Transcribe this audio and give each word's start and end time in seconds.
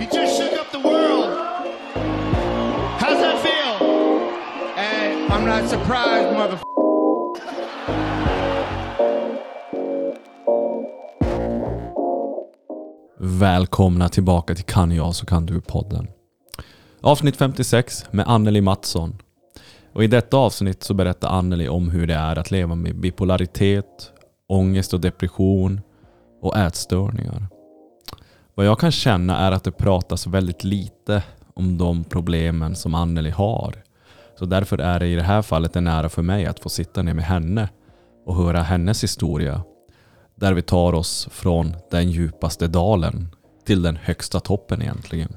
You 0.00 0.06
just 0.12 0.42
shook 0.42 0.52
up 0.60 0.72
the 0.72 0.88
world. 0.88 1.30
How's 2.98 3.20
that 3.20 3.38
feel? 3.42 3.88
And 4.76 5.32
I'm 5.32 5.46
not 5.46 5.70
surprised, 5.70 6.32
mother. 6.32 6.58
Välkomna 13.18 14.08
tillbaka 14.08 14.54
till 14.54 14.64
Kan 14.64 14.92
jag 14.92 15.14
så 15.14 15.26
kan 15.26 15.46
du-podden. 15.46 16.08
Avsnitt 17.00 17.36
56 17.36 18.04
med 18.10 18.28
Anneli 18.28 18.60
Mattsson. 18.60 19.18
Och 19.92 20.04
I 20.04 20.06
detta 20.06 20.36
avsnitt 20.36 20.82
så 20.82 20.94
berättar 20.94 21.28
Anneli 21.28 21.68
om 21.68 21.90
hur 21.90 22.06
det 22.06 22.14
är 22.14 22.38
att 22.38 22.50
leva 22.50 22.74
med 22.74 23.00
bipolaritet, 23.00 24.12
ångest 24.48 24.94
och 24.94 25.00
depression 25.00 25.80
och 26.42 26.56
ätstörningar. 26.56 27.53
Vad 28.56 28.66
jag 28.66 28.78
kan 28.78 28.92
känna 28.92 29.38
är 29.38 29.52
att 29.52 29.64
det 29.64 29.72
pratas 29.72 30.26
väldigt 30.26 30.64
lite 30.64 31.22
om 31.54 31.78
de 31.78 32.04
problemen 32.04 32.76
som 32.76 32.94
Anneli 32.94 33.30
har. 33.30 33.74
Så 34.38 34.44
därför 34.44 34.78
är 34.78 35.00
det 35.00 35.06
i 35.06 35.14
det 35.14 35.22
här 35.22 35.42
fallet 35.42 35.76
en 35.76 35.86
ära 35.86 36.08
för 36.08 36.22
mig 36.22 36.46
att 36.46 36.60
få 36.60 36.68
sitta 36.68 37.02
ner 37.02 37.14
med 37.14 37.24
henne 37.24 37.68
och 38.26 38.36
höra 38.36 38.62
hennes 38.62 39.02
historia. 39.02 39.62
Där 40.34 40.52
vi 40.52 40.62
tar 40.62 40.92
oss 40.92 41.28
från 41.30 41.76
den 41.90 42.10
djupaste 42.10 42.66
dalen 42.66 43.28
till 43.66 43.82
den 43.82 43.96
högsta 43.96 44.40
toppen 44.40 44.82
egentligen. 44.82 45.36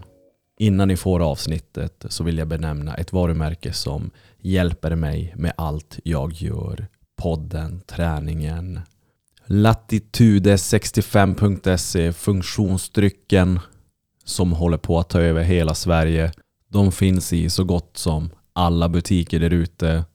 Innan 0.59 0.87
ni 0.87 0.97
får 0.97 1.19
avsnittet 1.19 2.05
så 2.09 2.23
vill 2.23 2.37
jag 2.37 2.47
benämna 2.47 2.95
ett 2.95 3.13
varumärke 3.13 3.73
som 3.73 4.11
hjälper 4.37 4.95
mig 4.95 5.33
med 5.35 5.53
allt 5.57 5.99
jag 6.03 6.33
gör. 6.33 6.87
Podden, 7.21 7.81
träningen, 7.81 8.79
Latitude65.se, 9.47 12.13
funktionsdrycken 12.13 13.59
som 14.25 14.51
håller 14.51 14.77
på 14.77 14.99
att 14.99 15.09
ta 15.09 15.19
över 15.19 15.43
hela 15.43 15.73
Sverige. 15.73 16.31
De 16.71 16.91
finns 16.91 17.33
i 17.33 17.49
så 17.49 17.63
gott 17.63 17.97
som 17.97 18.29
alla 18.53 18.89
butiker 18.89 19.39
där 19.39 19.53
ute. 19.53 20.05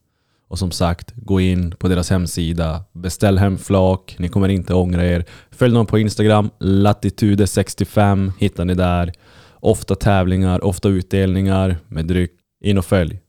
Och 0.49 0.59
som 0.59 0.71
sagt, 0.71 1.13
gå 1.17 1.41
in 1.41 1.75
på 1.79 1.89
deras 1.89 2.11
hemsida, 2.11 2.85
beställ 2.93 3.39
hem 3.39 3.59
flak, 3.59 4.17
ni 4.19 4.29
kommer 4.29 4.49
inte 4.49 4.75
ångra 4.75 5.07
er. 5.07 5.25
Följ 5.51 5.75
dem 5.75 5.87
på 5.87 5.99
Instagram, 5.99 6.51
Latitude65 6.61 8.33
hittar 8.39 8.65
ni 8.65 8.75
där. 8.75 9.13
Ofta 9.61 9.95
tävlingar, 9.95 10.65
ofta 10.65 10.89
utdelningar 10.89 11.77
med 11.89 12.07
dryck. 12.07 12.33
In 12.65 12.79
och 12.79 12.85
följ. 12.85 13.21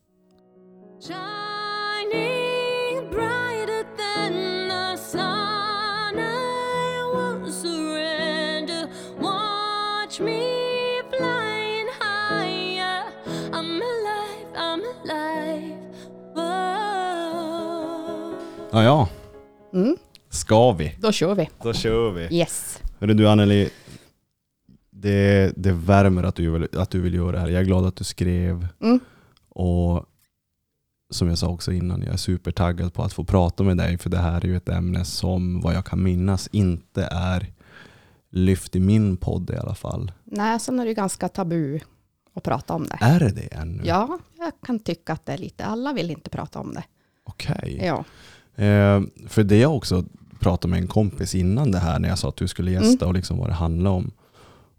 Ja, 18.74 18.84
ja. 18.84 19.10
Mm, 19.74 19.96
Ska 20.30 20.72
vi? 20.72 20.96
då 21.00 21.12
kör 21.12 21.36
vi. 21.36 21.50
Då 21.64 21.74
kör 21.74 22.12
vi. 22.12 22.38
Yes. 22.38 22.82
Hörru 23.00 23.14
du 23.14 23.30
Anneli, 23.30 23.70
det, 24.90 25.54
det 25.58 25.72
värmer 25.72 26.24
att 26.24 26.36
du, 26.36 26.50
vill, 26.52 26.68
att 26.78 26.90
du 26.90 27.02
vill 27.02 27.14
göra 27.14 27.32
det 27.32 27.40
här. 27.40 27.48
Jag 27.48 27.62
är 27.62 27.66
glad 27.66 27.86
att 27.86 27.96
du 27.96 28.04
skrev. 28.04 28.68
Mm. 28.82 29.00
Och 29.50 30.06
som 31.10 31.28
jag 31.28 31.38
sa 31.38 31.48
också 31.48 31.72
innan, 31.72 32.02
jag 32.02 32.14
är 32.14 32.18
supertaggad 32.18 32.94
på 32.94 33.04
att 33.04 33.14
få 33.14 33.24
prata 33.24 33.64
med 33.64 33.78
dig. 33.78 33.98
För 33.98 34.10
det 34.10 34.18
här 34.18 34.42
är 34.42 34.46
ju 34.46 34.58
ett 34.58 34.70
ämne 34.70 35.06
som 35.06 35.62
vad 35.62 35.76
jag 35.76 35.86
kan 35.86 36.04
minnas 36.04 36.50
inte 36.52 37.08
är 37.12 37.48
lyft 38.30 38.76
i 38.76 38.80
min 38.80 39.18
podd 39.18 39.50
i 39.50 39.58
alla 39.58 39.76
fall. 39.76 40.12
Nej, 40.24 40.60
sen 40.60 40.80
är 40.80 40.84
det 40.84 40.90
ju 40.90 40.96
ganska 40.96 41.30
tabu 41.30 41.80
att 42.34 42.44
prata 42.44 42.74
om 42.74 42.84
det. 42.84 42.98
Är 43.02 43.20
det 43.20 43.32
det 43.32 43.54
ännu? 43.54 43.84
Ja, 43.86 44.20
jag 44.38 44.52
kan 44.66 44.80
tycka 44.80 45.14
att 45.14 45.26
det 45.26 45.34
är 45.34 45.38
lite, 45.38 45.66
alla 45.66 45.94
vill 45.94 46.12
inte 46.12 46.30
prata 46.30 46.60
om 46.60 46.74
det. 46.74 46.84
Okej. 47.24 47.80
Ja, 47.84 47.98
Eh, 47.98 48.04
för 49.28 49.44
det 49.44 49.58
jag 49.58 49.76
också 49.76 50.06
pratade 50.40 50.72
med 50.72 50.80
en 50.82 50.88
kompis 50.88 51.36
innan 51.36 51.72
det 51.72 51.80
här 51.80 52.00
när 52.00 52.10
jag 52.10 52.20
sa 52.20 52.30
att 52.30 52.36
du 52.36 52.48
skulle 52.48 52.72
gästa 52.72 53.08
och 53.08 53.14
liksom 53.14 53.38
vad 53.38 53.50
det 53.50 53.54
handlar 53.54 53.92
om. 53.92 54.12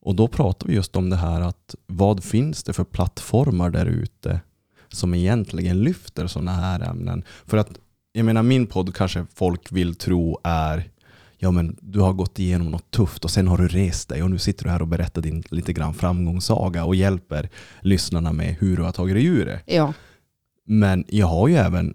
Och 0.01 0.15
då 0.15 0.29
pratade 0.29 0.71
vi 0.71 0.77
just 0.77 0.97
om 0.97 1.11
det 1.11 1.17
här 1.17 1.41
att 1.41 1.75
vad 1.87 2.25
finns 2.25 2.63
det 2.63 2.73
för 2.73 2.85
plattformar 2.85 3.71
där 3.71 3.87
ute 3.87 4.41
som 4.89 5.15
egentligen 5.15 5.83
lyfter 5.83 6.27
sådana 6.27 6.53
här 6.53 6.81
ämnen? 6.81 7.25
För 7.47 7.57
att 7.57 7.71
jag 8.13 8.25
menar 8.27 8.43
min 8.43 8.67
podd 8.67 8.95
kanske 8.95 9.27
folk 9.35 9.73
vill 9.73 9.95
tro 9.95 10.39
är 10.45 10.91
ja 11.39 11.51
men 11.51 11.77
du 11.81 12.01
har 12.01 12.13
gått 12.13 12.39
igenom 12.39 12.71
något 12.71 12.91
tufft 12.91 13.25
och 13.25 13.31
sen 13.31 13.49
har 13.49 13.59
du 13.59 13.69
rest 13.69 14.09
dig 14.09 14.23
och 14.23 14.31
nu 14.31 14.39
sitter 14.39 14.65
du 14.65 14.71
här 14.71 14.83
och 14.83 14.89
berättar 14.89 15.23
din 15.23 15.43
lite 15.51 15.73
grann 15.73 15.95
framgångssaga 15.95 16.85
och 16.85 16.95
hjälper 16.95 17.49
lyssnarna 17.81 18.33
med 18.33 18.57
hur 18.59 18.77
du 18.77 18.83
har 18.83 18.93
tagit 18.93 19.15
dig 19.17 19.25
ur 19.25 19.47
det. 19.47 19.61
ja, 19.67 19.93
Men 20.67 21.05
jag 21.09 21.27
har 21.27 21.49
ju 21.49 21.55
även 21.55 21.95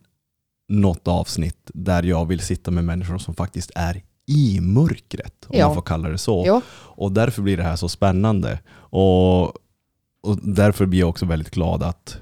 något 0.70 1.08
avsnitt 1.08 1.72
där 1.74 2.04
jag 2.04 2.26
vill 2.26 2.40
sitta 2.40 2.72
med 2.72 2.84
människor 2.86 3.18
som 3.18 3.36
faktiskt 3.36 3.72
är 3.76 4.02
i 4.26 4.60
mörkret, 4.62 5.46
om 5.48 5.58
Ja. 5.60 5.66
man 5.68 5.76
får 5.76 5.82
kalla 5.82 6.10
det 6.10 6.18
så. 6.18 6.44
ja, 6.46 6.62
Och 6.72 7.12
därför 7.12 7.42
blir 7.42 7.58
det 7.58 7.64
här 7.64 7.76
så 7.76 7.90
spännande. 7.90 8.60
Och, 8.76 9.44
och 10.22 10.38
därför 10.44 10.86
blir 10.86 11.00
jag 11.00 11.10
också 11.10 11.26
väldigt 11.26 11.52
glad 11.54 11.84
att 11.84 12.18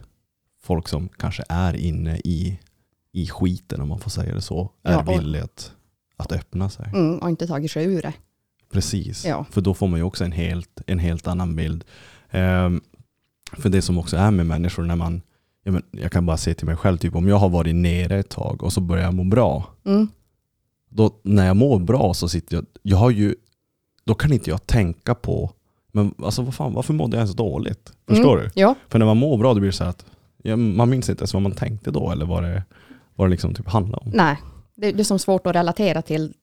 folk 0.64 0.88
som 0.88 1.10
kanske 1.10 1.44
är 1.50 1.74
inne 1.76 2.18
i, 2.18 2.60
i 3.12 3.28
skiten, 3.28 3.82
om 3.82 3.88
man 3.88 4.00
får 4.00 4.10
säga 4.10 4.36
det 4.36 4.42
så, 4.42 4.72
är 4.84 4.92
Ja, 4.92 5.00
och- 5.02 5.10
villiga 5.12 5.44
att, 5.44 5.72
att 6.18 6.32
öppna 6.32 6.70
sig. 6.70 6.86
mm, 6.94 7.18
och 7.20 7.30
inte 7.30 7.48
tagit 7.48 7.72
sig 7.72 7.86
ur 7.86 8.02
det. 8.02 8.14
Precis, 8.72 9.26
Ja. 9.26 9.46
för 9.52 9.62
då 9.62 9.74
får 9.74 9.88
man 9.88 10.00
ju 10.00 10.04
också 10.04 10.24
en 10.26 10.32
helt, 10.32 10.82
en 10.88 11.00
helt 11.00 11.28
annan 11.28 11.56
bild. 11.56 11.84
Ehm, 12.30 12.82
för 13.54 13.70
det 13.70 13.82
som 13.82 13.98
också 13.98 14.18
är 14.18 14.32
med 14.32 14.46
människor 14.46 14.84
när 14.84 14.96
man, 14.96 15.22
ja, 15.68 15.72
men 15.74 15.84
jag 15.92 16.12
kan 16.12 16.26
bara 16.26 16.38
se 16.38 16.54
till 16.54 16.66
mig 16.66 16.76
själv, 16.76 16.98
typ 16.98 17.16
om 17.16 17.28
jag 17.28 17.36
har 17.36 17.50
varit 17.50 17.76
nere 17.76 18.20
ett 18.20 18.30
tag 18.30 18.64
och 18.64 18.74
så 18.74 18.82
börjar 18.82 19.04
jag 19.04 19.14
må 19.14 19.24
bra. 19.24 19.64
Mm, 19.86 20.08
Då, 20.90 21.12
när 21.24 21.48
jag 21.48 21.56
mår 21.58 21.80
bra 21.80 22.14
så 22.14 22.30
sitter 22.30 22.56
jag, 22.56 22.66
jag 22.82 22.98
har 22.98 23.10
ju, 23.10 23.36
då 24.06 24.14
kan 24.16 24.34
inte 24.34 24.50
jag 24.50 24.68
tänka 24.68 25.16
på, 25.16 25.52
men 25.92 26.14
alltså 26.24 26.42
vad 26.42 26.54
fan, 26.56 26.74
varför 26.74 26.94
mådde 26.94 27.18
jag 27.18 27.22
ens 27.22 27.36
dåligt? 27.36 27.92
Förstår 28.08 28.38
mm, 28.38 28.46
du? 28.56 28.62
Ja, 28.62 28.76
För 28.90 29.00
när 29.00 29.06
man 29.06 29.18
mår 29.18 29.38
bra 29.38 29.54
då 29.54 29.60
blir 29.60 29.70
det 29.72 29.76
så 29.78 29.84
att, 29.84 30.06
ja, 30.44 30.56
man 30.56 30.90
minns 30.90 31.10
inte 31.10 31.22
ens 31.22 31.34
vad 31.34 31.42
man 31.44 31.52
tänkte 31.52 31.92
då 31.92 32.12
eller 32.12 32.26
vad 32.26 32.44
det, 32.44 32.64
vad 33.16 33.28
det 33.28 33.32
liksom 33.32 33.54
typ 33.54 33.68
handlade 33.68 34.06
om. 34.06 34.12
nej. 34.16 34.38
Det, 34.80 34.92
det 34.92 35.00
är 35.02 35.04
som 35.04 35.20
svårt 35.20 35.48
att 35.48 35.56
relatera 35.56 36.02
till 36.02 36.34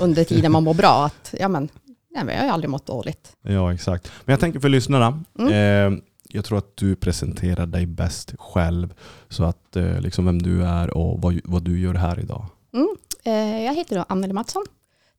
under 0.00 0.24
tiden 0.24 0.52
man 0.52 0.64
mår 0.64 0.74
bra. 0.74 1.04
Att, 1.04 1.34
ja, 1.38 1.48
men, 1.48 1.68
nej, 2.14 2.24
men 2.24 2.34
jag 2.34 2.40
har 2.42 2.46
ju 2.46 2.52
aldrig 2.52 2.70
mått 2.70 2.86
dåligt. 2.86 3.32
Ja, 3.42 3.74
exakt. 3.74 4.12
Men 4.24 4.32
jag 4.32 4.40
tänker 4.40 4.60
för 4.60 4.68
lyssnarna, 4.68 5.22
Mm. 5.38 5.94
eh, 5.94 6.00
jag 6.32 6.44
tror 6.44 6.58
att 6.58 6.76
du 6.76 6.96
presenterar 6.96 7.66
dig 7.66 7.86
bäst 7.86 8.34
själv. 8.38 8.94
Så 9.28 9.44
att 9.44 9.76
eh, 9.76 10.00
liksom 10.00 10.26
vem 10.26 10.42
du 10.42 10.64
är 10.64 10.96
och 10.96 11.22
vad, 11.22 11.40
vad 11.44 11.62
du 11.62 11.80
gör 11.80 11.94
här 11.94 12.20
idag. 12.20 12.46
Mm. 12.72 12.96
Eh, 13.24 13.64
jag 13.64 13.74
heter 13.74 13.96
då 13.96 14.04
Anneli 14.08 14.32
Mattsson, 14.32 14.64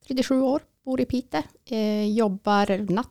37 0.06 0.40
år, 0.40 0.62
bor 0.84 1.00
i 1.00 1.04
Piteå, 1.04 1.42
eh, 1.64 2.04
jobbar 2.12 2.92
natt 2.92 3.08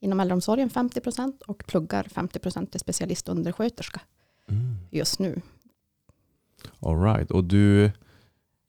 inom 0.00 0.20
äldreomsorgen 0.20 0.70
50 0.70 1.00
procent 1.00 1.42
och 1.42 1.64
pluggar 1.66 2.04
50 2.04 2.38
procent 2.38 2.70
till 2.70 2.80
specialistundersköterska 2.80 4.00
just 4.90 5.18
nu. 5.18 5.40
All 6.80 7.02
right. 7.02 7.30
Och 7.30 7.44
du, 7.44 7.90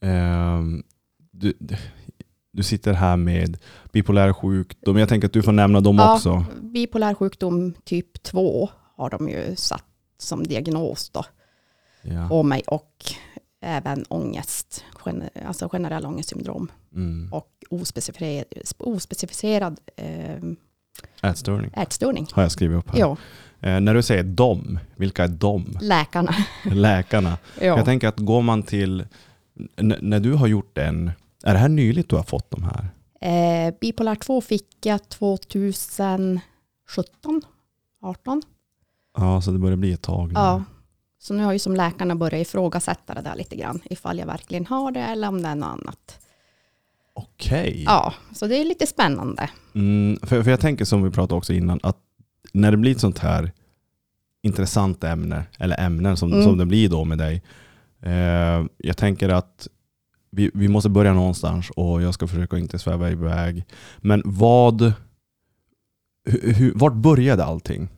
ehm, 0.01 0.83
du, 1.31 1.53
du 2.53 2.63
sitter 2.63 2.93
här 2.93 3.17
med 3.17 3.57
bipolär 3.91 4.33
sjukdom. 4.33 4.97
Jag 4.97 5.09
tänker 5.09 5.27
att 5.27 5.33
du 5.33 5.43
får 5.43 5.51
nämna 5.51 5.79
dem 5.81 5.95
Ja. 5.95 6.15
också. 6.15 6.45
Bipolär 6.61 7.13
sjukdom 7.13 7.73
typ 7.83 8.23
2 8.23 8.69
har 8.95 9.09
de 9.09 9.29
ju 9.29 9.55
satt 9.55 9.83
som 10.17 10.43
diagnos 10.43 11.09
då 11.09 11.25
Ja. 12.01 12.27
på 12.29 12.43
mig 12.43 12.63
och 12.67 12.91
även 13.61 14.05
ångest, 14.09 14.83
alltså 15.47 15.69
generell 15.71 16.05
ångestsyndrom 16.05 16.71
Mm. 16.95 17.33
och 17.33 17.47
ospecificerad, 17.69 18.45
ospecificerad 18.77 19.79
eh, 19.95 20.35
Ätstörning 21.21 21.71
ätstörning. 21.75 22.27
har 22.31 22.41
jag 22.43 22.51
skrivit 22.51 22.77
upp 22.77 22.89
här. 22.91 22.99
Ja, 22.99 23.17
Eh, 23.61 23.79
när 23.79 23.93
du 23.93 24.03
säger 24.03 24.23
dom, 24.23 24.79
vilka 24.95 25.23
är 25.23 25.27
dom? 25.27 25.77
läkarna. 25.81 26.35
Läkarna. 26.71 27.37
Ja. 27.59 27.65
Jag 27.65 27.85
tänker 27.85 28.07
att 28.07 28.19
går 28.19 28.41
man 28.41 28.63
till, 28.63 29.05
när 29.77 30.19
du 30.19 30.33
har 30.33 30.47
gjort 30.47 30.77
en, 30.77 31.11
är 31.43 31.53
det 31.53 31.59
här 31.59 31.69
nyligt 31.69 32.09
du 32.09 32.15
har 32.15 32.23
fått 32.23 32.51
de 32.51 32.63
här? 32.63 32.89
Eh, 33.21 33.73
bipolär 33.81 34.15
2 34.15 34.41
fick 34.41 34.85
jag 34.85 35.09
2017, 35.09 36.41
18. 38.01 38.41
Ja, 39.17 39.41
så 39.41 39.51
det 39.51 39.59
börjar 39.59 39.77
bli 39.77 39.93
ett 39.93 40.01
tag 40.01 40.27
nu. 40.27 40.33
Ja. 40.33 40.63
Så 41.19 41.33
nu 41.33 41.43
har 41.43 41.53
ju 41.53 41.59
som 41.59 41.75
läkarna 41.75 42.15
börjat 42.15 42.47
ifrågasätta 42.47 43.13
det 43.13 43.21
där 43.21 43.35
lite 43.35 43.55
grann, 43.55 43.79
ifall 43.85 44.19
jag 44.19 44.25
verkligen 44.25 44.65
har 44.65 44.91
det 44.91 44.99
eller 44.99 45.27
om 45.27 45.41
det 45.41 45.49
är 45.49 45.55
något 45.55 45.67
annat. 45.69 46.19
Okej. 47.13 47.83
Ja, 47.85 48.13
så 48.33 48.47
det 48.47 48.55
är 48.57 48.65
lite 48.65 48.87
spännande. 48.87 49.49
Mm, 49.75 50.19
för, 50.23 50.43
för 50.43 50.51
jag 50.51 50.59
tänker 50.59 50.85
som 50.85 51.03
vi 51.03 51.09
pratade 51.11 51.37
också 51.37 51.53
innan, 51.53 51.79
att 51.83 51.97
när 52.53 52.71
det 52.71 52.77
blir 52.77 52.91
ett 52.91 52.99
sånt 52.99 53.19
här 53.19 53.51
intressant 54.41 55.03
ämne, 55.03 55.43
eller 55.59 55.79
ämnen 55.79 56.17
som, 56.17 56.31
Mm. 56.33 56.43
som 56.43 56.57
det 56.57 56.65
blir 56.65 56.89
då 56.89 57.05
med 57.05 57.17
dig. 57.17 57.43
Eh, 58.01 58.65
jag 58.77 58.97
tänker 58.97 59.29
att 59.29 59.67
vi, 60.33 60.51
vi 60.53 60.67
måste 60.67 60.89
börja 60.89 61.13
någonstans 61.13 61.69
och 61.69 62.01
jag 62.01 62.13
ska 62.13 62.27
försöka 62.27 62.57
inte 62.57 62.79
sväva 62.79 63.11
iväg. 63.11 63.65
Men 63.97 64.21
vad, 64.25 64.93
Hur, 66.25 66.53
hur, 66.53 66.73
vart 66.75 66.93
började 66.93 67.45
allting? 67.45 67.89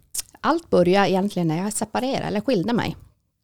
Allt 0.41 0.69
började 0.69 1.09
egentligen 1.09 1.47
när 1.47 1.57
jag 1.57 1.73
separerade 1.73 2.25
eller 2.25 2.41
skilde 2.41 2.73
mig 2.73 2.95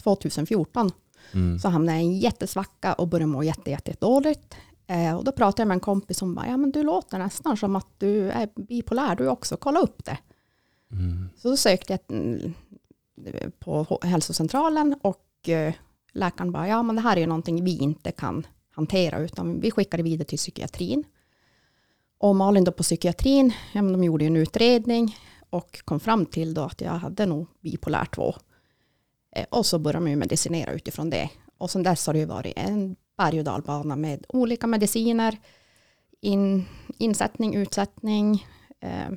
2014. 0.03 0.91
Mm. 1.31 1.59
Så 1.59 1.69
hamnade 1.69 1.97
jag 1.97 2.05
i 2.05 2.07
en 2.07 2.19
jättesvacka 2.19 2.93
och 2.93 3.07
började 3.07 3.31
må 3.31 3.43
jätte, 3.43 3.71
jätte 3.71 3.95
dåligt. 3.99 4.55
Eh, 4.87 5.15
och 5.15 5.23
då 5.23 5.31
pratade 5.31 5.61
jag 5.61 5.67
med 5.67 5.75
en 5.75 5.79
kompis 5.79 6.17
som 6.17 6.35
bara, 6.35 6.47
ja 6.47 6.57
men 6.57 6.71
du 6.71 6.83
låter 6.83 7.19
nästan 7.19 7.57
som 7.57 7.75
att 7.75 7.87
du 7.97 8.29
är 8.29 8.49
bipolär 8.55 9.15
du 9.15 9.27
också, 9.27 9.57
kolla 9.57 9.79
upp 9.79 10.05
det. 10.05 10.17
Mm. 10.91 11.29
Så 11.37 11.49
då 11.49 11.57
sökte 11.57 11.93
jag 11.93 12.17
mm, 12.17 12.53
på 13.59 13.99
hälsocentralen 14.01 14.95
och 15.01 15.49
eh, 15.49 15.73
läkaren 16.13 16.51
bara, 16.51 16.67
ja 16.67 16.83
men 16.83 16.95
det 16.95 17.01
här 17.01 17.15
är 17.15 17.21
ju 17.21 17.27
någonting 17.27 17.63
vi 17.63 17.77
inte 17.77 18.11
kan 18.11 18.45
hantera 18.81 19.19
utan 19.19 19.59
vi 19.59 19.71
skickar 19.71 19.97
det 19.97 20.03
vidare 20.03 20.25
till 20.27 20.37
psykiatrin. 20.37 21.03
Och 22.17 22.35
Malin 22.35 22.63
då 22.63 22.71
på 22.71 22.83
psykiatrin, 22.83 23.53
ja, 23.73 23.81
de 23.81 24.03
gjorde 24.03 24.25
en 24.25 24.35
utredning 24.37 25.15
och 25.49 25.81
kom 25.85 25.99
fram 25.99 26.25
till 26.25 26.53
då 26.53 26.61
att 26.61 26.81
jag 26.81 26.91
hade 26.91 27.25
nog 27.25 27.47
bipolär 27.61 28.05
2. 28.05 28.35
Eh, 29.35 29.45
och 29.49 29.65
så 29.65 29.79
började 29.79 29.99
man 29.99 30.09
ju 30.11 30.15
medicinera 30.17 30.71
utifrån 30.71 31.09
det. 31.09 31.29
Och 31.57 31.71
sen 31.71 31.83
dess 31.83 32.07
har 32.07 32.13
det 32.13 32.19
ju 32.19 32.25
varit 32.25 32.53
en 32.57 32.95
berg 33.17 33.39
och 33.39 33.45
dalbana 33.45 33.95
med 33.95 34.25
olika 34.29 34.67
mediciner, 34.67 35.37
in, 36.21 36.65
insättning, 36.97 37.55
utsättning. 37.55 38.45
Eh, 38.79 39.11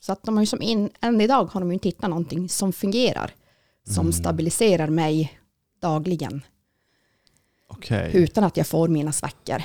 så 0.00 0.12
att 0.12 0.22
de 0.22 0.36
har 0.36 0.42
ju 0.42 0.46
som 0.46 0.62
in, 0.62 0.90
än 1.00 1.20
idag 1.20 1.44
har 1.44 1.60
de 1.60 1.68
ju 1.70 1.74
inte 1.74 1.88
hittat 1.88 2.10
någonting 2.10 2.48
som 2.48 2.72
fungerar, 2.72 3.34
som 3.84 4.00
Mm. 4.06 4.12
stabiliserar 4.12 4.88
mig 4.88 5.38
dagligen 5.80 6.42
Okej. 7.70 8.10
utan 8.14 8.44
att 8.44 8.56
jag 8.56 8.66
får 8.66 8.88
mina 8.88 9.12
svackor. 9.12 9.62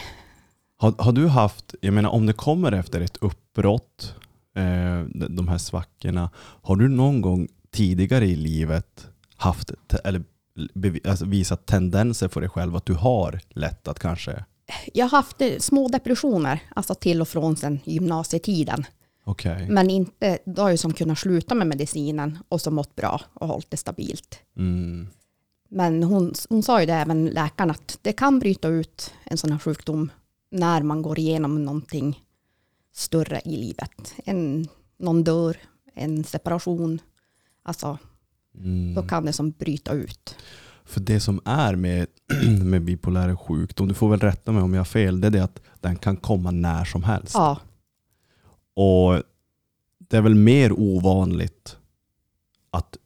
Har, 0.78 0.94
har 0.98 1.12
du 1.12 1.28
haft, 1.28 1.76
jag 1.82 1.94
menar 1.94 2.10
om 2.10 2.26
det 2.26 2.34
kommer 2.34 2.72
efter 2.72 3.02
ett 3.02 3.18
uppbrott, 3.22 4.16
eh, 4.56 5.02
de 5.30 5.48
här 5.48 5.58
svackorna, 5.58 6.30
har 6.38 6.76
du 6.76 6.88
någon 6.90 7.22
gång 7.22 7.48
tidigare 7.72 8.26
i 8.26 8.36
livet 8.36 9.08
haft, 9.36 9.72
eller 10.04 10.24
alltså 11.08 11.26
visat 11.26 11.66
tendenser 11.66 12.28
för 12.28 12.42
dig 12.42 12.50
själv 12.50 12.76
att 12.76 12.86
du 12.86 12.94
har 12.94 13.40
lätt 13.50 13.88
att 13.88 14.00
kanske, 14.00 14.44
Jag 14.94 15.06
har 15.06 15.18
haft 15.18 15.42
eh, 15.42 15.58
små 15.60 15.88
depressioner, 15.88 16.60
alltså 16.76 16.96
till 16.96 17.22
och 17.22 17.28
från 17.28 17.56
sen 17.58 17.80
gymnasietiden. 17.84 18.86
okej. 19.24 19.68
Men 19.70 19.90
inte, 19.90 20.38
då 20.46 20.62
har 20.62 20.70
jag 20.70 20.80
som 20.80 20.94
kunnat 20.94 21.20
sluta 21.20 21.56
med 21.56 21.68
medicinen 21.68 22.40
och 22.50 22.62
så 22.62 22.72
mått 22.72 22.96
bra 22.96 23.22
och 23.34 23.48
hållit 23.48 23.72
det 23.72 23.78
stabilt. 23.78 24.40
Mm. 24.58 25.08
Men 25.70 26.04
hon, 26.04 26.34
hon 26.50 26.64
sa 26.64 26.80
ju 26.80 26.86
det 26.86 26.94
även 26.94 27.26
läkaren 27.26 27.72
att 27.72 28.00
det 28.02 28.14
kan 28.14 28.40
bryta 28.40 28.68
ut 28.68 29.14
en 29.24 29.38
sån 29.38 29.52
här 29.52 29.60
sjukdom 29.60 30.12
när 30.52 30.82
man 30.84 31.02
går 31.02 31.20
igenom 31.20 31.64
någonting 31.66 32.24
större 32.94 33.42
i 33.46 33.58
livet. 33.58 34.14
En, 34.26 34.68
någon 34.98 35.24
dör, 35.24 35.58
en 35.94 36.24
separation. 36.24 37.02
Alltså, 37.64 37.98
Mm. 38.58 38.94
då 38.94 39.02
kan 39.04 39.26
det 39.26 39.34
som 39.34 39.52
bryta 39.52 39.94
ut. 39.94 40.36
För 40.86 41.00
det 41.00 41.20
som 41.20 41.42
är 41.46 41.76
med, 41.76 42.08
med 42.64 42.82
bipolär 42.84 43.36
sjukdom, 43.36 43.88
du 43.88 43.94
får 43.94 44.10
väl 44.10 44.20
rätta 44.20 44.52
mig 44.52 44.64
om 44.64 44.74
jag 44.74 44.80
har 44.80 44.86
fel, 44.86 45.22
det 45.22 45.28
är 45.28 45.32
det 45.32 45.44
att 45.44 45.62
den 45.82 45.96
kan 45.96 46.18
komma 46.18 46.52
när 46.52 46.86
som 46.86 47.04
helst. 47.04 47.34
Ja, 47.34 47.60
Och 48.74 49.24
det 49.98 50.18
är 50.18 50.22
väl 50.22 50.36
mer 50.36 50.72
ovanligt 50.80 51.78
att, 52.72 52.98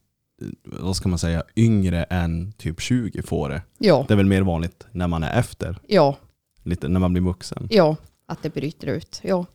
vad 0.90 0.96
ska 0.96 1.08
man 1.08 1.18
säga, 1.18 1.42
yngre 1.56 2.04
än 2.04 2.52
typ 2.52 2.80
20 2.80 3.22
får 3.22 3.48
det. 3.48 3.62
ja, 3.78 4.04
Det 4.08 4.14
är 4.14 4.16
väl 4.16 4.26
mer 4.26 4.42
vanligt 4.42 4.86
när 4.92 5.08
man 5.08 5.22
är 5.22 5.38
efter, 5.38 5.78
ja, 5.86 6.16
lite 6.62 6.88
när 6.88 7.00
man 7.00 7.12
blir 7.12 7.22
vuxen. 7.22 7.68
ja, 7.70 7.96
att 8.26 8.42
det 8.42 8.50
bryter 8.50 8.86
ut. 8.86 9.20
Ja, 9.24 9.46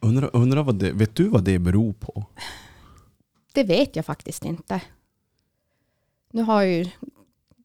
Undrar, 0.00 0.30
undrar 0.36 0.62
vad 0.62 0.74
det, 0.74 0.92
vet 0.92 1.14
du 1.14 1.28
vad 1.28 1.44
det 1.44 1.58
beror 1.58 1.92
på? 1.92 2.24
det 3.52 3.64
vet 3.64 3.96
jag 3.96 4.04
faktiskt 4.04 4.44
inte. 4.44 4.80
Nu 6.32 6.42
har 6.42 6.62
jag 6.62 6.72
ju 6.72 6.90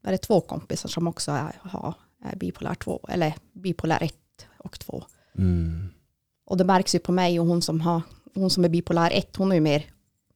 är 0.03 0.11
det 0.11 0.17
två 0.17 0.41
kompisar 0.41 0.89
som 0.89 1.07
också 1.07 1.31
är, 1.31 1.55
har 1.61 1.93
är 2.23 2.35
bipolär 2.35 2.75
2, 2.75 3.05
eller 3.09 3.33
bipolär 3.53 4.03
1 4.03 4.15
och 4.57 4.79
2. 4.79 5.03
Mm. 5.37 5.89
Och 6.45 6.57
det 6.57 6.63
märks 6.63 6.95
ju 6.95 6.99
på 6.99 7.11
mig 7.11 7.39
och 7.39 7.45
hon 7.45 7.61
som, 7.61 7.81
har, 7.81 8.01
hon 8.35 8.49
som 8.49 8.65
är 8.65 8.69
bipolär 8.69 9.11
1, 9.13 9.35
hon 9.35 9.47
har 9.47 9.55
ju 9.55 9.61
mer 9.61 9.85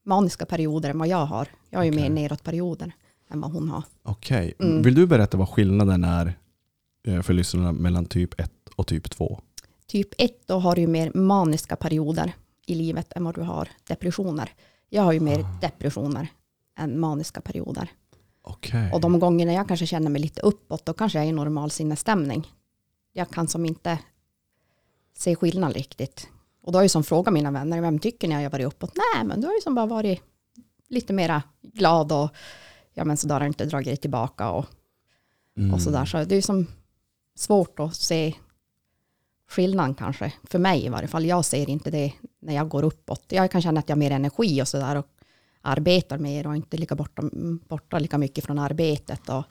maniska 0.05 0.45
perioder 0.45 0.89
än 0.89 0.99
vad 0.99 1.07
jag 1.07 1.25
har. 1.25 1.47
Jag 1.69 1.79
har 1.79 1.83
ju 1.83 1.91
Okej. 1.91 2.01
mer 2.01 2.09
nedåtperioder 2.09 2.91
än 3.29 3.41
vad 3.41 3.51
hon 3.51 3.69
har. 3.69 3.83
Okej, 4.03 4.53
Mm. 4.59 4.81
vill 4.81 4.95
du 4.95 5.07
berätta 5.07 5.37
vad 5.37 5.49
skillnaden 5.49 6.03
är 6.03 6.37
eh, 7.07 7.21
för 7.21 7.33
lyssnarna 7.33 7.71
mellan 7.71 8.05
typ 8.05 8.39
1 8.39 8.51
och 8.75 8.87
typ 8.87 9.09
2? 9.11 9.39
Typ 9.87 10.07
1 10.17 10.47
då 10.47 10.59
har 10.59 10.75
du 10.75 10.81
ju 10.81 10.87
mer 10.87 11.11
maniska 11.13 11.75
perioder 11.75 12.33
i 12.67 12.75
livet 12.75 13.13
än 13.15 13.23
vad 13.23 13.35
du 13.35 13.41
har 13.41 13.69
depressioner. 13.87 14.49
Jag 14.89 15.03
har 15.03 15.11
ju 15.13 15.19
mer 15.19 15.39
Ah. 15.39 15.57
depressioner 15.61 16.27
än 16.77 16.99
maniska 16.99 17.41
perioder. 17.41 17.89
Okej. 18.41 18.91
Och 18.93 19.01
de 19.01 19.19
gångerna 19.19 19.53
jag 19.53 19.67
kanske 19.67 19.85
känner 19.87 20.09
mig 20.09 20.21
lite 20.21 20.41
uppåt, 20.41 20.85
då 20.85 20.93
kanske 20.93 21.17
jag 21.17 21.25
är 21.25 21.29
i 21.29 21.31
normal 21.31 21.71
sinnesstämning. 21.71 22.47
Jag 23.13 23.29
kan 23.29 23.47
som 23.47 23.65
inte 23.65 23.99
se 25.17 25.35
skillnad 25.35 25.73
riktigt. 25.73 26.27
Och 26.65 26.71
då 26.71 26.77
har 26.77 26.83
jag 26.83 26.91
som 26.91 27.03
frågat 27.03 27.33
mina 27.33 27.51
vänner, 27.51 27.81
vem 27.81 27.99
tycker 27.99 28.27
ni 28.27 28.33
har 28.33 28.41
jag 28.41 28.49
varit 28.49 28.65
uppåt? 28.67 28.91
Nej, 29.15 29.25
men 29.25 29.41
du 29.41 29.47
har 29.47 29.53
ju 29.53 29.61
som 29.61 29.75
bara 29.75 29.85
varit 29.85 30.21
lite 30.89 31.13
mera 31.13 31.43
glad 31.61 32.11
och 32.11 32.29
ja 32.93 33.05
men 33.05 33.17
sådär 33.17 33.39
har 33.39 33.47
inte 33.47 33.65
dragit 33.65 33.85
dig 33.87 33.97
tillbaka 33.97 34.49
och, 34.51 34.65
Mm. 35.57 35.73
och 35.73 35.81
sådär. 35.81 36.05
Så 36.05 36.17
det 36.17 36.31
är 36.31 36.35
ju 36.35 36.41
som 36.41 36.67
svårt 37.35 37.79
att 37.79 37.95
se 37.95 38.33
skillnaden 39.49 39.95
kanske. 39.95 40.33
För 40.43 40.59
mig 40.59 40.85
i 40.85 40.89
varje 40.89 41.07
fall. 41.07 41.25
Jag 41.25 41.45
ser 41.45 41.69
inte 41.69 41.91
det 41.91 42.13
när 42.41 42.55
jag 42.55 42.69
går 42.69 42.83
uppåt. 42.83 43.23
Jag 43.27 43.51
kan 43.51 43.61
känna 43.61 43.79
att 43.79 43.89
jag 43.89 43.95
har 43.95 43.99
mer 43.99 44.11
energi 44.11 44.61
och 44.61 44.67
sådär 44.67 44.95
och 44.95 45.07
arbetar 45.61 46.17
mer 46.17 46.47
och 46.47 46.55
inte 46.55 46.77
lika 46.77 46.95
borta, 46.95 47.23
borta 47.67 47.99
lika 47.99 48.17
mycket 48.17 48.45
från 48.45 48.59
arbetet 48.59 49.29
och 49.29 49.43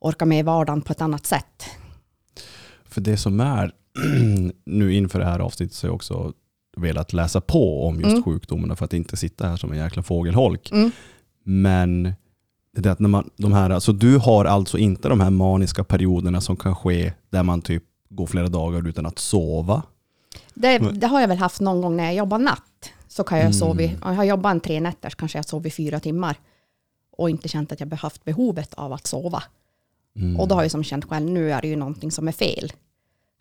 orkar 0.00 0.26
med 0.26 0.44
vardagen 0.44 0.82
på 0.82 0.92
ett 0.92 1.00
annat 1.00 1.26
sätt. 1.26 1.64
För 2.84 3.00
det 3.00 3.16
som 3.16 3.40
är, 3.40 3.72
nu 4.64 4.94
inför 4.94 5.18
det 5.18 5.24
här 5.24 5.38
avsnittet 5.38 5.74
så 5.76 5.86
har 5.86 5.88
jag 5.88 5.94
också 5.94 6.32
velat 6.76 7.12
läsa 7.12 7.40
på 7.40 7.86
om 7.86 7.94
just 8.00 8.10
Mm. 8.10 8.22
sjukdomarna 8.22 8.76
för 8.76 8.84
att 8.84 8.92
inte 8.92 9.16
sitta 9.16 9.48
här 9.48 9.56
som 9.56 9.72
en 9.72 9.78
jäkla 9.78 10.02
fågelholk. 10.02 10.70
Mm. 10.72 10.90
Men 11.44 12.12
det 12.76 12.90
att 12.92 12.98
när 12.98 13.08
man, 13.08 13.30
de 13.36 13.52
här, 13.52 13.70
alltså 13.70 13.92
du 13.92 14.16
har 14.18 14.44
alltså 14.44 14.78
inte 14.78 15.08
de 15.08 15.20
här 15.20 15.30
maniska 15.30 15.84
perioderna 15.84 16.40
som 16.40 16.56
kan 16.56 16.76
ske 16.76 17.12
där 17.30 17.42
man 17.42 17.62
typ 17.62 17.82
går 18.08 18.26
flera 18.26 18.48
dagar 18.48 18.88
utan 18.88 19.06
att 19.06 19.18
sova. 19.18 19.82
Det, 20.54 20.80
Men- 20.82 21.00
det 21.00 21.06
har 21.06 21.20
jag 21.20 21.28
väl 21.28 21.38
haft 21.38 21.60
någon 21.60 21.80
gång 21.80 21.96
när 21.96 22.04
jag 22.04 22.14
jobbar 22.14 22.38
natt. 22.38 22.90
Så 23.08 23.24
kan 23.24 23.38
jag 23.38 23.44
Mm. 23.44 23.52
sova, 23.52 23.82
jag 23.82 23.98
har 24.14 24.24
jobbat 24.24 24.50
en 24.50 24.60
tre 24.60 24.80
nätter 24.80 25.10
så 25.10 25.16
kanske 25.16 25.38
jag 25.38 25.44
sover 25.44 25.70
fyra 25.70 26.00
timmar. 26.00 26.36
Och 27.12 27.30
inte 27.30 27.48
känt 27.48 27.72
att 27.72 27.80
jag 27.80 27.92
haft 27.94 28.24
behovet 28.24 28.74
av 28.74 28.92
att 28.92 29.06
sova. 29.06 29.42
Mm. 30.16 30.40
Och 30.40 30.48
då 30.48 30.54
har 30.54 30.62
jag 30.62 30.70
som 30.70 30.84
känt 30.84 31.04
själv, 31.04 31.26
nu 31.30 31.52
är 31.52 31.60
det 31.62 31.68
ju 31.68 31.76
någonting 31.76 32.10
som 32.10 32.28
är 32.28 32.32
fel. 32.32 32.72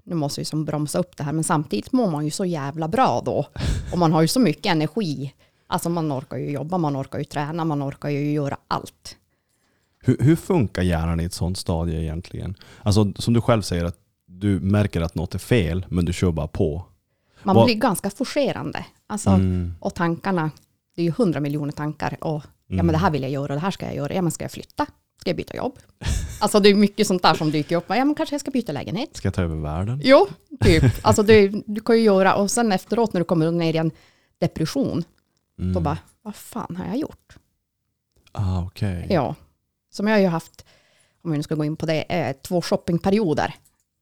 Nu 0.07 0.15
måste 0.15 0.41
ju 0.41 0.45
som 0.45 0.65
bromsa 0.65 0.99
upp 0.99 1.17
det 1.17 1.23
här. 1.23 1.33
Men 1.33 1.43
samtidigt 1.43 1.91
mår 1.91 2.11
man 2.11 2.25
ju 2.25 2.31
så 2.31 2.45
jävla 2.45 2.87
bra 2.87 3.21
då. 3.25 3.45
Och 3.91 3.97
man 3.97 4.11
har 4.11 4.21
ju 4.21 4.27
så 4.27 4.39
mycket 4.39 4.65
energi. 4.65 5.33
Alltså 5.67 5.89
man 5.89 6.11
orkar 6.13 6.37
ju 6.37 6.51
jobba, 6.51 6.77
man 6.77 6.97
orkar 7.01 7.17
ju 7.19 7.23
träna, 7.25 7.65
man 7.65 7.83
orkar 7.89 8.09
ju 8.09 8.31
göra 8.31 8.57
allt. 8.67 9.15
Hur, 9.99 10.17
hur 10.19 10.35
funkar 10.35 10.81
hjärnan 10.81 11.19
i 11.19 11.23
ett 11.23 11.33
sånt 11.33 11.57
stadie 11.57 12.01
egentligen? 12.01 12.55
Alltså 12.81 13.13
som 13.15 13.33
du 13.33 13.41
själv 13.41 13.61
säger 13.61 13.85
att 13.85 13.97
du 14.27 14.59
märker 14.59 15.01
att 15.01 15.15
något 15.15 15.35
är 15.35 15.39
fel 15.39 15.85
men 15.89 16.05
du 16.05 16.13
kör 16.13 16.31
bara 16.31 16.47
på. 16.47 16.85
Man 17.43 17.55
Vad- 17.55 17.65
blir 17.65 17.75
ganska 17.75 18.09
forcerande. 18.09 18.85
Alltså, 19.07 19.29
Mm. 19.29 19.73
Och 19.79 19.93
tankarna, 19.95 20.51
det 20.95 21.01
är 21.01 21.05
ju 21.05 21.11
hundra 21.17 21.39
miljoner 21.39 21.71
tankar. 21.71 22.17
Och 22.21 22.43
ja 22.67 22.73
Mm. 22.73 22.85
men 22.85 22.93
det 22.93 22.99
här 22.99 23.11
vill 23.11 23.21
jag 23.21 23.31
göra, 23.31 23.53
det 23.53 23.59
här 23.59 23.71
ska 23.71 23.85
jag 23.85 23.95
göra. 23.95 24.13
Ja 24.13 24.21
men 24.21 24.31
ska 24.31 24.43
jag 24.43 24.51
flytta? 24.51 24.85
Ska 25.27 25.29
jag 25.31 25.37
byta 25.37 25.57
jobb? 25.57 25.79
Alltså 26.39 26.59
det 26.59 26.69
är 26.69 26.75
mycket 26.75 27.07
sånt 27.07 27.21
där 27.21 27.33
som 27.33 27.51
dyker 27.51 27.75
upp. 27.77 27.85
Ja 27.87 28.05
men 28.05 28.15
kanske 28.15 28.33
jag 28.33 28.41
ska 28.41 28.51
byta 28.51 28.71
lägenhet. 28.71 29.15
Ska 29.17 29.27
jag 29.27 29.33
ta 29.33 29.41
över 29.41 29.55
världen? 29.55 30.01
Jo, 30.03 30.27
typ. 30.59 30.83
Alltså 31.01 31.23
det, 31.23 31.47
du 31.65 31.81
kan 31.81 31.95
ju 31.97 32.01
göra, 32.03 32.35
och 32.35 32.51
sen 32.51 32.71
efteråt 32.71 33.13
när 33.13 33.21
du 33.21 33.25
kommer 33.25 33.51
ner 33.51 33.73
i 33.73 33.77
en 33.77 33.91
depression, 34.37 35.03
Mm. 35.59 35.73
då 35.73 35.79
bara, 35.79 35.97
vad 36.21 36.35
fan 36.35 36.75
har 36.75 36.85
jag 36.85 36.97
gjort? 36.97 37.37
Ah, 38.31 38.63
okej. 38.65 39.07
Ja, 39.09 39.35
som 39.89 40.07
jag 40.07 40.15
har 40.15 40.19
ju 40.21 40.27
haft, 40.27 40.65
om 41.21 41.31
vi 41.31 41.37
nu 41.37 41.43
ska 41.43 41.55
gå 41.55 41.63
in 41.65 41.75
på 41.75 41.85
det, 41.85 42.01
eh, 42.01 42.35
två 42.41 42.61
shoppingperioder 42.61 43.55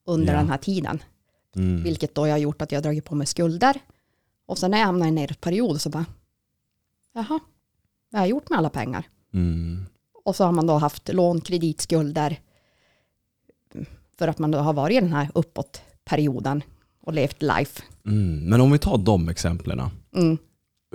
under 0.07 0.33
Ja. 0.33 0.39
den 0.39 0.49
här 0.49 0.57
tiden. 0.57 1.03
Mm. 1.55 1.83
Vilket 1.83 2.15
då 2.15 2.21
har 2.27 2.37
gjort 2.37 2.61
att 2.61 2.71
jag 2.71 2.77
har 2.79 2.83
dragit 2.83 3.05
på 3.05 3.15
mig 3.15 3.27
skulder. 3.27 3.79
Och 4.45 4.57
sen 4.57 4.71
när 4.71 4.77
jag 4.77 4.85
hamnar 4.85 5.05
i 5.05 5.09
en 5.09 5.15
nedåtperiod 5.15 5.81
så 5.81 5.89
bara, 5.89 6.05
jaha, 7.13 7.39
vad 8.11 8.19
har 8.19 8.25
jag 8.25 8.27
gjort 8.29 8.49
med 8.49 8.59
alla 8.59 8.69
pengar? 8.69 9.03
Mm. 9.33 9.85
Och 10.25 10.35
så 10.35 10.43
har 10.45 10.51
man 10.51 10.67
då 10.67 10.73
haft 10.77 11.13
lån, 11.13 11.41
kreditskulder. 11.41 12.39
För 14.17 14.27
att 14.27 14.39
man 14.39 14.51
då 14.51 14.57
har 14.57 14.73
varit 14.73 14.97
i 14.97 14.99
den 15.01 15.13
här 15.13 15.27
uppåtperioden 15.33 16.63
och 17.01 17.13
levt 17.13 17.41
life. 17.41 17.81
Mm. 18.05 18.49
Men 18.49 18.61
om 18.61 18.71
vi 18.71 18.79
tar 18.79 18.97
de 18.97 19.29
exemplen. 19.29 19.81
Mm. 20.15 20.37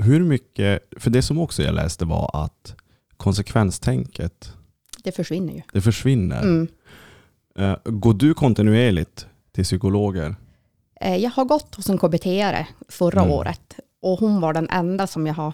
Hur 0.00 0.24
mycket, 0.24 0.82
för 0.96 1.10
det 1.10 1.22
som 1.22 1.38
också 1.38 1.62
jag 1.62 1.74
läste 1.74 2.04
var 2.04 2.30
att 2.44 2.74
konsekvenstänket, 3.16 4.52
Det 5.04 5.12
försvinner 5.12 5.52
ju. 5.54 5.62
det 5.72 5.80
försvinner. 5.80 6.42
Mm. 6.42 6.68
Eh, 7.58 7.76
Går 7.84 8.14
du 8.14 8.34
kontinuerligt 8.34 9.26
till 9.52 9.64
psykologer? 9.64 10.34
Eh, 11.00 11.16
Jag 11.16 11.30
har 11.30 11.44
gått 11.44 11.74
hos 11.74 11.88
en 11.88 11.98
KBT-are 11.98 12.66
förra 12.88 13.20
Mm. 13.20 13.32
året 13.32 13.76
Och 14.02 14.18
hon 14.18 14.40
var 14.40 14.52
den 14.52 14.68
enda 14.70 15.06
som 15.06 15.26
jag 15.26 15.34
har 15.34 15.52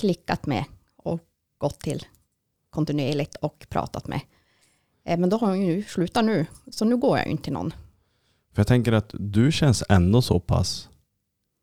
klickat 0.00 0.46
med 0.46 0.64
och 0.96 1.20
gått 1.58 1.80
till 1.80 2.06
kontinuerligt 2.74 3.36
och 3.36 3.66
pratat 3.68 4.08
med. 4.08 4.20
Eh, 5.04 5.18
Men 5.18 5.30
då 5.30 5.36
har 5.36 5.48
hon 5.48 5.66
ju 5.66 5.82
slutat 5.82 6.24
nu, 6.24 6.46
så 6.70 6.84
nu 6.84 6.96
går 6.96 7.18
jag 7.18 7.26
ju 7.26 7.30
inte 7.32 7.44
till 7.44 7.52
någon. 7.52 7.70
För 8.52 8.60
jag 8.60 8.66
tänker 8.66 8.92
att 8.92 9.14
du 9.18 9.52
känns 9.52 9.84
ändå 9.88 10.22
så 10.22 10.40
pass 10.40 10.88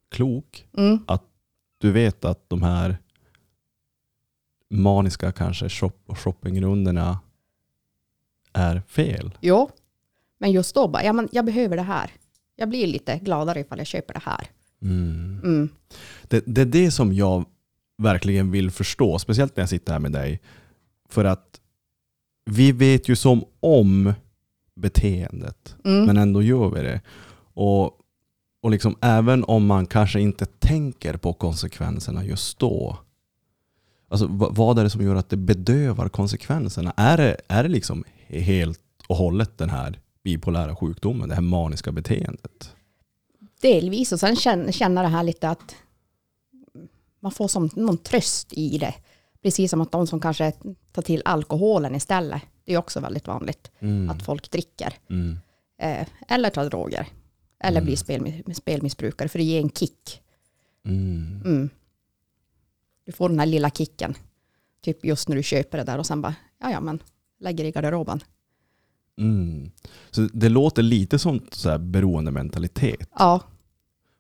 klok. 0.09 0.67
Mm. 0.77 0.99
Du 1.77 1.91
vet 1.91 2.25
att 2.25 2.49
de 2.49 2.63
här 2.63 2.97
maniska 4.69 5.31
kanske 5.31 5.69
shop 5.69 5.91
shoppingrundorna 6.07 7.19
är 8.53 8.81
fel. 8.87 9.37
Jo, 9.41 9.69
men 10.37 10.51
just 10.51 10.75
då 10.75 10.87
bara, 10.87 11.03
ja, 11.03 11.13
men 11.13 11.29
jag 11.31 11.45
behöver 11.45 11.75
det 11.75 11.81
här. 11.81 12.11
Jag 12.55 12.69
blir 12.69 12.87
lite 12.87 13.19
gladare 13.21 13.59
ifall 13.59 13.77
jag 13.77 13.87
köper 13.87 14.13
det 14.13 14.21
här. 14.23 14.47
Mm. 14.81 15.39
Mm. 15.43 15.69
Det, 16.23 16.43
det 16.45 16.61
är 16.61 16.65
det 16.65 16.91
som 16.91 17.13
jag 17.13 17.45
verkligen 17.97 18.51
vill 18.51 18.71
förstå, 18.71 19.19
speciellt 19.19 19.55
när 19.55 19.61
jag 19.61 19.69
sitter 19.69 19.93
här 19.93 19.99
med 19.99 20.11
dig. 20.11 20.41
För 21.11 21.25
att 21.25 21.59
vi 22.45 22.71
vet 22.71 23.09
ju 23.09 23.15
som 23.15 23.43
om 23.59 24.13
beteendet, 24.75 25.75
Mm. 25.85 26.05
men 26.05 26.17
ändå 26.17 26.41
gör 26.41 26.69
vi 26.69 26.81
det. 26.81 27.01
Och, 27.53 27.83
och 28.61 28.71
liksom, 28.71 28.95
även 29.01 29.43
om 29.43 29.65
man 29.65 29.85
kanske 29.85 30.19
inte 30.19 30.45
tänker 30.45 31.17
på 31.17 31.33
konsekvenserna 31.33 32.25
just 32.25 32.59
då. 32.59 32.97
Alltså, 34.07 34.27
vad, 34.31 34.79
är 34.79 34.83
det 34.83 34.89
som 34.89 35.01
gör 35.01 35.15
att 35.15 35.29
det 35.29 35.37
bedövar 35.37 36.09
konsekvenserna? 36.09 36.93
Är 36.97 37.17
det, 37.17 37.37
är 37.47 37.63
det 37.63 37.69
liksom 37.69 38.03
helt 38.27 38.79
och 39.07 39.15
hållet 39.15 39.57
den 39.57 39.69
här 39.69 39.99
bipolära 40.23 40.75
sjukdomen, 40.75 41.29
det 41.29 41.35
här 41.35 41.41
maniska 41.41 41.91
beteendet? 41.91 42.75
Delvis 43.61 44.11
och 44.11 44.19
sen 44.19 44.35
känna 44.71 45.01
det 45.01 45.07
här 45.07 45.23
lite 45.23 45.49
att 45.49 45.75
man 47.19 47.31
får 47.31 47.47
som 47.47 47.69
någon 47.75 47.97
tröst 47.97 48.53
i 48.53 48.77
det. 48.77 48.93
Precis 49.43 49.71
som 49.71 49.81
att 49.81 49.91
de 49.91 50.07
som 50.07 50.19
kanske 50.19 50.51
tar 50.91 51.01
till 51.01 51.21
alkoholen 51.25 51.95
istället. 51.95 52.41
Det 52.65 52.73
är 52.73 52.77
också 52.77 52.99
väldigt 52.99 53.27
vanligt 53.27 53.71
Mm. 53.79 54.09
att 54.09 54.23
folk 54.23 54.51
dricker. 54.51 54.93
Mm. 55.09 55.39
Eh, 55.81 56.07
eller 56.27 56.49
tar 56.49 56.69
droger. 56.69 57.07
Eller 57.63 57.77
Mm. 57.81 57.85
blir 57.85 57.95
spelmi- 57.95 58.53
spelmissbrukare 58.53 59.29
för 59.29 59.39
det 59.39 59.45
ger 59.45 59.61
en 59.61 59.69
kick. 59.69 60.21
Mm. 60.85 61.41
Mm. 61.45 61.69
Du 63.05 63.11
får 63.11 63.29
den 63.29 63.39
här 63.39 63.45
lilla 63.45 63.69
kicken. 63.69 64.13
Typ 64.81 65.05
just 65.05 65.29
när 65.29 65.35
du 65.35 65.43
köper 65.43 65.77
det 65.77 65.83
där 65.83 65.97
och 65.97 66.05
sen 66.05 66.21
bara, 66.21 66.35
ja 66.59 66.71
ja 66.71 66.79
men 66.81 66.99
lägger 67.39 67.63
i 67.65 67.71
garderoben. 67.71 68.19
Mm. 69.17 69.71
Så 70.11 70.21
det 70.33 70.49
låter 70.49 70.81
lite 70.81 71.19
som 71.19 71.41
så 71.51 71.69
här 71.69 71.77
beroendementalitet. 71.77 73.09
Ja, 73.19 73.41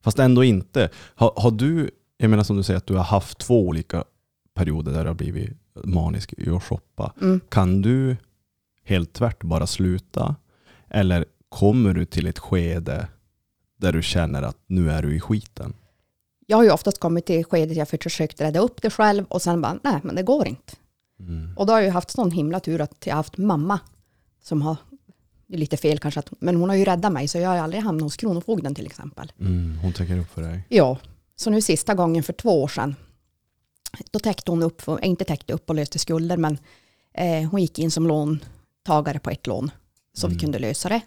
Fast 0.03 0.19
ändå 0.19 0.43
inte. 0.43 0.89
Har, 1.15 1.33
har 1.37 1.51
du, 1.51 1.91
jag 2.17 2.29
menar 2.29 2.43
som 2.43 2.57
du 2.57 2.63
säger 2.63 2.77
att 2.77 2.85
du 2.87 2.95
har 2.95 3.03
haft 3.03 3.37
två 3.37 3.67
olika 3.67 4.03
perioder 4.53 4.91
där 4.91 5.03
du 5.03 5.07
har 5.09 5.15
blivit 5.15 5.57
manisk 5.83 6.33
i 6.37 6.49
att 6.49 6.63
shoppa. 6.63 7.13
mm. 7.21 7.39
Kan 7.49 7.81
du 7.81 8.17
helt 8.85 9.13
tvärt 9.13 9.43
bara 9.43 9.67
sluta? 9.67 10.35
Eller 10.89 11.25
kommer 11.49 11.93
du 11.93 12.05
till 12.05 12.27
ett 12.27 12.39
skede 12.39 13.07
där 13.77 13.93
du 13.93 14.01
känner 14.01 14.41
att 14.41 14.57
nu 14.67 14.91
är 14.91 15.01
du 15.01 15.15
i 15.15 15.19
skiten? 15.19 15.73
jag 16.51 16.57
har 16.57 16.63
ju 16.63 16.71
oftast 16.71 16.99
kommit 16.99 17.25
till 17.25 17.45
skedet 17.45 17.77
jag 17.77 17.89
försökt 17.89 18.41
rädda 18.41 18.59
upp 18.59 18.81
det 18.81 18.89
själv 18.89 19.25
och 19.25 19.41
sen 19.41 19.61
bara, 19.61 19.79
nej 19.83 19.99
men 20.03 20.15
det 20.15 20.23
går 20.23 20.47
inte. 20.47 20.73
Mm. 21.19 21.57
Och 21.57 21.65
då 21.65 21.73
har 21.73 21.79
jag 21.79 21.85
ju 21.85 21.91
haft 21.91 22.11
sån 22.11 22.31
himla 22.31 22.59
tur 22.59 22.81
att 22.81 22.95
jag 23.05 23.13
har 23.13 23.17
haft 23.17 23.37
mamma 23.37 23.79
som 24.43 24.61
har, 24.61 24.77
det 25.47 25.55
är 25.55 25.59
lite 25.59 25.77
fel 25.77 25.99
kanske, 25.99 26.19
att, 26.19 26.31
men 26.39 26.55
hon 26.55 26.69
har 26.69 26.75
ju 26.75 26.85
räddat 26.85 27.13
mig 27.13 27.27
så 27.27 27.37
jag 27.37 27.49
har 27.49 27.55
ju 27.55 27.61
aldrig 27.61 27.83
hamnat 27.83 28.03
hos 28.03 28.17
Kronofogden 28.17 28.75
till 28.75 28.85
exempel. 28.85 29.31
Mm. 29.39 29.77
Hon 29.81 29.93
tänker 29.93 30.17
upp 30.17 30.31
för 30.31 30.41
dig. 30.41 30.63
Ja, 30.69 30.97
så 31.35 31.49
nu 31.49 31.61
sista 31.61 31.93
gången 31.93 32.23
för 32.23 32.33
två 32.33 32.63
år 32.63 32.67
sedan, 32.67 32.95
då 34.11 34.19
täckte 34.19 34.51
hon 34.51 34.63
upp, 34.63 34.81
inte 35.01 35.25
täckte 35.25 35.53
upp 35.53 35.69
och 35.69 35.75
löste 35.75 35.99
skulder, 35.99 36.37
men 36.37 36.57
eh, 37.13 37.49
hon 37.49 37.61
gick 37.61 37.79
in 37.79 37.91
som 37.91 38.07
låntagare 38.07 39.19
på 39.19 39.29
ett 39.29 39.47
lån 39.47 39.71
så 40.13 40.27
vi 40.27 40.33
Mm. 40.33 40.39
kunde 40.39 40.59
lösa 40.59 40.89
det. 40.89 41.01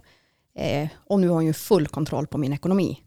Eh, 0.55 0.89
och 1.05 1.21
nu 1.21 1.29
har 1.29 1.35
hon 1.35 1.47
ju 1.47 1.53
full 1.53 1.87
kontroll 1.87 2.27
på 2.27 2.39
min 2.39 2.53
ekonomi. 2.53 3.01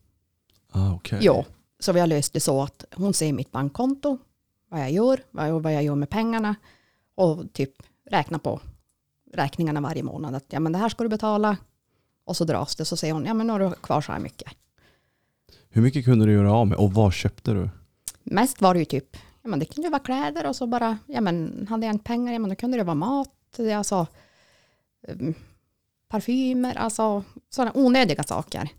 Ah, 0.71 0.93
okay. 0.93 1.19
Ja, 1.21 1.45
så 1.79 1.91
vi 1.91 1.99
har 1.99 2.07
löst 2.07 2.33
det 2.33 2.39
så 2.39 2.61
att 2.63 2.85
hon 2.95 3.13
ser 3.13 3.33
mitt 3.33 3.51
bankkonto, 3.51 4.17
vad 4.69 4.79
jag 4.81 4.91
gör, 4.91 5.19
vad 5.31 5.49
jag, 5.49 5.59
vad 5.59 5.73
jag 5.73 5.83
gör 5.83 5.95
med 5.95 6.09
pengarna 6.09 6.55
och 7.15 7.53
typ 7.53 7.71
räkna 8.09 8.39
på 8.39 8.59
räkningarna 9.33 9.81
varje 9.81 10.03
månad. 10.03 10.35
Att 10.35 10.45
ja, 10.49 10.59
men 10.59 10.71
det 10.71 10.77
här 10.77 10.89
ska 10.89 11.03
du 11.03 11.09
betala 11.09 11.57
och 12.25 12.37
så 12.37 12.43
dras 12.43 12.75
det. 12.75 12.85
Så 12.85 12.97
säger 12.97 13.13
hon, 13.13 13.25
ja 13.25 13.33
men 13.33 13.47
nu 13.47 13.53
har 13.53 13.59
du 13.59 13.71
kvar 13.71 14.01
så 14.01 14.11
här 14.11 14.19
mycket. 14.19 14.51
Hur 15.69 15.81
mycket 15.81 16.05
kunde 16.05 16.25
du 16.25 16.31
göra 16.33 16.53
av 16.53 16.67
med 16.67 16.77
och 16.77 16.93
vad 16.93 17.13
köpte 17.13 17.53
du? 17.53 17.69
Mest 18.23 18.61
var 18.61 18.73
det 18.73 18.79
ju 18.79 18.85
typ, 18.85 19.17
ja 19.47 19.49
men 19.49 19.59
det 19.59 19.65
kunde 19.65 19.87
ju 19.87 19.91
vara 19.91 19.99
kläder 19.99 20.45
och 20.49 20.55
så 20.55 20.67
bara, 20.67 20.97
ja 21.07 21.21
men 21.21 21.67
hade 21.69 21.85
jag 21.85 21.93
inte 21.95 22.03
pengar, 22.03 22.33
ja 22.33 22.39
men 22.39 22.49
då 22.49 22.55
kunde 22.55 22.77
det 22.77 22.83
vara 22.83 22.95
mat, 22.95 23.59
alltså 23.75 24.07
um, 25.07 25.33
parfymer, 26.09 26.75
alltså 26.75 27.23
sådana 27.49 27.71
onödiga 27.75 28.23
saker. 28.23 28.69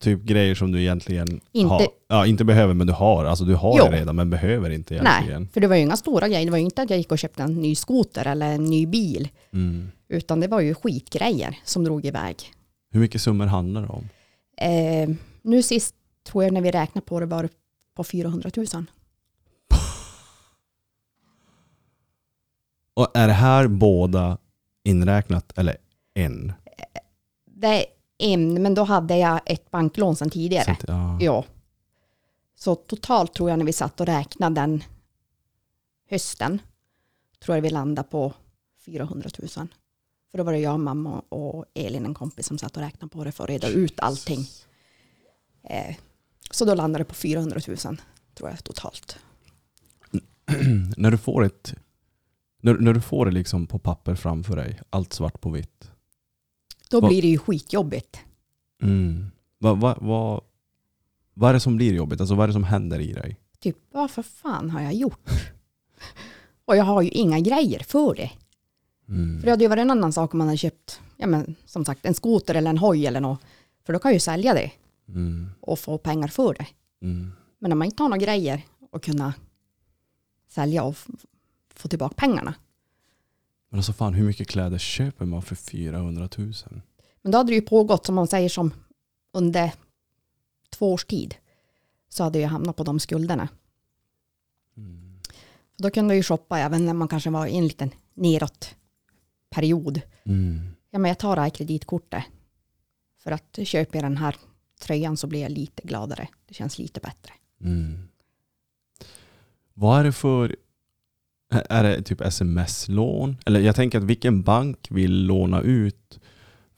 Typ 0.00 0.22
grejer 0.22 0.54
som 0.54 0.72
du 0.72 0.80
egentligen 0.80 1.40
Inte- 1.52 1.68
har, 1.74 1.86
ja, 2.08 2.26
inte 2.26 2.44
behöver 2.44 2.74
men 2.74 2.86
du 2.86 2.92
har. 2.92 3.24
Alltså 3.24 3.44
du 3.44 3.54
har 3.54 3.78
Jo. 3.78 3.84
det 3.84 3.96
redan 4.00 4.16
men 4.16 4.30
behöver 4.30 4.70
inte 4.70 4.94
egentligen. 4.94 5.42
Nej, 5.42 5.50
för 5.52 5.60
det 5.60 5.66
var 5.66 5.76
ju 5.76 5.82
inga 5.82 5.96
stora 5.96 6.28
grejer. 6.28 6.44
Det 6.44 6.50
var 6.50 6.58
ju 6.58 6.64
inte 6.64 6.82
att 6.82 6.90
jag 6.90 6.98
gick 6.98 7.12
och 7.12 7.18
köpte 7.18 7.42
en 7.42 7.54
ny 7.54 7.74
skoter 7.74 8.26
eller 8.26 8.52
en 8.52 8.64
ny 8.64 8.86
bil. 8.86 9.28
Mm. 9.52 9.90
Utan 10.08 10.40
det 10.40 10.46
var 10.48 10.60
ju 10.60 10.74
skitgrejer 10.74 11.58
som 11.64 11.84
drog 11.84 12.06
iväg. 12.06 12.36
Hur 12.92 13.00
mycket 13.00 13.22
summor 13.22 13.46
handlar 13.46 13.82
det 13.82 13.88
om? 13.88 14.08
Eh, 14.56 15.16
nu 15.42 15.62
sist 15.62 15.94
tror 16.26 16.44
jag 16.44 16.52
när 16.52 16.60
vi 16.60 16.70
räknade 16.70 17.06
på 17.06 17.20
det 17.20 17.26
var 17.26 17.48
på 17.96 18.04
400 18.04 18.50
000. 18.56 18.66
Och 22.94 23.08
är 23.14 23.26
det 23.26 23.32
här 23.32 23.68
båda 23.68 24.38
inräknat 24.84 25.58
eller 25.58 25.76
en? 26.14 26.52
Det 27.44 27.66
är 27.66 27.84
en, 28.18 28.62
men 28.62 28.74
då 28.74 28.84
hade 28.84 29.16
jag 29.16 29.40
ett 29.46 29.70
banklån 29.70 30.16
sedan 30.16 30.30
tidigare. 30.30 30.64
Så 30.64 30.70
att, 30.70 30.84
ja. 30.88 31.18
Ja. 31.20 31.44
Så 32.54 32.74
totalt 32.74 33.34
tror 33.34 33.50
jag 33.50 33.58
när 33.58 33.66
vi 33.66 33.72
satt 33.72 34.00
och 34.00 34.06
räknade 34.06 34.60
den 34.60 34.84
hösten, 36.10 36.58
tror 37.44 37.56
jag 37.56 37.62
vi 37.62 37.70
landade 37.70 38.08
på 38.08 38.32
400 38.84 39.30
000. 39.38 39.48
För 40.30 40.38
då 40.38 40.44
var 40.44 40.52
det 40.52 40.58
jag, 40.58 40.80
mamma 40.80 41.22
och 41.28 41.64
Elin, 41.74 42.06
en 42.06 42.14
kompis, 42.14 42.46
som 42.46 42.58
satt 42.58 42.76
och 42.76 42.82
räknade 42.82 43.10
på 43.10 43.24
det 43.24 43.32
för 43.32 43.44
att 43.44 43.50
reda 43.50 43.68
ut 43.68 44.00
allting. 44.00 44.46
Eh, 45.62 45.96
så 46.50 46.64
då 46.64 46.74
landade 46.74 47.04
det 47.04 47.08
på 47.08 47.14
400 47.14 47.60
000, 47.68 47.76
tror 48.34 48.50
jag 48.50 48.64
totalt. 48.64 49.18
när 50.96 51.10
du 51.10 51.18
får 51.18 51.44
ett 51.44 51.74
när, 52.60 52.74
när 52.74 52.92
du 52.94 53.00
får 53.00 53.26
det 53.26 53.32
liksom 53.32 53.66
på 53.66 53.78
papper 53.78 54.14
framför 54.14 54.56
dig, 54.56 54.80
allt 54.90 55.12
svart 55.12 55.40
på 55.40 55.50
vitt. 55.50 55.90
Då 56.90 57.00
Vad- 57.00 57.10
blir 57.10 57.22
det 57.22 57.28
ju 57.28 57.38
skitjobbigt. 57.38 58.20
Mm. 58.82 59.30
Vad 59.58 59.78
vad 59.80 59.98
vad 60.02 60.40
vad 61.34 61.50
är 61.50 61.54
det 61.54 61.60
som 61.60 61.76
blir 61.76 61.94
jobbigt? 61.94 62.20
Alltså 62.20 62.34
vad 62.34 62.42
är 62.44 62.46
det 62.48 62.52
som 62.52 62.64
händer 62.64 63.00
i 63.00 63.12
dig? 63.12 63.36
Typ, 63.58 63.76
vad 63.92 64.10
för 64.10 64.22
fan 64.22 64.70
har 64.70 64.80
jag 64.80 64.94
gjort? 64.94 65.30
och 66.64 66.76
jag 66.76 66.84
har 66.84 67.02
ju 67.02 67.08
inga 67.10 67.40
grejer 67.40 67.78
för 67.78 68.14
det. 68.14 68.30
Mm. 69.08 69.38
För 69.40 69.44
det 69.46 69.50
hade 69.50 69.64
ju 69.64 69.68
varit 69.68 69.80
en 69.80 69.90
annan 69.90 70.12
sak 70.12 70.34
om 70.34 70.38
man 70.38 70.46
hade 70.46 70.58
köpt, 70.58 71.00
ja 71.16 71.26
men 71.26 71.54
som 71.64 71.84
sagt, 71.84 72.06
en 72.06 72.14
skoter 72.14 72.54
eller 72.54 72.70
en 72.70 72.78
hoj 72.78 73.06
eller 73.06 73.20
något. 73.20 73.40
För 73.86 73.92
då 73.92 73.98
kan 73.98 74.08
jag 74.08 74.14
ju 74.16 74.20
sälja 74.20 74.54
det 74.54 74.70
Mm. 75.08 75.50
och 75.60 75.78
få 75.78 75.98
pengar 75.98 76.28
för 76.28 76.54
det. 76.54 76.66
Mm. 77.06 77.32
Men 77.58 77.68
när 77.68 77.76
man 77.76 77.86
inte 77.86 78.02
har 78.02 78.08
några 78.08 78.22
grejer 78.24 78.62
och 78.90 79.02
kunna 79.02 79.34
sälja 80.48 80.82
och 80.84 80.96
få 81.80 81.88
tillbaka 81.88 82.14
pengarna. 82.14 82.54
Men 83.68 83.78
alltså 83.78 83.92
fan, 83.92 84.14
hur 84.14 84.24
mycket 84.24 84.48
kläder 84.48 84.78
köper 84.78 85.24
man 85.24 85.42
för 85.42 85.54
400 85.54 86.28
000? 86.36 86.52
Men 87.22 87.32
då 87.32 87.38
hade 87.38 87.50
det 87.50 87.54
ju 87.54 87.62
pågått, 87.62 88.06
som 88.06 88.14
man 88.14 88.26
säger, 88.26 88.48
som 88.48 88.74
under 89.32 89.72
två 90.70 90.92
års 90.92 91.04
tid. 91.04 91.34
Så 92.08 92.24
hade 92.24 92.38
jag 92.38 92.48
hamnat 92.48 92.76
på 92.76 92.84
de 92.84 93.00
skulderna. 93.00 93.48
Mm. 94.76 95.20
Då 95.76 95.90
kunde 95.90 96.14
jag 96.14 96.16
ju 96.16 96.22
shoppa 96.22 96.58
även 96.58 96.86
när 96.86 96.94
man 96.94 97.08
kanske 97.08 97.30
var 97.30 97.46
i 97.46 97.56
en 97.56 97.66
liten 97.66 97.90
neråt 98.14 98.74
period. 99.50 100.00
Mm. 100.24 100.68
Ja, 100.90 100.98
men 100.98 101.08
jag 101.08 101.18
tar 101.18 101.36
det 101.36 101.42
här 101.42 101.50
kreditkortet. 101.50 102.24
För 103.18 103.30
att 103.30 103.58
köper 103.64 103.98
jag 103.98 104.04
den 104.04 104.16
här 104.16 104.36
tröjan 104.80 105.16
så 105.16 105.26
blir 105.26 105.42
jag 105.42 105.50
lite 105.50 105.82
gladare. 105.82 106.28
Det 106.46 106.54
känns 106.54 106.78
lite 106.78 107.00
bättre. 107.00 107.32
Mm. 107.60 108.08
Vad 109.74 110.00
är 110.00 110.04
det 110.04 110.12
för... 110.12 110.56
Är 111.50 111.82
det 111.82 112.02
typ 112.02 112.20
sms-lån? 112.20 113.36
Eller 113.46 113.60
jag 113.60 113.76
tänker 113.76 113.98
att 113.98 114.04
vilken 114.04 114.42
bank 114.42 114.86
vill 114.90 115.26
låna 115.26 115.60
ut? 115.60 116.20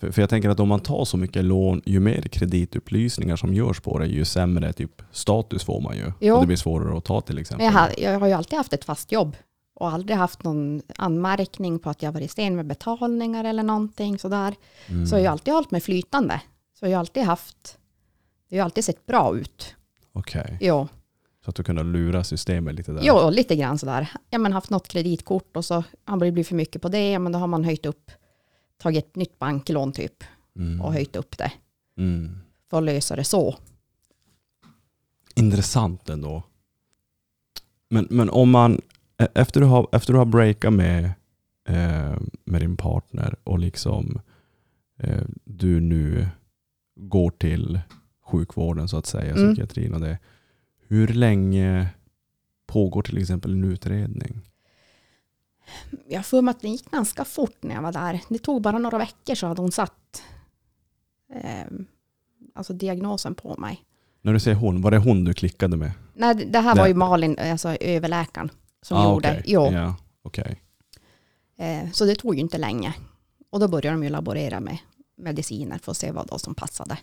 För, 0.01 0.11
för 0.11 0.23
jag 0.23 0.31
tänker 0.31 0.49
att 0.49 0.61
om 0.61 0.69
man 0.69 0.81
tar 0.81 1.05
så 1.05 1.17
mycket 1.17 1.45
lån, 1.45 1.83
ju 1.85 2.01
mer 2.01 2.23
kreditupplysningar 2.23 3.37
som 3.37 3.55
görs 3.55 3.81
på 3.81 3.99
det, 3.99 4.07
ju 4.07 4.25
sämre 4.25 4.73
typ 4.73 5.03
status 5.13 5.65
får 5.65 5.81
man 5.81 5.97
ju. 5.97 6.13
Jo. 6.21 6.35
Och 6.35 6.41
det 6.41 6.47
blir 6.47 6.57
svårare 6.57 6.99
att 6.99 7.05
ta 7.05 7.21
till 7.21 7.39
exempel. 7.39 7.65
Jag 7.65 7.73
har, 7.73 7.91
jag 7.99 8.21
har 8.21 8.27
ju 8.27 8.33
alltid 8.33 8.57
haft 8.57 8.73
ett 8.73 8.85
fast 8.85 9.13
jobb. 9.13 9.37
Och 9.75 9.89
aldrig 9.89 10.17
haft 10.17 10.45
någon 10.45 10.83
anmärkning 10.97 11.79
på 11.79 11.91
att 11.91 12.03
jag 12.03 12.13
varit 12.13 12.31
sen 12.31 12.57
med 12.57 12.67
betalningar 12.67 13.45
eller 13.45 13.63
någonting 13.63 14.19
sådär. 14.19 14.55
Mm. 14.87 15.07
Så 15.07 15.17
jag 15.17 15.25
har 15.25 15.31
alltid 15.31 15.55
hållit 15.55 15.71
mig 15.71 15.81
flytande. 15.81 16.41
Så 16.79 16.87
jag 16.87 16.93
har 16.93 16.99
alltid 17.01 17.23
haft, 17.23 17.79
det 18.49 18.59
har 18.59 18.65
alltid 18.65 18.85
sett 18.85 19.07
bra 19.07 19.37
ut. 19.37 19.75
Okej. 20.13 20.59
Ja. 20.61 20.89
Så 21.45 21.51
att 21.51 21.57
du 21.57 21.63
kunde 21.63 21.83
lura 21.83 22.25
systemet 22.25 22.75
lite 22.75 22.93
där? 22.93 23.03
Ja, 23.05 23.31
lite 23.31 23.57
grann 23.57 23.79
sådär. 23.79 24.09
Ja, 24.31 24.39
men 24.39 24.53
haft 24.53 24.71
något 24.71 24.89
kreditkort 24.89 25.57
och 25.57 25.65
så 25.65 25.75
har 26.05 26.17
det 26.17 26.33
blivit 26.33 26.49
för 26.49 26.55
mycket 26.55 26.83
på 26.83 26.89
det, 26.89 27.19
men 27.19 27.33
då 27.33 27.39
har 27.39 27.47
man 27.47 27.65
höjt 27.65 27.87
upp, 27.87 28.11
tagit 28.79 29.07
ett 29.07 29.17
nytt 29.17 29.39
banklån 29.39 29.93
typ 29.93 30.25
Mm. 30.57 30.81
och 30.81 30.93
höjt 30.93 31.17
upp 31.17 31.39
det 31.39 31.53
Mm. 31.97 32.39
för 32.71 32.79
att 32.79 32.85
lösa 32.85 33.17
det 33.17 33.25
så. 33.25 33.57
Intressant 35.35 36.09
ändå. 36.09 36.43
Men, 37.91 38.07
men 38.11 38.31
om 38.31 38.51
man, 38.51 38.81
e- 39.19 39.29
efter 39.35 39.61
du 39.61 39.67
har, 39.67 39.89
efter 39.93 40.13
du 40.13 40.19
har 40.19 40.25
breakat 40.27 40.73
med, 40.73 41.05
eh, 41.69 42.17
med 42.45 42.61
din 42.61 42.77
partner 42.77 43.37
och 43.45 43.59
liksom 43.59 44.21
eh, 44.99 45.23
du 45.45 45.81
nu 45.81 46.29
går 46.97 47.31
till 47.31 47.81
sjukvården 48.25 48.89
så 48.89 48.97
att 48.97 49.07
säga, 49.07 49.35
Mm. 49.35 49.47
psykiatrin 49.55 49.95
och 49.95 50.01
det. 50.01 50.19
Hur 50.93 51.09
länge 51.09 51.89
pågår 52.67 53.03
till 53.03 53.19
exempel 53.19 53.53
en 53.53 53.65
utredning? 53.65 54.41
Jag 56.09 56.25
mig 56.43 56.53
att 56.53 56.61
det 56.61 56.69
gick 56.69 56.91
ganska 56.91 57.25
fort 57.25 57.57
när 57.61 57.75
jag 57.75 57.83
var 57.83 57.93
där. 57.93 58.21
Det 58.29 58.39
tog 58.39 58.63
bara 58.63 58.79
några 58.79 58.99
veckor 58.99 59.35
så 59.35 59.47
hade 59.47 59.61
hon 59.63 59.73
satt 59.73 60.23
eh, 61.35 61.65
alltså 62.55 62.73
diagnosen 62.73 63.35
på 63.35 63.57
mig. 63.59 63.85
När 64.23 64.33
du 64.33 64.41
säger 64.41 64.57
hon, 64.57 64.83
var 64.83 64.91
det 64.91 64.99
hon 64.99 65.25
du 65.25 65.35
klickade 65.35 65.77
med? 65.77 65.93
Nej, 66.15 66.35
det 66.35 66.59
här 66.59 66.77
var 66.77 66.87
ju 66.87 66.95
Malin, 66.95 67.39
alltså 67.39 67.69
överläkaren, 67.69 68.51
som 68.83 68.97
Ah, 68.97 69.13
gjorde. 69.13 69.43
Jo. 69.47 69.71
Ja, 69.73 69.97
okej. 70.23 70.63
Eh, 71.57 71.91
så 71.93 72.05
det 72.05 72.15
tog 72.15 72.35
ju 72.35 72.41
inte 72.41 72.59
länge. 72.59 72.95
Och 73.51 73.61
då 73.61 73.69
började 73.69 73.97
de 73.97 74.05
ju 74.05 74.11
laborera 74.11 74.61
med 74.61 74.79
mediciner 75.17 75.79
för 75.79 75.91
att 75.91 75.97
se 75.97 76.11
vad 76.13 76.41
som 76.41 76.55
passade. 76.55 76.99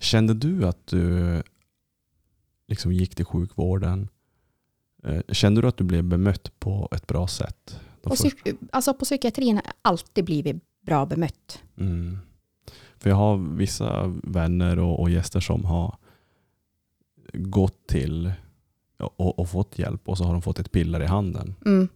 Kände 0.00 0.34
du 0.34 0.66
att 0.68 0.86
du 0.86 1.42
liksom 2.68 2.92
gick 2.92 3.14
till 3.14 3.24
sjukvården? 3.24 4.08
Eh, 5.04 5.20
Kände 5.28 5.60
du 5.60 5.68
att 5.68 5.76
du 5.76 5.84
blev 5.84 6.04
bemött 6.04 6.58
på 6.60 6.88
ett 6.92 7.06
bra 7.06 7.26
sätt? 7.26 7.80
På, 8.02 8.10
psyk- 8.10 8.68
alltså 8.72 8.94
på 8.94 9.04
psykiatrin 9.04 9.56
har 9.56 9.62
jag 9.64 9.72
alltid 9.82 10.24
blivit 10.24 10.56
bra 10.86 11.06
bemött. 11.06 11.62
Mm. 11.76 12.18
För 12.98 13.10
jag 13.10 13.16
har 13.16 13.36
vissa 13.56 14.14
vänner 14.22 14.78
och, 14.78 15.00
och 15.00 15.10
gäster 15.10 15.40
som 15.40 15.64
har 15.64 15.96
gått 17.32 17.86
till 17.86 18.32
och, 18.98 19.38
och 19.38 19.48
fått 19.48 19.78
hjälp 19.78 20.08
och 20.08 20.18
så 20.18 20.24
har 20.24 20.32
de 20.32 20.42
fått 20.42 20.58
ett 20.58 20.72
piller 20.72 21.02
i 21.02 21.06
handen. 21.06 21.54
Mm. 21.66 21.88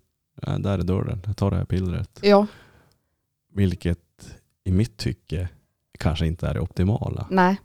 Ja, 0.42 0.58
där 0.58 0.78
är 0.78 0.82
dörren, 0.82 1.22
jag 1.26 1.36
tar 1.36 1.50
det 1.50 1.56
här 1.56 1.64
pillret. 1.64 2.18
Ja, 2.22 2.46
Vilket 3.52 4.36
i 4.64 4.72
mitt 4.72 4.96
tycke 4.96 5.48
kanske 5.98 6.26
inte 6.26 6.48
är 6.48 6.54
det 6.54 6.60
optimala. 6.60 7.26
nej. 7.30 7.60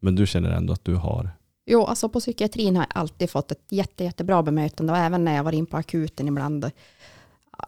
Men 0.00 0.14
du 0.14 0.26
känner 0.26 0.50
ändå 0.50 0.72
att 0.72 0.84
du 0.84 0.94
har 0.94 1.30
Jo, 1.66 1.84
alltså 1.84 2.08
på 2.08 2.20
psykiatrin 2.20 2.76
har 2.76 2.82
jag 2.82 3.00
alltid 3.00 3.30
fått 3.30 3.50
ett 3.52 3.64
jätte, 3.68 4.04
jättebra 4.04 4.42
bemötande 4.42 4.92
och 4.92 4.98
även 4.98 5.24
när 5.24 5.36
jag 5.36 5.44
var 5.44 5.52
in 5.52 5.66
på 5.66 5.76
akuten 5.76 6.28
ibland. 6.28 6.70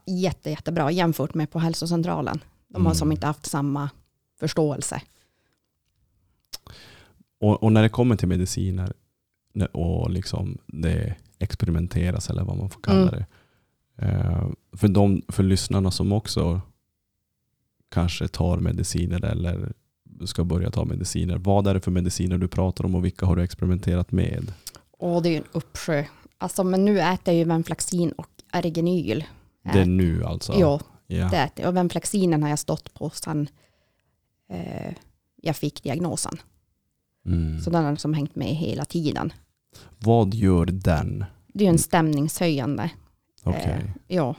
Jätte, 0.07 0.51
jättebra 0.51 0.91
jämfört 0.91 1.35
med 1.35 1.51
på 1.51 1.59
hälsocentralen. 1.59 2.41
De 2.69 2.75
har 2.83 2.91
Mm. 2.91 2.95
som 2.99 3.13
inte 3.13 3.27
haft 3.27 3.47
samma 3.47 3.91
förståelse. 4.41 5.03
Och, 7.41 7.63
och 7.63 7.73
när 7.73 7.83
det 7.83 7.89
kommer 7.89 8.17
till 8.17 8.29
mediciner 8.29 8.93
och 9.73 10.11
liksom 10.11 10.59
det 10.67 11.15
experimenteras 11.39 12.31
eller 12.31 12.45
vad 12.45 12.57
man 12.57 12.71
får 12.71 12.81
kalla 12.81 13.09
Mm. 13.09 13.15
det. 13.15 13.27
Eh, 14.07 14.49
för, 14.73 14.89
de, 14.89 15.23
för 15.29 15.43
lyssnarna 15.43 15.91
som 15.91 16.13
också 16.13 16.61
kanske 17.91 18.29
tar 18.29 18.57
mediciner 18.59 19.25
eller 19.25 19.73
ska 20.27 20.45
börja 20.45 20.71
ta 20.71 20.85
mediciner. 20.85 21.37
Vad 21.39 21.67
är 21.67 21.75
det 21.75 21.81
för 21.81 21.91
mediciner 21.91 22.39
du 22.39 22.49
pratar 22.49 22.85
om 22.85 22.95
och 22.95 23.05
vilka 23.05 23.27
har 23.27 23.37
du 23.37 23.43
experimenterat 23.43 24.13
med? 24.13 24.53
Och 24.91 25.23
det 25.23 25.29
är 25.29 25.31
ju 25.31 25.37
en 25.37 25.45
uppsjö. 25.53 26.05
Alltså, 26.39 26.65
men 26.65 26.85
nu 26.85 27.01
äter 27.01 27.35
jag 27.35 27.39
ju 27.39 27.45
Venflaxin 27.45 28.13
och 28.13 28.29
Ergenyl. 28.53 29.25
Det 29.73 29.81
är 29.81 29.87
nu 29.87 30.25
alltså? 30.25 30.53
Ja, 30.59 30.81
ja. 31.07 31.29
det 31.29 31.37
äter 31.37 31.63
jag. 31.65 31.69
Och 31.69 31.77
Venflaxinen 31.77 32.43
har 32.43 32.51
jag 32.51 32.59
stått 32.59 32.95
på 32.95 33.11
sedan 33.11 33.49
eh, 34.51 34.93
jag 35.43 35.57
fick 35.57 35.83
diagnosen. 35.83 36.37
Mm. 37.27 37.61
Så 37.61 37.71
den 37.71 37.85
har 37.85 37.91
liksom 37.91 38.15
hängt 38.15 38.37
med 38.37 38.49
hela 38.49 38.85
tiden. 38.85 39.33
Vad 39.99 40.35
gör 40.35 40.67
den? 40.67 41.25
Det 41.55 41.65
är 41.65 41.67
ju 41.67 41.73
en 41.73 41.79
stämningshöjande. 41.79 42.91
Okej. 43.45 43.95
Eh, 44.09 44.17
ja, 44.17 44.35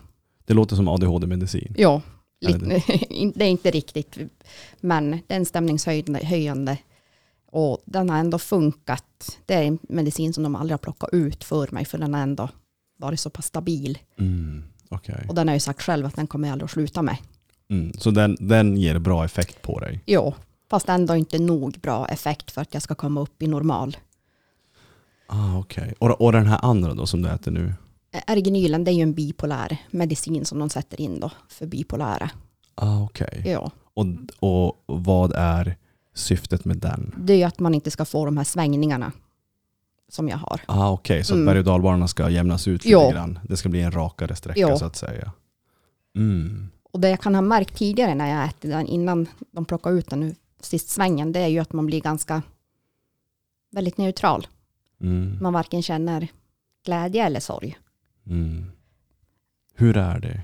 Det 0.45 0.53
låter 0.53 0.75
som 0.75 0.87
ADHD-medicin. 0.87 1.73
ja. 1.77 2.01
Lite, 2.41 2.65
det 3.35 3.45
är 3.45 3.49
inte 3.49 3.71
riktigt, 3.71 4.17
men 4.79 5.11
det 5.11 5.33
är 5.33 5.37
en 5.37 5.45
stämningshöjande. 5.45 6.25
höjande. 6.25 6.77
Och 7.51 7.81
den 7.85 8.09
har 8.09 8.17
ändå 8.17 8.39
funkat. 8.39 9.39
Det 9.45 9.53
är 9.53 9.63
en 9.63 9.79
medicin 9.81 10.33
som 10.33 10.43
de 10.43 10.55
aldrig 10.55 10.73
har 10.73 10.77
plockat 10.77 11.09
ut 11.13 11.43
för 11.43 11.67
mig, 11.71 11.85
för 11.85 11.97
den 11.97 12.13
har 12.13 12.21
ändå 12.21 12.49
varit 12.97 13.19
så 13.19 13.29
pass 13.29 13.45
stabil. 13.45 13.97
Mm. 14.19 14.63
Okej. 14.89 15.25
Och 15.29 15.35
den 15.35 15.47
har 15.47 15.55
ju 15.55 15.59
sagt 15.59 15.81
själv 15.81 16.05
att 16.05 16.15
den 16.15 16.27
kommer 16.27 16.47
jag 16.47 16.53
aldrig 16.53 16.65
att 16.65 16.71
sluta 16.71 17.01
med. 17.01 17.17
Mm. 17.69 17.93
Så 17.93 18.11
den, 18.11 18.37
den 18.39 18.77
ger 18.77 18.99
bra 18.99 19.25
effekt 19.25 19.61
på 19.61 19.79
dig? 19.79 20.03
Jo, 20.05 20.33
fast 20.69 20.89
ändå 20.89 21.15
inte 21.15 21.39
nog 21.39 21.79
bra 21.79 22.07
effekt 22.07 22.51
för 22.51 22.61
att 22.61 22.73
jag 22.73 22.83
ska 22.83 22.95
komma 22.95 23.21
upp 23.21 23.41
i 23.41 23.47
normal. 23.47 23.97
Ah, 25.27 25.57
Okej. 25.57 25.93
Och, 25.99 26.21
och 26.21 26.31
den 26.31 26.45
här 26.45 26.59
andra 26.61 26.93
då 26.93 27.05
som 27.05 27.21
du 27.21 27.29
äter 27.29 27.51
nu? 27.51 27.73
Ergenylen 28.11 28.83
det 28.83 28.91
är 28.91 28.93
ju 28.95 29.01
en 29.03 29.13
bipolär 29.13 29.77
medicin 29.91 30.45
som 30.45 30.59
de 30.59 30.69
sätter 30.69 31.01
in 31.01 31.19
då 31.19 31.31
för 31.49 31.65
bipolära. 31.65 32.29
Ah, 32.75 33.01
Okej. 33.03 33.43
Ja. 33.45 33.71
Och, 33.93 34.05
och 34.39 34.83
vad 34.85 35.33
är 35.35 35.77
syftet 36.13 36.65
med 36.65 36.77
den? 36.77 37.15
Det 37.17 37.33
är 37.33 37.37
ju 37.37 37.43
att 37.43 37.59
man 37.59 37.73
inte 37.75 37.91
ska 37.91 38.05
få 38.05 38.25
de 38.25 38.37
här 38.37 38.43
svängningarna 38.43 39.11
som 40.09 40.29
jag 40.29 40.37
har. 40.37 40.61
Ah, 40.65 40.89
Okej, 40.91 41.23
så 41.23 41.33
att 41.33 41.35
Mm. 41.35 41.45
berg 41.45 41.59
och 41.59 41.65
dalbanorna 41.65 42.07
ska 42.07 42.29
jämnas 42.29 42.67
ut 42.67 42.85
lite 42.85 42.91
Ja. 42.91 43.11
grann. 43.11 43.39
Det 43.43 43.57
ska 43.57 43.69
bli 43.69 43.81
en 43.81 43.91
rakare 43.91 44.35
sträcka 44.35 44.59
Ja. 44.59 44.77
så 44.77 44.85
att 44.85 44.95
säga. 44.95 45.31
Mm. 46.15 46.67
Och 46.91 46.99
det 46.99 47.09
jag 47.09 47.21
kan 47.21 47.35
ha 47.35 47.41
märkt 47.41 47.77
tidigare 47.77 48.15
när 48.15 48.29
jag 48.35 48.45
ätit 48.45 48.71
den 48.71 48.87
innan 48.87 49.27
de 49.51 49.65
plockar 49.65 49.91
ut 49.91 50.09
den 50.09 50.19
nu 50.19 50.35
sist 50.61 50.89
svängen, 50.89 51.31
det 51.31 51.39
är 51.39 51.47
ju 51.47 51.59
att 51.59 51.73
man 51.73 51.85
blir 51.85 52.01
ganska 52.01 52.41
väldigt 53.71 53.97
neutral. 53.97 54.47
Mm. 55.01 55.37
Man 55.41 55.53
varken 55.53 55.81
känner 55.83 56.27
glädje 56.85 57.25
eller 57.25 57.39
sorg. 57.39 57.77
Mm. 58.29 58.65
Hur 59.73 59.97
är 59.97 60.19
det? 60.19 60.41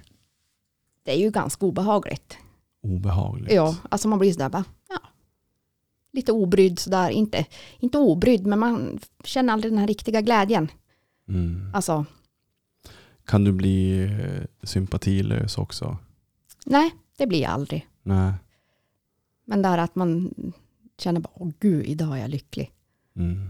Det 1.03 1.11
är 1.11 1.17
ju 1.19 1.31
ganska 1.31 1.65
obehagligt. 1.65 2.37
Obehagligt? 2.81 3.53
Ja, 3.53 3.77
alltså 3.89 4.07
man 4.07 4.19
blir 4.19 4.33
sådär 4.33 4.49
bara, 4.49 4.63
ja, 4.89 4.99
lite 6.11 6.31
obrydd 6.31 6.79
sådär, 6.79 7.09
inte, 7.09 7.45
inte 7.79 7.97
obrydd, 7.97 8.45
men 8.45 8.59
man 8.59 8.99
känner 9.23 9.53
aldrig 9.53 9.71
den 9.73 9.79
här 9.79 9.87
riktiga 9.87 10.21
glädjen. 10.21 10.71
Mm. 11.27 11.71
Alltså, 11.73 12.05
Kan 13.25 13.43
du 13.43 13.51
bli 13.51 14.03
eh, 14.03 14.43
sympatilös 14.63 15.57
också? 15.57 15.97
nej, 16.65 16.91
det 17.17 17.27
blir 17.27 17.41
jag 17.41 17.51
aldrig. 17.51 17.87
Nej. 18.03 18.33
Men 19.45 19.61
där 19.61 19.77
att 19.77 19.95
man 19.95 20.33
känner 20.97 21.19
bara, 21.19 21.31
åh 21.33 21.51
gud, 21.59 21.85
idag 21.85 22.17
är 22.17 22.21
jag 22.21 22.29
lycklig. 22.29 22.71
Mm. 23.15 23.49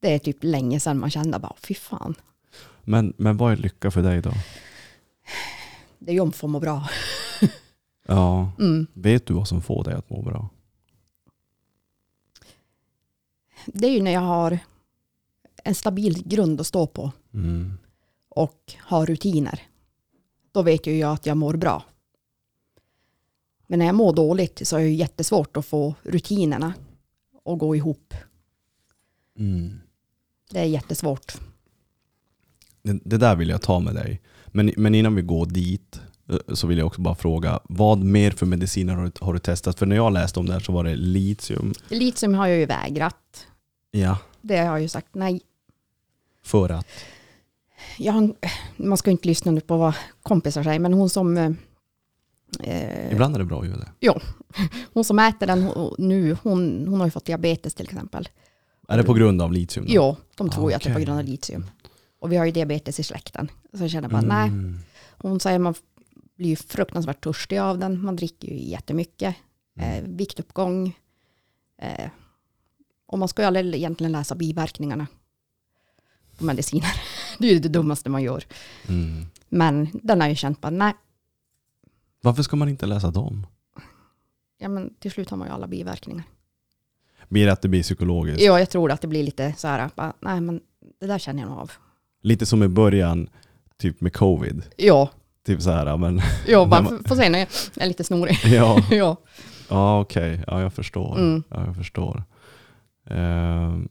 Det 0.00 0.14
är 0.14 0.18
typ 0.18 0.38
länge 0.40 0.80
sedan 0.80 0.98
man 0.98 1.10
kände 1.10 1.38
bara, 1.38 1.56
fy 1.62 1.74
fan, 1.74 2.14
Men, 2.88 3.12
men 3.16 3.36
vad 3.36 3.52
är 3.52 3.56
lycka 3.56 3.90
för 3.90 4.02
dig 4.02 4.22
då? 4.22 4.32
det 5.98 6.10
är 6.10 6.14
ju 6.14 6.20
om 6.20 6.28
att 6.28 6.36
få 6.36 6.46
må 6.48 6.60
bra. 6.60 6.88
Ja. 8.08 8.52
Mm. 8.58 8.86
Vet 8.92 9.26
du 9.26 9.34
vad 9.34 9.48
som 9.48 9.62
får 9.62 9.84
dig 9.84 9.94
att 9.94 10.10
må 10.10 10.22
bra? 10.22 10.48
Det 13.66 13.86
är 13.86 13.90
ju 13.90 14.02
när 14.02 14.10
jag 14.10 14.20
har 14.20 14.58
en 15.64 15.74
stabil 15.74 16.22
grund 16.28 16.60
att 16.60 16.66
stå 16.66 16.86
på 16.86 17.12
Mm. 17.34 17.72
och 18.28 18.74
har 18.78 19.06
rutiner. 19.06 19.62
Då 20.52 20.62
vet 20.62 20.86
ju 20.86 20.98
jag 20.98 21.12
att 21.12 21.26
jag 21.26 21.36
mår 21.36 21.56
bra. 21.56 21.84
Men 23.66 23.78
när 23.78 23.86
jag 23.86 23.94
mår 23.94 24.12
dåligt 24.14 24.68
så 24.68 24.76
är 24.76 24.80
det 24.80 24.90
jättesvårt 24.90 25.56
att 25.56 25.66
få 25.66 25.94
rutinerna 26.02 26.74
att 27.44 27.58
gå 27.58 27.76
ihop. 27.76 28.14
Mm. 29.38 29.80
Det 30.50 30.60
är 30.60 30.64
jättesvårt. 30.64 31.40
Det, 32.86 33.00
det 33.04 33.16
där 33.18 33.36
vill 33.36 33.48
jag 33.48 33.62
ta 33.62 33.80
med 33.80 33.94
dig. 33.94 34.22
Men, 34.46 34.72
men 34.76 34.94
innan 34.94 35.14
vi 35.14 35.22
går 35.22 35.46
dit 35.46 36.00
eh, 36.30 36.54
så 36.54 36.66
vill 36.66 36.78
jag 36.78 36.86
också 36.86 37.00
bara 37.00 37.14
fråga, 37.14 37.60
vad 37.64 37.98
mer 37.98 38.30
för 38.30 38.46
mediciner 38.46 38.94
har 38.94 39.04
du, 39.04 39.12
har 39.20 39.32
du 39.32 39.38
testat? 39.38 39.78
För 39.78 39.86
när 39.86 39.96
jag 39.96 40.12
läste 40.12 40.40
om 40.40 40.46
det 40.46 40.52
här 40.52 40.60
så 40.60 40.72
var 40.72 40.84
det 40.84 40.96
litium. 40.96 41.72
Litium 41.88 42.34
har 42.34 42.46
jag 42.46 42.58
ju 42.58 42.66
vägrat. 42.66 43.46
Ja. 43.90 44.18
Det 44.40 44.56
har 44.56 44.64
jag 44.64 44.82
ju 44.82 44.88
sagt 44.88 45.14
nej. 45.14 45.40
För 46.44 46.68
att? 46.68 46.86
Jag 47.98 48.32
man 48.76 48.98
ska 48.98 49.10
inte 49.10 49.28
lyssna 49.28 49.52
nu 49.52 49.60
på 49.60 49.76
vad 49.76 49.94
kompisar 50.22 50.62
säger, 50.62 50.80
men 50.80 50.92
hon 50.92 51.10
som 51.10 51.36
eh, 51.36 51.50
eh, 52.60 53.12
Ibland 53.12 53.34
är 53.34 53.38
det 53.38 53.44
bra 53.44 53.60
att 53.60 53.66
göra 53.66 53.78
det. 53.78 54.20
hon 54.92 55.04
som 55.04 55.18
äter 55.18 55.46
den 55.46 55.70
nu, 55.98 56.36
hon, 56.42 56.86
hon 56.88 57.00
har 57.00 57.06
ju 57.06 57.10
fått 57.10 57.24
diabetes 57.24 57.74
till 57.74 57.86
exempel. 57.86 58.28
Är 58.88 58.96
det 58.96 59.04
på 59.04 59.14
grund 59.14 59.42
av 59.42 59.52
litium? 59.52 59.86
då? 59.86 59.92
Ja, 59.94 60.16
de 60.36 60.50
tror 60.50 60.70
ju 60.70 60.76
att 60.76 60.82
det 60.82 60.90
är 60.90 60.94
på 60.94 61.00
grund 61.00 61.18
av 61.18 61.24
litium. 61.24 61.64
Och 62.26 62.32
vi 62.32 62.36
har 62.36 62.44
ju 62.44 62.52
diabetes 62.52 63.00
i 63.00 63.02
släkten. 63.02 63.50
Så 63.72 63.82
jag 63.82 63.90
känner 63.90 64.08
bara, 64.08 64.20
nej. 64.20 64.48
Mm. 64.48 64.78
Hon 65.18 65.40
säger 65.40 65.58
man 65.58 65.74
blir 66.36 66.48
ju 66.48 66.56
fruktansvärt 66.56 67.24
törstig 67.24 67.58
av 67.58 67.78
den. 67.78 68.04
Man 68.04 68.16
dricker 68.16 68.48
ju 68.48 68.58
jättemycket. 68.58 69.36
Eh, 69.78 70.02
viktuppgång. 70.04 70.98
Eh, 71.78 72.10
och 73.06 73.18
man 73.18 73.28
ska 73.28 73.42
ju 73.42 73.46
aldrig 73.46 73.74
egentligen 73.74 74.12
läsa 74.12 74.34
biverkningarna. 74.34 75.06
på 76.38 76.44
mediciner. 76.44 77.02
Det 77.38 77.48
är 77.48 77.52
ju 77.52 77.58
det 77.58 77.68
dummaste 77.68 78.10
man 78.10 78.22
gör. 78.22 78.44
Mm. 78.88 79.26
Men 79.48 79.88
den 79.92 80.20
har 80.20 80.28
jag 80.28 80.36
känt 80.36 80.60
bara, 80.60 80.70
nej, 80.70 80.94
Varför 82.22 82.42
ska 82.42 82.56
man 82.56 82.68
inte 82.68 82.86
läsa 82.86 83.10
dem? 83.10 83.46
ja, 84.58 84.68
men 84.68 84.94
till 84.94 85.10
slut 85.10 85.30
har 85.30 85.36
man 85.36 85.48
ju 85.48 85.54
alla 85.54 85.66
biverkningar. 85.66 86.24
Blir 87.28 87.46
det 87.46 87.52
att 87.52 87.62
det 87.62 87.68
blir 87.68 87.82
psykologiskt? 87.82 88.42
Ja, 88.42 88.58
jag 88.58 88.70
tror 88.70 88.90
att 88.90 89.00
det 89.00 89.08
blir 89.08 89.22
lite 89.22 89.54
så 89.56 89.68
här, 89.68 89.90
bara, 89.94 90.12
nej 90.20 90.40
men 90.40 90.60
det 91.00 91.06
där 91.06 91.18
känner 91.18 91.42
jag 91.42 91.50
nog 91.50 91.58
av. 91.58 91.72
Lite 92.26 92.46
som 92.46 92.62
i 92.62 92.68
början, 92.68 93.28
typ 93.78 94.00
med 94.00 94.12
covid. 94.12 94.62
Ja, 94.76 95.10
Typ 95.46 95.62
så 95.62 95.70
här, 95.70 95.96
men 95.96 96.20
ja 96.46 96.66
bara, 96.66 96.82
man- 96.82 97.04
får 97.04 97.16
se 97.16 97.28
när 97.28 97.38
jag 97.38 97.48
är 97.76 97.86
lite 97.86 98.04
snorig. 98.04 98.38
ja, 98.44 98.82
ja. 98.90 99.16
ja 99.68 100.00
okej, 100.00 100.40
ja 100.46 100.60
jag 100.62 100.72
förstår. 100.72 101.18
Mm. 101.18 101.42
Ja, 101.50 101.66
jag 101.66 101.76
förstår. 101.76 102.22
Ehm, 103.10 103.88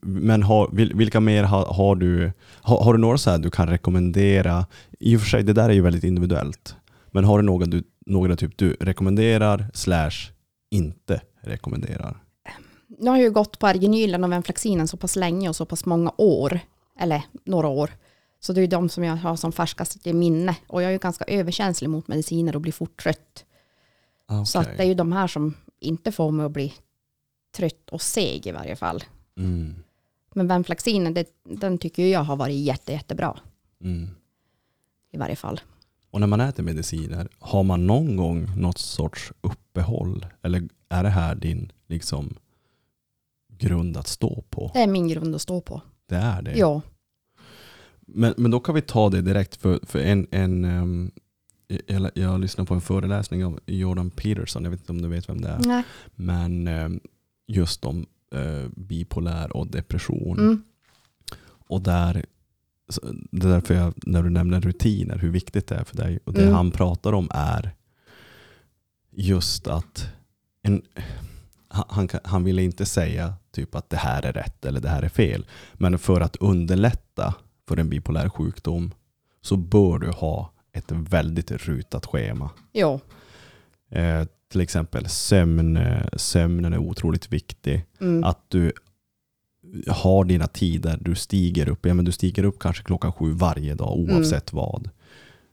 men 0.00 0.42
har, 0.42 0.66
vil- 0.68 0.96
vilka 0.96 1.20
mer 1.20 1.44
har, 1.44 1.64
har 1.64 1.94
du, 1.96 2.32
har, 2.62 2.84
har 2.84 2.92
du 2.92 2.98
några 2.98 3.18
så 3.18 3.30
här 3.30 3.38
du 3.38 3.50
kan 3.50 3.68
rekommendera? 3.68 4.66
I 5.00 5.16
och 5.16 5.20
för 5.20 5.28
sig, 5.28 5.42
det 5.42 5.52
där 5.52 5.68
är 5.68 5.72
ju 5.72 5.80
väldigt 5.80 6.04
individuellt. 6.04 6.76
Men 7.10 7.24
har 7.24 7.38
du 7.38 7.44
några, 7.44 7.66
du, 7.66 7.82
några 8.06 8.36
typ 8.36 8.58
du 8.58 8.76
rekommenderar 8.80 9.66
slash 9.74 10.10
inte 10.70 11.20
rekommenderar? 11.40 12.16
Nu 12.98 13.10
har 13.10 13.16
jag 13.16 13.24
ju 13.24 13.30
gått 13.30 13.58
på 13.58 13.66
Arginylen 13.66 14.24
och 14.24 14.32
Venflaxinen 14.32 14.88
så 14.88 14.96
pass 14.96 15.16
länge 15.16 15.48
och 15.48 15.56
så 15.56 15.64
pass 15.66 15.84
många 15.86 16.12
år. 16.16 16.60
Eller 16.98 17.22
några 17.44 17.68
år. 17.68 17.90
Så 18.40 18.52
det 18.52 18.60
är 18.62 18.66
de 18.66 18.88
som 18.88 19.04
jag 19.04 19.16
har 19.16 19.36
som 19.36 19.52
färskast 19.52 20.06
i 20.06 20.12
minne. 20.12 20.56
Och 20.66 20.82
jag 20.82 20.88
är 20.88 20.92
ju 20.92 20.98
ganska 20.98 21.24
överkänslig 21.24 21.90
mot 21.90 22.08
mediciner 22.08 22.54
och 22.56 22.62
blir 22.62 22.72
fort 22.72 23.02
trött. 23.02 23.44
Ah, 24.26 24.44
Så 24.44 24.58
att 24.58 24.76
det 24.76 24.82
är 24.82 24.86
ju 24.86 24.94
de 24.94 25.12
här 25.12 25.26
som 25.26 25.54
inte 25.80 26.12
får 26.12 26.30
mig 26.30 26.46
att 26.46 26.52
bli 26.52 26.74
trött 27.56 27.90
och 27.90 28.02
seg 28.02 28.46
i 28.46 28.52
varje 28.52 28.76
fall. 28.76 29.04
Mm, 29.36 29.74
Men 30.34 30.48
Venflaxinen, 30.48 31.14
det, 31.14 31.28
den 31.44 31.78
tycker 31.78 32.06
jag 32.06 32.20
har 32.20 32.36
varit 32.36 32.56
jätte, 32.56 32.92
jättebra 32.92 33.38
mm. 33.80 34.08
i 35.12 35.18
varje 35.18 35.36
fall. 35.36 35.60
Och 36.10 36.20
när 36.20 36.26
man 36.26 36.40
äter 36.40 36.62
mediciner, 36.62 37.28
har 37.38 37.62
man 37.62 37.86
någon 37.86 38.16
gång 38.16 38.46
något 38.56 38.78
sorts 38.78 39.32
uppehåll? 39.40 40.26
Eller 40.42 40.68
är 40.88 41.02
det 41.02 41.08
här 41.08 41.34
din 41.34 41.72
liksom, 41.86 42.34
grund 43.48 43.96
att 43.96 44.06
stå 44.06 44.42
på? 44.50 44.70
Det 44.74 44.80
är 44.80 44.86
min 44.86 45.08
grund 45.08 45.34
att 45.34 45.42
stå 45.42 45.60
på. 45.60 45.82
Det 46.08 46.16
är 46.16 46.42
det? 46.42 46.58
Ja, 46.58 46.82
Men, 48.06 48.34
men 48.36 48.50
då 48.50 48.60
kan 48.60 48.74
vi 48.74 48.80
ta 48.82 49.10
det 49.10 49.22
direkt 49.22 49.56
för, 49.56 49.80
för 49.82 49.98
en, 49.98 50.26
en 50.30 50.64
ehm, 50.64 51.10
jag, 51.86 52.10
jag 52.14 52.40
lyssnade 52.40 52.68
på 52.68 52.74
en 52.74 52.80
föreläsning 52.80 53.44
av 53.44 53.60
Jordan 53.66 54.10
Peterson, 54.10 54.64
jag 54.64 54.70
vet 54.70 54.80
inte 54.80 54.92
om 54.92 55.02
du 55.02 55.08
vet 55.08 55.28
vem 55.28 55.40
det 55.40 55.48
är. 55.48 55.58
nej. 55.58 55.82
Men 56.14 56.66
ehm, 56.66 57.00
just 57.46 57.84
om 57.84 58.06
eh, 58.34 58.68
bipolär 58.76 59.56
och 59.56 59.66
depression. 59.66 60.38
Mm. 60.38 60.62
Och 61.70 61.80
där, 61.82 62.24
det 63.30 63.46
är 63.46 63.50
därför 63.50 63.74
jag, 63.74 63.94
när 64.06 64.22
du 64.22 64.30
nämner 64.30 64.60
rutiner, 64.60 65.18
hur 65.18 65.30
viktigt 65.30 65.66
det 65.66 65.74
är 65.74 65.84
för 65.84 65.96
dig. 65.96 66.18
Och 66.24 66.32
det 66.32 66.42
Mm. 66.42 66.54
han 66.54 66.70
pratar 66.70 67.12
om 67.12 67.28
är 67.30 67.74
just 69.10 69.66
att 69.66 70.06
en, 70.62 70.82
han, 71.68 72.08
han, 72.24 72.44
ville 72.44 72.62
inte 72.62 72.86
säga 72.86 73.34
typ 73.52 73.74
att 73.74 73.90
det 73.90 73.96
här 73.96 74.22
är 74.22 74.32
rätt 74.32 74.64
eller 74.64 74.80
det 74.80 74.88
här 74.88 75.02
är 75.02 75.08
fel. 75.08 75.46
Men 75.74 75.98
för 75.98 76.20
att 76.20 76.36
underlätta 76.36 77.34
för 77.68 77.76
en 77.76 77.88
bipolär 77.88 78.28
sjukdom 78.28 78.90
så 79.40 79.56
bör 79.56 79.98
du 79.98 80.10
ha 80.10 80.52
ett 80.72 80.90
väldigt 80.90 81.50
rutat 81.50 82.06
schema. 82.06 82.50
Ja, 82.72 83.00
Eh, 83.90 84.24
till 84.52 84.60
exempel 84.60 85.08
sömn, 85.08 85.78
sömnen 86.16 86.72
är 86.72 86.78
otroligt 86.78 87.32
viktig. 87.32 87.84
mm. 88.00 88.24
Att 88.24 88.44
du 88.48 88.72
har 89.88 90.24
dina 90.24 90.46
tider, 90.46 90.98
du 91.00 91.14
stiger 91.14 91.68
upp. 91.68 91.86
Ja, 91.86 91.94
men 91.94 92.04
du 92.04 92.12
stiger 92.12 92.44
upp 92.44 92.58
kanske 92.58 92.82
klockan 92.84 93.12
sju 93.12 93.32
varje 93.32 93.74
dag 93.74 93.98
Mm. 93.98 94.16
oavsett 94.16 94.52
vad. 94.52 94.90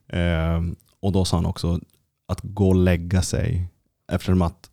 Eh, 0.07 0.61
och 0.99 1.11
då 1.11 1.25
sa 1.25 1.37
han 1.37 1.45
också 1.45 1.79
att 2.27 2.39
gå 2.43 2.69
och 2.69 2.75
lägga 2.75 3.21
sig. 3.21 3.67
Eftersom 4.11 4.41
att 4.41 4.64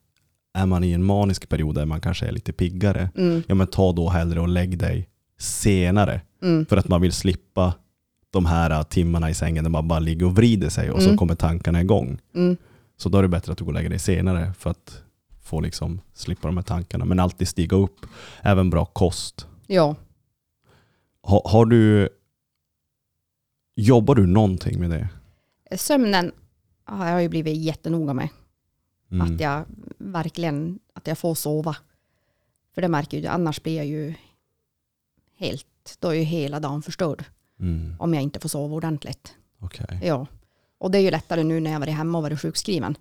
är 0.54 0.66
man 0.66 0.84
i 0.84 0.92
en 0.92 1.04
manisk 1.04 1.48
period 1.48 1.74
där 1.74 1.86
man 1.86 2.00
kanske 2.00 2.26
är 2.26 2.32
lite 2.32 2.52
piggare, 2.52 3.10
Mm. 3.16 3.42
ja 3.46 3.54
men 3.54 3.66
ta 3.66 3.92
då 3.92 4.08
hellre 4.08 4.40
och 4.40 4.48
lägg 4.48 4.78
dig 4.78 5.08
senare. 5.38 6.20
Mm. 6.42 6.66
För 6.66 6.76
att 6.76 6.88
man 6.88 7.00
vill 7.00 7.12
slippa 7.12 7.74
de 8.30 8.46
här 8.46 8.70
äh, 8.70 8.82
timmarna 8.82 9.30
i 9.30 9.34
sängen 9.34 9.64
där 9.64 9.70
man 9.70 9.88
bara 9.88 9.98
ligger 9.98 10.26
och 10.26 10.36
vrider 10.36 10.68
sig 10.68 10.90
och 10.90 11.00
så 11.02 11.06
Mm. 11.08 11.18
kommer 11.18 11.34
tankarna 11.34 11.80
igång. 11.80 12.18
Mm. 12.34 12.56
Så 12.96 13.08
då 13.08 13.18
är 13.18 13.22
det 13.22 13.28
bättre 13.28 13.52
att 13.52 13.58
du 13.58 13.64
går 13.64 13.70
och 13.72 13.74
lägger 13.74 13.90
dig 13.90 13.98
senare 13.98 14.52
för 14.58 14.70
att 14.70 15.02
få 15.42 15.60
liksom 15.60 16.00
slippa 16.14 16.48
de 16.48 16.56
här 16.56 16.64
tankarna. 16.64 17.04
Men 17.04 17.20
alltid 17.20 17.48
stiga 17.48 17.76
upp. 17.76 18.06
Även 18.42 18.70
bra 18.70 18.84
kost. 18.84 19.46
ja. 19.66 19.96
Ha, 21.24 21.42
har 21.44 21.66
du... 21.66 22.08
Jobbar 23.76 24.14
du 24.14 24.26
någonting 24.26 24.80
med 24.80 24.90
det? 24.90 25.08
Sömnen 25.76 26.32
har 26.84 27.06
jag 27.08 27.22
ju 27.22 27.28
blivit 27.28 27.56
jättenoga 27.56 28.14
med. 28.14 28.28
Mm. 29.12 29.34
Att 29.34 29.40
jag 29.40 29.64
verkligen 29.98 30.78
att 30.92 31.06
jag 31.06 31.18
får 31.18 31.34
sova. 31.34 31.76
För 32.74 32.82
det 32.82 32.88
märker 32.88 33.16
jag 33.16 33.22
ju, 33.22 33.28
annars 33.28 33.62
blir 33.62 33.76
jag 33.76 33.86
ju 33.86 34.14
helt, 35.36 35.96
då 35.98 36.08
är 36.08 36.12
ju 36.14 36.22
hela 36.22 36.60
dagen 36.60 36.82
förstörd 36.82 37.24
Mm. 37.60 37.96
om 37.98 38.14
jag 38.14 38.22
inte 38.22 38.40
får 38.40 38.48
sova 38.48 38.74
ordentligt. 38.76 39.34
Okej. 39.58 40.00
Ja, 40.04 40.26
och 40.78 40.90
det 40.90 40.98
är 40.98 41.02
ju 41.02 41.10
lättare 41.10 41.42
nu 41.44 41.60
när 41.60 41.72
jag 41.72 41.80
varit 41.80 41.94
hemma 41.94 42.18
och 42.18 42.22
varit 42.22 42.40
sjukskriven. 42.40 42.96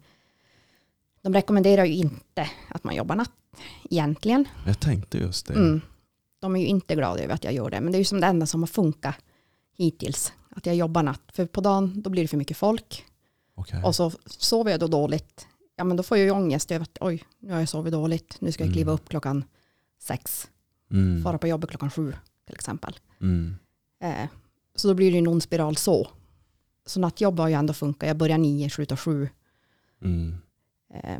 De 1.21 1.33
rekommenderar 1.33 1.85
ju 1.85 1.93
inte 1.93 2.49
att 2.69 2.83
man 2.83 2.95
jobbar 2.95 3.15
natt 3.15 3.31
egentligen. 3.89 4.47
Jag 4.65 4.79
tänkte 4.79 5.17
just 5.17 5.45
det. 5.45 5.53
Mm. 5.53 5.81
De 6.39 6.55
är 6.55 6.59
ju 6.59 6.65
inte 6.67 6.95
glada 6.95 7.23
över 7.23 7.33
att 7.33 7.43
jag 7.43 7.53
gör 7.53 7.69
det, 7.69 7.81
men 7.81 7.91
det 7.91 7.95
är 7.95 7.99
ju 7.99 8.05
som 8.05 8.21
det 8.21 8.27
enda 8.27 8.45
som 8.45 8.61
har 8.61 8.67
funkat 8.67 9.15
hittills. 9.77 10.33
Att 10.49 10.65
jag 10.65 10.75
jobbar 10.75 11.03
natt, 11.03 11.21
för 11.33 11.45
på 11.45 11.61
dagen 11.61 12.01
då 12.01 12.09
blir 12.09 12.23
det 12.23 12.27
för 12.27 12.37
mycket 12.37 12.57
folk. 12.57 13.05
Okej. 13.55 13.83
Och 13.83 13.95
så 13.95 14.11
sover 14.25 14.71
jag 14.71 14.79
då 14.79 14.87
dåligt. 14.87 15.47
Ja 15.75 15.83
men 15.83 15.97
då 15.97 16.03
får 16.03 16.17
jag 16.17 16.25
ju 16.25 16.31
ångest 16.31 16.71
över 16.71 16.83
att 16.83 16.97
oj, 17.01 17.23
nu 17.39 17.51
har 17.51 17.59
jag 17.59 17.69
sovit 17.69 17.93
dåligt. 17.93 18.37
Nu 18.41 18.51
ska 18.51 18.63
jag 18.63 18.73
kliva 18.73 18.91
Mm. 18.91 18.95
upp 18.95 19.09
klockan 19.09 19.43
sex. 19.99 20.49
Mm. 20.91 21.23
Fara 21.23 21.37
på 21.37 21.47
jobbet 21.47 21.69
klockan 21.69 21.91
sju 21.91 22.13
till 22.45 22.55
exempel. 22.55 22.95
Mm. 23.21 23.55
Eh, 24.03 24.29
så 24.75 24.87
då 24.87 24.93
blir 24.93 25.07
det 25.11 25.13
ju 25.13 25.19
en 25.19 25.27
ond 25.27 25.43
spiral 25.43 25.75
så. 25.77 26.07
Så 26.85 26.99
nattjobb 26.99 27.39
har 27.39 27.47
ju 27.47 27.53
ändå 27.53 27.73
funkat. 27.73 28.07
Jag 28.07 28.17
börjar 28.17 28.37
nio, 28.37 28.69
slutar 28.69 28.95
sju. 28.95 29.29
Mm. 30.01 30.35
Eh, 30.93 31.19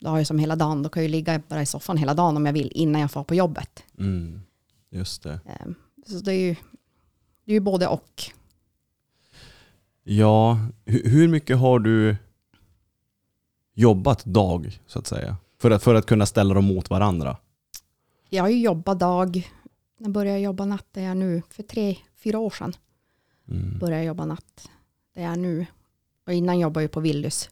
då 0.00 0.10
har 0.10 0.18
jag 0.18 0.26
som 0.26 0.38
hela 0.38 0.56
dagen, 0.56 0.82
då 0.82 0.88
kan 0.88 1.02
jag 1.02 1.08
ju 1.08 1.12
ligga 1.12 1.42
bara 1.48 1.62
i 1.62 1.66
soffan 1.66 1.96
hela 1.96 2.14
dagen 2.14 2.36
om 2.36 2.46
jag 2.46 2.52
vill 2.52 2.72
innan 2.74 3.00
jag 3.00 3.10
får 3.10 3.24
på 3.24 3.34
jobbet. 3.34 3.84
Mm. 3.98 4.40
Just 4.90 5.22
det. 5.22 5.40
Eh, 5.46 5.66
så 6.06 6.18
det 6.18 6.32
är 6.32 6.40
ju, 6.40 6.56
det 7.44 7.52
är 7.52 7.54
ju 7.54 7.60
både 7.60 7.86
och. 7.88 8.22
Ja, 10.04 10.58
hur 10.84 11.28
mycket 11.28 11.58
har 11.58 11.78
du 11.78 12.16
jobbat 13.78 14.24
dag 14.24 14.80
så 14.86 14.98
att 14.98 15.06
säga? 15.06 15.36
För 15.58 15.70
att, 15.70 15.82
för 15.82 15.94
att 15.94 16.06
kunna 16.06 16.26
ställa 16.26 16.54
dem 16.54 16.64
mot 16.64 16.90
varandra? 16.90 17.36
Jag 18.28 18.42
har 18.42 18.48
ju 18.50 18.60
jobbat 18.60 18.98
dag. 18.98 19.50
När 19.98 20.08
började 20.10 20.38
jag 20.38 20.44
jobba 20.44 20.64
natt? 20.64 20.86
Det 20.92 21.00
är 21.00 21.04
jag 21.04 21.16
nu. 21.16 21.42
För 21.50 21.62
tre, 21.62 21.96
fyra 22.16 22.38
år 22.38 22.50
sedan 22.50 22.72
Mm. 23.50 23.78
började 23.78 23.96
jag 23.96 24.06
jobba 24.06 24.24
natt. 24.24 24.68
Det 25.14 25.20
är 25.20 25.24
jag 25.24 25.38
nu. 25.38 25.66
Och 26.26 26.32
innan 26.32 26.58
jobbade 26.58 26.84
jag 26.84 26.90
på 26.92 27.00
Willys 27.00 27.50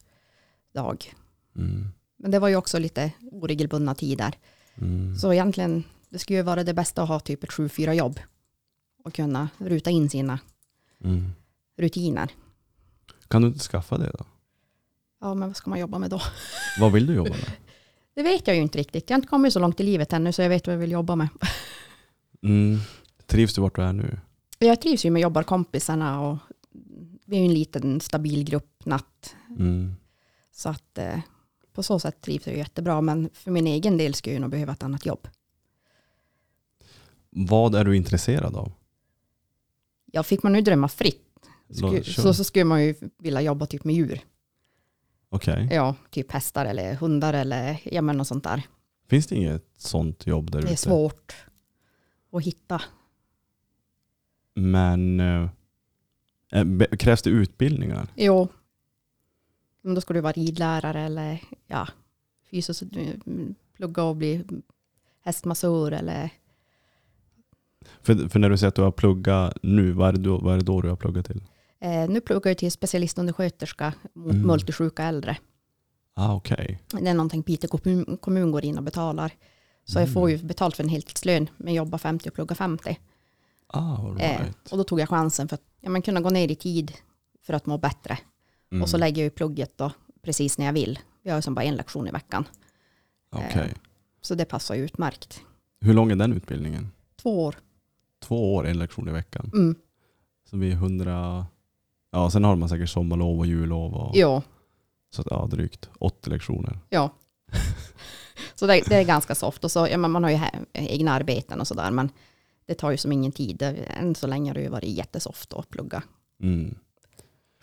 dag. 0.73 1.13
Mm. 1.55 1.87
Men 2.17 2.31
det 2.31 2.39
var 2.39 2.47
ju 2.47 2.55
också 2.55 2.79
lite 2.79 3.11
oregelbundna 3.31 3.95
tider. 3.95 4.35
Mm. 4.75 5.15
Så 5.15 5.33
egentligen, 5.33 5.83
det 6.09 6.19
skulle 6.19 6.39
ju 6.39 6.43
vara 6.43 6.63
det 6.63 6.73
bästa 6.73 7.03
att 7.03 7.09
ha 7.09 7.19
typ 7.19 7.43
ett 7.43 7.49
7-4 7.49 7.93
jobb. 7.93 8.19
Och 9.03 9.13
kunna 9.13 9.49
ruta 9.57 9.89
in 9.89 10.09
sina 10.09 10.39
Mm. 11.03 11.31
rutiner. 11.77 12.31
Kan 13.27 13.41
du 13.41 13.47
inte 13.47 13.59
skaffa 13.59 13.97
det 13.97 14.11
då? 14.19 14.25
Ja, 15.21 15.33
men 15.33 15.49
vad 15.49 15.55
ska 15.55 15.69
man 15.69 15.79
jobba 15.79 15.99
med 15.99 16.09
då? 16.09 16.21
Vad 16.79 16.91
vill 16.91 17.05
du 17.05 17.13
jobba 17.13 17.29
med? 17.29 17.51
Det 18.13 18.23
vet 18.23 18.47
jag 18.47 18.55
ju 18.55 18.61
inte 18.61 18.77
riktigt. 18.77 19.09
Jag 19.09 19.15
har 19.15 19.17
inte 19.17 19.27
kommit 19.27 19.53
så 19.53 19.59
långt 19.59 19.79
i 19.79 19.83
livet 19.83 20.13
ännu 20.13 20.31
så 20.31 20.41
jag 20.41 20.49
vet 20.49 20.67
vad 20.67 20.73
jag 20.73 20.79
vill 20.79 20.91
jobba 20.91 21.15
med. 21.15 21.27
Mm. 22.43 22.77
Trivs 23.25 23.53
du 23.53 23.61
vart 23.61 23.75
du 23.75 23.81
är 23.81 23.93
nu? 23.93 24.19
Jag 24.59 24.81
trivs 24.81 25.05
ju 25.05 25.11
med 25.11 25.21
jobbarkompisarna 25.21 26.21
och 26.21 26.37
vi 27.25 27.37
är 27.37 27.39
ju 27.39 27.45
en 27.45 27.53
liten 27.53 28.01
stabil 28.01 28.43
grupp 28.43 28.85
natt. 28.85 29.35
Mm. 29.49 29.95
Så 30.51 30.69
att 30.69 30.97
eh, 30.97 31.19
på 31.73 31.83
så 31.83 31.99
sätt 31.99 32.21
trivs 32.21 32.47
jag 32.47 32.57
jättebra. 32.57 33.01
Men 33.01 33.29
för 33.33 33.51
min 33.51 33.67
egen 33.67 33.97
del 33.97 34.13
skulle 34.13 34.35
jag 34.35 34.41
nog 34.41 34.51
behöva 34.51 34.73
ett 34.73 34.83
annat 34.83 35.05
jobb. 35.05 35.27
Vad 37.29 37.75
är 37.75 37.83
du 37.83 37.95
intresserad 37.95 38.55
av? 38.55 38.71
Ja, 40.11 40.23
fick 40.23 40.43
man 40.43 40.53
nu 40.53 40.61
drömma 40.61 40.87
fritt 40.87 41.23
så, 42.03 42.33
så 42.33 42.43
skulle 42.43 42.65
man 42.65 42.83
ju 42.83 42.95
vilja 43.17 43.41
jobba 43.41 43.65
typ 43.65 43.83
med 43.83 43.95
djur. 43.95 44.21
Okej. 45.29 45.67
Ja, 45.71 45.95
typ 46.09 46.31
hästar 46.31 46.65
eller 46.65 46.95
hundar 46.95 47.33
eller 47.33 47.79
ja, 47.83 48.01
men 48.01 48.17
något 48.17 48.27
sånt 48.27 48.43
där. 48.43 48.63
Finns 49.09 49.27
det 49.27 49.35
inget 49.35 49.65
sånt 49.77 50.27
jobb 50.27 50.51
där 50.51 50.61
Det 50.61 50.67
är 50.67 50.71
ute? 50.71 50.81
svårt 50.81 51.35
att 52.31 52.43
hitta. 52.43 52.81
Men 54.53 55.19
eh, 55.19 55.49
eh, 56.51 56.63
be- 56.63 56.97
krävs 56.97 57.21
det 57.21 57.29
utbildningar? 57.29 58.07
Jo, 58.15 58.47
men 59.81 59.95
då 59.95 60.01
ska 60.01 60.13
du 60.13 60.21
vara 60.21 60.31
ridlärare 60.33 61.01
eller 61.01 61.39
ja, 61.67 61.87
fysiskt 62.51 62.81
mm, 62.81 63.55
plugga 63.73 64.03
och 64.03 64.15
bli 64.15 64.43
hästmassör 65.21 65.91
eller 65.91 66.29
För, 68.01 68.29
för 68.29 68.39
när 68.39 68.49
du 68.49 68.57
säger 68.57 68.67
att 68.69 68.75
du 68.75 68.81
har 68.81 68.91
pluggat 68.91 69.57
nu, 69.63 69.91
vad 69.91 70.07
är 70.07 70.13
det 70.13 70.19
då, 70.19 70.37
vad 70.37 70.53
är 70.53 70.57
det 70.57 70.65
då 70.65 70.81
du 70.81 70.89
har 70.89 70.95
pluggat 70.95 71.25
till? 71.25 71.43
Eh, 71.79 72.09
nu 72.09 72.21
pluggar 72.21 72.49
jag 72.51 72.57
till 72.57 72.71
specialistundersköterska 72.71 73.93
mot 74.13 74.31
Mm. 74.33 74.47
multisjuka 74.47 75.03
äldre. 75.03 75.37
Ah, 76.13 76.35
okej. 76.35 76.83
Det 76.91 77.09
är 77.09 77.13
någonting 77.13 77.43
Piteå 77.43 77.69
kommun, 77.69 78.17
kommun 78.21 78.51
går 78.51 78.65
in 78.65 78.77
och 78.77 78.83
betalar. 78.83 79.31
Så 79.83 79.99
jag 79.99 80.13
får 80.13 80.29
ju 80.29 80.37
betalt 80.37 80.75
för 80.75 80.83
en 80.83 80.89
heltidslön, 80.89 81.49
men 81.57 81.73
jobbar 81.73 81.97
50 81.97 82.29
och 82.29 82.33
pluggar 82.35 82.55
50. 82.55 82.99
Ah, 83.67 84.09
Eh, 84.19 84.39
right. 84.43 84.71
och 84.71 84.77
då 84.77 84.83
tog 84.83 84.99
jag 84.99 85.09
chansen 85.09 85.47
för 85.47 85.55
att 85.55 85.63
ja, 85.81 85.89
men 85.89 86.01
kunna 86.01 86.21
gå 86.21 86.29
ner 86.29 86.51
i 86.51 86.55
tid 86.55 86.93
för 87.43 87.53
att 87.53 87.65
må 87.65 87.77
bättre. 87.77 88.17
Mm. 88.71 88.81
Och 88.81 88.89
så 88.89 88.97
lägger 88.97 89.21
jag 89.21 89.23
ju 89.25 89.29
plugget 89.29 89.77
då 89.77 89.91
precis 90.21 90.57
när 90.57 90.65
jag 90.65 90.73
vill. 90.73 90.99
Vi 91.23 91.29
har 91.29 91.37
ju 91.37 91.41
som 91.41 91.53
bara 91.55 91.63
en 91.65 91.75
lektion 91.75 92.07
i 92.07 92.11
veckan. 92.11 92.45
Okej. 93.31 93.73
Så 94.21 94.35
det 94.35 94.45
passar 94.45 94.75
ju 94.75 94.83
utmärkt. 94.85 95.41
Hur 95.81 95.93
lång 95.93 96.11
är 96.11 96.15
den 96.15 96.33
utbildningen? 96.33 96.91
Två 97.21 97.43
år. 97.45 97.55
Två 98.23 98.55
år, 98.55 98.67
en 98.67 98.79
lektion 98.79 99.09
i 99.09 99.11
veckan. 99.11 99.51
Mm. 99.53 99.75
Så 100.49 100.57
vi 100.57 100.71
är 100.71 100.75
hundra... 100.75 101.45
Ja, 102.11 102.29
sen 102.29 102.43
har 102.43 102.55
man 102.55 102.69
säkert 102.69 102.89
sommarlov 102.89 103.39
och 103.39 103.45
jullov. 103.45 103.93
Och, 103.93 104.17
Ja, 104.17 104.41
Så 105.09 105.21
att, 105.21 105.27
ja, 105.31 105.47
drygt 105.51 105.89
80 105.99 106.29
lektioner. 106.29 106.79
ja. 106.89 107.09
så 108.55 108.67
det, 108.67 108.81
det 108.89 108.95
är 108.95 109.03
ganska 109.05 109.35
soft. 109.35 109.63
Och 109.63 109.71
så, 109.71 109.87
ja, 109.91 109.97
man 109.97 110.23
har 110.23 110.31
ju 110.31 110.39
egna 110.73 111.11
arbeten 111.11 111.59
och 111.59 111.67
sådär. 111.67 111.91
Men 111.91 112.09
det 112.65 112.73
tar 112.73 112.91
ju 112.91 112.97
som 112.97 113.11
ingen 113.11 113.31
tid. 113.31 113.61
Än 113.87 114.15
så 114.15 114.27
länge 114.27 114.49
har 114.49 114.53
det 114.55 114.61
ju 114.61 114.69
varit 114.69 114.97
jättesoft 114.97 115.53
att 115.53 115.69
plugga. 115.69 116.03
Mm. 116.41 116.75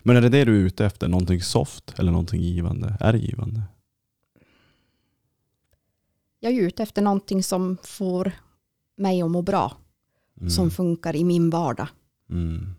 Men 0.03 0.15
är 0.17 0.21
det 0.21 0.29
det 0.29 0.45
du 0.45 0.55
är 0.61 0.65
ute 0.65 0.85
efter? 0.85 1.07
Någonting 1.07 1.41
soft 1.41 1.93
eller 1.99 2.11
någonting 2.11 2.41
givande? 2.41 2.97
Är 2.99 3.11
det 3.13 3.19
givande? 3.19 3.61
Jag 6.39 6.53
är 6.53 6.61
ute 6.61 6.83
efter 6.83 7.01
någonting 7.01 7.43
som 7.43 7.77
får 7.83 8.31
mig 8.97 9.21
att 9.21 9.31
må 9.31 9.41
bra. 9.41 9.77
Mm. 10.37 10.49
Som 10.49 10.71
funkar 10.71 11.15
i 11.15 11.23
min 11.23 11.49
vardag. 11.49 11.87
Mm. 12.29 12.75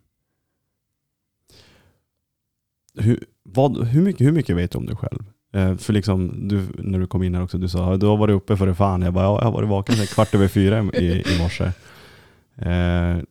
Hur, 2.97 3.25
vad, 3.43 3.87
hur, 3.87 4.03
mycket, 4.03 4.27
hur 4.27 4.33
mycket 4.33 4.57
vet 4.57 4.71
du 4.71 4.79
om 4.79 4.87
dig 4.87 4.97
själv? 4.97 5.25
Eh, 5.53 5.77
för 5.77 5.93
liksom, 5.93 6.49
du, 6.49 6.67
när 6.79 6.99
du 6.99 7.07
kom 7.07 7.23
in 7.23 7.35
här 7.35 7.43
också, 7.43 7.59
du 7.59 7.69
sa 7.69 7.97
du 7.97 8.07
har 8.07 8.17
varit 8.17 8.35
uppe 8.37 8.57
för 8.57 8.67
det 8.67 8.75
fan. 8.75 9.03
Jag 9.03 9.15
bara, 9.15 9.25
ja, 9.25 9.39
jag 9.39 9.45
har 9.45 9.53
varit 9.53 9.69
vaken 9.69 9.97
sedan 9.97 10.07
kvart 10.07 10.35
över 10.35 10.49
fyra 10.49 10.79
i, 10.95 11.07
i 11.35 11.39
morse. 11.43 11.65
Eh, 12.57 13.23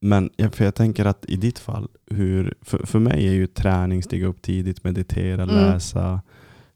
men 0.00 0.30
för 0.52 0.64
jag 0.64 0.74
tänker 0.74 1.04
att 1.04 1.24
i 1.28 1.36
ditt 1.36 1.58
fall, 1.58 1.88
hur, 2.10 2.54
för, 2.62 2.86
för 2.86 2.98
mig 2.98 3.28
är 3.28 3.32
ju 3.32 3.46
träning, 3.46 4.02
stiga 4.02 4.26
upp 4.26 4.42
tidigt, 4.42 4.84
meditera, 4.84 5.42
Mm. 5.42 5.54
läsa. 5.54 6.20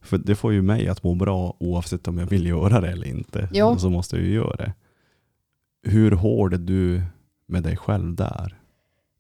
För 0.01 0.19
det 0.19 0.35
får 0.35 0.53
ju 0.53 0.63
mig 0.63 0.89
att 0.89 1.03
må 1.03 1.15
bra 1.15 1.57
oavsett 1.61 2.09
om 2.09 2.19
jag 2.19 2.27
vill 2.27 2.47
göra 2.47 2.81
det 2.81 2.89
eller 2.89 3.07
inte. 3.07 3.49
Och 3.73 3.81
så 3.81 3.91
måste 3.91 4.17
jag 4.17 4.25
ju 4.25 4.33
göra 4.33 4.57
det. 4.57 4.73
Hur 5.83 6.11
hård 6.11 6.55
är 6.55 6.59
du 6.59 7.03
med 7.47 7.63
dig 7.63 7.77
själv 7.77 8.15
där? 8.15 8.58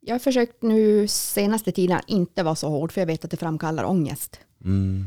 Jag 0.09 0.15
har 0.15 0.19
försökt 0.19 0.63
nu 0.63 1.09
senaste 1.09 1.73
tiden 1.73 1.97
att 1.97 2.09
inte 2.09 2.43
vara 2.43 2.55
så 2.55 2.69
hård. 2.69 2.93
För 2.93 3.01
jag 3.01 3.07
vet 3.07 3.25
att 3.25 3.31
det 3.31 3.37
framkallar 3.37 3.85
ångest. 3.85 4.41
Mm. 4.65 5.05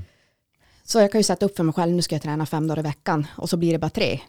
Så 0.83 0.99
jag 0.99 1.11
kan 1.11 1.19
ju 1.19 1.23
sätta 1.23 1.45
upp 1.45 1.55
för 1.57 1.63
mig 1.63 1.73
själv. 1.73 1.91
Nu 1.95 2.01
ska 2.01 2.15
jag 2.15 2.21
träna 2.21 2.45
fem 2.45 2.67
dagar 2.67 2.79
i 2.79 2.83
veckan. 2.83 3.27
Och 3.37 3.49
så 3.49 3.57
blir 3.57 3.71
det 3.71 3.79
bara 3.79 3.89
tre. 3.89 4.19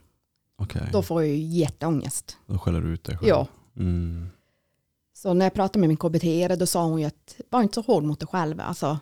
Okej, 0.56 0.88
Då 0.92 1.02
får 1.02 1.22
jag 1.22 1.30
ju 1.30 1.36
jätteångest. 1.42 2.36
då 2.46 2.58
skäller 2.58 2.80
du 2.80 2.88
ut 2.88 3.04
dig 3.04 3.16
själv. 3.16 3.28
Ja. 3.28 3.46
Mm. 3.76 4.26
Så 5.14 5.34
när 5.34 5.46
jag 5.46 5.54
pratade 5.54 5.78
med 5.78 5.88
min 5.88 5.96
KBT 5.96 6.56
då 6.58 6.66
sa 6.66 6.84
hon 6.84 7.00
ju 7.00 7.06
att 7.06 7.36
var 7.50 7.62
inte 7.62 7.74
så 7.74 7.80
hård 7.80 8.04
mot 8.04 8.20
dig 8.20 8.26
själv. 8.28 8.60
Alltså, 8.60 8.98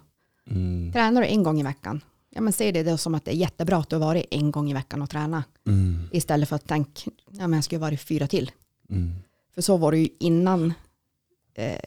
Mm. 0.51 0.93
tränar 0.93 1.21
du 1.21 1.27
en 1.27 1.43
gång 1.43 1.61
i 1.61 1.63
veckan, 1.63 2.01
ja 2.31 2.41
men 2.41 2.53
se 2.53 2.73
det 2.73 2.83
då 2.83 2.97
som 2.97 3.15
att 3.15 3.25
det 3.25 3.31
är 3.31 3.37
jättebra 3.37 3.77
att 3.77 3.89
du 3.89 3.97
har 3.97 4.01
varit 4.07 4.27
en 4.31 4.51
gång 4.51 4.71
i 4.71 4.75
veckan 4.75 5.03
och 5.03 5.11
träna. 5.11 5.45
Mm. 5.67 6.09
Istället 6.13 6.49
för 6.49 6.57
att 6.57 6.67
tänka, 6.69 7.11
ja 7.31 7.47
men 7.47 7.53
jag 7.53 7.65
ska 7.65 7.75
ju 7.77 7.81
varit 7.81 8.01
fyra 8.01 8.27
till. 8.27 8.51
Mm. 8.91 9.13
För 9.55 9.63
så 9.63 9.77
var 9.77 9.93
det 9.93 9.99
ju 9.99 10.09
innan 10.21 10.73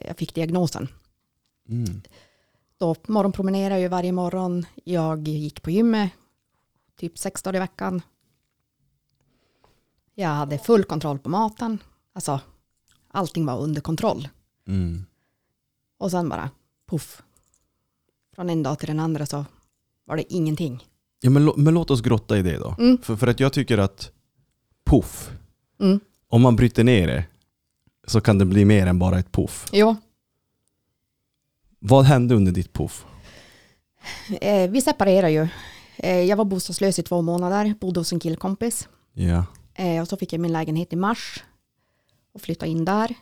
jag 0.07 0.17
fick 0.17 0.36
diagnosen. 0.36 0.88
Mm. 1.69 2.01
Då 2.77 2.95
morgonpromenerade 3.07 3.79
jag 3.81 3.89
varje 3.89 4.12
morgon. 4.12 4.65
Jag 4.83 5.27
gick 5.27 5.62
på 5.62 5.71
gymmet 5.71 6.12
typ 6.99 7.17
sex 7.17 7.41
dagar 7.43 7.55
i 7.55 7.59
veckan. 7.59 8.01
Jag 10.15 10.29
hade 10.29 10.57
full 10.57 10.83
kontroll 10.83 11.19
på 11.19 11.29
maten. 11.29 11.77
Alltså, 12.13 12.39
allting 13.07 13.45
var 13.45 13.59
under 13.59 13.81
kontroll. 13.81 14.27
Mm. 14.67 15.05
Och 15.97 16.12
sen 16.12 16.29
bara, 16.29 16.49
puff. 16.89 17.21
Från 18.36 18.49
en 18.49 18.63
dag 18.63 18.79
till 18.79 18.88
den 18.88 18.99
andra 18.99 19.25
så 19.25 19.45
var 20.05 20.17
det 20.17 20.33
ingenting. 20.33 20.88
Ja, 21.21 21.29
men, 21.29 21.51
men 21.57 21.73
låt 21.73 21.91
oss 21.91 22.01
grotta 22.01 22.38
i 22.38 22.41
det 22.41 22.57
då. 22.57 22.75
Mm. 22.79 22.97
För, 22.97 23.15
för 23.15 23.27
att 23.27 23.39
jag 23.39 23.53
tycker 23.53 23.77
att 23.77 24.12
puff, 24.86 25.31
Mm. 25.79 25.99
om 26.27 26.41
man 26.41 26.55
bryter 26.55 26.83
ner 26.83 27.07
det 27.07 27.25
så 28.07 28.21
kan 28.21 28.37
det 28.37 28.45
bli 28.45 28.65
mer 28.65 28.87
än 28.87 28.99
bara 28.99 29.19
ett 29.19 29.31
puff. 29.31 29.65
Jo, 29.71 29.95
Vad 31.79 32.05
hände 32.05 32.35
under 32.35 32.51
ditt 32.51 32.73
puff? 32.73 33.05
eh, 34.41 34.69
vi 34.69 34.81
separerade 34.81 35.31
ju. 35.31 35.47
Eh, 35.97 36.21
jag 36.21 36.37
var 36.37 36.45
bostadslös 36.45 36.99
i 36.99 37.03
två 37.03 37.21
månader, 37.21 37.75
bodde 37.81 37.99
hos 37.99 38.13
en 38.13 38.19
killkompis. 38.19 38.87
Ja. 39.13 39.45
Eh, 39.75 40.01
och 40.01 40.07
så 40.07 40.17
fick 40.17 40.33
jag 40.33 40.39
min 40.41 40.51
lägenhet 40.53 40.93
i 40.93 40.95
mars 40.95 41.43
och 42.33 42.41
flyttade 42.41 42.71
in 42.71 42.85
där. 42.85 43.15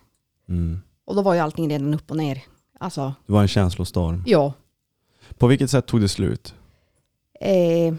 Mm. 0.49 0.81
Och 1.05 1.15
då 1.15 1.21
var 1.21 1.33
ju 1.33 1.39
allting 1.39 1.69
redan 1.69 1.93
upp 1.93 2.11
och 2.11 2.17
ner. 2.17 2.41
Alltså, 2.79 3.13
Det 3.25 3.33
var 3.33 3.41
en 3.41 3.47
känslostorm. 3.47 4.23
ja. 4.25 4.53
På 5.37 5.47
vilket 5.47 5.71
sätt 5.71 5.85
tog 5.85 6.01
det 6.01 6.07
slut? 6.09 6.55
Eh, 7.41 7.93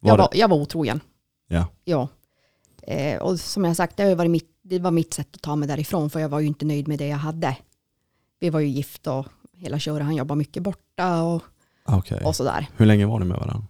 Var 0.00 0.10
jag, 0.10 0.18
det- 0.18 0.22
var, 0.22 0.28
jag 0.32 0.48
var 0.48 0.56
otrogen. 0.56 1.00
Ja. 1.48 1.66
Ja. 1.84 2.08
Eh, 2.82 3.22
och 3.22 3.40
som 3.40 3.64
jag 3.64 3.76
sagt, 3.76 3.96
det, 3.96 4.02
har 4.02 4.10
ju 4.10 4.16
varit 4.16 4.30
mitt, 4.30 4.50
det 4.62 4.78
var 4.78 4.90
mitt 4.90 5.14
sätt 5.14 5.28
att 5.34 5.42
ta 5.42 5.56
mig 5.56 5.68
därifrån, 5.68 6.10
för 6.10 6.20
jag 6.20 6.28
var 6.28 6.40
ju 6.40 6.46
inte 6.46 6.64
nöjd 6.64 6.88
med 6.88 6.98
det 6.98 7.06
jag 7.06 7.16
hade. 7.16 7.56
Vi 8.40 8.50
var 8.50 8.60
ju 8.60 8.68
gifta 8.68 9.12
och 9.12 9.26
hela 9.52 9.78
köret, 9.78 10.04
han 10.04 10.16
jobbar 10.16 10.36
mycket 10.36 10.62
borta 10.62 11.22
och, 11.22 11.42
Okej. 11.84 12.24
och 12.24 12.36
sådär. 12.36 12.66
Hur 12.76 12.86
länge 12.86 13.06
var 13.06 13.18
ni 13.18 13.24
med 13.24 13.36
varandra? 13.38 13.66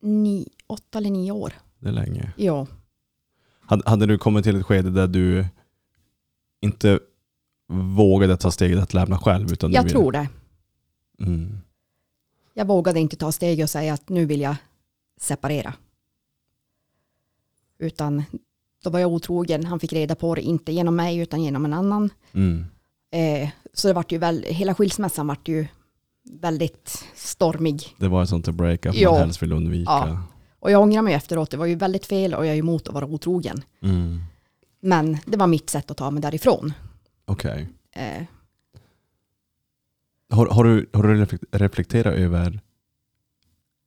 Ni, 0.00 0.48
åtta 0.66 0.98
eller 0.98 1.10
nio 1.10 1.32
år. 1.32 1.52
Det 1.78 1.88
är 1.88 1.92
länge. 1.92 2.32
Ja. 2.36 2.66
Hade, 3.60 3.90
hade 3.90 4.06
du 4.06 4.18
kommit 4.18 4.44
till 4.44 4.56
ett 4.60 4.66
skede 4.66 4.90
där 4.90 5.06
du 5.06 5.46
inte 6.60 7.00
vågade 7.96 8.36
ta 8.36 8.50
steget 8.50 8.78
att 8.82 8.94
lämna 8.94 9.18
själv? 9.18 9.52
Utan 9.52 9.72
Jag 9.72 9.84
du 9.84 9.88
ville- 9.88 9.98
tror 10.00 10.12
det. 10.12 10.28
Mm. 11.20 11.58
Jag 12.54 12.66
vågade 12.66 13.00
inte 13.00 13.16
ta 13.16 13.32
steget 13.32 13.64
och 13.64 13.70
säga 13.70 13.94
att 13.94 14.08
nu 14.08 14.26
vill 14.26 14.40
jag 14.40 14.56
separera. 15.20 15.74
Utan 17.78 18.22
då 18.86 18.90
var 18.90 19.00
jag 19.00 19.12
otrogen. 19.12 19.64
Han 19.64 19.80
fick 19.80 19.92
reda 19.92 20.14
på 20.14 20.34
det, 20.34 20.42
inte 20.42 20.72
genom 20.72 20.96
mig 20.96 21.18
utan 21.18 21.42
genom 21.42 21.64
en 21.64 21.72
annan. 21.72 22.10
Mm. 22.32 22.64
Eh, 23.12 23.48
så 23.72 23.88
det 23.88 23.94
vart 23.94 24.12
ju 24.12 24.18
väl, 24.18 24.42
hela 24.42 24.74
skilsmässan 24.74 25.26
vart 25.26 25.48
ju 25.48 25.66
väldigt 26.30 27.04
stormig. 27.14 27.94
Det 27.98 28.08
var 28.08 28.22
ett 28.22 28.28
sånt 28.28 28.44
där 28.44 28.52
breakup 28.52 28.94
Ja. 28.94 29.10
man 29.10 29.20
helst 29.20 29.42
vill 29.42 29.52
undvika. 29.52 29.90
Ja. 29.92 30.22
Och 30.58 30.70
jag 30.70 30.82
ångrar 30.82 31.02
mig 31.02 31.14
efteråt, 31.14 31.50
det 31.50 31.56
var 31.56 31.66
ju 31.66 31.74
väldigt 31.74 32.06
fel 32.06 32.34
och 32.34 32.46
jag 32.46 32.54
är 32.54 32.58
emot 32.58 32.88
att 32.88 32.94
vara 32.94 33.06
otrogen. 33.06 33.62
Mm. 33.82 34.20
Men 34.80 35.18
det 35.26 35.36
var 35.36 35.46
mitt 35.46 35.70
sätt 35.70 35.90
att 35.90 35.96
ta 35.96 36.10
mig 36.10 36.22
därifrån. 36.22 36.72
Okej. 37.24 37.68
Eh, 37.92 38.22
Har, 40.30 40.46
har, 40.46 40.64
du, 40.64 40.88
har 40.92 41.02
du 41.02 41.24
reflek- 41.24 41.44
reflekterat 41.52 42.14
över, 42.14 42.60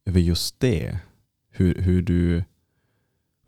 över 0.06 0.20
just 0.20 0.60
det? 0.60 0.98
Hur, 1.52 1.82
hur 1.82 2.02
du... 2.02 2.44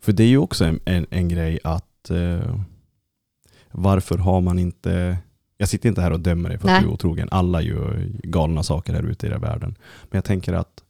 För 0.02 0.12
det 0.12 0.22
är 0.22 0.28
ju 0.28 0.38
också 0.38 0.64
en, 0.64 0.80
en, 0.84 1.06
en 1.10 1.28
grej 1.28 1.58
att 1.64 2.10
eh, 2.10 2.56
varför 3.70 4.18
har 4.18 4.40
man 4.40 4.58
inte... 4.58 5.18
Jag 5.56 5.68
sitter 5.68 5.88
inte 5.88 6.00
här 6.00 6.10
och 6.10 6.20
dömer 6.20 6.48
dig 6.48 6.58
för 6.58 6.68
att 6.68 6.72
Nej. 6.72 6.82
du 6.82 6.88
är 6.88 6.92
otrogen. 6.92 7.28
Alla 7.30 7.62
gör 7.62 8.08
galna 8.22 8.62
saker 8.62 8.92
här 8.92 9.02
ute 9.02 9.26
i 9.26 9.30
den 9.30 9.40
världen. 9.40 9.76
Men 10.02 10.16
jag 10.16 10.24
tänker 10.24 10.52
att, 10.52 10.82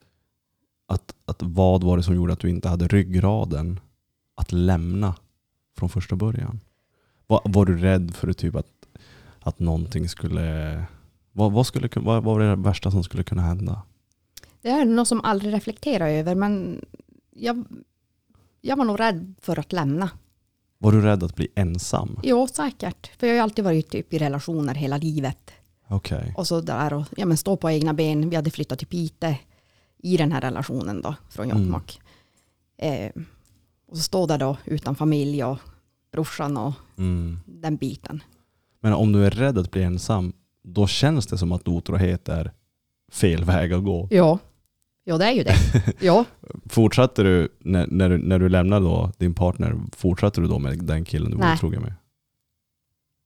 att, 0.88 1.14
att 1.24 1.42
vad 1.42 1.84
var 1.84 1.96
det 1.96 2.02
som 2.02 2.14
gjorde 2.14 2.32
att 2.32 2.38
du 2.38 2.48
inte 2.48 2.68
hade 2.68 2.88
ryggraden 2.88 3.80
att 4.36 4.52
lämna 4.52 5.14
från 5.78 5.88
första 5.88 6.16
början? 6.16 6.60
Var, 7.26 7.40
var 7.44 7.66
du 7.66 7.78
rädd 7.78 8.14
för 8.14 8.32
typ 8.32 8.56
att, 8.56 8.86
att 9.40 9.58
någonting 9.58 10.08
skulle 10.08 10.84
vad, 11.32 11.52
vad, 11.52 11.66
skulle, 11.66 11.88
vad, 11.94 12.24
vad 12.24 12.24
var 12.24 12.40
det 12.40 12.56
värsta 12.56 12.90
som 12.90 13.04
skulle 13.04 13.22
kunna 13.22 13.42
hända? 13.42 13.82
det 14.62 14.70
är 14.70 14.84
något 14.84 15.08
som 15.08 15.20
aldrig 15.20 15.54
reflekterar 15.54 16.08
över, 16.08 16.34
men 16.34 16.84
jag, 17.30 17.64
jag 18.62 18.76
var 18.76 18.84
nog 18.84 19.00
rädd 19.00 19.34
för 19.40 19.58
att 19.58 19.72
lämna. 19.72 20.10
Var 20.78 20.92
du 20.92 21.00
rädd 21.00 21.22
att 21.22 21.36
bli 21.36 21.48
ensam? 21.54 22.18
Jo, 22.22 22.46
säkert. 22.46 23.10
För 23.18 23.26
jag 23.26 23.32
har 23.32 23.36
ju 23.36 23.42
alltid 23.42 23.64
varit 23.64 23.90
typ 23.90 24.12
i 24.14 24.18
relationer 24.18 24.74
hela 24.74 24.96
livet. 24.96 25.50
Okej. 25.88 26.34
Och 26.36 26.46
så 26.46 26.60
där 26.60 26.92
och 26.92 27.04
ja, 27.16 27.26
men 27.26 27.36
stå 27.36 27.56
på 27.56 27.70
egna 27.70 27.94
ben. 27.94 28.30
Vi 28.30 28.36
hade 28.36 28.50
flyttat 28.50 28.78
till 28.78 28.88
Pite 28.88 29.38
i 29.98 30.16
den 30.16 30.32
här 30.32 30.40
relationen 30.40 31.02
då, 31.02 31.14
från 31.30 31.50
Mm. 31.50 31.58
Jokkmokk. 31.62 32.00
Eh, 32.78 33.10
och 33.88 33.96
så 33.96 34.02
stå 34.02 34.26
där 34.26 34.38
då 34.38 34.56
utan 34.64 34.94
familj 34.94 35.44
och 35.44 35.58
brorsan 36.12 36.56
och 36.56 36.72
Mm. 36.98 37.38
den 37.46 37.76
biten. 37.76 38.22
Men 38.80 38.92
om 38.92 39.12
du 39.12 39.26
är 39.26 39.30
rädd 39.30 39.58
att 39.58 39.70
bli 39.70 39.82
ensam, 39.82 40.32
då 40.64 40.86
känns 40.86 41.26
det 41.26 41.38
som 41.38 41.52
att 41.52 41.68
otrohet 41.68 42.28
är 42.28 42.52
fel 43.12 43.44
väg 43.44 43.72
att 43.72 43.84
gå. 43.84 44.08
Ja, 44.10 44.38
ja 45.04 45.18
det 45.18 45.24
är 45.24 45.32
ju 45.32 45.42
det. 45.42 45.56
Ja, 46.00 46.24
Fortsatte 46.66 47.22
du, 47.22 47.48
när, 47.58 47.86
när, 47.86 48.08
du, 48.08 48.18
när 48.18 48.38
du 48.38 48.48
lämnade 48.48 48.84
då 48.84 49.12
din 49.18 49.34
partner, 49.34 49.80
fortsatte 49.96 50.40
du 50.40 50.46
då 50.46 50.58
med 50.58 50.78
den 50.84 51.04
killen 51.04 51.30
du 51.30 51.36
var 51.36 51.44
Nej. 51.44 51.54
otrogen 51.54 51.82
med? 51.82 51.94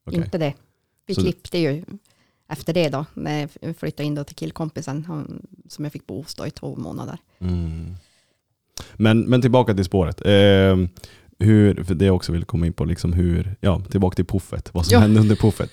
Okej. 0.07 0.19
Inte 0.21 0.39
det. 0.39 0.55
Vi 1.07 1.15
Så 1.15 1.21
klippte 1.21 1.59
ju 1.59 1.85
efter 2.49 2.73
det 2.75 2.89
då, 2.89 3.05
när 3.15 3.49
jag 3.61 3.77
flyttade 3.77 4.07
in 4.07 4.15
då 4.15 4.25
till 4.25 4.37
killkompisen 4.37 5.05
han, 5.05 5.47
som 5.69 5.85
jag 5.85 5.93
fick 5.93 6.07
bo 6.07 6.17
hos 6.23 6.35
då 6.35 6.47
i 6.47 6.51
två 6.51 6.77
månader. 6.77 7.19
Mm. 7.39 7.95
Men, 8.95 9.21
men 9.21 9.41
tillbaka 9.43 9.75
till 9.75 9.85
spåret. 9.85 10.21
Eh, 10.21 10.77
hur, 11.39 11.85
för 11.85 11.95
det 11.95 12.05
jag 12.05 12.17
också 12.17 12.33
vill 12.33 12.45
komma 12.45 12.67
in 12.67 12.73
på, 12.73 12.85
liksom 12.85 13.13
hur, 13.13 13.57
ja, 13.61 13.83
tillbaka 13.91 14.15
till 14.15 14.25
puffet, 14.27 14.75
vad 14.75 14.87
som 14.87 14.95
Ja. 14.95 15.01
hände 15.01 15.21
under 15.21 15.37
puffet. 15.37 15.71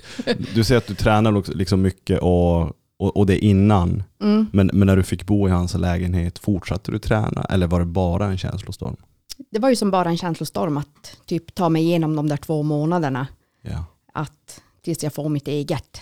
Du 0.56 0.64
säger 0.64 0.78
att 0.78 0.88
du 0.88 0.96
tränar 0.96 1.36
också 1.38 1.52
liksom 1.54 1.82
mycket 1.82 2.20
och, 2.20 2.74
och, 2.98 3.18
och 3.18 3.26
det 3.26 3.46
innan, 3.46 4.04
Mm. 4.22 4.48
men, 4.54 4.70
men 4.74 4.86
när 4.88 4.96
du 4.96 5.04
fick 5.04 5.26
bo 5.26 5.48
i 5.48 5.52
hans 5.52 5.74
lägenhet, 5.74 6.40
fortsatte 6.40 6.92
du 6.92 7.00
träna 7.00 7.44
eller 7.44 7.68
var 7.68 7.80
det 7.80 7.86
bara 7.86 8.26
en 8.26 8.38
känslostorm? 8.38 8.96
Det 9.50 9.60
var 9.60 9.70
ju 9.70 9.76
som 9.76 9.92
bara 9.92 10.10
en 10.10 10.18
känslostorm 10.18 10.78
att 10.78 11.18
typ 11.26 11.56
ta 11.56 11.70
mig 11.70 11.84
igenom 11.84 12.16
de 12.16 12.28
där 12.30 12.38
två 12.38 12.64
månaderna. 12.64 13.28
Ja. 13.62 13.86
Att 14.14 14.62
tills 14.82 15.04
jag 15.04 15.14
får 15.14 15.30
mitt 15.30 15.48
eget 15.48 16.02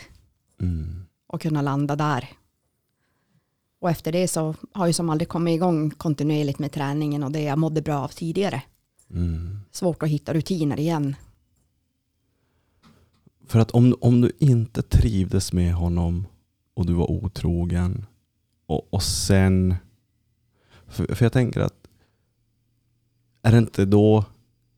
Mm. 0.62 1.06
och 1.28 1.42
kunna 1.42 1.62
landa 1.62 1.96
där. 1.96 2.30
Och 3.82 3.90
efter 3.90 4.12
det 4.12 4.28
så 4.28 4.56
har 4.74 4.86
jag 4.86 4.96
som 4.96 5.10
aldrig 5.10 5.28
kommit 5.30 5.56
igång 5.56 5.90
kontinuerligt 5.92 6.60
med 6.60 6.72
träningen 6.72 7.24
och 7.24 7.32
det 7.32 7.42
jag 7.42 7.58
mådde 7.60 7.82
bra 7.82 8.00
av 8.00 8.08
tidigare. 8.08 8.62
Mm. 9.10 9.60
Svårt 9.72 10.04
att 10.04 10.10
hitta 10.10 10.34
rutiner 10.34 10.80
igen. 10.80 11.16
För 13.48 13.60
att 13.60 13.72
om, 13.72 13.96
om 14.02 14.22
du 14.22 14.32
inte 14.40 14.82
trivdes 14.82 15.54
med 15.54 15.74
honom 15.74 16.28
och 16.74 16.86
du 16.86 16.94
var 16.94 17.12
otrogen 17.12 18.06
och, 18.66 18.94
och 18.94 19.04
sen... 19.04 19.76
För, 20.88 21.16
för 21.16 21.26
jag 21.26 21.34
tänker 21.34 21.62
att 21.62 21.88
är 23.42 23.52
det 23.52 23.58
inte 23.58 23.86
då 23.86 24.26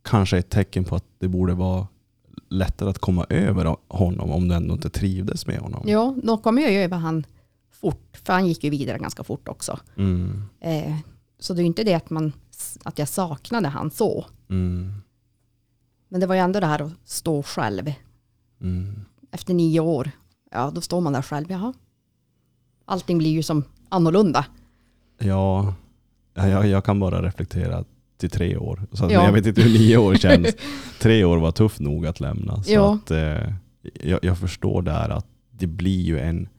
kanske 0.01 0.37
ett 0.37 0.49
tecken 0.49 0.83
på 0.83 0.95
att 0.95 1.05
det 1.19 1.27
borde 1.27 1.53
vara 1.53 1.87
lättare 2.49 2.89
att 2.89 2.99
komma 2.99 3.25
över 3.29 3.75
honom 3.87 4.31
om 4.31 4.47
du 4.47 4.55
ändå 4.55 4.73
inte 4.73 4.89
trivdes 4.89 5.47
med 5.47 5.57
honom? 5.59 5.83
Jo, 5.87 6.21
då 6.23 6.37
kom 6.37 6.57
jag 6.57 6.71
ju 6.71 6.77
över 6.77 6.97
han 6.97 7.25
fort, 7.71 8.17
för 8.23 8.33
han 8.33 8.47
gick 8.47 8.63
ju 8.63 8.69
vidare 8.69 8.97
ganska 8.97 9.23
fort 9.23 9.47
också. 9.47 9.79
Mm, 9.97 10.43
Eh, 10.59 10.95
så 11.39 11.53
det 11.53 11.59
är 11.59 11.63
ju 11.63 11.67
inte 11.67 11.83
det 11.83 11.93
att, 11.93 12.09
man, 12.09 12.33
att 12.83 12.99
jag 12.99 13.07
saknade 13.07 13.67
han 13.67 13.91
så. 13.91 14.25
mm, 14.49 14.93
Men 16.07 16.21
det 16.21 16.27
var 16.27 16.35
ju 16.35 16.41
ändå 16.41 16.59
det 16.59 16.65
här 16.65 16.81
att 16.81 16.91
stå 17.05 17.43
själv. 17.43 17.93
mm. 18.61 19.05
Efter 19.31 19.53
nio 19.53 19.79
år, 19.79 20.11
ja 20.51 20.71
då 20.75 20.81
står 20.81 21.01
man 21.01 21.13
där 21.13 21.21
själv. 21.21 21.51
Jaha. 21.51 21.73
Allting 22.85 23.17
blir 23.17 23.31
ju 23.31 23.43
som 23.43 23.63
annorlunda. 23.89 24.45
Ja, 25.19 25.73
jag, 26.33 26.67
jag 26.67 26.83
kan 26.85 26.99
bara 26.99 27.21
reflektera 27.21 27.83
till 28.17 28.29
tre 28.29 28.57
år. 28.57 28.87
Så 28.91 29.03
Ja. 29.03 29.11
Jag 29.25 29.31
vet 29.31 29.45
inte 29.45 29.61
hur 29.61 29.79
nio 29.79 29.97
år 29.97 30.15
känns. 30.15 30.55
tre 30.99 31.23
år 31.23 31.37
var 31.37 31.51
tufft 31.51 31.79
nog 31.79 32.05
att 32.07 32.19
lämna. 32.19 32.63
Så 32.63 32.71
Ja. 32.71 32.93
att, 32.95 33.11
eh, 33.11 33.53
jag, 34.03 34.19
jag 34.21 34.37
förstår 34.37 34.81
där 34.81 35.09
att 35.09 35.25
det 35.51 35.67
blir 35.67 36.01
ju 36.01 36.19
en 36.19 36.49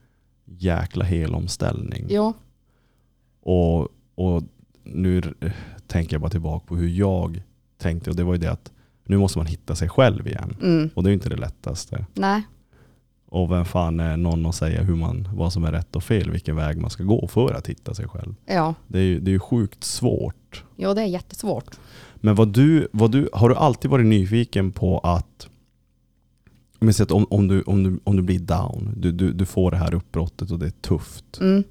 jäkla 0.45 1.05
helomställning. 1.05 2.05
Jo, 2.09 2.33
Och, 3.41 3.87
och 4.15 4.43
nu 4.83 5.21
tänker 5.87 6.13
jag 6.13 6.21
bara 6.21 6.29
tillbaka 6.31 6.65
på 6.67 6.75
hur 6.75 6.87
jag 6.89 7.43
tänkte. 7.77 8.09
Och 8.09 8.15
det 8.15 8.23
var 8.23 8.33
ju 8.33 8.39
det 8.39 8.51
att 8.51 8.71
nu 9.05 9.17
måste 9.17 9.37
man 9.39 9.45
hitta 9.47 9.75
sig 9.75 9.89
själv 9.89 10.27
igen. 10.27 10.55
mm. 10.61 10.89
Och 10.95 11.03
det 11.03 11.07
är 11.07 11.11
ju 11.11 11.13
inte 11.15 11.29
det 11.29 11.35
lättaste. 11.37 12.05
nej, 12.13 12.43
Och 13.35 13.51
vem 13.51 13.65
fan 13.65 13.99
är 13.99 14.17
någon 14.17 14.45
att 14.45 14.55
säga 14.55 14.83
hur 14.83 14.95
man, 14.95 15.27
vad 15.33 15.53
som 15.53 15.63
är 15.63 15.71
rätt 15.71 15.95
och 15.95 16.03
fel, 16.03 16.31
vilken 16.31 16.55
väg 16.55 16.77
man 16.77 16.89
ska 16.89 17.03
gå 17.03 17.27
för 17.27 17.53
att 17.53 17.67
hitta 17.67 17.93
sig 17.93 18.07
själv. 18.07 18.35
ja. 18.45 18.75
Det 18.87 18.99
är 18.99 19.03
ju 19.03 19.19
det 19.19 19.31
är 19.31 19.33
ju 19.33 19.39
sjukt 19.39 19.83
svårt. 19.83 20.63
Jo, 20.75 20.93
det 20.93 21.01
är 21.01 21.05
jättesvårt. 21.05 21.79
Men 22.15 22.35
vad 22.35 22.47
du, 22.47 22.87
vad 22.91 23.11
du, 23.11 23.29
har 23.33 23.49
du 23.49 23.55
alltid 23.55 23.91
varit 23.91 24.05
nyfiken 24.05 24.71
på 24.71 24.99
att 24.99 25.47
om, 27.09 27.27
om, 27.29 27.47
du, 27.47 27.61
om, 27.61 27.83
du, 27.83 27.99
om 28.03 28.15
du 28.15 28.23
blir 28.23 28.39
down, 28.39 28.93
du, 28.97 29.11
du, 29.11 29.33
du 29.33 29.45
får 29.45 29.71
det 29.71 29.77
här 29.77 29.93
uppbrottet 29.93 30.51
och 30.51 30.59
det 30.59 30.65
är 30.65 30.81
tufft. 30.81 31.39
Mm. 31.41 31.63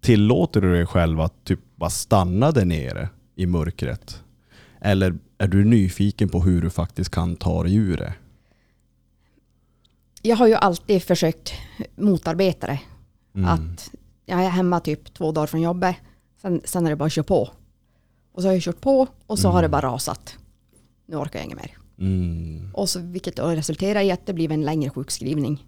Tillåter 0.00 0.60
du 0.60 0.72
dig 0.72 0.86
själv 0.86 1.20
att 1.20 1.44
typ 1.44 1.60
bara 1.76 1.90
stanna 1.90 2.50
där 2.50 2.64
nere 2.64 3.08
i 3.34 3.46
mörkret? 3.46 4.22
Eller 4.80 5.18
är 5.38 5.48
du 5.48 5.64
nyfiken 5.64 6.28
på 6.28 6.40
hur 6.40 6.62
du 6.62 6.70
faktiskt 6.70 7.10
kan 7.10 7.36
ta 7.36 7.62
dig 7.62 7.74
ur 7.74 7.96
det? 7.96 8.14
Jag 10.26 10.36
har 10.36 10.46
ju 10.46 10.54
alltid 10.54 11.02
försökt 11.02 11.52
motarbeta 11.94 12.66
det. 12.66 12.80
Mm. 13.34 13.48
Att 13.48 13.90
jag 14.24 14.44
är 14.44 14.48
hemma 14.48 14.80
typ 14.80 15.14
två 15.14 15.32
dagar 15.32 15.46
från 15.46 15.60
jobbet, 15.60 15.96
sen, 16.36 16.60
sen 16.64 16.86
är 16.86 16.90
det 16.90 16.96
bara 16.96 17.04
att 17.04 17.12
köra 17.12 17.24
på. 17.24 17.50
Och 18.32 18.42
så 18.42 18.48
har 18.48 18.52
jag 18.52 18.62
kört 18.62 18.80
på 18.80 19.06
och 19.26 19.38
så 19.38 19.48
har 19.48 19.62
det 19.62 19.68
bara 19.68 19.86
rasat. 19.86 20.38
Nu 21.06 21.16
orkar 21.16 21.38
jag 21.38 21.46
inget 21.46 21.58
mer. 21.58 21.78
Mm. 21.98 22.70
Och 22.74 22.88
så, 22.88 23.00
vilket 23.00 23.36
då 23.36 23.48
resulterar 23.48 24.00
i 24.02 24.10
att 24.10 24.26
det 24.26 24.32
blir 24.32 24.52
en 24.52 24.64
längre 24.64 24.90
sjukskrivning. 24.90 25.66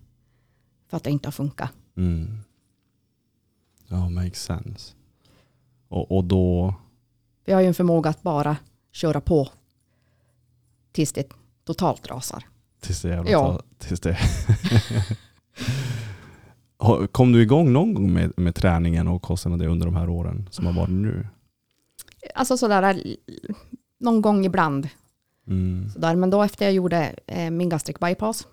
För 0.89 0.97
att 0.97 1.05
det 1.05 1.11
inte 1.11 1.27
har 1.27 1.33
funkat. 1.33 1.71
Mm. 1.97 2.39
Ja, 3.89 4.09
makes 4.09 4.43
sense. 4.43 4.95
Och, 5.89 6.17
och 6.17 6.25
då, 6.25 6.75
jag 7.45 7.57
har 7.57 7.61
ju 7.61 7.69
en 7.69 7.75
förmåga 7.75 8.11
att 8.11 8.23
bara 8.23 8.57
köra 8.93 9.21
på 9.21 9.49
tills 10.93 11.13
det 11.13 11.29
totalt 11.65 12.07
rasar. 12.07 12.45
Tills 12.81 13.03
det 13.03 13.09
jävla 13.09 13.31
Ja. 13.31 13.61
tills 13.79 14.01
det. 14.01 14.19
Kom 17.13 17.33
du 17.33 17.43
igång 17.43 17.73
någon 17.73 17.95
gång 17.95 18.13
med, 18.13 18.33
med 18.37 18.55
träningen 18.55 19.09
och 19.09 19.23
kosten 19.23 19.53
och 19.53 19.59
det 19.59 19.67
under 19.67 19.87
de 19.87 19.97
här 19.97 20.09
åren 20.09 20.49
som 20.51 20.67
har 20.67 20.73
varit 20.73 20.91
nu? 20.91 21.27
Alltså 22.35 22.57
sådär 22.57 23.03
någon 24.01 24.23
gång 24.23 24.47
ibland. 24.47 24.89
Mm. 25.47 25.91
Sådär. 25.91 26.17
Men 26.17 26.31
då 26.31 26.43
efter 26.43 26.65
jag 26.65 26.75
gjorde 26.75 27.15
eh, 27.27 27.51
min 27.51 27.69
gastric 27.69 27.99
bypass 27.99 28.47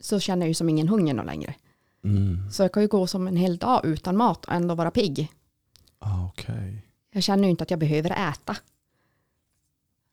så 0.00 0.20
känner 0.20 0.46
jag 0.46 0.48
ju 0.48 0.54
som 0.54 0.68
ingen 0.68 0.88
hunger 0.88 1.14
någon 1.14 1.26
längre. 1.26 1.54
Mm. 2.04 2.50
Så 2.50 2.62
jag 2.62 2.72
kan 2.72 2.82
ju 2.82 2.88
gå 2.88 3.06
som 3.06 3.26
en 3.28 3.36
hel 3.36 3.56
dag 3.56 3.84
utan 3.84 4.16
mat 4.16 4.44
och 4.44 4.52
ändå 4.52 4.74
vara 4.74 4.90
pigg. 4.90 5.32
Ah, 5.98 6.26
Okej. 6.26 6.86
Jag 7.12 7.22
känner 7.22 7.44
ju 7.44 7.50
inte 7.50 7.62
att 7.62 7.70
jag 7.70 7.80
behöver 7.80 8.10
äta. 8.30 8.56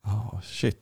Ah, 0.01 0.41
shit. 0.43 0.79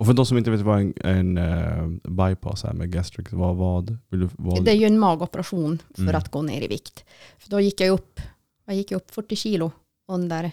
Och 0.00 0.06
för 0.06 0.12
de 0.12 0.26
som 0.26 0.38
inte 0.38 0.50
vet 0.50 0.60
vad 0.60 0.80
en, 0.80 0.94
en 0.96 1.38
eh, 1.38 1.88
bypass 2.10 2.64
är 2.64 2.72
med 2.72 2.92
gastric, 2.92 3.26
vad, 3.32 3.56
vad 3.56 3.98
vill 4.08 4.20
du? 4.20 4.28
Vad, 4.38 4.64
Det 4.64 4.70
är 4.70 4.74
ju 4.74 4.86
en 4.86 4.98
magoperation 4.98 5.82
för 5.94 6.02
Mm. 6.02 6.14
att 6.14 6.30
gå 6.30 6.42
ner 6.42 6.62
i 6.62 6.68
vikt. 6.68 7.04
För 7.38 7.50
då 7.50 7.60
gick 7.60 7.80
jag 7.80 7.90
upp, 7.90 8.20
jag 8.64 8.76
gick 8.76 8.92
upp 8.92 9.10
40 9.10 9.36
kilo 9.36 9.72
under, 10.08 10.50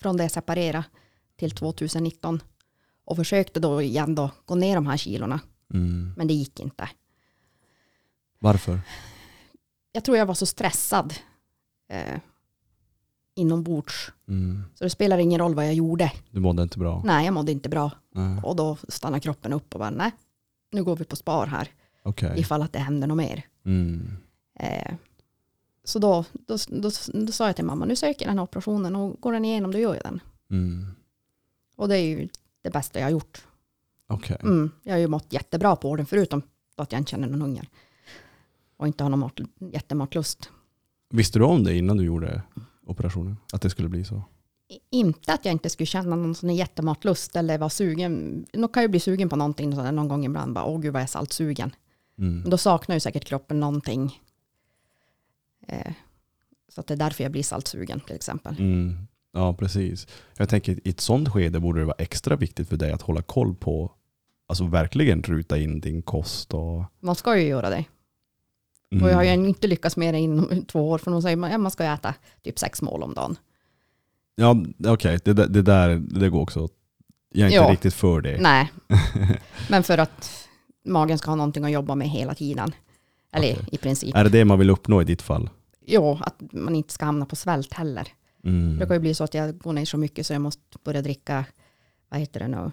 från 0.00 0.16
det 0.16 0.24
jag 0.24 0.30
separerade 0.30 0.84
till 1.36 1.50
2019. 1.50 2.42
Och 3.04 3.16
försökte 3.16 3.60
då 3.60 3.82
igen 3.82 4.14
då 4.14 4.30
gå 4.44 4.54
ner 4.54 4.74
de 4.74 4.86
här 4.86 4.96
kilorna, 4.96 5.40
mm. 5.74 6.12
men 6.16 6.26
det 6.26 6.34
gick 6.34 6.60
inte. 6.60 6.88
Varför? 8.38 8.80
Jag 9.92 10.04
tror 10.04 10.16
jag 10.16 10.26
var 10.26 10.34
så 10.34 10.46
stressad 10.46 11.14
eh, 11.88 12.20
inombords. 13.40 14.12
Mm. 14.28 14.62
Så 14.74 14.84
det 14.84 14.90
spelar 14.90 15.18
ingen 15.18 15.40
roll 15.40 15.54
vad 15.54 15.66
jag 15.66 15.74
gjorde. 15.74 16.12
Du 16.30 16.40
mådde 16.40 16.62
inte 16.62 16.78
bra? 16.78 17.02
Nej, 17.04 17.24
jag 17.24 17.34
mådde 17.34 17.52
inte 17.52 17.68
bra. 17.68 17.90
Nej. 18.14 18.40
Och 18.42 18.56
då 18.56 18.76
stannar 18.88 19.18
kroppen 19.18 19.52
upp 19.52 19.74
och 19.74 19.78
bara, 19.80 19.90
nej, 19.90 20.10
nu 20.72 20.84
går 20.84 20.96
vi 20.96 21.04
på 21.04 21.16
spar 21.16 21.46
här, 21.46 21.68
Okej. 22.02 22.40
ifall 22.40 22.62
att 22.62 22.72
det 22.72 22.78
händer 22.78 23.06
något 23.06 23.16
mer. 23.16 23.42
Mm. 23.64 24.16
Eh, 24.58 24.94
så 25.84 25.98
då, 25.98 26.24
då, 26.32 26.56
då, 26.68 26.90
då 27.12 27.32
sa 27.32 27.46
jag 27.46 27.56
till 27.56 27.64
mamma, 27.64 27.84
nu 27.84 27.96
söker 27.96 28.24
jag 28.24 28.30
den 28.30 28.38
här 28.38 28.44
operationen 28.44 28.96
och 28.96 29.20
går 29.20 29.32
den 29.32 29.44
igenom, 29.44 29.72
då 29.72 29.78
gör 29.78 29.94
jag 29.94 30.04
den. 30.04 30.20
Mm. 30.50 30.86
Och 31.76 31.88
det 31.88 31.98
är 31.98 32.04
ju 32.04 32.28
det 32.62 32.70
bästa 32.70 32.98
jag 32.98 33.06
har 33.06 33.10
gjort. 33.10 33.44
Okej. 34.06 34.36
Mm, 34.42 34.70
jag 34.82 34.92
har 34.92 34.98
ju 34.98 35.06
mått 35.06 35.32
jättebra 35.32 35.76
på 35.76 35.96
den, 35.96 36.06
förutom 36.06 36.42
att 36.76 36.92
jag 36.92 37.00
inte 37.00 37.10
känner 37.10 37.28
någon 37.28 37.42
hunger. 37.42 37.68
Och 38.76 38.86
inte 38.86 39.04
har 39.04 39.10
någon 39.10 39.20
mat, 39.20 39.40
jättematlust. 39.72 40.50
Visste 41.10 41.38
du 41.38 41.44
om 41.44 41.64
det 41.64 41.76
innan 41.76 41.96
du 41.96 42.04
gjorde 42.04 42.42
operationen? 42.90 43.36
Att 43.52 43.62
det 43.62 43.70
skulle 43.70 43.88
bli 43.88 44.04
så? 44.04 44.22
Inte 44.90 45.32
att 45.32 45.44
jag 45.44 45.52
inte 45.52 45.70
skulle 45.70 45.86
känna 45.86 46.16
någon 46.16 46.34
sån 46.34 46.54
jättematlust 46.54 47.36
eller 47.36 47.58
vara 47.58 47.70
sugen. 47.70 48.46
Nu 48.52 48.68
kan 48.68 48.80
jag 48.80 48.82
ju 48.82 48.88
bli 48.88 49.00
sugen 49.00 49.28
på 49.28 49.36
någonting 49.36 49.74
sådär 49.74 49.92
någon 49.92 50.08
gång 50.08 50.24
ibland. 50.24 50.54
Bara, 50.54 50.64
Åh 50.64 50.80
gud 50.80 50.92
vad 50.92 51.00
jag 51.00 51.04
är 51.04 51.10
saltsugen. 51.10 51.74
Mm. 52.18 52.40
Men 52.40 52.50
då 52.50 52.58
saknar 52.58 52.96
ju 52.96 53.00
säkert 53.00 53.24
kroppen 53.24 53.60
någonting. 53.60 54.20
Eh, 55.66 55.92
så 56.68 56.80
att 56.80 56.86
det 56.86 56.94
är 56.94 56.98
därför 56.98 57.24
jag 57.24 57.32
blir 57.32 57.42
saltsugen 57.42 58.00
till 58.00 58.16
exempel. 58.16 58.56
Mm. 58.58 59.06
Ja, 59.32 59.54
precis. 59.54 60.06
Jag 60.36 60.48
tänker 60.48 60.86
i 60.86 60.90
ett 60.90 61.00
sånt 61.00 61.28
skede 61.28 61.60
borde 61.60 61.80
det 61.80 61.86
vara 61.86 61.96
extra 61.98 62.36
viktigt 62.36 62.68
för 62.68 62.76
dig 62.76 62.92
att 62.92 63.02
hålla 63.02 63.22
koll 63.22 63.54
på, 63.54 63.92
alltså 64.46 64.66
verkligen 64.66 65.22
ruta 65.22 65.58
in 65.58 65.80
din 65.80 66.02
kost 66.02 66.54
och... 66.54 66.84
Man 67.00 67.14
ska 67.14 67.38
ju 67.38 67.46
göra 67.46 67.70
det. 67.70 67.84
Mm. 68.92 69.04
Och 69.04 69.10
jag 69.10 69.14
har 69.16 69.22
ju 69.24 69.32
inte 69.32 69.66
lyckats 69.66 69.96
med 69.96 70.14
det 70.14 70.18
inom 70.18 70.64
två 70.64 70.88
år. 70.90 70.98
För 70.98 71.10
de 71.10 71.22
säger 71.22 71.54
att 71.54 71.60
man 71.60 71.70
ska 71.70 71.84
äta 71.84 72.14
typ 72.42 72.58
sex 72.58 72.82
mål 72.82 73.02
om 73.02 73.14
dagen. 73.14 73.36
Ja, 74.34 74.56
okej. 74.86 75.18
Det, 75.24 75.32
där- 75.32 75.48
det 75.48 75.62
där 75.62 75.96
det 75.98 76.28
går 76.30 76.40
också. 76.40 76.68
Jag 77.32 77.42
är 77.42 77.46
inte 77.46 77.56
Ja. 77.56 77.72
riktigt 77.72 77.94
för 77.94 78.20
det. 78.20 78.38
Nej, 78.40 78.72
men 79.70 79.82
för 79.82 79.98
att 79.98 80.48
magen 80.84 81.18
ska 81.18 81.30
ha 81.30 81.36
någonting 81.36 81.64
att 81.64 81.70
jobba 81.70 81.94
med 81.94 82.08
hela 82.08 82.34
tiden. 82.34 82.72
Eller 83.32 83.52
Okej. 83.52 83.68
i 83.72 83.78
princip. 83.78 84.16
Är 84.16 84.24
det 84.24 84.30
det 84.30 84.44
man 84.44 84.58
vill 84.58 84.70
uppnå 84.70 85.02
i 85.02 85.04
ditt 85.04 85.22
fall? 85.22 85.50
Jo, 85.86 86.18
att 86.22 86.42
man 86.52 86.74
inte 86.76 86.92
ska 86.92 87.04
hamna 87.04 87.26
på 87.26 87.36
svält 87.36 87.72
heller. 87.74 88.08
Mm. 88.44 88.78
Det 88.78 88.86
kan 88.86 88.96
ju 88.96 89.00
bli 89.00 89.14
så 89.14 89.24
att 89.24 89.34
jag 89.34 89.58
går 89.58 89.72
ner 89.72 89.84
så 89.84 89.96
mycket 89.96 90.26
så 90.26 90.32
jag 90.32 90.42
måste 90.42 90.62
börja 90.84 91.02
dricka, 91.02 91.44
vad 92.08 92.20
heter 92.20 92.40
det 92.40 92.48
nu, 92.48 92.70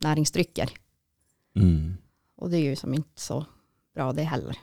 näringsdrycker. 0.00 0.70
Mm. 1.56 1.94
Och 2.36 2.50
det 2.50 2.56
är 2.56 2.60
ju 2.62 2.76
som 2.76 2.94
inte 2.94 3.20
så 3.20 3.46
bra 3.94 4.12
det 4.12 4.22
heller. 4.22 4.56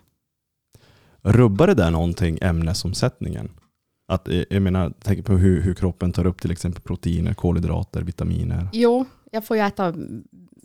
Rubbar 1.22 1.68
det 1.68 1.74
där 1.74 1.92
någonting 1.92 2.38
ämnesomsättningen? 2.42 3.50
Att, 4.08 4.28
eh, 4.28 4.44
jag 4.50 4.62
menar, 4.62 4.94
tänk 5.02 5.26
på 5.26 5.34
hur, 5.34 5.62
hur 5.62 5.74
kroppen 5.74 6.12
tar 6.12 6.26
upp 6.26 6.42
till 6.42 6.52
exempel 6.52 6.82
proteiner, 6.82 7.34
kolhydrater, 7.34 8.02
vitaminer. 8.02 8.68
Jo, 8.74 9.06
jag 9.32 9.46
får 9.46 9.58
ju 9.58 9.64
äta 9.64 9.94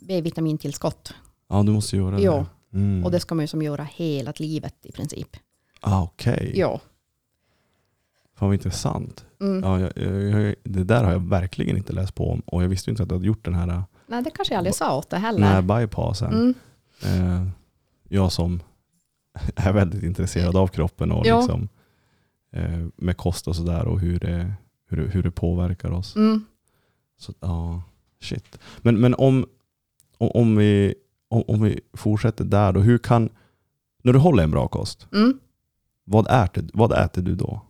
B-vitamintillskott. 0.07 1.13
Ja, 1.49 1.63
du 1.63 1.71
måste 1.71 1.97
göra 1.97 2.19
Jo. 2.19 2.31
det. 2.71 2.77
Mm. 2.77 3.05
Och 3.05 3.11
det 3.11 3.19
ska 3.19 3.35
man 3.35 3.43
ju 3.43 3.47
som 3.47 3.61
göra 3.61 3.83
hela 3.95 4.33
livet 4.37 4.75
i 4.83 4.91
princip. 4.91 5.27
ah, 5.81 6.03
Okej, 6.03 6.51
Ja. 6.55 6.79
fan 8.35 8.47
vad 8.47 8.53
intressant. 8.53 9.25
Mm. 9.41 9.63
Ja, 9.63 9.79
jag, 9.79 10.21
jag, 10.23 10.55
det 10.63 10.83
där 10.83 11.03
har 11.03 11.11
jag 11.11 11.29
verkligen 11.29 11.77
inte 11.77 11.93
läst 11.93 12.15
på 12.15 12.29
om 12.31 12.39
och 12.39 12.63
jag 12.63 12.67
visste 12.69 12.89
inte 12.91 13.03
att 13.03 13.09
du 13.09 13.15
hade 13.15 13.27
gjort 13.27 13.45
den 13.45 13.53
här 13.53 13.83
Nej, 14.07 14.23
det 14.23 14.29
kanske 14.31 14.53
jag 14.53 14.57
aldrig 14.57 14.75
sa 14.75 14.97
åt 14.97 15.09
den 15.09 15.21
heller. 15.21 15.47
här 15.47 15.61
bypassen. 15.61 16.33
Mm. 16.33 16.53
Eh, 17.41 17.47
jag 18.09 18.31
som 18.31 18.59
är 19.55 19.73
väldigt 19.73 20.03
intresserad 20.03 20.55
av 20.55 20.67
kroppen 20.67 21.11
och 21.11 21.25
Ja. 21.27 21.37
liksom, 21.39 21.69
eh, 22.51 22.85
med 22.95 23.17
kost 23.17 23.47
och 23.47 23.55
sådär 23.55 23.85
och 23.87 23.99
hur 23.99 24.19
det, 24.19 24.53
hur, 24.89 24.97
det, 24.97 25.03
hur 25.09 25.23
det 25.23 25.31
påverkar 25.31 25.91
oss. 25.91 26.15
Mm. 26.15 26.45
Så, 27.17 27.33
ja, 27.39 27.83
shit. 28.21 28.59
Men, 28.77 28.99
men 29.01 29.15
om, 29.15 29.45
om, 30.17 30.55
vi, 30.55 30.95
om, 31.27 31.43
om 31.47 31.61
vi 31.61 31.79
fortsätter 31.93 32.43
där 32.43 32.73
då, 32.73 32.79
hur 32.79 32.97
kan, 32.97 33.29
när 34.03 34.13
du 34.13 34.19
håller 34.19 34.43
en 34.43 34.51
bra 34.51 34.67
kost, 34.67 35.07
Mm. 35.13 35.39
vad 36.03 36.43
äter, 36.45 36.69
vad 36.73 36.91
äter 37.05 37.21
du 37.21 37.35
då? 37.35 37.61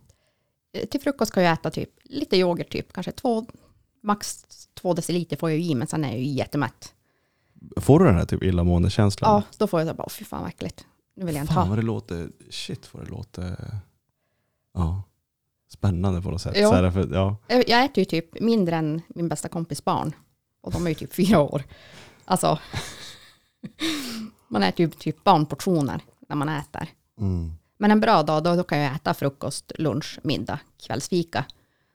Eh, 0.72 0.86
Till 0.88 1.00
frukost 1.00 1.28
ska 1.32 1.42
jag 1.42 1.52
äta 1.52 1.70
typ 1.70 1.90
lite 2.04 2.36
yoghurt, 2.36 2.70
typ. 2.72 2.92
kanske 2.92 3.12
två, 3.12 3.46
max 4.02 4.44
två 4.74 4.94
deciliter 4.94 5.36
får 5.36 5.50
jag 5.50 5.60
i, 5.60 5.74
men 5.74 5.86
sen 5.86 6.04
är 6.04 6.08
jag 6.08 6.18
ju 6.18 6.26
jättemätt. 6.30 6.92
Får 7.76 7.98
du 7.98 8.04
den 8.04 8.14
här 8.14 8.24
typ 8.24 8.42
illamående-känslan? 8.42 9.30
Ja, 9.30 9.42
då 9.58 9.66
får 9.66 9.80
jag 9.80 9.88
så 9.88 9.94
bara, 9.94 10.02
"Åh, 10.06 10.10
fy 10.10 10.24
fan 10.24 10.40
vad 10.40 10.48
äckligt. 10.48 10.86
Nu 11.16 11.26
vill 11.26 11.34
jag 11.34 11.42
inte 11.42 11.52
Fan 11.52 11.62
ha. 11.62 11.68
vad 11.68 11.78
det 11.78 11.82
låter, 11.86 12.28
shit 12.50 12.94
vad 12.94 13.04
det 13.04 13.10
låter 13.10 13.56
ja, 14.74 15.02
spännande 15.72 16.22
på 16.22 16.30
något 16.30 16.42
sätt. 16.42 16.56
Så 16.56 16.74
här, 16.74 16.90
för, 16.90 17.08
ja. 17.14 17.36
Jag 17.46 17.68
jag 17.68 17.84
äter 17.84 17.98
ju 17.98 18.04
typ 18.04 18.40
mindre 18.40 18.76
än 18.76 19.02
min 19.08 19.28
bästa 19.28 19.48
kompis 19.48 19.84
barn. 19.84 20.14
Och 20.60 20.72
de 20.72 20.84
är 20.86 20.88
ju 20.90 20.94
typ 20.94 21.14
fyra 21.14 21.40
år. 21.40 21.62
Alltså, 22.24 22.58
man 24.48 24.62
äter 24.62 24.86
ju 24.86 24.90
typ 24.90 25.24
barnportioner 25.24 26.00
när 26.28 26.36
man 26.36 26.48
äter. 26.48 26.88
Mm. 27.20 27.52
Men 27.78 27.90
en 27.90 28.00
bra 28.00 28.22
dag, 28.22 28.44
då, 28.44 28.54
då 28.56 28.62
kan 28.62 28.78
jag 28.78 28.94
äta 28.94 29.14
frukost, 29.14 29.72
lunch, 29.78 30.18
middag, 30.22 30.58
kvällsfika. 30.86 31.44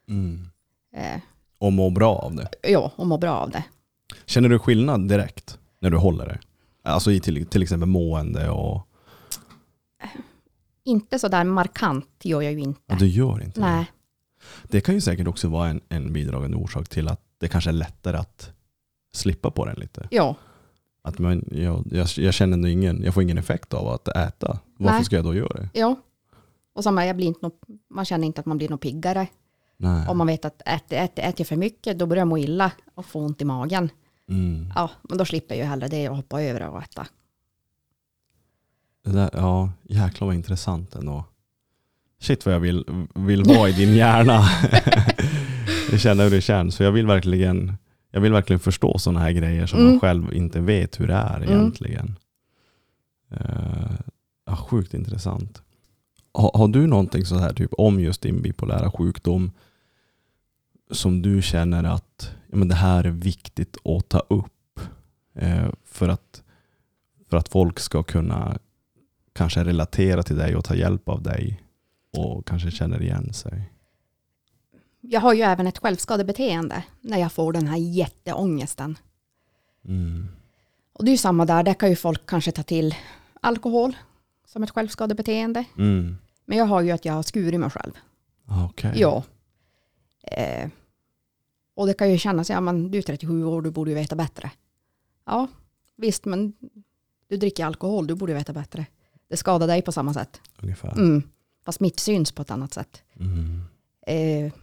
Mm. 0.08 0.48
Eh, 0.96 1.22
Och 1.58 1.74
må 1.74 1.90
bra 1.90 2.16
av 2.16 2.36
det. 2.36 2.50
ja, 2.62 2.92
och 2.96 3.08
må 3.08 3.18
bra 3.18 3.32
av 3.36 3.50
det. 3.50 3.64
Känner 4.26 4.50
du 4.50 4.60
skillnad 4.60 5.08
direkt 5.10 5.60
när 5.80 5.90
du 5.90 5.98
håller 5.98 6.26
det? 6.26 6.40
Alltså 6.84 7.12
i 7.12 7.20
till, 7.20 7.46
till 7.46 7.64
exempel 7.64 7.90
mående 7.90 8.50
och... 8.50 8.88
Inte 10.84 11.20
så 11.20 11.28
där 11.28 11.44
markant 11.44 12.08
gör 12.24 12.42
jag 12.42 12.54
ju 12.54 12.60
inte. 12.60 12.82
Ja, 12.86 12.96
du 12.96 13.08
gör 13.08 13.44
inte 13.44 13.60
det. 13.60 13.66
Nej, 13.66 13.92
Det 14.64 14.82
kan 14.82 14.96
ju 14.96 15.02
säkert 15.02 15.28
också 15.28 15.48
vara 15.48 15.68
en, 15.70 15.82
en 15.90 16.14
bidragande 16.14 16.58
orsak 16.58 16.90
till 16.90 17.08
att 17.08 17.22
det 17.38 17.48
kanske 17.48 17.70
är 17.70 17.74
lättare 17.74 18.18
att 18.18 18.52
slippa 19.14 19.52
på 19.52 19.66
den 19.66 19.76
lite. 19.76 20.08
ja, 20.12 20.36
Att 21.04 21.20
man, 21.20 21.46
jag, 21.52 21.84
jag, 21.92 22.08
jag 22.18 22.34
känner 22.34 22.68
ingen, 22.70 23.04
jag 23.04 23.14
får 23.14 23.24
ingen 23.24 23.38
effekt 23.38 23.74
av 23.74 23.88
att 23.88 24.08
äta. 24.08 24.60
Varför 24.78 24.96
Nej. 24.96 25.06
ska 25.06 25.16
jag 25.16 25.26
då 25.26 25.36
göra 25.36 25.54
det? 25.62 25.70
ja. 25.74 25.96
Och 26.74 26.84
samma, 26.84 27.06
jag 27.06 27.16
blir 27.16 27.28
inte 27.28 27.40
nå- 27.42 27.76
man 27.90 28.06
känner 28.06 28.28
inte 28.28 28.40
att 28.42 28.46
man 28.46 28.58
blir 28.58 28.70
något 28.70 28.82
piggare. 28.82 29.28
Nej. 29.78 30.08
Om 30.08 30.18
man 30.18 30.28
vet 30.28 30.46
att 30.46 30.62
äter, 30.66 30.98
äter, 30.98 31.24
äter 31.24 31.36
jag 31.38 31.48
för 31.48 31.56
mycket, 31.56 32.00
då 32.00 32.06
börjar 32.06 32.22
jag 32.22 32.28
må 32.28 32.38
illa 32.38 32.72
och 32.96 33.06
få 33.06 33.20
ont 33.20 33.42
i 33.42 33.46
magen. 33.46 33.90
Mm. 34.30 34.72
Ja, 34.76 34.90
men 35.10 35.18
då 35.18 35.26
slipper 35.26 35.56
jag 35.56 35.64
ju 35.64 35.70
hellre 35.70 35.88
det 35.88 36.10
och 36.10 36.16
hoppa 36.16 36.42
över 36.44 36.68
och 36.70 36.82
äta. 36.84 37.08
Det 39.04 39.12
där, 39.12 39.30
ja, 39.34 39.72
jäklar 39.84 40.26
vad 40.28 40.36
intressant 40.36 40.96
ändå. 40.96 41.26
Shit 42.20 42.46
vad 42.46 42.56
jag 42.56 42.60
vill, 42.60 42.86
vill 43.16 43.44
vara 43.44 43.70
i 43.70 43.72
din 43.72 43.96
hjärna. 43.96 44.44
jag 45.92 46.00
känner 46.00 46.24
hur 46.24 46.32
det 46.32 46.42
känns. 46.42 46.78
För 46.78 46.84
jag 46.84 46.92
vill 46.92 47.08
verkligen, 47.08 47.78
jag 48.12 48.22
vill 48.22 48.32
verkligen 48.32 48.60
förstå 48.60 49.00
sådana 49.00 49.20
här 49.20 49.32
grejer 49.32 49.66
som 49.66 49.80
Mm. 49.80 49.92
man 49.92 50.00
själv 50.00 50.34
inte 50.34 50.60
vet 50.60 51.00
hur 51.00 51.08
det 51.08 51.14
är 51.14 51.38
Mm. 51.38 51.50
egentligen. 51.50 52.16
Uh, 53.32 53.92
ja, 54.46 54.56
sjukt 54.56 54.94
intressant. 54.94 55.62
Ha, 56.34 56.52
har 56.58 56.68
du 56.68 56.88
någonting 56.88 57.26
så 57.26 57.36
här 57.38 57.54
typ 57.54 57.74
om 57.78 58.00
just 58.00 58.22
din 58.22 58.42
bipolära 58.42 58.92
sjukdom 58.92 59.52
som 60.92 61.22
du 61.22 61.42
känner 61.42 61.84
att 61.84 62.32
ja, 62.50 62.58
men 62.58 62.68
det 62.68 62.76
här 62.76 63.04
är 63.04 63.10
viktigt 63.10 63.78
att 63.86 64.10
ta 64.10 64.20
upp 64.20 64.80
eh, 65.36 65.70
för, 65.86 66.10
att, 66.10 66.44
för 67.30 67.38
att 67.38 67.50
folk 67.50 67.80
ska 67.80 68.04
kunna 68.04 68.58
kanske 69.34 69.64
relatera 69.64 70.24
till 70.24 70.38
dig 70.38 70.56
och 70.56 70.66
ta 70.66 70.76
hjälp 70.76 71.10
av 71.10 71.24
dig 71.24 71.62
och 72.18 72.48
kanske 72.48 72.72
känner 72.72 73.02
igen 73.02 73.34
sig? 73.34 73.72
Jag 75.02 75.22
har 75.22 75.34
ju 75.34 75.42
även 75.42 75.68
ett 75.68 75.78
självskadebeteende 75.78 76.84
när 77.02 77.18
jag 77.18 77.32
får 77.32 77.54
den 77.54 77.68
här 77.68 77.78
jätteångesten. 77.78 78.98
Mm. 79.86 80.28
Och 80.94 81.06
det 81.06 81.10
är 81.10 81.14
ju 81.14 81.18
samma 81.18 81.46
där, 81.46 81.64
där 81.64 81.74
kan 81.74 81.90
ju 81.90 81.96
folk 81.96 82.26
kanske 82.26 82.52
ta 82.52 82.64
till 82.64 82.96
alkohol 83.42 83.96
som 84.46 84.64
ett 84.64 84.72
självskadebeteende. 84.72 85.66
Mm. 85.78 86.18
Men 86.46 86.58
jag 86.58 86.66
har 86.66 86.82
ju 86.82 86.92
att 86.92 87.06
jag 87.06 87.14
har 87.14 87.24
skurit 87.24 87.60
mig 87.60 87.70
själv. 87.70 87.92
Ah, 88.46 88.66
Okej. 88.66 88.94
Ja. 88.96 89.24
Eh, 90.24 90.70
och 91.76 91.88
det 91.88 91.94
kan 91.94 92.12
ju 92.12 92.18
kännas, 92.18 92.50
ja 92.50 92.62
men 92.62 92.92
du 92.92 92.98
är 92.98 93.02
37 93.02 93.46
år, 93.46 93.62
du 93.62 93.72
borde 93.72 93.92
ju 93.92 93.96
veta 93.96 94.16
bättre. 94.16 94.52
Ja, 95.26 95.48
visst, 95.96 96.26
men 96.26 96.54
du 97.28 97.38
dricker 97.38 97.66
alkohol, 97.66 98.08
du 98.08 98.16
borde 98.16 98.32
ju 98.32 98.38
veta 98.38 98.54
bättre. 98.54 98.86
Det 99.32 99.38
skadar 99.38 99.68
dig 99.68 99.82
på 99.82 99.92
samma 99.92 100.14
sätt. 100.14 100.42
Ungefär. 100.62 100.92
Mm. 100.92 101.24
Fast 101.66 101.80
mitt 101.80 102.00
syns 102.00 102.32
på 102.32 102.42
ett 102.42 102.52
annat 102.52 102.74
sätt. 102.74 103.04
Mm. 103.20 103.62
Eh, 104.08 104.54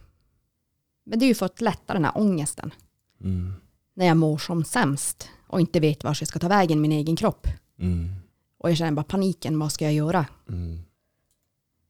men 1.03 1.19
det 1.19 1.25
är 1.25 1.27
ju 1.27 1.35
för 1.35 1.45
att 1.45 1.61
lätta 1.61 1.93
den 1.93 2.05
här 2.05 2.17
ångesten. 2.17 2.73
Mm. 3.21 3.53
När 3.93 4.05
jag 4.05 4.17
mår 4.17 4.37
som 4.37 4.63
sämst 4.63 5.29
och 5.47 5.61
inte 5.61 5.79
vet 5.79 6.03
var 6.03 6.17
jag 6.19 6.27
ska 6.27 6.39
ta 6.39 6.47
vägen 6.47 6.81
min 6.81 6.91
egen 6.91 7.15
kropp. 7.15 7.47
Mm. 7.79 8.09
Och 8.57 8.69
jag 8.69 8.77
känner 8.77 8.91
bara 8.91 9.03
paniken, 9.03 9.59
vad 9.59 9.71
ska 9.71 9.85
jag 9.85 9.93
göra? 9.93 10.25
Mm. 10.49 10.79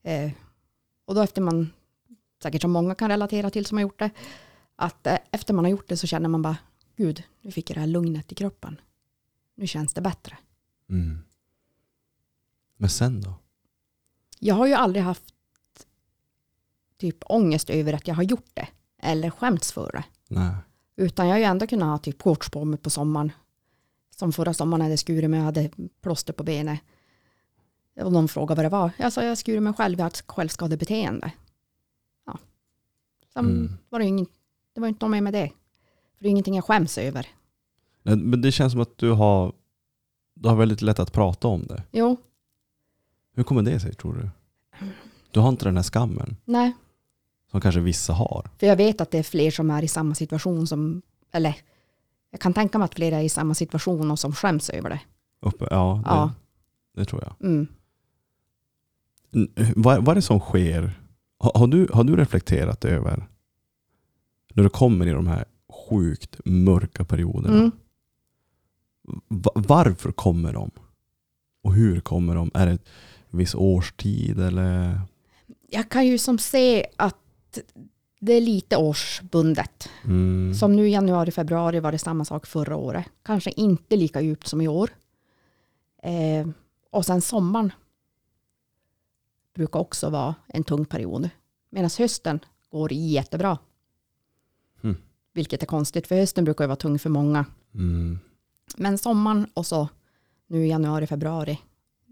Eh, 0.03 0.31
och 1.05 1.15
då 1.15 1.21
efter 1.21 1.41
man, 1.41 1.69
säkert 2.43 2.61
som 2.61 2.71
många 2.71 2.95
kan 2.95 3.09
relatera 3.09 3.49
till 3.49 3.65
som 3.65 3.77
har 3.77 3.83
gjort 3.83 3.99
det, 3.99 4.09
att 4.75 5.07
eh, 5.07 5.17
efter 5.31 5.53
man 5.53 5.65
har 5.65 5.71
gjort 5.71 5.87
det 5.87 5.97
så 5.97 6.07
känner 6.07 6.29
man 6.29 6.41
bara, 6.41 6.57
gud, 6.95 7.23
nu 7.41 7.51
fick 7.51 7.69
jag 7.69 7.77
det 7.77 7.81
här 7.81 7.87
lugnet 7.87 8.31
i 8.31 8.35
kroppen. 8.35 8.81
Nu 9.55 9.67
känns 9.67 9.93
det 9.93 10.01
bättre. 10.01 10.37
Mm. 10.89 11.19
Men 12.81 12.89
sen 12.89 13.21
då? 13.21 13.33
Jag 14.39 14.55
har 14.55 14.67
ju 14.67 14.73
aldrig 14.73 15.03
haft 15.03 15.33
typ 16.97 17.17
ångest 17.25 17.69
över 17.69 17.93
att 17.93 18.07
jag 18.07 18.15
har 18.15 18.23
gjort 18.23 18.49
det, 18.53 18.67
eller 19.01 19.29
skämts 19.29 19.71
för 19.71 19.91
det. 19.91 20.03
Nej. 20.27 20.55
Utan 20.95 21.27
jag 21.27 21.33
har 21.33 21.39
ju 21.39 21.43
ändå 21.45 21.67
kunnat 21.67 21.87
ha 21.89 21.97
typ 21.97 22.21
shorts 22.21 22.49
på 22.49 22.65
mig 22.65 22.79
på 22.79 22.89
sommaren. 22.89 23.31
Som 24.15 24.33
förra 24.33 24.53
sommaren 24.53 24.81
hade 24.81 24.91
jag 24.91 24.99
skurit 24.99 25.29
mig 25.29 25.39
och 25.39 25.45
hade 25.45 25.69
plåster 26.01 26.33
på 26.33 26.43
benet. 26.43 26.79
Och 28.01 28.11
någon 28.11 28.27
frågade 28.27 28.55
vad 28.61 28.65
det 28.65 28.69
var. 28.77 28.91
Jag 28.97 29.13
sa 29.13 29.23
jag 29.23 29.37
skurit 29.37 29.63
mig 29.63 29.73
själv, 29.73 29.99
jag 29.99 30.03
har 30.05 30.09
ett 30.09 30.23
självskadebeteende. 30.27 31.31
Ja. 32.25 32.37
Sen 33.33 33.45
Mm. 33.45 33.77
var 33.89 33.99
det 33.99 34.05
ju 34.05 34.09
ingen, 34.09 34.27
det 34.73 34.81
var 34.81 34.87
inte 34.87 35.05
något 35.05 35.11
mer 35.11 35.21
med 35.21 35.33
det. 35.33 35.47
För 36.17 36.23
det 36.23 36.27
är 36.27 36.31
ingenting 36.31 36.55
jag 36.55 36.65
skäms 36.65 36.97
över. 36.97 37.27
Men 38.03 38.41
det 38.41 38.51
känns 38.51 38.71
som 38.71 38.81
att 38.81 38.97
du 38.97 39.11
har, 39.11 39.53
du 40.33 40.49
har 40.49 40.55
väldigt 40.55 40.81
lätt 40.81 40.99
att 40.99 41.13
prata 41.13 41.47
om 41.47 41.65
det. 41.67 41.83
Jo, 41.91 42.17
Hur 43.39 43.43
kommer 43.43 43.61
det 43.61 43.79
sig 43.79 43.93
tror 43.93 44.13
du? 44.13 44.29
Du 45.31 45.39
har 45.39 45.49
inte 45.49 45.65
den 45.65 45.75
här 45.75 45.83
skammen 45.83 46.35
nej. 46.45 46.73
som 47.51 47.61
kanske 47.61 47.81
vissa 47.81 48.13
har. 48.13 48.49
För 48.59 48.67
jag 48.67 48.75
vet 48.75 49.01
att 49.01 49.11
det 49.11 49.17
är 49.17 49.23
fler 49.23 49.51
som 49.51 49.69
är 49.71 49.83
i 49.83 49.87
samma 49.87 50.15
situation 50.15 50.67
som, 50.67 51.01
eller 51.31 51.55
jag 52.31 52.41
kan 52.41 52.53
tänka 52.53 52.77
mig 52.77 52.85
att 52.85 52.95
fler 52.95 53.11
är 53.11 53.21
i 53.21 53.29
samma 53.29 53.53
situation 53.53 54.11
och 54.11 54.19
som 54.19 54.33
skäms 54.33 54.69
över 54.69 54.89
det. 54.89 54.99
Uppe, 55.41 55.67
ja, 55.71 56.01
det, 56.03 56.09
Ja. 56.09 56.31
det 56.95 57.05
tror 57.05 57.23
jag. 57.23 57.49
Mm. 57.49 57.67
Vad, 59.75 60.05
vad 60.05 60.09
är 60.09 60.15
det 60.15 60.21
som 60.21 60.39
sker? 60.39 60.99
Har, 61.37 61.51
har, 61.55 61.67
du, 61.67 61.87
har 61.93 62.03
du 62.03 62.15
reflekterat 62.15 62.85
över 62.85 63.27
när 64.53 64.63
du 64.63 64.69
kommer 64.69 65.07
i 65.07 65.11
de 65.11 65.27
här 65.27 65.45
sjukt 65.89 66.39
mörka 66.45 67.05
perioderna? 67.05 67.57
Mm. 67.57 67.71
Va- 69.27 69.51
varför 69.55 70.11
kommer 70.11 70.53
de? 70.53 70.71
Och 71.63 71.73
hur 71.73 71.99
kommer 71.99 72.35
de? 72.35 72.51
Är 72.53 72.65
det 72.67 72.77
viss 73.29 73.55
årstid 73.55 74.39
eller? 74.39 75.01
Jag 75.69 75.89
kan 75.89 76.07
ju 76.07 76.17
som 76.17 76.37
se 76.37 76.85
att 76.95 77.59
det 78.19 78.33
är 78.33 78.41
lite 78.41 78.77
årsbundet. 78.77 79.89
Mm. 80.03 80.53
Som 80.53 80.75
nu 80.75 80.89
januari, 80.89 81.31
februari 81.31 81.79
var 81.79 81.91
det 81.91 81.99
samma 81.99 82.25
sak 82.25 82.47
förra 82.47 82.75
året. 82.75 83.05
Kanske 83.23 83.51
inte 83.51 83.95
lika 83.95 84.21
djupt 84.21 84.47
som 84.47 84.61
i 84.61 84.67
år. 84.67 84.89
Eh, 86.03 86.47
och 86.91 87.05
sen 87.05 87.21
sommaren 87.21 87.71
brukar 89.55 89.79
också 89.79 90.09
vara 90.09 90.35
en 90.47 90.63
tung 90.63 90.85
period. 90.85 91.29
Medan 91.69 91.89
hösten 91.97 92.39
går 92.69 92.93
jättebra. 92.93 93.57
Mm. 94.83 94.97
Vilket 95.33 95.61
är 95.61 95.67
konstigt, 95.67 96.07
för 96.07 96.15
hösten 96.15 96.43
brukar 96.43 96.63
ju 96.63 96.67
vara 96.67 96.75
tung 96.75 96.99
för 96.99 97.09
många. 97.09 97.45
Mm. 97.73 98.19
Men 98.75 98.97
sommaren 98.97 99.47
och 99.53 99.65
så 99.65 99.89
nu 100.47 100.67
januari, 100.67 101.07
februari. 101.07 101.59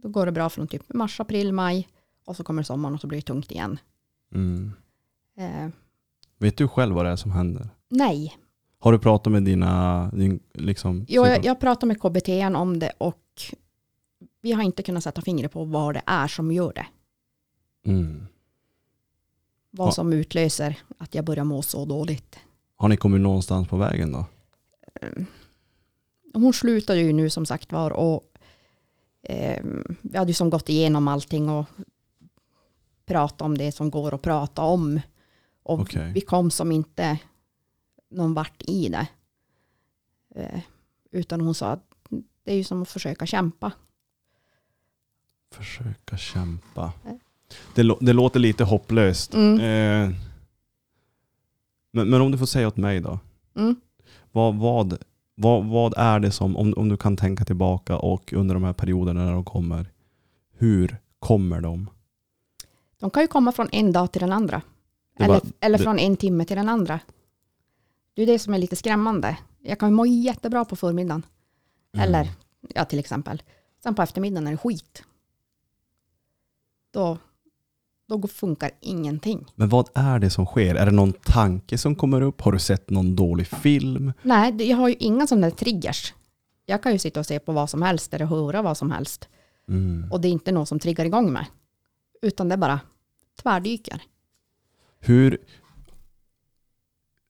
Då 0.02 0.10
går 0.10 0.26
det 0.26 0.32
bra 0.32 0.50
från 0.50 0.68
typ 0.68 0.94
mars, 0.94 1.20
april, 1.20 1.52
maj 1.54 1.88
och 2.26 2.36
så 2.36 2.44
kommer 2.44 2.64
sommaren 2.64 2.96
och 2.96 3.02
så 3.02 3.08
blir 3.08 3.18
det 3.20 3.26
tungt 3.26 3.52
igen. 3.52 3.80
Mm. 4.34 4.72
Eh, 5.38 5.70
Vet 6.38 6.58
du 6.58 6.68
själv 6.68 6.96
vad 6.96 7.06
det 7.06 7.12
är 7.12 7.16
som 7.16 7.32
händer? 7.32 7.70
nej, 7.90 8.38
Har 8.80 8.92
du 8.92 9.00
pratat 9.00 9.34
med 9.34 9.44
dina, 9.44 10.10
din, 10.14 10.40
liksom, 10.54 11.06
Jo, 11.10 11.26
jag, 11.26 11.46
jag 11.46 11.60
pratar 11.60 11.88
med 11.88 12.02
KBT 12.02 12.30
om 12.58 12.80
det 12.80 12.92
och 12.98 13.22
vi 14.42 14.52
har 14.52 14.64
inte 14.64 14.84
kunnat 14.84 15.04
sätta 15.04 15.22
fingret 15.22 15.52
på 15.52 15.64
vad 15.66 15.94
det 15.96 16.02
är 16.06 16.28
som 16.28 16.52
gör 16.52 16.74
det. 16.74 16.88
mm. 17.92 18.28
Vad 19.72 19.88
Ja. 19.88 19.92
som 19.92 20.14
utlöser 20.14 20.78
att 20.98 21.16
jag 21.16 21.26
börjar 21.26 21.44
må 21.44 21.62
så 21.62 21.86
dåligt. 21.86 22.40
Har 22.76 22.90
ni 22.90 22.98
kommit 22.98 23.22
någonstans 23.22 23.68
på 23.68 23.78
vägen 23.78 24.12
då? 24.12 24.26
Hon 26.34 26.54
slutade 26.54 27.00
ju 27.02 27.14
nu 27.14 27.30
som 27.30 27.46
sagt 27.46 27.72
var 27.72 27.92
och 27.92 28.27
eh, 29.28 29.64
vi 30.02 30.18
hade 30.18 30.30
ju 30.30 30.34
som 30.34 30.50
gått 30.50 30.70
igenom 30.70 31.08
allting 31.08 31.50
och 31.50 31.66
pratat 33.06 33.42
om 33.42 33.58
det 33.58 33.72
som 33.72 33.92
går 33.92 34.14
att 34.14 34.22
prata 34.22 34.62
om. 34.62 35.02
Och 35.64 35.80
Okej. 35.80 36.12
vi 36.14 36.22
kom 36.22 36.52
som 36.52 36.72
inte 36.72 37.20
någon 38.10 38.34
vart 38.34 38.62
i 38.70 38.90
det. 38.90 39.08
Eh, 40.36 40.60
utan 41.12 41.42
hon 41.42 41.56
sa 41.56 41.72
att 41.72 41.84
det 42.44 42.52
är 42.52 42.56
ju 42.56 42.64
som 42.64 42.82
att 42.82 42.90
försöka 42.90 43.26
kämpa. 43.26 43.72
Försöka 45.52 46.18
kämpa. 46.18 46.94
Det, 47.76 47.98
det 48.02 48.14
låter 48.14 48.40
lite 48.40 48.64
hopplöst. 48.64 49.34
Mm. 49.34 49.54
Eh, 49.60 50.18
men, 51.92 52.10
men 52.10 52.22
om 52.22 52.32
du 52.32 52.38
får 52.38 52.46
säga 52.46 52.68
åt 52.68 52.78
mig 52.78 53.00
då. 53.00 53.20
Mm. 53.56 53.76
Vad, 54.32 54.56
vad, 54.56 54.98
vad, 55.40 55.66
vad 55.66 55.94
är 55.98 56.20
det 56.20 56.32
som, 56.32 56.58
om, 56.58 56.74
om 56.78 56.90
du 56.90 56.98
kan 56.98 57.18
tänka 57.18 57.46
tillbaka 57.46 57.98
och 57.98 58.34
under 58.34 58.56
de 58.56 58.64
här 58.64 58.74
perioderna 58.74 59.26
när 59.26 59.32
de 59.32 59.46
kommer, 59.46 59.92
hur 60.58 60.98
kommer 61.20 61.62
de? 61.62 61.90
De 63.00 63.10
kan 63.10 63.24
ju 63.24 63.28
komma 63.28 63.52
från 63.52 63.70
en 63.72 63.92
dag 63.92 64.12
till 64.12 64.20
den 64.22 64.32
andra. 64.32 64.62
Det 65.18 65.24
eller 65.24 65.40
bara- 65.40 65.52
eller 65.60 65.78
det- 65.78 65.84
från 65.84 66.00
en 66.00 66.18
timme 66.18 66.46
till 66.46 66.58
den 66.58 66.70
andra. 66.70 67.00
Det 68.14 68.22
är 68.22 68.26
det 68.28 68.40
som 68.40 68.54
är 68.54 68.58
lite 68.58 68.76
skrämmande. 68.76 69.38
Jag 69.60 69.80
kan 69.80 69.94
må 69.94 70.06
jättebra 70.06 70.66
på 70.66 70.76
förmiddagen. 70.76 71.26
Mm. 71.94 72.08
Eller, 72.08 72.30
ja 72.76 72.86
till 72.86 73.00
exempel. 73.00 73.44
Sen 73.84 73.96
på 73.96 74.02
eftermiddagen 74.02 74.48
är 74.48 74.52
det 74.52 74.58
skit. 74.58 75.04
Då, 76.92 77.18
då 78.08 78.28
funkar 78.28 78.72
ingenting. 78.82 79.46
Men 79.56 79.70
vad 79.70 79.90
är 79.94 80.20
det 80.20 80.30
som 80.30 80.46
sker? 80.46 80.76
Är 80.76 80.86
det 80.86 80.92
någon 80.92 81.14
tanke 81.14 81.78
som 81.78 81.96
kommer 81.96 82.22
upp? 82.22 82.42
Har 82.42 82.52
du 82.52 82.60
sett 82.60 82.90
någon 82.90 83.16
dålig 83.16 83.48
film? 83.48 84.14
Nej, 84.22 84.70
jag 84.70 84.78
har 84.78 84.88
ju 84.88 84.96
inga 85.00 85.28
sådana 85.28 85.52
triggers. 85.52 86.14
Jag 86.66 86.84
kan 86.84 86.92
ju 86.92 87.00
sitta 87.00 87.20
och 87.20 87.26
se 87.26 87.40
på 87.40 87.52
vad 87.52 87.70
som 87.70 87.82
helst 87.82 88.14
eller 88.14 88.26
höra 88.26 88.62
vad 88.62 88.78
som 88.78 88.92
helst. 88.92 89.30
Mm. 89.68 90.12
Och 90.12 90.22
det 90.22 90.28
är 90.28 90.32
inte 90.32 90.52
något 90.52 90.70
som 90.70 90.80
triggar 90.80 91.06
igång 91.06 91.34
mig. 91.34 91.50
Utan 92.22 92.50
det 92.50 92.58
bara 92.58 92.80
tvärdyker. 93.42 94.02
Hur, 95.00 95.38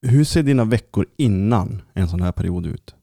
hur 0.02 0.24
ser 0.24 0.44
dina 0.44 0.66
veckor 0.66 1.06
innan 1.18 1.82
en 1.94 2.10
sån 2.10 2.22
här 2.22 2.32
period 2.32 2.66
ut? 2.66 2.96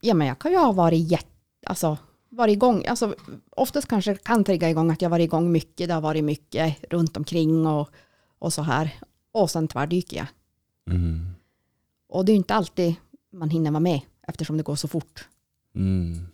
Ja, 0.00 0.14
men 0.14 0.26
jag 0.26 0.38
kan 0.38 0.50
ju 0.50 0.58
ha 0.58 0.72
varit 0.72 1.10
jätte, 1.10 1.26
alltså 1.66 1.98
varit 2.32 2.52
igång, 2.52 2.84
alltså 2.86 3.14
oftast 3.50 3.88
kanske 3.88 4.14
kan 4.14 4.44
trigga 4.44 4.70
igång 4.70 4.90
att 4.90 5.02
jag 5.02 5.10
varit 5.10 5.24
igång 5.24 5.52
mycket, 5.52 5.88
det 5.88 5.94
har 5.94 6.00
varit 6.00 6.24
mycket 6.24 6.76
runt 6.90 7.16
omkring 7.16 7.66
och, 7.66 7.88
och 8.38 8.52
så 8.52 8.62
här. 8.62 8.90
Och 9.32 9.50
sen 9.50 9.68
tvärdyker 9.68 10.16
jag. 10.16 10.26
Mm. 10.94 11.26
Och 12.08 12.24
det 12.24 12.32
är 12.32 12.36
inte 12.36 12.54
alltid 12.54 12.94
man 13.32 13.50
hinner 13.50 13.70
vara 13.70 13.80
med 13.80 14.00
eftersom 14.28 14.56
det 14.56 14.62
går 14.62 14.76
så 14.76 14.88
fort. 14.88 15.28
Mm. 15.74 16.26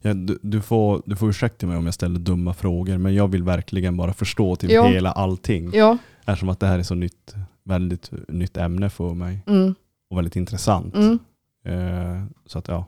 Ja, 0.00 0.14
du, 0.14 0.38
du, 0.42 0.60
får, 0.62 1.02
du 1.06 1.16
får 1.16 1.28
ursäkta 1.28 1.66
mig 1.66 1.76
om 1.76 1.84
jag 1.84 1.94
ställer 1.94 2.18
dumma 2.20 2.54
frågor, 2.54 2.98
men 2.98 3.14
jag 3.14 3.28
vill 3.28 3.42
verkligen 3.42 3.96
bara 3.96 4.12
förstå 4.12 4.56
till 4.56 4.70
Ja. 4.70 4.86
hela 4.86 5.12
allting. 5.12 5.70
Ja. 5.74 5.98
Eftersom 6.20 6.48
att 6.48 6.60
det 6.60 6.66
här 6.66 6.78
är 6.78 6.82
så 6.82 6.94
nytt, 6.94 7.34
väldigt 7.64 8.10
nytt 8.28 8.56
ämne 8.56 8.90
för 8.90 9.14
mig 9.14 9.44
Mm. 9.46 9.74
och 10.10 10.18
väldigt 10.18 10.36
intressant. 10.36 10.94
Mm. 10.94 11.18
Eh, 11.64 12.24
så 12.46 12.58
att 12.58 12.68
ja, 12.68 12.86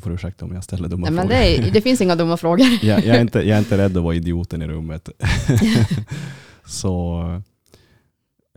då 0.00 0.02
får 0.02 0.10
du 0.10 0.14
ursäkta 0.14 0.44
om 0.44 0.54
jag 0.54 0.64
ställer 0.64 0.88
dumma 0.88 1.06
Nej, 1.06 1.12
men 1.12 1.28
frågor. 1.28 1.40
det, 1.40 1.68
är, 1.68 1.70
det 1.72 1.80
finns 1.82 2.00
inga 2.00 2.16
dumma 2.16 2.36
frågor. 2.36 2.66
jag, 2.82 3.04
jag, 3.04 3.16
är 3.16 3.20
inte, 3.20 3.38
jag 3.38 3.54
är 3.54 3.58
inte 3.58 3.78
rädd 3.78 3.96
att 3.96 4.02
vara 4.02 4.14
idioten 4.14 4.62
i 4.62 4.66
rummet. 4.66 5.08
så 6.64 7.22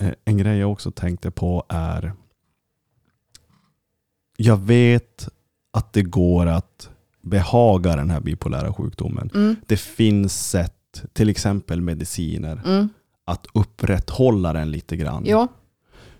eh, 0.01 0.11
en 0.25 0.37
grej 0.37 0.57
jag 0.57 0.71
också 0.71 0.91
tänkte 0.91 1.31
på 1.31 1.65
är 1.69 2.13
jag 4.37 4.57
vet 4.57 5.29
att 5.71 5.93
det 5.93 6.01
går 6.03 6.45
att 6.45 6.89
behaga 7.21 7.95
den 7.95 8.09
här 8.09 8.19
bipolära 8.19 8.73
sjukdomen. 8.73 9.29
Mm. 9.33 9.55
Det 9.67 9.77
finns 9.77 10.49
sätt, 10.49 11.03
till 11.13 11.29
exempel 11.29 11.81
mediciner, 11.81 12.61
Mm. 12.65 12.89
att 13.25 13.47
upprätthålla 13.53 14.53
den 14.53 14.71
lite 14.71 14.95
grann. 14.97 15.23
Ja. 15.25 15.47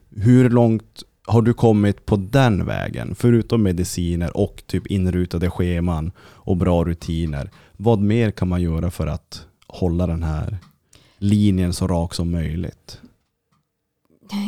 Hur 0.09 0.49
långt 0.49 1.03
har 1.25 1.41
du 1.41 1.53
kommit 1.53 2.05
på 2.05 2.15
den 2.15 2.65
vägen? 2.65 3.15
Förutom 3.15 3.63
mediciner 3.63 4.37
och 4.37 4.63
typ 4.67 4.87
inrutade 4.87 5.49
scheman 5.49 6.11
och 6.19 6.57
bra 6.57 6.83
rutiner. 6.83 7.51
Vad 7.77 7.99
mer 7.99 8.31
kan 8.31 8.47
man 8.47 8.61
göra 8.61 8.91
för 8.91 9.07
att 9.07 9.47
hålla 9.67 10.07
den 10.07 10.23
här 10.23 10.57
linjen 11.17 11.73
så 11.73 11.87
rak 11.87 12.13
som 12.13 12.31
möjligt? 12.31 13.01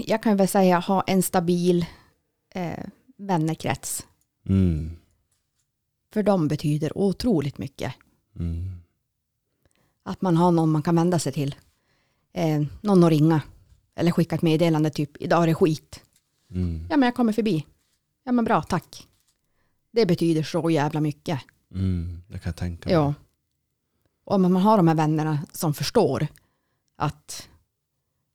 Jag 0.06 0.24
kan 0.24 0.38
väl 0.38 0.48
säga 0.48 0.80
ha 0.80 1.02
en 1.02 1.24
stabil 1.24 1.86
eh, 2.56 2.86
vännerkrets. 3.18 4.06
Mm. 4.50 4.92
För 6.14 6.24
de 6.24 6.48
betyder 6.48 6.98
otroligt 6.98 7.58
mycket. 7.58 7.94
Mm. 8.40 8.82
Att 10.04 10.22
man 10.22 10.38
har 10.38 10.52
någon 10.52 10.72
man 10.72 10.82
kan 10.82 10.96
vända 10.96 11.20
sig 11.20 11.34
till. 11.34 11.56
Eh, 12.34 12.64
någon 12.82 13.04
att 13.04 13.10
ringa. 13.10 13.42
Eller 13.96 14.12
skicka 14.12 14.36
ett 14.36 14.42
meddelande 14.42 14.90
typ, 14.90 15.22
idag 15.22 15.44
är 15.44 15.48
det 15.48 15.56
skit. 15.56 16.05
Mm. 16.52 16.88
Ja 16.90 16.98
men 16.98 17.08
jag 17.08 17.16
kommer 17.16 17.34
förbi. 17.34 17.66
Ja 18.24 18.32
men 18.32 18.46
bra, 18.46 18.62
tack. 18.62 19.08
Det 19.92 20.06
betyder 20.06 20.44
så 20.44 20.70
jävla 20.70 21.02
mycket. 21.02 21.40
Mm. 21.72 22.22
Det 22.28 22.40
kan 22.40 22.50
jag 22.50 22.56
tänka 22.56 22.90
mig. 22.90 22.94
Ja. 22.94 23.14
Och 24.24 24.36
om 24.36 24.42
man 24.42 24.56
har 24.56 24.78
de 24.78 24.88
här 24.88 24.96
vännerna 24.96 25.40
som 25.52 25.74
förstår 25.74 26.28
att 26.96 27.50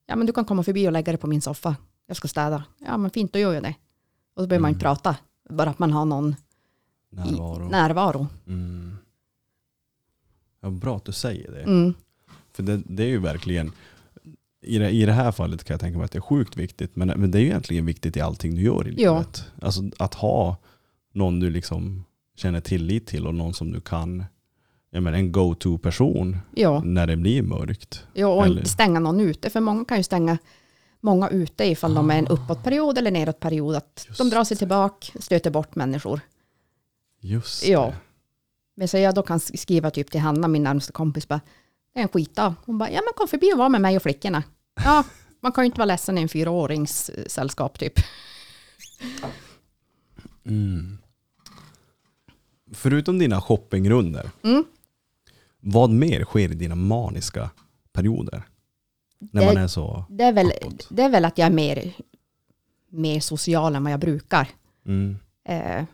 ja 0.06 0.16
men 0.16 0.26
du 0.26 0.32
kan 0.32 0.44
komma 0.44 0.62
förbi 0.62 0.88
och 0.88 0.92
lägga 0.92 1.12
dig 1.12 1.18
på 1.20 1.26
min 1.26 1.40
soffa. 1.40 1.76
Jag 2.06 2.16
ska 2.16 2.28
städa. 2.28 2.64
Ja 2.78 2.96
men 2.96 3.10
fint, 3.10 3.32
då 3.32 3.38
gör 3.38 3.52
jag 3.54 3.62
det. 3.62 3.74
Och 4.34 4.42
så 4.42 4.46
behöver 4.46 4.62
man 4.62 4.68
Mm. 4.68 4.76
inte 4.76 4.84
prata. 4.84 5.16
Bara 5.50 5.70
att 5.70 5.78
man 5.78 5.92
har 5.92 6.04
någon 6.04 6.36
Närvaro. 7.10 7.66
i 7.66 7.70
närvaro. 7.70 8.26
Mm. 8.46 8.96
Ja, 10.60 10.70
bra 10.70 10.96
att 10.96 11.04
du 11.04 11.12
säger 11.12 11.50
det. 11.52 11.62
Mm. 11.62 11.94
För 12.52 12.62
det, 12.62 12.82
det 12.86 13.02
är 13.02 13.08
ju 13.08 13.18
verkligen, 13.18 13.72
i 14.62 14.78
det, 14.78 14.90
i 14.90 15.06
det 15.06 15.12
här 15.12 15.32
fallet 15.32 15.64
kan 15.64 15.74
jag 15.74 15.80
tänka 15.80 15.98
mig 15.98 16.04
att 16.04 16.12
det 16.12 16.18
är 16.18 16.22
sjukt 16.22 16.56
viktigt, 16.56 16.96
men, 16.96 17.08
men 17.08 17.30
det 17.30 17.38
är 17.38 17.40
ju 17.40 17.46
egentligen 17.46 17.86
viktigt 17.86 18.16
i 18.16 18.20
allting 18.20 18.54
du 18.54 18.62
gör 18.62 18.88
i 18.88 18.94
Ja. 19.02 19.12
livet. 19.18 19.44
Alltså 19.62 19.82
att 19.98 20.14
ha 20.14 20.56
någon 21.12 21.40
du 21.40 21.50
liksom 21.50 22.04
känner 22.36 22.60
tillit 22.60 23.06
till 23.06 23.26
och 23.26 23.34
någon 23.34 23.54
som 23.54 23.72
du 23.72 23.80
kan, 23.80 24.24
jag 24.90 25.02
menar 25.02 25.18
en 25.18 25.32
go-to-person 25.32 26.38
Ja. 26.54 26.82
när 26.84 27.06
det 27.06 27.16
blir 27.16 27.42
mörkt. 27.42 28.06
ja, 28.14 28.26
och 28.26 28.44
Eller- 28.44 28.56
inte 28.58 28.70
stänga 28.70 29.00
någon 29.00 29.20
ute. 29.20 29.50
För 29.50 29.60
många 29.60 29.84
kan 29.84 29.96
ju 29.96 30.02
stänga 30.02 30.38
många 31.00 31.28
ute 31.28 31.64
ifall 31.64 31.94
de 31.94 32.10
är 32.10 32.18
en 32.18 32.26
uppåtperiod 32.26 32.98
eller 32.98 33.10
nedåtperiod. 33.10 33.76
Att 33.76 34.04
Just 34.08 34.18
de 34.18 34.30
drar 34.30 34.44
sig 34.44 34.56
tillbaka, 34.56 35.06
stöter 35.20 35.50
bort 35.50 35.74
människor. 35.74 36.20
Just 37.20 37.66
Ja. 37.66 37.86
det. 37.86 37.94
Men 38.76 38.88
så 38.88 38.98
jag 38.98 39.14
då 39.14 39.22
kan 39.22 39.40
skriva 39.40 39.90
typ 39.90 40.10
till 40.10 40.20
Hanna, 40.20 40.48
min 40.48 40.62
närmaste 40.62 40.92
kompis, 40.92 41.28
bara, 41.28 41.40
det 41.94 41.98
är 41.98 42.02
en 42.02 42.08
skitdag. 42.08 42.54
Hon 42.64 42.78
bara, 42.78 42.90
ja 42.90 43.00
men 43.04 43.12
kom 43.16 43.28
förbi 43.28 43.52
och 43.54 43.58
var 43.58 43.68
med 43.68 43.80
mig 43.80 43.96
och 43.96 44.02
flickorna. 44.02 44.42
Ja, 44.84 45.04
man 45.40 45.52
kan 45.52 45.64
ju 45.64 45.66
inte 45.66 45.78
vara 45.78 45.84
ledsen 45.86 46.18
i 46.18 46.22
en 46.22 46.28
fyraårings 46.28 47.10
sällskap 47.26 47.78
typ. 47.78 47.92
Mm. 50.46 50.98
Förutom 52.72 53.18
dina 53.18 53.40
shoppingrunder, 53.40 54.30
Mm. 54.42 54.64
vad 55.60 55.90
mer 55.90 56.24
sker 56.24 56.50
i 56.52 56.54
dina 56.54 56.74
maniska 56.74 57.50
perioder? 57.92 58.42
När 59.18 59.40
Det- 59.40 59.46
man 59.46 59.56
är 59.56 59.66
så 59.68 60.04
Det 60.10 60.24
är 60.24 60.32
väl, 60.32 60.52
uppåt. 60.62 60.86
det 60.90 61.02
är 61.02 61.08
väl 61.08 61.24
att 61.24 61.38
jag 61.38 61.46
är 61.46 61.50
mer, 61.52 61.92
mer 62.88 63.20
social 63.20 63.76
än 63.76 63.84
vad 63.84 63.92
jag 63.92 64.00
brukar. 64.00 64.48
Mm. 64.86 65.16
Eh, 65.44 65.84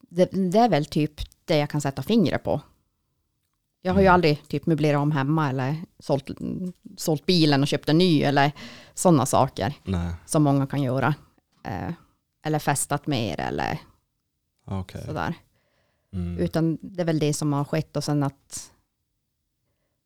det, 0.00 0.24
det 0.52 0.58
är 0.58 0.68
väl 0.68 0.84
typ 0.86 1.20
det 1.44 1.56
jag 1.56 1.70
kan 1.70 1.80
sätta 1.80 2.02
fingret 2.02 2.42
på. 2.44 2.60
Jag 3.86 3.92
har 3.94 4.00
ju 4.00 4.06
Mm. 4.06 4.14
aldrig 4.14 4.48
typ 4.48 4.66
möblerat 4.66 5.00
om 5.00 5.12
hemma 5.12 5.50
eller 5.50 5.76
sålt, 5.98 6.30
sålt 6.96 7.26
bilen 7.26 7.62
och 7.62 7.68
köpt 7.68 7.88
en 7.88 7.98
ny 7.98 8.22
eller 8.22 8.52
sådana 8.94 9.26
saker 9.26 9.74
Nej, 9.84 10.12
som 10.26 10.42
många 10.42 10.66
kan 10.66 10.82
göra. 10.82 11.14
Eh, 11.64 11.92
eller 12.44 12.58
festat 12.58 13.06
mer 13.06 13.40
eller 13.40 13.78
okej. 14.64 15.02
sådär. 15.06 15.34
Mm. 16.12 16.38
Utan 16.38 16.78
det 16.82 17.00
är 17.02 17.06
väl 17.06 17.18
det 17.18 17.34
som 17.34 17.52
har 17.52 17.64
skett 17.64 17.96
och 17.96 18.04
sen 18.04 18.22
att 18.22 18.70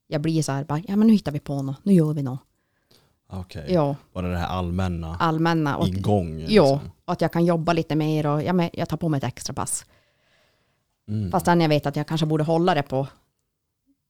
jag 0.07 0.20
blir 0.20 0.43
så 0.43 0.53
här, 0.53 0.64
bara, 0.64 0.83
ja 0.89 0.97
men 0.97 1.07
nu 1.07 1.12
hittar 1.12 1.33
vi 1.33 1.41
på 1.41 1.62
något, 1.62 1.85
nu 1.85 1.93
gör 1.93 2.12
vi 2.12 2.22
något. 2.22 2.41
Okej. 3.33 3.66
Ja, 3.68 3.97
Bara 4.12 4.28
det 4.28 4.39
här 4.39 4.47
allmänna 4.47 5.16
allmänna. 5.16 5.76
Och, 5.76 5.89
igång. 5.89 6.39
ja, 6.41 6.47
Liksom. 6.72 6.91
och 7.05 7.12
att 7.12 7.20
jag 7.20 7.33
kan 7.33 7.45
jobba 7.45 7.72
lite 7.72 7.97
mer 7.97 8.26
och 8.26 8.43
ja, 8.43 8.53
men 8.53 8.70
jag 8.72 8.89
tar 8.89 8.97
på 8.97 9.09
mig 9.09 9.18
ett 9.18 9.24
extra 9.24 9.55
pass. 9.55 9.87
Mm. 11.09 11.31
Fastän 11.31 11.61
jag 11.61 11.68
vet 11.68 11.87
att 11.87 11.97
jag 11.97 12.07
kanske 12.07 12.26
borde 12.26 12.45
hålla 12.45 12.74
det 12.74 12.83
på 12.83 13.07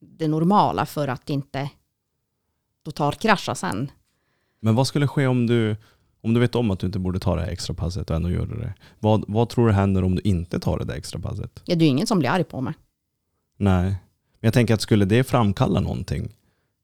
det 0.01 0.28
normala 0.28 0.86
för 0.86 1.09
att 1.09 1.30
inte 1.30 1.70
totalkrascha 2.84 3.55
sen. 3.55 3.90
Men 4.61 4.74
vad 4.74 4.86
skulle 4.86 5.07
ske 5.09 5.26
om 5.26 5.46
du, 5.46 5.76
om 6.20 6.34
du 6.34 6.40
vet 6.40 6.55
om 6.55 6.70
att 6.70 6.80
du 6.80 6.86
inte 6.86 6.98
borde 6.98 7.18
ta 7.18 7.36
det 7.36 7.42
här 7.42 7.48
extra 7.48 7.74
passet 7.74 8.11
och 8.11 8.16
ändå 8.16 8.30
gör 8.30 8.46
du 8.46 8.59
det? 8.59 8.74
Vad, 8.98 9.24
vad 9.28 9.48
tror 9.48 9.66
du 9.66 9.72
händer 9.72 10.05
om 10.05 10.14
du 10.14 10.22
inte 10.24 10.61
tar 10.61 10.78
det 10.78 10.84
där 10.84 10.94
extra 10.94 11.20
passet? 11.20 11.62
Ja, 11.64 11.74
det 11.74 11.84
är 11.84 11.86
ju 11.86 11.90
ingen 11.90 12.07
som 12.07 12.18
blir 12.18 12.30
arg 12.30 12.44
på 12.44 12.61
mig. 12.61 12.74
Nej. 13.57 13.84
Men 14.40 14.46
jag 14.46 14.55
tänker 14.55 14.74
att 14.74 14.80
skulle 14.80 15.05
det 15.05 15.24
framkalla 15.24 15.80
någonting? 15.80 16.34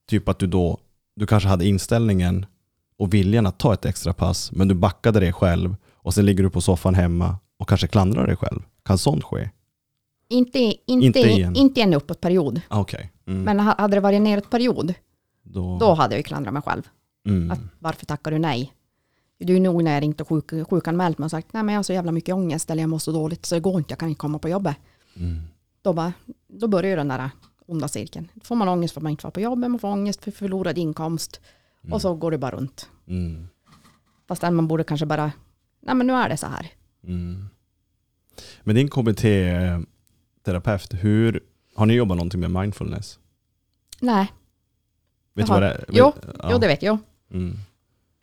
Typ 0.09 0.29
att 0.29 0.39
du 0.39 0.47
då, 0.47 0.79
du 1.15 1.27
kanske 1.27 1.49
hade 1.49 1.67
inställningen 1.67 2.47
och 2.99 3.15
viljan 3.15 3.47
att 3.47 3.59
ta 3.59 3.75
ett 3.75 3.85
extra 3.85 4.13
pass, 4.13 4.53
men 4.53 4.69
du 4.69 4.75
backade 4.75 5.21
det 5.21 5.33
själv 5.33 5.77
och 5.93 6.15
sen 6.15 6.27
ligger 6.27 6.43
du 6.43 6.51
på 6.51 6.61
soffan 6.61 6.95
hemma 6.95 7.37
och 7.59 7.69
kanske 7.69 7.87
klandrar 7.87 8.27
dig 8.27 8.37
själv. 8.37 8.63
Kan 8.85 8.99
sånt 8.99 9.25
ske? 9.25 9.51
Inte, 10.29 10.59
inte, 10.59 10.83
Inte 10.87 11.19
inte, 11.19 11.21
i, 11.31 11.53
inte 11.61 11.81
i 11.81 11.83
en 11.83 11.95
uppåtperiod. 11.95 12.61
Ah, 12.69 12.81
Okej. 12.81 13.13
Mm. 13.27 13.43
Men 13.43 13.61
ha- 13.61 13.75
hade 13.79 13.97
det 13.97 14.01
varit 14.01 14.17
en 14.17 14.25
nedåtperiod, 14.25 14.95
då, 15.43 15.79
då 15.79 15.95
hade 15.95 16.15
jag 16.15 16.19
ju 16.19 16.23
klandrat 16.23 16.53
mig 16.55 16.63
själv. 16.63 16.83
mm. 17.29 17.51
Att, 17.51 17.61
varför 17.79 18.07
tackar 18.07 18.31
du 18.31 18.39
nej? 18.39 18.73
Du 19.39 19.57
är 19.57 19.61
nog 19.61 19.85
när 19.85 19.93
jag 19.95 20.03
ringt 20.03 20.21
och 20.21 20.29
sjuk, 20.29 20.51
sjukanmält 20.71 21.19
mig 21.19 21.25
och 21.25 21.31
sagt 21.31 21.53
nej 21.53 21.63
men 21.63 21.73
jag 21.73 21.79
har 21.79 21.83
så 21.83 21.93
jävla 21.93 22.13
mycket 22.13 22.35
ångest 22.35 22.71
eller 22.71 22.83
jag 22.83 22.91
mår 22.91 22.99
så 22.99 23.13
dåligt 23.13 23.47
så 23.47 23.55
det 23.55 23.61
går 23.61 23.79
inte, 23.79 23.93
jag 23.93 23.99
kan 23.99 24.09
inte 24.09 24.19
komma 24.19 24.39
på 24.39 24.49
jobbet. 24.49 24.77
Mm. 25.17 25.43
Då, 25.83 25.93
bara, 25.93 26.13
då 26.49 26.69
börjar 26.69 26.91
ju 26.91 26.97
den 26.97 27.09
där 27.09 27.31
onda 27.67 27.89
cirkeln. 27.89 28.29
Då 28.35 28.41
får 28.45 28.57
man 28.57 28.69
ångest 28.69 28.95
för 28.95 29.01
att 29.01 29.03
man 29.03 29.11
inte 29.11 29.27
var 29.27 29.31
på 29.31 29.41
jobbet, 29.41 29.71
man 29.71 29.79
får 29.81 29.89
ångest 29.89 30.25
för 30.25 30.31
förlorad 30.31 30.79
inkomst 30.79 31.41
och 31.91 32.03
så 32.03 32.15
går 32.15 32.31
det 32.31 32.39
bara 32.39 32.51
runt. 32.57 32.89
Mm. 33.07 33.49
Fast 34.29 34.43
man 34.43 34.69
borde 34.69 34.85
kanske 34.85 35.07
bara, 35.07 35.33
nej 35.81 35.95
men 35.95 36.07
nu 36.07 36.13
är 36.13 36.29
det 36.29 36.37
så 36.37 36.47
här. 36.47 36.71
Mm. 37.05 37.45
Men 38.63 38.77
din 38.77 38.89
KBT-terapeut, 40.51 40.95
hur, 40.95 41.41
har 41.75 41.87
ni 41.87 41.95
jobbat 41.95 42.17
någonting 42.17 42.41
med 42.41 42.51
mindfulness? 42.51 43.19
Nej, 44.01 44.33
Vet 45.35 45.47
du 45.47 45.53
vad 45.53 45.63
det 45.63 45.69
är? 45.69 45.85
Jo, 45.89 46.13
ja. 46.43 46.49
jo 46.53 46.59
det 46.59 46.67
vet 46.67 46.83
jag. 46.83 46.99
Mm. 47.31 47.57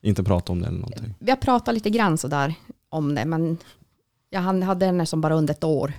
Inte 0.01 0.23
prata 0.23 0.51
om 0.51 0.61
det 0.61 0.67
eller 0.67 0.79
någonting? 0.79 1.15
Vi 1.19 1.29
har 1.31 1.37
pratat 1.37 1.73
lite 1.73 1.89
grann 1.89 2.17
sådär 2.17 2.53
om 2.89 3.15
det, 3.15 3.25
men 3.25 3.57
jag 4.29 4.41
hade 4.41 4.85
henne 4.85 5.05
som 5.05 5.21
bara 5.21 5.33
under 5.35 5.53
ett 5.53 5.63
år 5.63 5.93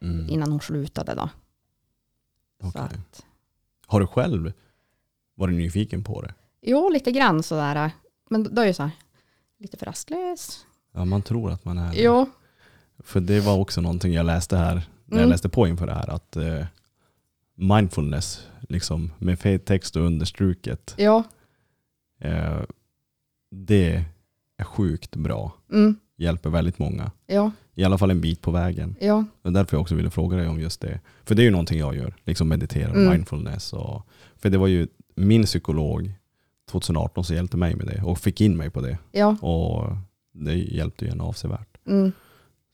Mm. 0.00 0.28
innan 0.30 0.50
hon 0.50 0.60
slutade 0.60 1.14
då. 1.14 1.28
Okej. 2.62 2.82
att, 2.82 3.24
Har 3.86 4.00
du 4.00 4.06
själv 4.06 4.52
varit 5.34 5.54
nyfiken 5.54 6.04
på 6.04 6.22
det? 6.22 6.34
jo, 6.62 6.88
lite 6.90 7.12
grann 7.12 7.42
sådär. 7.42 7.90
Men 8.30 8.54
då 8.54 8.62
är 8.62 8.66
det 8.66 8.74
så 8.74 8.82
här, 8.82 8.90
lite 9.58 9.76
för 9.76 9.86
rastlös. 9.86 10.66
Ja, 10.92 11.04
man 11.04 11.22
tror 11.22 11.50
att 11.50 11.64
man 11.64 11.78
är 11.78 11.92
det. 11.92 12.02
Jo, 12.02 12.26
För 12.98 13.20
det 13.20 13.40
var 13.40 13.58
också 13.58 13.80
någonting 13.80 14.12
jag 14.12 14.26
läste 14.26 14.56
här, 14.56 14.82
när 15.12 15.18
jag 15.18 15.24
Mm. 15.24 15.30
läste 15.30 15.48
på 15.48 15.66
inför 15.68 15.86
det 15.86 15.94
här, 15.94 16.10
att 16.10 16.36
eh, 16.36 16.64
mindfulness, 17.54 18.46
liksom 18.68 19.10
med 19.18 19.38
fet 19.38 19.64
text 19.64 19.96
och 19.96 20.02
understruket, 20.02 20.94
jo, 20.98 21.24
eh, 22.20 22.60
det 23.50 24.04
är 24.56 24.64
sjukt 24.64 25.16
bra. 25.16 25.52
mm, 25.72 25.96
Hjälper 26.16 26.50
väldigt 26.50 26.78
många. 26.78 27.10
jo, 27.28 27.50
I 27.74 27.84
alla 27.84 27.98
fall 27.98 28.10
en 28.10 28.20
bit 28.20 28.40
på 28.40 28.50
vägen. 28.50 28.96
jo, 29.00 29.24
Det 29.42 29.48
är 29.48 29.52
därför 29.52 29.76
jag 29.76 29.82
också 29.82 29.94
ville 29.94 30.10
fråga 30.10 30.36
dig 30.36 30.48
om 30.48 30.60
just 30.60 30.80
det. 30.80 31.00
För 31.24 31.34
det 31.34 31.42
är 31.42 31.44
ju 31.44 31.50
någonting 31.50 31.78
jag 31.78 31.96
gör, 31.96 32.14
liksom 32.24 32.48
meditera, 32.48 32.90
Mm. 32.92 33.10
mindfulness. 33.12 33.72
Och, 33.72 34.02
för 34.36 34.50
det 34.50 34.58
var 34.58 34.66
ju 34.66 34.88
min 35.14 35.44
psykolog 35.44 36.12
2018 36.70 37.24
som 37.24 37.36
hjälpte 37.36 37.56
mig 37.56 37.74
med 37.76 37.86
det 37.86 38.02
och 38.02 38.18
fick 38.18 38.40
in 38.40 38.56
mig 38.56 38.70
på 38.70 38.80
det. 38.80 38.98
jo, 39.12 39.28
Och 39.40 39.96
det 40.32 40.54
hjälpte 40.54 41.04
ju 41.04 41.10
en 41.10 41.20
avsevärt. 41.20 41.78
mm. 41.86 42.12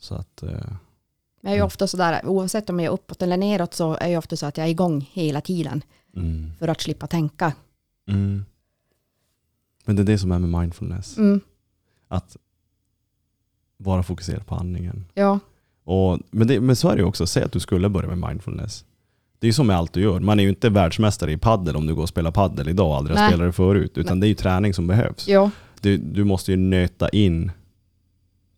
Så 0.00 0.14
att, 0.14 0.42
eh, 0.42 0.72
Jag 1.40 1.50
är 1.50 1.54
ju 1.54 1.58
Mm. 1.60 1.66
ofta 1.66 1.86
sådär, 1.86 2.26
oavsett 2.26 2.70
om 2.70 2.80
jag 2.80 2.86
är 2.86 2.90
uppåt 2.94 3.22
eller 3.22 3.36
neråt 3.36 3.74
så 3.74 3.94
är 4.00 4.08
jag 4.08 4.18
ofta 4.18 4.36
så 4.36 4.46
att 4.46 4.56
jag 4.56 4.66
är 4.66 4.70
igång 4.70 5.10
hela 5.12 5.40
tiden 5.40 5.82
mm, 6.16 6.50
för 6.58 6.68
att 6.68 6.80
slippa 6.80 7.06
tänka. 7.06 7.52
mm. 8.08 8.44
Men 9.84 9.96
det 9.96 10.02
är 10.02 10.04
det 10.06 10.18
som 10.18 10.32
är 10.32 10.38
med 10.38 10.60
mindfulness. 10.60 11.16
Mm, 11.18 11.40
Att 12.08 12.36
vara 13.76 14.02
fokuserad 14.02 14.46
på 14.46 14.54
andningen. 14.54 15.04
ja, 15.14 15.38
Och, 15.84 16.18
men, 16.30 16.48
det, 16.48 16.60
men 16.60 16.76
så 16.76 16.88
är 16.88 16.96
det 16.96 17.00
ju 17.02 17.06
också, 17.08 17.26
säg 17.26 17.42
att 17.42 17.52
du 17.52 17.60
skulle 17.60 17.88
börja 17.88 18.08
med 18.16 18.28
mindfulness. 18.28 18.84
Det 19.38 19.44
är 19.46 19.48
ju 19.48 19.52
som 19.52 19.66
med 19.66 19.76
allt 19.76 19.92
du 19.92 20.00
gör. 20.00 20.20
Man 20.20 20.38
är 20.38 20.42
ju 20.44 20.48
inte 20.48 20.68
världsmästare 20.70 21.32
i 21.32 21.36
paddel 21.36 21.76
om 21.76 21.86
du 21.86 21.94
går 21.94 22.02
och 22.02 22.08
spelar 22.08 22.30
paddel 22.30 22.68
idag 22.68 22.88
och 22.90 22.96
aldrig 22.96 23.16
har 23.16 23.22
Nej. 23.24 23.32
spelat 23.32 23.48
det 23.48 23.52
förut. 23.52 23.98
Utan 23.98 24.20
det 24.20 24.26
är 24.26 24.28
ju 24.28 24.34
träning 24.34 24.74
som 24.74 24.86
behövs. 24.86 25.24
jo, 25.28 25.50
Du, 25.80 25.96
du 25.96 26.24
måste 26.24 26.50
ju 26.50 26.56
nöta 26.56 27.08
in, 27.08 27.50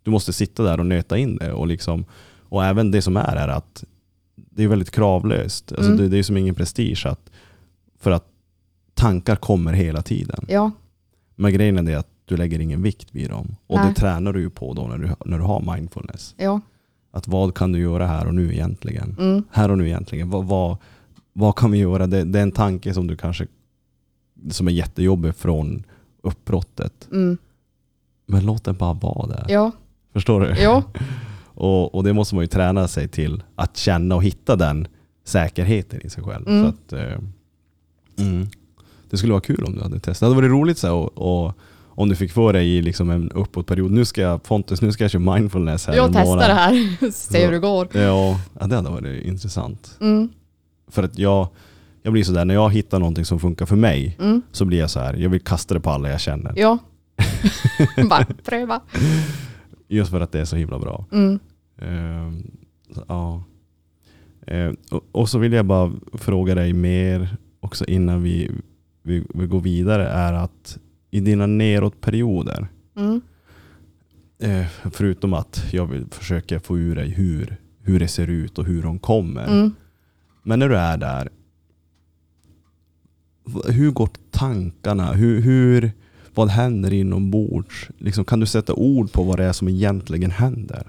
du 0.02 0.10
måste 0.10 0.32
sitta 0.32 0.62
där 0.62 0.80
och 0.80 0.86
nöta 0.86 1.18
in 1.18 1.36
det. 1.36 1.52
Och, 1.52 1.66
liksom, 1.66 2.04
och 2.50 2.64
även 2.64 2.90
det 2.90 3.02
som 3.02 3.16
är 3.16 3.36
är 3.36 3.48
att 3.48 3.84
det 4.34 4.64
är 4.64 4.68
väldigt 4.68 4.90
kravlöst. 4.90 5.72
Alltså 5.72 5.90
Mm. 5.90 5.96
det, 6.02 6.08
det 6.08 6.18
är 6.18 6.22
som 6.22 6.36
ingen 6.36 6.54
prestige. 6.54 7.06
Att, 7.06 7.30
för 7.98 8.10
att 8.10 8.24
tankar 8.94 9.36
kommer 9.36 9.72
hela 9.72 10.02
tiden. 10.02 10.44
ja, 10.48 10.70
Men 11.34 11.52
grejen 11.52 11.88
är 11.88 11.96
att 11.96 12.08
du 12.24 12.36
lägger 12.36 12.58
ingen 12.60 12.82
vikt 12.82 13.08
vid 13.12 13.30
dem. 13.30 13.56
Och 13.66 13.78
Nej. 13.78 13.88
det 13.88 13.94
tränar 13.94 14.32
du 14.32 14.40
ju 14.40 14.50
på 14.50 14.74
då 14.74 14.86
när 14.86 14.98
du, 14.98 15.08
när 15.24 15.38
du 15.38 15.44
har 15.44 15.74
mindfulness. 15.74 16.34
jo, 16.38 16.60
Att 17.10 17.28
vad 17.28 17.54
kan 17.54 17.72
du 17.72 17.78
göra 17.78 18.06
här 18.06 18.26
och 18.26 18.34
nu 18.34 18.52
egentligen? 18.52 19.16
mm, 19.18 19.44
Här 19.50 19.70
och 19.70 19.78
nu 19.78 19.86
egentligen. 19.86 20.30
Vad, 20.30 20.44
vad, 20.46 20.76
vad 21.32 21.56
kan 21.56 21.70
vi 21.70 21.78
göra? 21.78 22.06
Det, 22.06 22.24
det 22.24 22.38
är 22.38 22.42
en 22.42 22.52
tanke 22.52 22.94
som 22.94 23.06
du 23.06 23.16
kanske 23.16 23.46
som 24.50 24.68
är 24.68 24.72
jättejobbig 24.72 25.34
från 25.34 25.84
uppbrottet. 26.22 27.08
mm, 27.12 27.38
Men 28.26 28.46
låt 28.46 28.64
den 28.64 28.76
bara 28.76 28.92
vara 28.92 29.26
där. 29.26 29.46
jo, 29.48 29.70
Förstår 30.12 30.40
du? 30.40 30.54
jo, 30.58 30.82
Och, 31.60 31.94
och 31.94 32.04
det 32.04 32.12
måste 32.12 32.34
man 32.34 32.44
ju 32.44 32.48
träna 32.48 32.88
sig 32.88 33.08
till. 33.08 33.42
Att 33.54 33.76
känna 33.76 34.14
och 34.14 34.24
hitta 34.24 34.56
den 34.56 34.86
säkerheten 35.24 36.00
i 36.06 36.10
sig 36.10 36.24
själv. 36.24 36.48
Mm. 36.48 36.62
Så 36.62 36.68
att, 36.68 36.92
eh, 36.92 37.18
mm. 38.18 38.48
Det 39.10 39.16
skulle 39.16 39.32
vara 39.32 39.40
kul 39.40 39.64
om 39.64 39.74
du 39.74 39.82
hade 39.82 40.00
testat. 40.00 40.20
Det 40.20 40.26
hade 40.26 40.36
varit 40.36 40.50
roligt 40.50 40.78
så 40.78 40.86
här, 40.86 40.94
och, 40.94 41.46
och 41.46 41.58
om 41.88 42.08
du 42.08 42.16
fick 42.16 42.32
få 42.32 42.52
dig 42.52 42.76
i 42.76 42.82
liksom 42.82 43.10
en 43.10 43.30
uppåtperiod. 43.30 43.90
Nu 43.90 44.04
ska 44.04 44.20
jag, 44.20 44.42
Pontus, 44.42 44.82
nu 44.82 44.92
ska 44.92 45.04
jag 45.04 45.10
köra 45.10 45.34
mindfulness 45.34 45.86
här 45.86 45.94
jag 45.94 46.12
testar 46.12 46.36
det 46.36 46.54
här, 46.54 47.10
se 47.12 47.44
hur 47.44 47.52
det 47.52 47.58
går. 47.58 47.88
Ja, 47.92 48.40
ja, 48.60 48.66
det 48.66 48.76
hade 48.76 48.90
varit 48.90 49.24
intressant. 49.24 49.96
Mm, 50.00 50.28
För 50.88 51.02
att 51.02 51.18
jag, 51.18 51.48
jag 52.02 52.12
blir 52.12 52.24
sådär, 52.24 52.44
när 52.44 52.54
jag 52.54 52.72
hittar 52.72 52.98
någonting 52.98 53.24
som 53.24 53.40
funkar 53.40 53.66
för 53.66 53.76
mig 53.76 54.16
mm, 54.20 54.42
så 54.52 54.64
blir 54.64 54.78
jag 54.78 54.90
så 54.90 55.00
här. 55.00 55.14
jag 55.14 55.30
vill 55.30 55.40
kasta 55.40 55.74
det 55.74 55.80
på 55.80 55.90
alla 55.90 56.10
jag 56.10 56.20
känner. 56.20 56.52
jo, 56.56 56.78
bara 58.08 58.26
pröva. 58.44 58.80
Just 59.90 60.10
för 60.10 60.20
att 60.20 60.32
det 60.32 60.40
är 60.40 60.44
så 60.44 60.56
himla 60.56 60.78
bra. 60.78 61.06
Mm, 61.12 61.38
så, 62.94 63.04
ja. 63.08 63.44
Ehm, 64.46 64.76
och, 64.90 65.02
och 65.12 65.28
så 65.28 65.38
vill 65.38 65.52
jag 65.52 65.66
bara 65.66 65.92
fråga 66.12 66.54
dig 66.54 66.72
mer 66.72 67.36
också 67.60 67.84
innan 67.84 68.22
vi, 68.22 68.50
vi, 69.02 69.24
vi 69.34 69.46
går 69.46 69.60
vidare. 69.60 70.08
Är 70.08 70.32
att 70.32 70.78
i 71.10 71.20
dina 71.20 71.46
neråtperioder, 71.46 72.68
mm, 72.96 73.20
eh, 74.38 74.66
förutom 74.90 75.34
att 75.34 75.64
jag 75.72 75.86
vill 75.86 76.06
försöka 76.10 76.60
få 76.60 76.78
ur 76.78 76.94
dig 76.94 77.08
hur, 77.08 77.56
hur 77.82 78.00
det 78.00 78.08
ser 78.08 78.26
ut 78.26 78.58
och 78.58 78.64
hur 78.64 78.82
de 78.82 78.98
kommer. 78.98 79.48
mm. 79.48 79.74
Men 80.42 80.58
när 80.58 80.68
du 80.68 80.76
är 80.76 80.96
där, 80.96 81.28
hur 83.68 83.90
går 83.90 84.08
tankarna? 84.30 85.12
Hur, 85.12 85.40
hur, 85.40 85.92
vad 86.40 86.48
händer 86.48 86.92
inombords? 86.92 87.88
Liksom, 87.98 88.24
kan 88.24 88.40
du 88.40 88.46
sätta 88.46 88.74
ord 88.74 89.12
på 89.12 89.22
vad 89.22 89.38
det 89.38 89.44
är 89.44 89.52
som 89.52 89.68
egentligen 89.68 90.30
händer? 90.30 90.86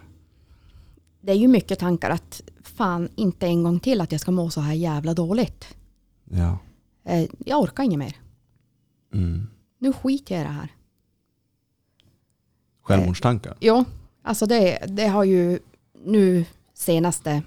Det 1.21 1.31
är 1.31 1.35
ju 1.35 1.47
mycket 1.47 1.79
tankar 1.79 2.09
att 2.09 2.41
fan 2.63 3.09
inte 3.15 3.47
en 3.47 3.63
gång 3.63 3.79
till 3.79 4.01
att 4.01 4.11
jag 4.11 4.21
ska 4.21 4.31
må 4.31 4.49
så 4.49 4.61
här 4.61 4.73
jävla 4.73 5.13
dåligt. 5.13 5.75
Ja. 6.23 6.57
Eh, 7.03 7.29
jag 7.45 7.59
orkar 7.61 7.83
inget 7.83 7.99
mer. 7.99 8.15
Mm. 9.13 9.47
Nu 9.79 9.93
skiter 9.93 10.35
jag 10.35 10.41
i 10.41 10.47
det 10.47 10.53
här. 10.53 10.69
Självmordstankar? 12.81 13.57
Jo, 13.59 13.85
alltså 14.21 14.45
det, 14.45 14.79
det 14.87 15.07
har 15.07 15.23
ju 15.23 15.59
nu 16.05 16.45
senaste 16.73 17.41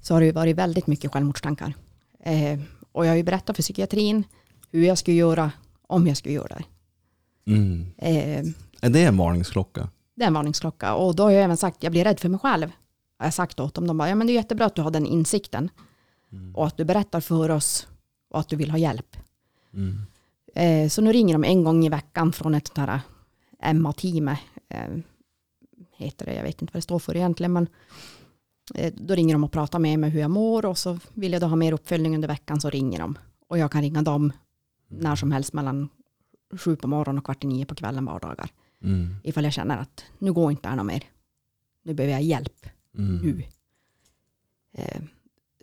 så 0.00 0.14
har 0.14 0.20
det 0.20 0.32
varit 0.32 0.56
väldigt 0.56 0.86
mycket 0.86 1.12
självmordstankar. 1.12 1.74
Eh, 2.20 2.60
och 2.92 3.06
jag 3.06 3.10
har 3.10 3.16
ju 3.16 3.22
berättat 3.22 3.56
för 3.56 3.62
psykiatrin 3.62 4.24
hur 4.70 4.86
jag 4.86 4.98
skulle 4.98 5.16
göra 5.16 5.52
om 5.86 6.06
jag 6.06 6.16
skulle 6.16 6.34
göra 6.34 6.56
det. 6.56 6.64
Mm. 7.46 7.86
Eh, 7.98 8.44
Är 8.80 8.90
det 8.90 9.04
en 9.04 9.16
varningsklocka? 9.16 9.88
det 10.14 10.22
är 10.22 10.26
en 10.26 10.34
varningsklocka. 10.34 10.94
Och 10.94 11.16
då 11.16 11.22
har 11.22 11.30
jag 11.30 11.44
även 11.44 11.56
sagt, 11.56 11.82
jag 11.82 11.92
blir 11.92 12.04
rädd 12.04 12.20
för 12.20 12.28
mig 12.28 12.40
själv. 12.40 12.72
Har 13.18 13.26
jag 13.26 13.34
sagt 13.34 13.60
åt 13.60 13.74
dem. 13.74 13.86
De 13.86 13.98
bara, 13.98 14.08
ja 14.08 14.14
men 14.14 14.26
det 14.26 14.32
är 14.32 14.34
jättebra 14.34 14.66
att 14.66 14.74
du 14.74 14.82
har 14.82 14.90
den 14.90 15.06
insikten. 15.06 15.70
Och 16.54 16.66
att 16.66 16.76
du 16.76 16.84
berättar 16.84 17.20
för 17.20 17.50
oss 17.50 17.86
och 18.30 18.40
att 18.40 18.48
du 18.48 18.56
vill 18.56 18.70
ha 18.70 18.78
hjälp. 18.78 19.16
Mm. 19.74 20.00
Eh, 20.54 20.88
så 20.88 21.02
nu 21.02 21.12
ringer 21.12 21.34
de 21.34 21.44
en 21.44 21.64
gång 21.64 21.86
i 21.86 21.88
veckan 21.88 22.32
från 22.32 22.54
ett 22.54 22.66
sånt 22.68 22.78
här 22.88 23.00
MA-team. 23.74 24.28
Eh, 24.28 24.36
heter 25.96 26.26
det, 26.26 26.34
jag 26.34 26.42
vet 26.42 26.62
inte 26.62 26.72
vad 26.72 26.78
det 26.78 26.82
står 26.82 26.98
för 26.98 27.16
egentligen. 27.16 27.52
Men 27.52 27.68
eh, 28.74 28.92
då 28.96 29.14
ringer 29.14 29.34
de 29.34 29.44
och 29.44 29.52
pratar 29.52 29.78
med 29.78 29.98
mig 29.98 30.10
hur 30.10 30.20
jag 30.20 30.30
mår. 30.30 30.66
Och 30.66 30.78
så 30.78 30.98
vill 31.14 31.32
jag 31.32 31.40
då 31.42 31.46
ha 31.46 31.56
mer 31.56 31.72
uppföljning 31.72 32.14
under 32.14 32.28
veckan 32.28 32.60
så 32.60 32.70
ringer 32.70 32.98
de. 32.98 33.18
Och 33.48 33.58
jag 33.58 33.72
kan 33.72 33.82
ringa 33.82 34.02
dem 34.02 34.32
när 34.88 35.16
som 35.16 35.32
helst 35.32 35.52
mellan 35.52 35.88
sju 36.58 36.76
på 36.76 36.88
morgonen 36.88 37.18
och 37.18 37.24
kvart 37.24 37.44
i 37.44 37.46
nio 37.46 37.66
på 37.66 37.74
kvällen 37.74 38.04
vardagar. 38.04 38.50
Mm. 38.82 39.14
Ifall 39.24 39.44
jag 39.44 39.52
känner 39.52 39.78
att 39.78 40.04
nu 40.18 40.32
går 40.32 40.50
inte 40.50 40.62
det 40.68 40.74
här 40.76 40.82
mer. 40.84 41.04
Nu 41.82 41.94
behöver 41.94 42.12
jag 42.12 42.22
hjälp 42.22 42.66
Mm. 42.98 43.16
nu. 43.16 43.42
Eh, 44.72 45.02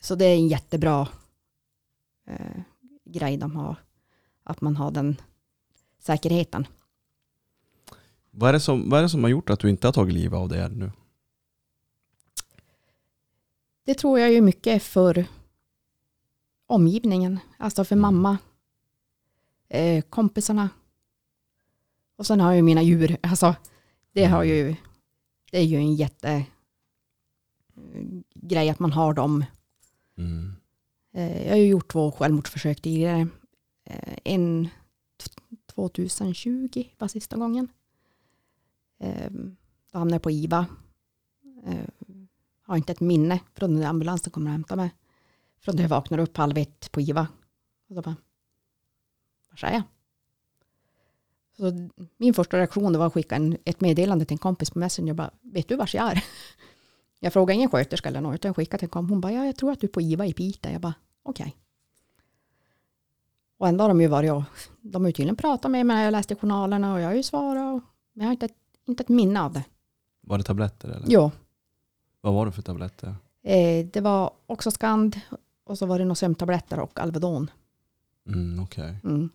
så 0.02 0.16
det 0.16 0.26
är 0.26 0.36
en 0.36 0.48
jättebra 0.48 1.08
eh, 2.28 2.62
grej 3.06 3.38
de 3.38 3.56
har. 3.56 3.76
Att 4.44 4.62
man 4.62 4.76
har 4.76 4.92
den 4.92 5.22
säkerheten. 6.00 6.68
Vad 8.32 8.50
är, 8.50 8.54
det 8.54 8.60
som, 8.60 8.90
vad 8.90 9.00
är 9.00 9.04
det 9.04 9.10
som 9.10 9.24
har 9.24 9.30
gjort 9.30 9.50
att 9.50 9.60
du 9.60 9.70
inte 9.70 9.88
har 9.88 9.92
tagit 9.94 10.14
livet 10.14 10.38
av 10.38 10.50
dig 10.50 10.62
ännu? 10.62 10.92
Det 13.86 13.94
tror 13.94 14.20
jag 14.20 14.32
ju 14.34 14.42
mycket 14.42 14.84
för 14.84 15.26
omgivningen. 16.66 17.40
Alltså 17.58 17.84
för 17.86 17.96
Mm. 17.96 18.02
mamma, 18.02 18.38
eh, 19.70 20.02
kompisarna. 20.02 20.70
Och 22.16 22.26
sen 22.26 22.40
har 22.40 22.48
jag 22.48 22.56
ju 22.56 22.62
mina 22.62 22.82
djur. 22.82 23.18
Alltså, 23.24 23.56
det, 24.12 24.26
har 24.26 24.44
ju, 24.44 24.76
det 25.52 25.58
är 25.58 25.64
ju 25.64 25.78
en 25.78 25.96
jätte 25.96 26.30
eh, 26.32 26.46
grej 28.36 28.70
att 28.70 28.80
man 28.80 28.92
har 28.92 29.14
dem. 29.14 29.46
Mm. 30.18 30.52
Eh, 31.14 31.44
jag 31.44 31.50
har 31.52 31.58
ju 31.58 31.68
gjort 31.68 31.92
två 31.92 32.12
självmordsförsök 32.12 32.82
tidigare. 32.82 33.28
Eh, 33.86 34.18
en 34.24 34.70
t- 35.18 35.56
2020 35.76 36.84
var 36.98 37.08
sista 37.08 37.38
gången. 37.38 37.68
Eh, 39.00 39.32
då 39.92 40.00
hamnade 40.00 40.16
jag 40.16 40.22
på 40.24 40.32
IVA. 40.32 40.66
Eh, 41.66 41.88
har 42.66 42.78
inte 42.78 42.92
ett 42.92 43.00
minne 43.00 43.40
från 43.56 43.74
när 43.76 43.88
ambulansen 43.88 44.32
kommer 44.32 44.48
och 44.48 44.52
hämtar 44.52 44.76
mig. 44.76 44.92
Från 45.60 45.76
när 45.76 45.82
jag 45.84 45.90
vaknar 45.90 46.18
upp 46.18 46.38
halv 46.38 46.58
ett 46.58 46.92
på 46.92 47.02
IVA. 47.02 47.28
Och 47.90 47.96
så 47.96 48.02
bara, 48.02 48.16
var 49.62 49.70
är 49.70 49.74
jag? 49.74 49.84
Så 51.58 51.90
min 52.18 52.34
första 52.34 52.58
reaktion 52.58 52.98
var 52.98 53.08
att 53.08 53.14
skicka 53.14 53.36
en, 53.36 53.58
ett 53.66 53.82
meddelande 53.82 54.26
till 54.26 54.34
en 54.36 54.38
kompis 54.40 54.70
på 54.70 54.80
Messenger. 54.80 55.14
Bara, 55.14 55.32
vet 55.42 55.68
du 55.68 55.76
var 55.76 55.90
jag 55.94 56.12
är? 56.12 56.24
Jag 57.20 57.34
frågade 57.34 57.56
ingen 57.56 57.70
sköterska 57.70 58.10
eller 58.10 58.22
något, 58.22 58.36
utan 58.36 58.50
jag 58.50 58.56
skickade 58.56 58.80
till 58.80 58.86
en 58.86 58.90
kompis. 58.90 59.10
Hon 59.10 59.22
bara, 59.22 59.32
ja, 59.32 59.46
jag 59.46 59.56
tror 59.56 59.72
att 59.72 59.80
du 59.80 59.88
är 59.88 59.92
på 59.92 60.02
IVA 60.02 60.26
i 60.26 60.34
Piteå. 60.34 60.72
Jag 60.72 60.82
bara, 60.82 60.94
okej. 61.24 61.56
Och 63.58 63.68
ändå 63.68 63.84
har 63.84 63.90
de 63.90 64.02
ju 64.02 64.08
varit 64.08 64.32
och, 64.32 64.44
de 64.82 65.02
har 65.02 65.10
ju 65.10 65.14
tydligen 65.14 65.36
pratat 65.36 65.72
med 65.72 65.86
mig 65.86 65.96
när 65.98 66.04
jag 66.04 66.12
läste 66.12 66.36
journalerna 66.36 66.94
och 66.94 67.00
jag 67.00 67.08
har 67.08 67.14
ju 67.16 67.24
svarat. 67.24 67.76
Och, 67.76 67.90
men 68.14 68.24
jag 68.24 68.26
har 68.28 68.32
inte, 68.32 68.50
inte 68.86 69.04
ett 69.04 69.10
minne 69.10 69.42
av 69.42 69.54
det. 69.54 69.64
Var 70.22 70.38
det 70.38 70.44
tabletter 70.44 70.90
eller? 70.90 71.06
Jo, 71.08 71.32
Vad 72.22 72.34
var 72.34 72.46
det 72.46 72.52
för 72.52 72.62
tabletter? 72.62 73.16
eh, 73.44 73.86
det 73.86 74.02
var 74.02 74.32
också 74.46 74.72
Skand 74.72 75.20
och 75.64 75.78
så 75.78 75.86
var 75.86 76.00
det 76.00 76.06
några 76.06 76.16
sömntabletter 76.16 76.80
och 76.80 77.00
Alvedon. 77.00 77.52
Mm, 78.28 78.64
Okej. 78.64 78.96
Mm. 79.04 79.30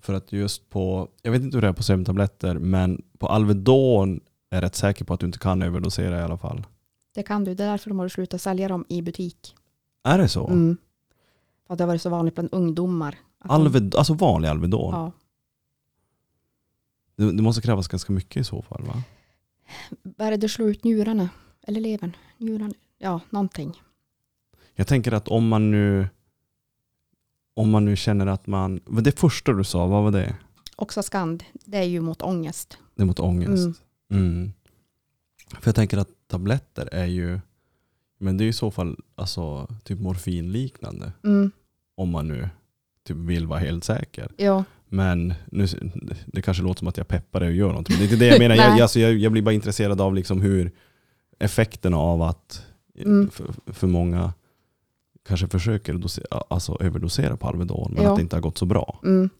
För 0.00 0.14
att 0.14 0.32
just 0.32 0.70
på, 0.70 1.08
jag 1.22 1.32
vet 1.32 1.42
inte 1.42 1.56
hur 1.56 1.62
det 1.62 1.68
är 1.68 1.72
på 1.72 1.82
sömntabletter, 1.82 2.54
men 2.58 3.02
på 3.18 3.26
Alvedon 3.26 4.20
är 4.50 4.56
jag 4.56 4.62
rätt 4.64 4.74
säker 4.74 5.04
på 5.04 5.14
att 5.14 5.20
du 5.20 5.26
inte 5.26 5.38
kan 5.38 5.62
överdosera 5.62 6.18
i 6.18 6.22
alla 6.22 6.38
fall. 6.38 6.66
Det 7.14 7.22
kan 7.22 7.44
du, 7.44 7.54
det 7.54 7.64
är 7.64 7.68
därför 7.70 7.90
de 7.90 7.98
har 7.98 8.08
slutat 8.08 8.40
sälja 8.40 8.68
dem 8.68 8.84
i 8.88 9.02
butik. 9.02 9.54
Är 10.04 10.18
det 10.18 10.28
så? 10.28 10.46
Mm. 10.48 10.76
För 11.66 11.74
att 11.74 11.78
det 11.78 11.84
har 11.84 11.88
varit 11.88 12.02
så 12.02 12.10
vanligt 12.10 12.34
bland 12.34 12.48
ungdomar. 12.52 13.18
att 13.38 13.48
de- 13.48 13.54
Alved, 13.54 13.94
alltså 13.94 14.14
vanlig 14.14 14.48
Alvedon? 14.48 14.94
Ja. 14.94 15.12
Det, 17.16 17.32
det 17.32 17.42
måste 17.42 17.62
krävas 17.62 17.88
ganska 17.88 18.12
mycket 18.12 18.40
i 18.40 18.44
så 18.44 18.62
fall 18.62 18.82
va? 18.82 19.02
Vad 20.02 20.26
är 20.26 20.30
det, 20.30 20.36
det 20.36 20.48
slår 20.48 20.68
ut 20.70 20.84
njurarna? 20.84 21.28
Eller 21.66 21.80
levern? 21.80 22.16
Njurarna? 22.38 22.74
Ja, 22.98 23.20
någonting. 23.30 23.82
Jag 24.74 24.86
tänker 24.86 25.12
att 25.12 25.28
om 25.28 25.48
man 25.48 25.70
nu 25.70 26.08
om 27.54 27.70
man 27.70 27.84
nu 27.84 27.96
känner 27.96 28.26
att 28.26 28.46
man, 28.46 28.80
det 28.86 29.18
första 29.18 29.52
du 29.52 29.64
sa, 29.64 29.86
vad 29.86 30.02
var 30.02 30.10
det? 30.10 30.36
Också 30.76 31.02
Skand, 31.02 31.44
det 31.64 31.78
är 31.78 31.82
ju 31.82 32.00
mot 32.00 32.22
ångest. 32.22 32.78
Det 32.94 33.02
är 33.02 33.06
mot 33.06 33.20
ångest. 33.20 33.80
Mm. 34.10 34.26
Mm. 34.26 34.52
För 35.60 35.68
jag 35.68 35.74
tänker 35.74 35.98
att 35.98 36.08
tabletter 36.26 36.88
är 36.92 37.06
ju, 37.06 37.40
men 38.18 38.36
det 38.36 38.44
är 38.44 38.48
i 38.48 38.52
så 38.52 38.70
fall 38.70 38.96
alltså, 39.14 39.68
typ 39.84 40.00
morfinliknande. 40.00 41.12
Mm. 41.24 41.50
Om 41.94 42.10
man 42.10 42.28
nu 42.28 42.48
typ 43.06 43.16
vill 43.16 43.46
vara 43.46 43.58
helt 43.58 43.84
säker. 43.84 44.32
Ja, 44.36 44.64
Men 44.88 45.34
nu, 45.46 45.66
det 46.26 46.42
kanske 46.42 46.62
låter 46.62 46.78
som 46.78 46.88
att 46.88 46.96
jag 46.96 47.08
peppar 47.08 47.40
dig 47.40 47.48
och 47.48 47.54
gör 47.54 47.68
någonting. 47.68 47.96
Men 47.98 48.06
det 48.06 48.12
är 48.12 48.12
inte 48.12 48.24
det 48.24 48.30
jag 48.30 48.38
menar. 48.38 48.54
jag, 48.70 48.80
alltså, 48.80 49.00
jag, 49.00 49.14
jag 49.14 49.32
blir 49.32 49.42
bara 49.42 49.54
intresserad 49.54 50.00
av 50.00 50.14
liksom 50.14 50.40
hur 50.40 50.72
effekterna 51.38 51.96
av 51.96 52.22
att 52.22 52.66
Mm. 52.98 53.30
för, 53.30 53.54
för 53.66 53.86
många 53.86 54.32
kanske 55.28 55.48
försöker 55.48 55.94
dosera, 55.94 56.42
alltså 56.50 56.76
överdosera 56.80 57.36
på 57.36 57.48
Alvedon 57.48 57.92
men 57.94 58.02
Ja. 58.04 58.10
att 58.10 58.16
det 58.16 58.22
inte 58.22 58.36
har 58.36 58.40
gått 58.40 58.58
så 58.58 58.66
bra. 58.66 59.00
mm. 59.04 59.30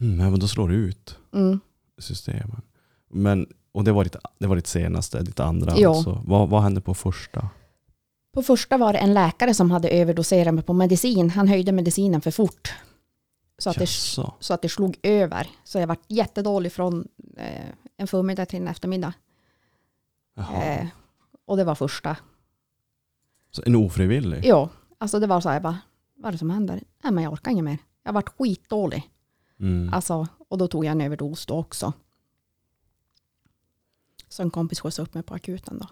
Mm, 0.00 0.16
men 0.30 0.40
då 0.40 0.48
slår 0.48 0.68
det 0.68 0.74
ut 0.74 1.18
Mm. 1.32 1.60
systemen. 1.98 2.62
Men, 3.10 3.46
och 3.72 3.84
det 3.84 3.92
var 3.92 4.04
ditt, 4.04 4.16
det 4.38 4.46
var 4.46 4.56
ditt 4.56 4.66
senaste, 4.66 5.22
ditt 5.22 5.40
andra. 5.40 5.72
Ja. 5.78 5.88
Alltså. 5.96 6.22
Vad, 6.26 6.48
vad 6.48 6.62
hände 6.62 6.80
på 6.80 6.94
första? 6.94 7.48
På 8.34 8.42
första 8.42 8.78
var 8.78 8.92
det 8.92 8.98
en 8.98 9.14
läkare 9.14 9.54
som 9.54 9.70
hade 9.70 9.88
överdoserat 9.88 10.54
mig 10.54 10.64
på 10.64 10.72
medicin. 10.72 11.30
Han 11.30 11.48
höjde 11.48 11.72
medicinen 11.72 12.20
för 12.20 12.30
fort. 12.30 12.74
Så 13.58 13.70
att, 13.70 13.76
det, 13.78 13.86
så 13.86 14.54
att 14.54 14.62
det 14.62 14.68
slog 14.68 14.98
över. 15.02 15.46
Så 15.64 15.78
jag 15.78 15.86
var 15.86 15.96
jättedålig 16.08 16.72
från 16.72 17.08
eh, 17.36 17.68
en 17.96 18.06
förmiddag 18.06 18.46
till 18.46 18.58
en 18.60 18.68
eftermiddag. 18.68 19.12
Eh, 20.36 20.86
och 21.46 21.56
det 21.56 21.64
var 21.64 21.74
första. 21.74 22.16
Så 23.58 23.62
en 23.66 23.76
ofrivillig? 23.76 24.44
Ja, 24.44 24.68
alltså 24.98 25.20
det 25.20 25.26
var 25.26 25.40
så 25.40 25.48
här, 25.48 25.56
jag 25.56 25.62
bara, 25.62 25.78
vad 26.16 26.28
är 26.28 26.32
det 26.32 26.38
som 26.38 26.50
händer? 26.50 26.82
Nej, 27.02 27.12
men 27.12 27.24
jag 27.24 27.32
orkar 27.32 27.50
inget 27.50 27.64
mer. 27.64 27.78
Jag 28.02 28.12
varit 28.12 28.28
skitdålig. 28.28 29.10
Mm. 29.60 29.94
Alltså, 29.94 30.26
och 30.48 30.58
då 30.58 30.68
tog 30.68 30.84
jag 30.84 30.92
en 30.92 31.00
överdos 31.00 31.46
då 31.46 31.54
också. 31.54 31.92
Så 34.28 34.42
en 34.42 34.50
kompis 34.50 34.80
skjutsade 34.80 35.08
upp 35.08 35.14
mig 35.14 35.22
på 35.22 35.34
akuten 35.34 35.78
då. 35.78 35.86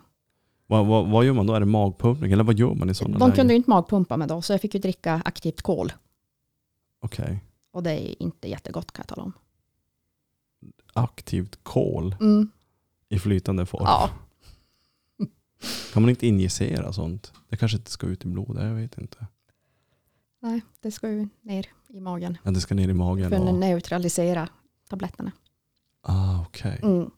Vad, 0.66 0.86
vad, 0.86 1.08
vad 1.10 1.24
gör 1.24 1.32
man 1.32 1.46
då? 1.46 1.54
Är 1.54 1.60
det 1.60 1.66
magpumpning? 1.66 2.32
Eller 2.32 2.44
vad 2.44 2.58
gör 2.58 2.74
man 2.74 2.90
i 2.90 2.94
sådana 2.94 3.18
De 3.18 3.32
kunde 3.32 3.52
ju 3.52 3.56
inte 3.56 3.70
magpumpa 3.70 4.16
mig 4.16 4.28
då, 4.28 4.42
så 4.42 4.52
jag 4.52 4.60
fick 4.60 4.74
ju 4.74 4.80
dricka 4.80 5.22
aktivt 5.24 5.62
kol. 5.62 5.92
Okej. 7.00 7.44
Och 7.70 7.82
det 7.82 7.90
är 7.90 8.22
inte 8.22 8.48
jättegott 8.48 8.92
kan 8.92 9.02
jag 9.02 9.08
tala 9.08 9.22
om. 9.22 9.32
Aktivt 10.92 11.58
kol 11.62 12.16
Mm. 12.20 12.50
i 13.08 13.18
flytande 13.18 13.66
form. 13.66 13.82
Ja. 13.84 14.10
Kan 15.92 16.02
man 16.02 16.10
inte 16.10 16.26
injicera 16.26 16.92
sånt? 16.92 17.32
Det 17.48 17.56
kanske 17.56 17.76
inte 17.78 17.90
ska 17.90 18.06
ut 18.06 18.24
i 18.24 18.28
blodet, 18.28 18.64
jag 18.64 18.74
vet 18.74 18.98
inte. 18.98 19.26
Nej, 20.42 20.60
det 20.80 20.90
ska 20.90 21.08
ju 21.10 21.28
ner 21.42 21.66
i 21.88 22.00
magen. 22.00 22.38
Ja, 22.42 22.50
det 22.50 22.60
ska 22.60 22.74
ner 22.74 22.88
i 22.88 22.92
magen. 22.94 23.30
För 23.30 23.36
att 23.36 23.42
Och, 23.42 23.54
neutralisera 23.54 24.48
tabletterna. 24.88 25.32
ah, 26.02 26.40
okej. 26.46 26.80
Mm. 26.82 27.10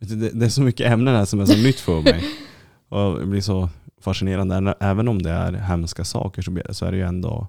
Vet 0.00 0.08
du, 0.08 0.16
Det, 0.16 0.30
det 0.30 0.44
är 0.46 0.50
så 0.50 0.62
mycket 0.62 0.92
ämnen 0.92 1.14
här 1.14 1.24
som 1.24 1.40
är 1.40 1.46
så 1.46 1.56
nytt 1.62 1.80
för 1.80 2.02
mig. 2.02 2.24
Och 2.88 3.18
det 3.20 3.26
blir 3.26 3.40
så 3.40 3.68
fascinerande. 3.98 4.74
Även 4.80 5.08
om 5.08 5.22
det 5.22 5.30
är 5.30 5.52
hemska 5.52 6.04
saker 6.04 6.72
så 6.72 6.84
är 6.86 6.90
det 6.90 6.96
ju 6.96 7.04
ändå 7.06 7.46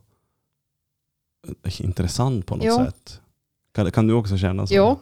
intressant 1.79 2.45
på 2.45 2.55
något 2.55 2.65
Jo. 2.65 2.75
sätt. 2.77 3.21
Kan, 3.71 3.91
kan 3.91 4.07
du 4.07 4.13
också 4.13 4.37
känna 4.37 4.67
så? 4.67 4.73
Jo, 4.75 4.99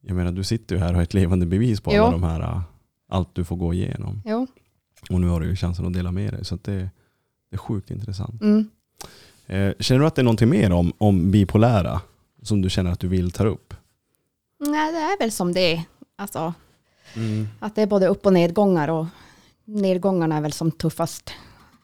Jag 0.00 0.16
menar, 0.16 0.32
du 0.32 0.44
sitter 0.44 0.74
ju 0.76 0.80
här 0.80 0.88
och 0.88 0.94
har 0.94 1.02
ett 1.02 1.14
levande 1.14 1.46
bevis 1.46 1.80
på 1.80 1.94
Jo. 1.94 2.02
alla 2.02 2.12
de 2.12 2.22
här, 2.22 2.40
äh, 2.40 2.60
allt 3.12 3.34
du 3.34 3.44
får 3.44 3.56
gå 3.56 3.74
igenom. 3.74 4.22
jo. 4.24 4.46
Och 5.10 5.20
nu 5.20 5.28
har 5.28 5.40
du 5.40 5.46
ju 5.46 5.56
chansen 5.56 5.86
att 5.86 5.92
dela 5.92 6.12
med 6.12 6.32
dig. 6.32 6.44
Så 6.44 6.58
det, 6.62 6.90
det 7.50 7.56
är 7.56 7.56
sjukt 7.56 7.90
intressant. 7.90 8.42
Mm. 8.42 8.70
Eh, 9.46 9.72
känner 9.78 10.00
du 10.00 10.06
att 10.06 10.14
det 10.14 10.22
är 10.22 10.24
någonting 10.24 10.48
mer 10.48 10.72
om, 10.72 10.92
om 10.98 11.30
bipolära 11.30 12.00
som 12.42 12.62
du 12.62 12.70
känner 12.70 12.92
att 12.92 13.00
du 13.00 13.08
vill 13.08 13.30
ta 13.30 13.46
upp? 13.46 13.74
Nej, 14.58 14.92
det 14.92 14.98
är 14.98 15.18
väl 15.18 15.32
som 15.32 15.52
det 15.52 15.72
är. 15.72 15.82
Alltså, 16.16 16.54
att 17.58 17.74
det 17.74 17.82
är 17.82 17.86
både 17.86 18.06
upp 18.06 18.26
och 18.26 18.32
nedgångar 18.32 18.88
och 18.88 19.06
nedgångarna 19.64 20.36
är 20.36 20.40
väl 20.40 20.52
som 20.52 20.70
tuffast 20.70 21.32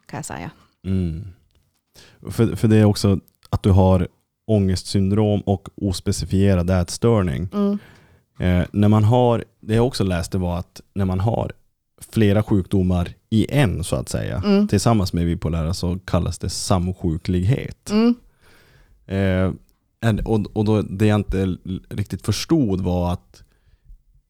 kan 0.07 0.19
jag 0.19 0.25
säga. 0.25 0.51
Mm. 0.85 1.25
För, 2.31 2.57
för 2.57 2.69
det 2.69 2.77
är 2.77 2.85
också 2.85 3.21
att 3.51 3.63
du 3.63 3.71
har 3.71 4.09
ångestsyndrom 4.47 5.41
och 5.41 5.69
ospecifierad 5.77 6.71
ätstörning. 6.71 7.49
Mm. 7.53 7.79
Eh, 8.39 8.63
när 8.73 8.89
man 8.89 9.05
har, 9.05 9.45
det 9.61 9.75
jag 9.75 9.87
också 9.87 10.05
läste 10.05 10.39
var 10.39 10.59
att 10.59 10.81
när 10.95 11.05
man 11.05 11.21
har 11.21 11.53
flera 12.11 12.43
sjukdomar 12.43 13.09
i 13.31 13.47
en 13.55 13.85
så 13.85 13.97
att 13.97 14.09
säga, 14.09 14.43
Mm. 14.47 14.69
tillsammans 14.69 15.13
med 15.13 15.27
bipolära 15.27 15.75
så 15.75 15.99
kallas 16.05 16.39
det 16.39 16.49
samsjuklighet. 16.51 17.91
Mm. 17.91 18.15
Eh, 19.07 19.53
och 20.25 20.57
och 20.57 20.65
då, 20.65 20.83
det 20.83 21.07
jag 21.07 21.17
inte 21.21 21.57
riktigt 21.89 22.27
förstod 22.27 22.81
var 22.81 23.13
att 23.13 23.43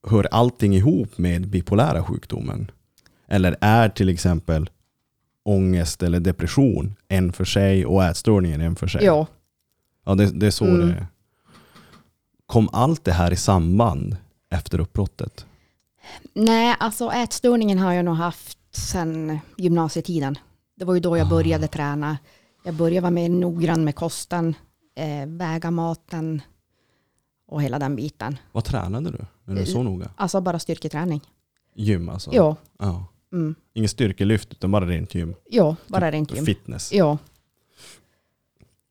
hör 0.09 0.29
allting 0.31 0.75
ihop 0.75 1.19
med 1.19 1.49
bipolära 1.49 2.03
sjukdomen? 2.05 2.71
Eller 3.29 3.57
är 3.61 3.89
till 3.89 4.09
exempel 4.09 4.71
ångest 5.45 6.03
eller 6.03 6.21
depression 6.21 6.95
en 7.09 7.33
för 7.33 7.45
sig 7.45 7.87
och 7.87 8.05
ätstörningen 8.05 8.61
en 8.61 8.77
för 8.77 8.87
sig? 8.87 9.05
Ja, 9.05 9.27
Ja, 10.07 10.15
det, 10.15 10.27
det 10.41 10.47
är 10.47 10.51
så 10.51 10.65
Mm. 10.65 10.79
det 10.89 10.95
är. 10.95 11.07
Kom 12.49 12.69
allt 12.73 13.05
det 13.05 13.13
här 13.13 13.33
i 13.33 13.37
samband 13.37 14.17
efter 14.51 14.81
uppbrottet? 14.81 15.47
nej 16.33 16.77
alltså 16.81 17.11
ätstörningen 17.13 17.79
har 17.79 17.93
jag 17.93 18.05
nog 18.05 18.15
haft 18.15 18.59
sedan 18.71 19.39
gymnasietiden. 19.57 20.39
Det 20.77 20.85
var 20.85 20.95
ju 20.95 21.01
då 21.01 21.17
jag 21.17 21.27
Ah. 21.27 21.31
började 21.31 21.69
träna. 21.69 22.19
Jag 22.65 22.75
började 22.75 23.01
vara 23.01 23.11
mer 23.11 23.29
noggrann 23.29 23.85
med 23.85 23.95
kosten, 23.95 24.55
eh, 24.97 25.27
väga 25.27 25.71
maten 25.71 26.43
och 27.49 27.63
hela 27.63 27.79
den 27.79 27.97
biten. 27.97 28.37
Vad 28.53 28.65
tränade 28.65 29.11
du 29.11 29.19
när 29.45 29.55
du 29.55 29.61
Eh, 29.61 29.67
så 29.67 29.83
noga? 29.83 30.11
Alltså 30.17 30.41
bara 30.41 30.59
styrketräning. 30.59 31.21
Gym 31.75 32.09
alltså? 32.09 32.31
Ja, 32.35 32.57
ja. 32.79 33.07
mm. 33.33 33.55
Ingen 33.75 33.89
styrkelyft 33.89 34.53
utan 34.53 34.71
bara 34.71 34.87
rent 34.87 35.15
gym? 35.15 35.35
ja 35.51 35.77
bara 35.87 36.11
rent 36.11 36.35
gym. 36.35 36.47
Fitness? 36.47 36.93
Ja, 36.93 37.19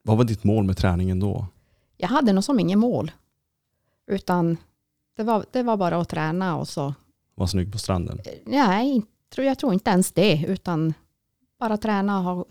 Vad 0.04 0.18
var 0.18 0.24
ditt 0.24 0.44
mål 0.44 0.64
med 0.64 0.78
träningen 0.78 1.20
då? 1.20 1.46
jag 1.98 2.08
hade 2.08 2.34
nog 2.34 2.44
som 2.44 2.60
ingen 2.60 2.80
mål. 2.80 3.12
Utan 4.08 4.58
det 5.16 5.24
var, 5.24 5.46
det 5.52 5.64
var 5.64 5.78
bara 5.78 5.98
att 5.98 6.10
träna 6.10 6.58
och 6.58 6.68
så. 6.68 6.94
Var 7.36 7.48
snygg 7.48 7.72
på 7.72 7.78
stranden? 7.78 8.20
Nej, 8.46 9.04
jag 9.36 9.60
tror 9.60 9.74
inte 9.74 9.90
ens 9.90 10.12
det. 10.12 10.46
Utan 10.48 10.94
bara 11.60 11.78
träna 11.78 12.18
och 12.18 12.24
ha 12.24 12.46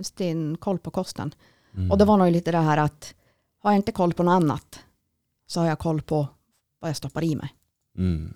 stenkoll 0.00 0.78
på 0.78 0.90
kosten. 0.90 1.34
Mm. 1.74 1.90
Och 1.90 1.98
det 1.98 2.04
var 2.04 2.16
nog 2.16 2.30
lite 2.30 2.52
det 2.52 2.58
här 2.58 2.78
att 2.78 3.14
har 3.58 3.70
jag 3.70 3.78
inte 3.78 3.92
koll 3.92 4.12
på 4.12 4.22
något 4.22 4.32
annat 4.32 4.80
så 5.46 5.60
har 5.60 5.66
jag 5.66 5.78
koll 5.78 6.02
på 6.02 6.28
vad 6.80 6.88
jag 6.88 6.96
stoppar 6.96 7.24
i 7.24 7.36
mig. 7.36 7.54
Mm. 7.98 8.34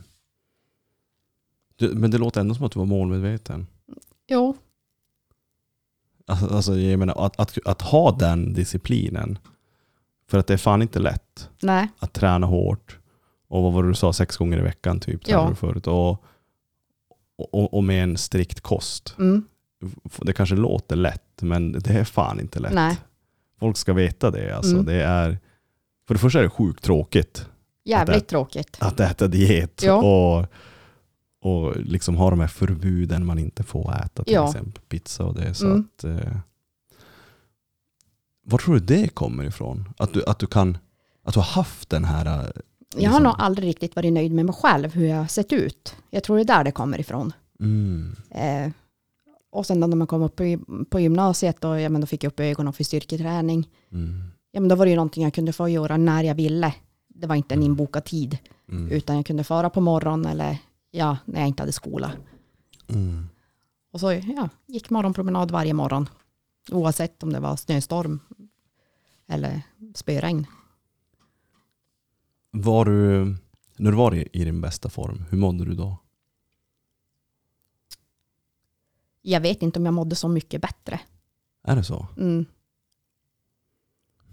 Du, 1.76 1.94
men 1.94 2.10
det 2.10 2.18
låter 2.18 2.40
ändå 2.40 2.54
som 2.54 2.66
att 2.66 2.72
du 2.72 2.78
var 2.78 2.86
målmedveten. 2.86 3.66
Jo, 4.28 4.56
Alltså, 6.30 6.46
alltså 6.46 6.78
jag 6.78 6.98
menar, 6.98 7.26
att, 7.26 7.40
att, 7.40 7.58
att 7.64 7.82
ha 7.82 8.16
den 8.16 8.52
disciplinen. 8.52 9.38
För 10.30 10.38
att 10.38 10.46
det 10.46 10.52
är 10.52 10.58
fan 10.58 10.82
inte 10.82 10.98
lätt 10.98 11.48
nej, 11.62 11.88
att 11.98 12.12
träna 12.12 12.46
hårt. 12.46 12.98
Och 13.48 13.62
vad 13.62 13.72
var 13.72 13.82
det 13.82 13.88
du 13.88 13.94
sa, 13.94 14.12
sex 14.12 14.36
gånger 14.36 14.58
i 14.58 14.62
veckan 14.62 15.00
typ? 15.00 15.20
Ja. 15.28 15.46
du 15.48 15.54
förut. 15.54 15.86
Och, 15.86 16.24
och, 17.52 17.74
och 17.74 17.84
med 17.84 18.02
en 18.02 18.16
strikt 18.16 18.60
kost. 18.60 19.14
mm, 19.18 19.44
Det 20.20 20.32
kanske 20.32 20.54
låter 20.56 20.96
lätt, 20.96 21.42
men 21.42 21.72
det 21.72 21.90
är 21.90 22.04
fan 22.04 22.40
inte 22.40 22.58
lätt. 22.60 22.72
nej, 22.72 22.96
Folk 23.58 23.76
ska 23.76 23.92
veta 23.92 24.30
det. 24.30 24.56
Alltså. 24.56 24.72
Mm. 24.72 24.84
det 24.86 25.02
är, 25.02 25.38
för 26.08 26.14
det 26.14 26.20
första 26.20 26.38
är 26.38 26.42
det 26.42 26.50
sjukt 26.50 26.84
tråkigt 26.84 27.46
jävligt 27.84 28.28
tråkigt. 28.28 28.76
att 28.80 29.00
äta 29.00 29.28
diet. 29.28 29.82
Ja. 29.84 29.94
Och, 29.94 30.46
och 31.42 31.76
liksom 31.76 32.16
ha 32.16 32.30
de 32.30 32.40
här 32.40 32.46
förbuden 32.46 33.26
man 33.26 33.38
inte 33.38 33.62
får 33.62 33.94
äta. 34.04 34.24
Till 34.24 34.34
Ja. 34.34 34.48
exempel 34.48 34.82
pizza 34.88 35.24
och 35.24 35.34
det. 35.34 35.54
Så 35.54 35.66
Mm. 35.66 35.88
att, 35.96 36.04
eh, 36.04 36.36
var 38.50 38.58
tror 38.58 38.74
du 38.74 38.80
det 38.80 39.08
kommer 39.08 39.44
ifrån? 39.44 39.88
Att 39.98 40.12
du, 40.14 40.24
att 40.26 40.38
du, 40.38 40.46
kan, 40.46 40.78
att 41.24 41.34
du 41.34 41.40
har 41.40 41.44
haft 41.46 41.90
den 41.90 42.04
här... 42.04 42.26
eh, 42.26 42.32
Jag 42.96 43.10
har 43.10 43.18
liksom- 43.20 43.22
nog 43.22 43.34
aldrig 43.38 43.68
riktigt 43.68 43.96
varit 43.96 44.12
nöjd 44.12 44.32
med 44.32 44.44
mig 44.46 44.54
själv, 44.54 44.94
hur 44.94 45.06
jag 45.06 45.16
har 45.16 45.26
sett 45.26 45.52
ut. 45.52 45.96
Jag 46.10 46.24
tror 46.24 46.36
det 46.36 46.42
är 46.42 46.44
där 46.44 46.64
det 46.64 46.72
kommer 46.72 47.00
ifrån. 47.00 47.32
Mm, 47.60 48.16
Eh, 48.30 48.70
och 49.52 49.66
sen 49.66 49.80
då 49.80 49.86
när 49.86 49.96
man 49.96 50.06
kom 50.06 50.22
upp 50.22 50.36
på, 50.36 50.58
på 50.90 51.00
gymnasiet, 51.00 51.60
då, 51.60 51.78
ja, 51.78 51.88
men 51.88 52.00
då 52.00 52.06
fick 52.06 52.24
jag 52.24 52.30
upp 52.30 52.40
ögonen 52.40 52.72
för 52.72 52.84
styrketräning. 52.84 53.68
mm, 53.92 54.22
Ja, 54.52 54.60
men 54.60 54.68
då 54.68 54.74
var 54.74 54.84
det 54.86 54.90
ju 54.90 54.96
någonting 54.96 55.22
jag 55.24 55.34
kunde 55.34 55.52
få 55.52 55.68
göra 55.68 55.96
när 55.96 56.24
jag 56.24 56.34
ville. 56.34 56.74
Det 57.08 57.26
var 57.26 57.34
inte 57.34 57.54
en 57.54 57.62
inbokad 57.62 58.04
tid, 58.04 58.38
mm, 58.68 58.90
utan 58.90 59.16
jag 59.16 59.26
kunde 59.26 59.44
fara 59.44 59.70
på 59.70 59.80
morgonen 59.80 60.26
eller 60.32 60.58
ja, 60.90 61.16
när 61.24 61.40
jag 61.40 61.48
inte 61.48 61.62
hade 61.62 61.72
skola. 61.72 62.12
mm. 62.88 63.28
Och 63.92 64.00
så 64.00 64.12
ja, 64.12 64.48
gick 64.66 64.90
morgonpromenad 64.90 65.50
varje 65.50 65.74
morgon, 65.74 66.08
oavsett 66.70 67.22
om 67.22 67.32
det 67.32 67.40
var 67.40 67.56
snöstorm 67.56 68.20
eller 69.30 69.62
spöregn. 69.94 70.46
Var 72.50 72.84
du, 72.84 73.24
när 73.76 73.90
du 73.90 73.96
var 73.96 74.14
i, 74.14 74.28
i 74.32 74.44
din 74.44 74.60
bästa 74.60 74.88
form, 74.90 75.24
hur 75.30 75.38
mådde 75.38 75.64
du 75.64 75.74
då? 75.74 75.96
Jag 79.22 79.40
vet 79.40 79.62
inte 79.62 79.78
om 79.78 79.84
jag 79.84 79.94
mådde 79.94 80.16
så 80.16 80.28
mycket 80.28 80.62
bättre. 80.62 81.00
Är 81.62 81.76
det 81.76 81.84
så? 81.84 82.06
Mm. 82.16 82.46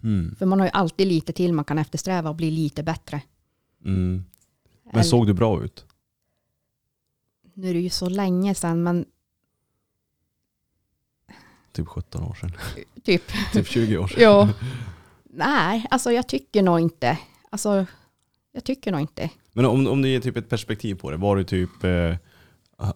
Mm. 0.04 0.36
För 0.36 0.46
man 0.46 0.60
har 0.60 0.66
ju 0.68 0.72
alltid 0.72 1.08
lite 1.08 1.34
till 1.34 1.54
man 1.54 1.66
kan 1.66 1.78
eftersträva 1.78 2.30
och 2.30 2.36
bli 2.36 2.52
lite 2.52 2.84
bättre. 2.84 3.22
Mm. 3.86 4.24
Men 4.84 4.94
Eller- 4.94 5.04
såg 5.04 5.28
du 5.28 5.34
bra 5.34 5.64
ut? 5.64 5.86
Nu 7.54 7.70
är 7.70 7.74
det 7.74 7.80
ju 7.80 7.90
så 7.90 8.10
länge 8.10 8.56
sedan, 8.56 8.84
men 8.84 9.06
Typ 11.78 11.88
17 11.88 12.24
år 12.24 12.34
sedan. 12.34 12.52
typ, 13.04 13.24
typ 13.54 13.68
20 13.68 13.98
år 13.98 14.08
sedan. 14.08 14.22
ja. 14.24 14.50
Nej, 15.30 15.86
alltså 15.90 16.12
jag 16.12 16.28
tycker 16.28 16.62
nog 16.64 16.80
inte. 16.80 17.18
Alltså, 17.50 17.86
jag 18.52 18.64
tycker 18.64 18.92
nog 18.92 19.02
inte. 19.02 19.30
Men 19.54 19.66
om, 19.66 19.88
om 19.88 20.02
du 20.02 20.10
ger 20.10 20.20
typ 20.20 20.38
ett 20.38 20.50
perspektiv 20.50 20.96
på 20.96 21.12
det, 21.12 21.18
var 21.18 21.36
du 21.36 21.44
typ, 21.44 21.84
eh, 21.84 22.16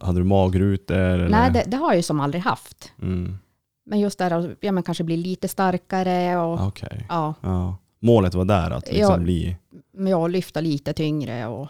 hade 0.01 0.19
du 0.19 0.23
magrutor? 0.23 0.95
Eller? 0.97 1.29
Nej, 1.29 1.51
det, 1.51 1.63
det 1.67 1.77
har 1.77 1.88
jag 1.89 1.95
ju 1.95 2.03
som 2.03 2.19
aldrig 2.19 2.43
haft. 2.43 2.91
Mm. 3.01 3.38
Men 3.86 3.99
just 3.99 4.19
där 4.19 4.55
ja, 4.59 4.71
men 4.71 4.84
kanske 4.84 5.03
bli 5.03 5.17
lite 5.17 5.47
starkare 5.47 6.38
och 6.38 6.67
Okej. 6.67 7.05
ja, 7.09 7.34
Ja. 7.41 7.77
Målet 7.99 8.34
var 8.34 8.45
där 8.45 8.71
att 8.71 8.88
liksom 8.91 9.11
Ja. 9.13 9.17
bli... 9.17 9.57
men 9.93 10.07
jag 10.11 10.32
lyfta 10.32 10.61
lite 10.61 10.93
tyngre 10.93 11.47
och 11.47 11.67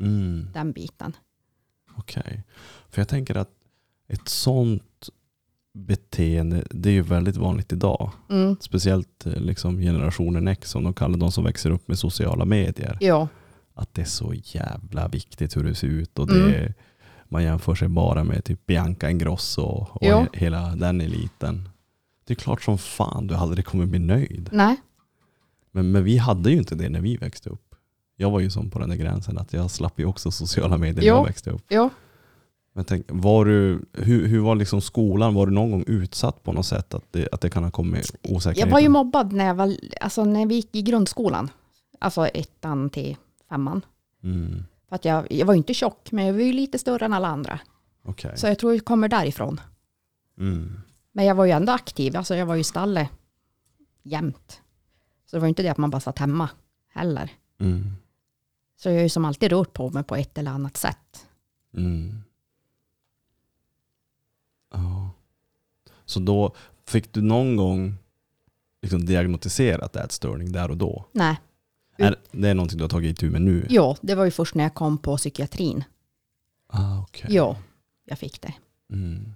Mm. 0.00 0.48
den 0.54 0.72
biten. 0.72 1.16
Okej. 1.96 2.42
För 2.90 3.00
jag 3.00 3.08
tänker 3.08 3.36
att 3.36 3.50
ett 4.08 4.28
sånt 4.28 4.82
beteende, 5.74 6.64
det 6.70 6.88
är 6.88 6.92
ju 6.92 7.02
väldigt 7.02 7.36
vanligt 7.36 7.72
idag. 7.72 8.10
Mm. 8.30 8.56
Speciellt 8.60 9.26
eh, 9.26 9.32
liksom 9.36 9.78
generationen 9.78 10.48
X 10.48 10.70
som 10.70 10.84
de 10.84 10.94
kallar 10.94 11.18
de 11.18 11.32
som 11.32 11.44
växer 11.44 11.70
upp 11.70 11.88
med 11.88 11.98
sociala 11.98 12.44
medier. 12.44 12.96
Ja, 13.00 13.28
Att 13.74 13.94
det 13.94 14.00
är 14.00 14.06
så 14.06 14.34
jävla 14.34 15.08
viktigt 15.08 15.56
hur 15.56 15.64
det 15.64 15.74
ser 15.74 15.86
ut. 15.88 16.18
Och 16.18 16.26
det, 16.26 16.56
Mm. 16.58 16.72
Man 17.28 17.42
jämför 17.44 17.74
sig 17.74 17.88
bara 17.88 18.24
med 18.24 18.44
typ 18.44 18.66
Bianca 18.66 19.10
Ingrosso 19.10 19.62
och 19.62 19.98
Ja. 20.06 20.20
he- 20.32 20.36
hela 20.38 20.76
den 20.76 21.00
eliten. 21.00 21.68
Det 22.26 22.32
är 22.32 22.36
klart 22.36 22.62
som 22.62 22.78
fan 22.78 23.26
du 23.26 23.34
aldrig 23.34 23.64
kommer 23.64 23.86
bli 23.86 23.98
nöjd. 23.98 24.48
nej, 24.52 24.76
Men, 25.70 25.90
men 25.92 26.04
vi 26.04 26.18
hade 26.18 26.50
ju 26.50 26.56
inte 26.58 26.74
det 26.74 26.88
när 26.88 27.00
vi 27.00 27.16
växte 27.16 27.50
upp. 27.50 27.74
Jag 28.16 28.30
var 28.30 28.40
ju 28.40 28.50
som 28.50 28.70
på 28.70 28.78
den 28.78 28.88
där 28.88 28.96
gränsen 28.96 29.38
att 29.38 29.52
jag 29.52 29.70
slapp 29.70 29.98
ju 30.00 30.04
också 30.06 30.30
sociala 30.30 30.78
medier 30.78 30.96
när 31.02 31.08
Jo. 31.08 31.14
jag 31.16 31.24
växte 31.24 31.50
upp. 31.50 31.64
ja. 31.68 31.90
Men 32.72 32.84
tänk, 32.84 33.06
var 33.08 33.44
du, 33.44 33.84
hur, 33.92 34.26
hur 34.26 34.40
var 34.40 34.54
liksom 34.54 34.80
skolan? 34.80 35.34
Var 35.34 35.46
du 35.46 35.52
någon 35.52 35.70
gång 35.70 35.84
utsatt 35.86 36.42
på 36.42 36.52
något 36.52 36.66
sätt? 36.66 36.94
Att 36.94 37.04
det, 37.12 37.28
att 37.32 37.40
det 37.40 37.50
kan 37.50 37.64
ha 37.64 37.70
kommit 37.70 38.14
osäkerhet? 38.22 38.58
Jag 38.58 38.72
var 38.72 38.80
ju 38.80 38.88
mobbad 38.88 39.32
när, 39.32 39.46
jag 39.46 39.54
var, 39.54 39.76
alltså 40.00 40.24
när 40.24 40.46
vi 40.46 40.54
gick 40.54 40.76
i 40.76 40.82
grundskolan. 40.82 41.50
Alltså 41.98 42.26
ettan 42.26 42.90
till 42.90 43.16
femman. 43.48 43.84
mm, 44.22 44.64
För 44.88 44.96
att 44.96 45.04
jag, 45.04 45.32
jag 45.32 45.46
var 45.46 45.54
ju 45.54 45.58
inte 45.58 45.74
tjock, 45.74 46.12
men 46.12 46.26
jag 46.26 46.32
var 46.32 46.40
ju 46.40 46.52
lite 46.52 46.78
större 46.78 47.04
än 47.04 47.12
alla 47.12 47.28
andra. 47.28 47.60
Okej. 48.04 48.32
Så 48.36 48.46
jag 48.46 48.58
tror 48.58 48.74
jag 48.74 48.84
kommer 48.84 49.08
därifrån. 49.08 49.60
Mm, 50.38 50.80
Men 51.12 51.24
jag 51.24 51.34
var 51.34 51.44
ju 51.44 51.50
ändå 51.50 51.72
aktiv, 51.72 52.16
alltså 52.16 52.34
jag 52.34 52.46
var 52.46 52.54
ju 52.54 52.60
i 52.60 52.64
stallet 52.64 53.08
jämt. 54.02 54.60
Så 55.26 55.36
det 55.36 55.40
var 55.40 55.46
ju 55.46 55.48
inte 55.48 55.62
det 55.62 55.68
att 55.68 55.78
man 55.78 55.90
bara 55.90 56.00
satt 56.00 56.18
hemma 56.18 56.48
heller. 56.92 57.30
mm, 57.60 57.84
Så 58.76 58.88
jag 58.88 58.94
har 58.96 59.02
ju 59.02 59.08
som 59.08 59.24
alltid 59.24 59.50
rört 59.52 59.72
på 59.72 59.90
mig 59.90 60.02
på 60.04 60.16
ett 60.16 60.38
eller 60.38 60.50
annat 60.50 60.76
sätt. 60.76 61.26
mm. 61.76 62.22
Ja. 64.72 65.10
Så 66.04 66.20
då 66.20 66.54
fick 66.86 67.12
du 67.12 67.22
någon 67.22 67.56
gång 67.56 67.94
liksom 68.82 69.06
diagnostiserat 69.06 69.96
ätstörning 69.96 70.52
där 70.52 70.70
och 70.70 70.76
då? 70.76 71.04
Nej, 71.12 71.36
Är, 71.96 72.16
det 72.30 72.48
är 72.48 72.54
någonting 72.54 72.78
du 72.78 72.84
har 72.84 72.88
tagit 72.88 73.10
itu 73.10 73.30
med 73.30 73.42
nu? 73.42 73.66
ja, 73.70 73.96
det 74.00 74.14
var 74.14 74.24
ju 74.24 74.30
först 74.30 74.54
när 74.54 74.64
jag 74.64 74.74
kom 74.74 74.98
på 74.98 75.16
psykiatrin. 75.16 75.84
Ah, 76.66 77.02
okay. 77.02 77.34
Ja, 77.34 77.56
jag 78.04 78.18
fick 78.18 78.40
det. 78.40 78.54
Mm. 78.92 79.34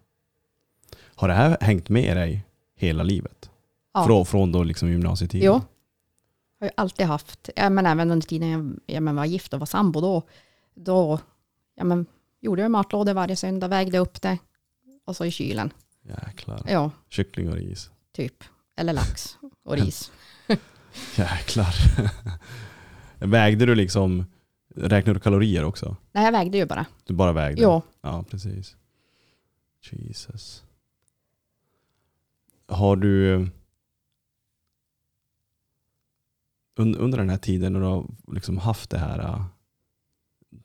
Har 1.03 1.29
det 1.29 1.35
här 1.35 1.57
hängt 1.61 1.89
med 1.89 2.17
dig 2.17 2.45
hela 2.77 3.03
livet? 3.03 3.51
Ja. 3.95 4.07
Från, 4.07 4.27
från 4.27 4.53
då 4.53 4.63
liksom 4.63 4.91
gymnasietiden? 4.91 5.47
Jo. 5.47 5.61
Har 6.61 6.67
ju 6.67 6.71
alltid 6.77 7.07
haft, 7.07 7.51
ja, 7.57 7.71
men 7.71 7.87
även 7.87 8.11
under 8.11 8.27
tiden 8.27 8.51
jag 8.51 8.95
ja, 8.97 9.01
men 9.01 9.17
var 9.17 9.25
gift 9.25 9.53
och 9.53 9.61
var 9.61 9.67
sambo 9.67 10.01
då, 10.01 10.23
då 10.75 11.19
ja, 11.75 11.85
men, 11.85 12.07
gjorde 12.41 12.63
jag 12.63 12.71
matlådor 12.71 13.15
varje 13.15 13.37
söndag, 13.37 13.69
vägde 13.69 13.99
upp 13.99 14.23
det 14.23 14.39
och 15.07 15.17
så 15.17 15.25
i 15.25 15.31
kylen. 15.31 15.73
Jäklar. 16.03 16.63
Ja, 16.69 16.91
Kyckling 17.09 17.49
och 17.49 17.55
ris. 17.57 17.91
typ. 18.13 18.45
Eller 18.77 18.93
lax 18.93 19.39
och 19.65 19.77
ris. 19.77 20.13
Jäklar. 21.17 21.75
Vägde 23.27 23.67
du 23.67 23.75
liksom, 23.75 24.25
räknade 24.77 25.19
du 25.19 25.23
kalorier 25.23 25.65
också? 25.65 25.97
Nej, 26.13 26.25
jag 26.25 26.33
vägde 26.33 26.59
ju 26.59 26.67
bara. 26.67 26.87
Du 27.05 27.15
bara 27.15 27.33
vägde? 27.33 27.63
Ja, 27.63 27.83
Ja, 28.01 28.25
precis. 28.31 28.77
Jesus. 29.91 30.65
Har 32.69 32.97
du 32.97 33.35
un, 36.77 36.95
under 36.97 37.19
den 37.19 37.31
här 37.31 37.39
tiden 37.39 37.73
när 37.73 37.81
du 37.81 37.87
har 37.87 38.07
liksom 38.33 38.59
haft 38.59 38.91
det 38.91 38.99
här, 38.99 39.19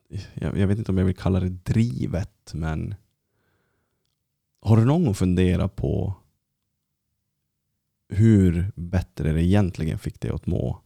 äh, 0.10 0.22
jag 0.56 0.68
vet 0.68 0.78
inte 0.78 0.92
om 0.92 0.98
jag 0.98 1.06
vill 1.06 1.16
kalla 1.16 1.40
det 1.40 1.50
drivet, 1.50 2.52
men 2.54 2.96
har 4.62 4.78
du 4.78 4.86
någon 4.86 5.06
gång 5.06 5.16
funderat 5.16 5.76
på 5.76 6.14
hur 8.10 8.72
bättre 8.76 9.32
det 9.32 9.44
egentligen 9.44 10.00
fick 10.00 10.22
dig 10.22 10.32
att 10.32 10.46
må? 10.46 10.82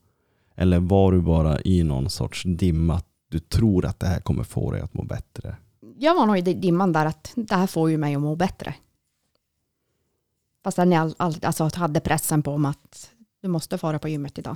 Eller 0.55 0.79
var 0.79 1.11
du 1.11 1.21
bara 1.21 1.61
i 1.61 1.83
någon 1.83 2.09
sorts 2.09 2.43
dimma 2.43 2.95
att 2.95 3.07
du 3.29 3.39
tror 3.39 3.85
att 3.85 3.99
det 3.99 4.07
här 4.07 4.19
kommer 4.19 4.43
få 4.43 4.71
dig 4.71 4.81
att 4.81 4.93
må 4.93 5.03
bättre? 5.03 5.55
jag 5.97 6.15
var 6.15 6.25
nog 6.25 6.37
i 6.37 6.41
dimman 6.41 6.93
där 6.93 7.05
att 7.05 7.33
det 7.35 7.55
här 7.55 7.67
får 7.67 7.89
ju 7.89 7.97
mig 7.97 8.15
att 8.15 8.21
må 8.21 8.35
bättre. 8.35 8.75
Fast 10.63 10.77
jag 10.77 10.93
all, 10.93 11.15
all, 11.17 11.35
alltså, 11.41 11.69
hade 11.73 11.99
pressen 11.99 12.43
på 12.43 12.57
mig 12.57 12.69
att 12.69 13.11
du 13.41 13.47
måste 13.47 13.77
fara 13.77 13.99
på 13.99 14.07
gymmet 14.07 14.39
idag. 14.39 14.55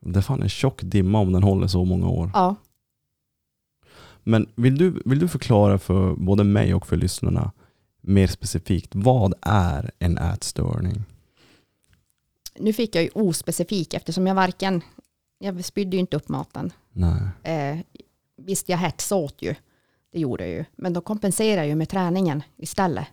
Det 0.00 0.18
är 0.18 0.22
fan 0.22 0.42
en 0.42 0.48
tjock 0.48 0.82
dimma 0.82 1.18
om 1.18 1.32
den 1.32 1.42
håller 1.42 1.66
så 1.66 1.84
många 1.84 2.08
år. 2.08 2.30
Ja, 2.34 2.54
Men 4.22 4.48
vill 4.54 4.78
du, 4.78 5.02
vill 5.04 5.18
du 5.18 5.28
förklara 5.28 5.78
för 5.78 6.14
både 6.14 6.44
mig 6.44 6.74
och 6.74 6.86
för 6.86 6.96
lyssnarna 6.96 7.52
mer 8.00 8.26
specifikt, 8.26 8.90
vad 8.94 9.34
är 9.40 9.90
en 9.98 10.18
ätstörning? 10.18 11.04
Nu 12.58 12.72
fick 12.72 12.94
jag 12.94 13.04
ju 13.04 13.10
ospecifik 13.14 13.94
eftersom 13.94 14.26
jag 14.26 14.34
varken, 14.34 14.82
jag 15.38 15.64
spydde 15.64 15.96
ju 15.96 16.00
inte 16.00 16.16
upp 16.16 16.28
maten. 16.28 16.72
Nej. 16.92 17.28
Eh, 17.42 17.78
visst, 18.36 18.68
jag 18.68 18.78
hetsåt 18.78 19.42
ju, 19.42 19.54
det 20.12 20.20
gjorde 20.20 20.46
jag 20.46 20.54
ju. 20.54 20.64
Men 20.76 20.92
då 20.92 21.00
kompenserade 21.00 21.56
jag 21.62 21.68
ju 21.68 21.74
med 21.74 21.88
träningen 21.88 22.42
istället. 22.56 23.06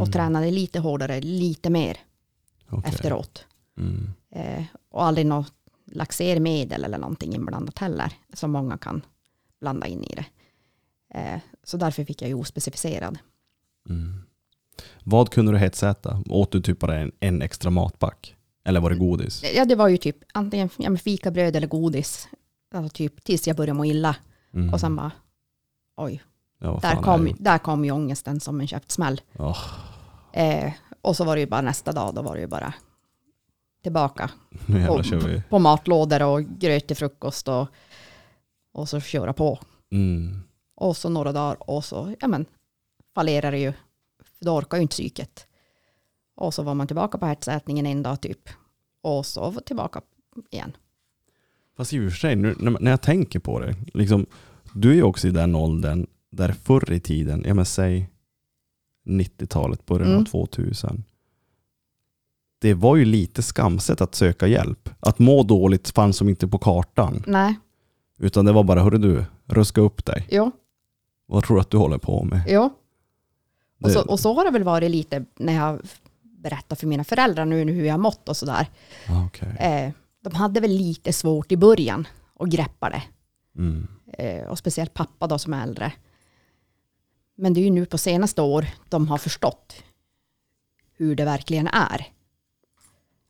Och 0.00 0.12
tränade 0.12 0.50
lite 0.50 0.78
hårdare, 0.78 1.20
lite 1.20 1.70
mer 1.70 1.98
Okej. 2.68 2.90
efteråt. 2.92 3.46
Mm. 3.78 4.10
Eh, 4.30 4.64
och 4.90 5.04
aldrig 5.04 5.26
något 5.26 5.52
laxermedel 5.84 6.84
eller 6.84 6.98
någonting 6.98 7.34
inblandat 7.34 7.78
heller, 7.78 8.12
som 8.32 8.50
många 8.50 8.78
kan 8.78 9.02
blanda 9.60 9.86
in 9.86 10.04
i 10.04 10.14
det. 10.14 10.26
Eh, 11.18 11.40
så 11.64 11.76
därför 11.76 12.04
fick 12.04 12.22
jag 12.22 12.28
ju 12.28 12.34
ospecificerad. 12.34 13.18
Mm. 13.88 14.22
Vad 15.04 15.30
kunde 15.30 15.52
du 15.52 15.58
hetsäta? 15.58 16.22
Åt 16.28 16.52
du 16.52 16.60
typ 16.60 16.78
bara 16.78 16.96
en, 16.96 17.12
en 17.20 17.42
extra 17.42 17.70
matback? 17.70 18.36
Eller 18.64 18.80
var 18.80 18.90
det 18.90 18.96
godis? 18.96 19.42
Ja, 19.54 19.64
det 19.64 19.74
var 19.74 19.88
ju 19.88 19.96
typ 19.96 20.16
antingen 20.34 20.68
ja, 20.76 20.96
fikabröd 20.96 21.56
eller 21.56 21.66
godis. 21.66 22.28
Alltså 22.74 22.96
typ 22.96 23.24
tills 23.24 23.46
jag 23.46 23.56
började 23.56 23.76
må 23.76 23.84
illa. 23.84 24.16
Mm. 24.54 24.74
Och 24.74 24.80
sen 24.80 24.96
bara, 24.96 25.10
oj, 25.96 26.22
ja, 26.58 26.78
där 26.82 26.96
kom, 26.96 27.36
där 27.38 27.58
kom 27.58 27.84
ju 27.84 27.90
ångesten 27.90 28.40
som 28.40 28.60
en 28.60 28.66
käftsmäll. 28.66 29.20
Åh, 29.38 29.58
Eh, 30.36 30.72
och 31.02 31.16
så 31.16 31.24
var 31.24 31.36
det 31.36 31.40
ju 31.40 31.46
bara 31.46 31.60
nästa 31.60 31.92
dag, 31.92 32.14
då 32.14 32.22
var 32.22 32.34
det 32.34 32.40
ju 32.40 32.46
bara 32.46 32.74
tillbaka 33.82 34.30
på, 34.86 35.02
på 35.48 35.58
matlådor 35.58 36.22
och 36.22 36.42
gröt 36.42 36.86
till 36.86 36.96
frukost 36.96 37.48
och, 37.48 37.68
och 38.72 38.88
så 38.88 39.00
köra 39.00 39.32
på. 39.32 39.58
Mm. 39.92 40.40
Och 40.74 40.96
så 40.96 41.08
några 41.08 41.32
dagar 41.32 41.70
och 41.70 41.84
så, 41.84 42.14
ja 42.20 42.28
men, 42.28 42.46
fallerar 43.16 43.52
det 43.52 43.58
ju. 43.58 43.72
För 44.38 44.44
då 44.44 44.56
orkar 44.56 44.76
ju 44.76 44.82
inte 44.82 44.92
psyket. 44.92 45.46
Och 46.34 46.54
så 46.54 46.62
var 46.62 46.74
man 46.74 46.86
tillbaka 46.86 47.18
på 47.18 47.26
ärtsätningen 47.26 47.86
en 47.86 48.02
dag 48.02 48.20
typ. 48.20 48.48
Och 49.02 49.26
så 49.26 49.52
tillbaka 49.52 50.00
igen. 50.50 50.76
Fast 51.76 51.92
i 51.92 51.98
och 52.08 52.12
för 52.12 52.18
sig, 52.18 52.36
nu, 52.36 52.54
när, 52.58 52.90
jag 52.90 53.02
tänker 53.02 53.38
på 53.38 53.60
det, 53.60 53.74
liksom, 53.94 54.26
du 54.74 54.90
är 54.90 54.94
ju 54.94 55.02
också 55.02 55.28
i 55.28 55.30
den 55.30 55.54
åldern 55.54 56.06
där 56.30 56.52
förr 56.52 56.92
i 56.92 57.00
tiden, 57.00 57.44
ja 57.46 57.54
men 57.54 57.64
säg 57.64 58.10
90-talet, 59.06 59.86
början 59.86 60.08
av 60.08 60.14
Mm. 60.14 60.24
2000. 60.24 61.04
Det 62.58 62.74
var 62.74 62.96
ju 62.96 63.04
lite 63.04 63.42
skamset 63.42 64.00
att 64.00 64.14
söka 64.14 64.46
hjälp. 64.46 64.88
Att 65.00 65.18
må 65.18 65.42
dåligt 65.42 65.88
fanns 65.90 66.16
som 66.16 66.28
inte 66.28 66.48
på 66.48 66.58
kartan. 66.58 67.22
Nej, 67.26 67.54
Utan 68.18 68.44
det 68.44 68.52
var 68.52 68.64
bara, 68.64 68.82
hörru 68.82 68.98
du, 68.98 69.24
ruska 69.44 69.80
upp 69.80 70.04
dig. 70.04 70.26
jo, 70.30 70.50
Vad 71.26 71.44
tror 71.44 71.56
du 71.56 71.60
att 71.60 71.70
du 71.70 71.76
håller 71.76 71.98
på 71.98 72.24
med? 72.24 72.40
jo. 72.48 72.70
Och 73.80 73.90
så, 73.90 74.00
och 74.00 74.20
så 74.20 74.34
har 74.34 74.44
det 74.44 74.50
väl 74.50 74.64
varit 74.64 74.90
lite 74.90 75.24
när 75.36 75.52
jag 75.52 75.80
berättar 76.22 76.76
för 76.76 76.86
mina 76.86 77.04
föräldrar 77.04 77.44
nu 77.44 77.72
hur 77.72 77.84
jag 77.84 77.92
har 77.92 77.98
mått 77.98 78.28
och 78.28 78.36
sådär. 78.36 78.70
Ah, 79.08 79.26
okej. 79.26 79.56
Eh, 79.58 79.92
de 80.20 80.34
hade 80.34 80.60
väl 80.60 80.70
lite 80.70 81.12
svårt 81.12 81.52
i 81.52 81.56
början 81.56 82.08
att 82.38 82.48
greppa 82.48 82.90
det. 82.90 83.02
Mm. 83.58 83.88
Eh, 84.12 84.44
och 84.44 84.58
speciellt 84.58 84.94
pappa 84.94 85.26
då 85.26 85.38
som 85.38 85.54
är 85.54 85.62
äldre. 85.62 85.92
Men 87.36 87.54
det 87.54 87.60
är 87.60 87.64
ju 87.64 87.70
nu 87.70 87.86
på 87.86 87.98
senaste 87.98 88.42
år 88.42 88.66
de 88.88 89.08
har 89.08 89.18
förstått 89.18 89.82
hur 90.96 91.16
det 91.16 91.24
verkligen 91.24 91.66
är. 91.68 92.06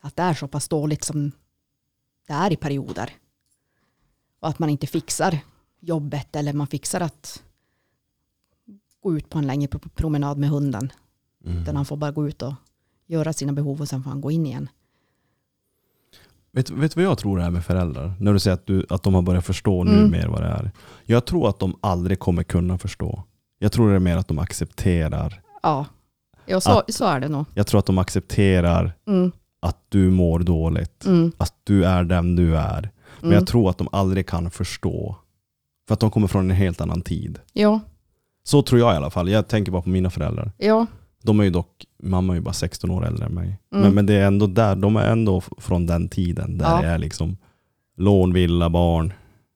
Att 0.00 0.16
det 0.16 0.22
är 0.22 0.34
så 0.34 0.48
pass 0.48 0.68
dåligt 0.68 1.04
som 1.04 1.32
det 2.26 2.32
är 2.32 2.52
i 2.52 2.56
perioder. 2.56 3.10
Och 4.40 4.48
att 4.48 4.58
man 4.58 4.70
inte 4.70 4.86
fixar 4.86 5.38
jobbet 5.80 6.36
eller 6.36 6.52
man 6.52 6.66
fixar 6.66 7.00
att 7.00 7.42
gå 9.06 9.16
ut 9.16 9.30
på 9.30 9.38
en 9.38 9.46
längre 9.46 9.68
pro- 9.68 9.88
promenad 9.94 10.38
med 10.38 10.48
hunden. 10.50 10.92
Mm. 11.46 11.62
Utan 11.62 11.76
han 11.76 11.84
får 11.84 11.96
bara 11.96 12.10
gå 12.10 12.28
ut 12.28 12.42
och 12.42 12.54
göra 13.06 13.32
sina 13.32 13.52
behov 13.52 13.80
och 13.80 13.88
sen 13.88 14.02
får 14.02 14.10
han 14.10 14.20
gå 14.20 14.30
in 14.30 14.46
igen. 14.46 14.68
Vet, 16.52 16.70
vet 16.70 16.94
du 16.94 17.00
vad 17.02 17.10
jag 17.10 17.18
tror 17.18 17.38
det 17.38 17.44
är 17.44 17.50
med 17.50 17.64
föräldrar? 17.64 18.14
När 18.20 18.32
du 18.32 18.38
säger 18.38 18.54
att, 18.54 18.66
du, 18.66 18.86
att 18.88 19.02
de 19.02 19.14
har 19.14 19.22
börjat 19.22 19.44
förstå 19.46 19.84
nu 19.84 19.98
Mm. 19.98 20.10
mer 20.10 20.26
vad 20.28 20.42
det 20.42 20.48
är. 20.48 20.70
Jag 21.04 21.24
tror 21.26 21.48
att 21.48 21.58
de 21.58 21.76
aldrig 21.80 22.18
kommer 22.18 22.42
kunna 22.42 22.78
förstå. 22.78 23.22
Jag 23.58 23.72
tror 23.72 23.88
det 23.90 23.94
är 23.96 23.98
mer 23.98 24.16
att 24.16 24.28
de 24.28 24.38
accepterar. 24.38 25.42
Ja, 25.62 25.86
ja 26.46 26.60
så, 26.60 26.78
Att- 26.78 26.94
så 26.94 27.04
är 27.04 27.20
det 27.20 27.28
nog. 27.28 27.44
Jag 27.54 27.66
tror 27.66 27.78
att 27.78 27.86
de 27.86 27.98
accepterar 27.98 28.92
Mm, 29.06 29.32
att 29.60 29.78
du 29.88 30.10
mår 30.10 30.38
dåligt. 30.38 31.06
mm, 31.06 31.32
Att 31.36 31.54
du 31.64 31.84
är 31.84 32.04
den 32.04 32.36
du 32.36 32.56
är. 32.56 32.90
Men 33.20 33.24
mm. 33.30 33.34
jag 33.34 33.46
tror 33.46 33.70
att 33.70 33.78
de 33.78 33.88
aldrig 33.92 34.26
kan 34.28 34.50
förstå. 34.50 35.16
För 35.88 35.94
att 35.94 36.00
de 36.00 36.10
kommer 36.10 36.26
från 36.26 36.50
en 36.50 36.56
helt 36.56 36.80
annan 36.80 37.02
tid. 37.02 37.38
Ja, 37.52 37.80
Så 38.46 38.62
tror 38.62 38.80
jag 38.80 38.92
i 38.94 38.96
alla 38.96 39.10
fall. 39.10 39.28
Jag 39.28 39.48
tänker 39.48 39.72
bara 39.72 39.82
på 39.82 39.88
mina 39.88 40.10
föräldrar. 40.10 40.52
ja, 40.58 40.86
De 41.22 41.40
är 41.40 41.44
ju 41.44 41.50
dock, 41.50 41.84
mamma 42.02 42.32
är 42.32 42.34
ju 42.36 42.40
bara 42.40 42.52
16 42.54 42.90
år 42.90 43.06
äldre 43.06 43.26
än 43.26 43.34
mig. 43.34 43.46
Mm. 43.46 43.58
Men, 43.84 43.94
men 43.94 44.06
det 44.06 44.14
är 44.14 44.26
ändå 44.26 44.46
där, 44.46 44.76
de 44.76 44.96
är 44.96 45.10
ändå 45.12 45.40
från 45.40 45.86
den 45.86 46.08
tiden. 46.08 46.58
Där 46.58 46.70
Ja. 46.70 46.80
det 46.82 46.88
är 46.88 46.98
liksom 46.98 47.36
lån, 47.96 48.32
villa, 48.32 48.70
barn, 48.70 49.12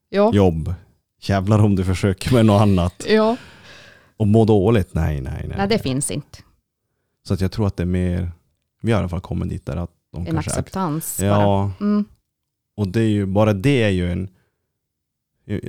ja. 0.09 0.31
jobb. 0.35 0.75
Jävlar 1.23 1.59
om 1.59 1.77
du 1.77 1.85
försöker 1.85 2.35
med 2.35 2.47
något 2.47 2.61
annat. 2.63 3.05
ja. 3.09 3.37
Och 4.17 4.27
må 4.29 4.45
dåligt, 4.45 4.95
nej, 4.95 5.21
nej, 5.21 5.45
nej. 5.49 5.55
Nej, 5.59 5.69
det 5.69 5.79
finns 5.79 6.11
inte. 6.11 6.39
Så 7.27 7.35
att 7.35 7.41
jag 7.41 7.53
tror 7.53 7.67
att 7.67 7.77
det 7.77 7.83
är 7.83 7.87
mer, 7.87 8.33
vi 8.83 8.93
har 8.93 8.99
i 8.99 9.01
alla 9.01 9.09
fall 9.09 9.21
kommit 9.21 9.49
dit 9.49 9.67
där 9.67 9.77
att 9.77 9.91
de 10.13 10.27
En 10.27 10.33
kanske... 10.33 10.51
acceptans 10.51 11.19
bara. 11.21 11.27
ja, 11.29 11.73
Mm, 11.81 12.05
och 12.77 12.89
det 12.89 13.01
är 13.01 13.09
ju, 13.09 13.27
bara 13.27 13.53
det 13.53 13.83
är 13.83 13.89
ju 13.91 14.13
en, 14.13 14.29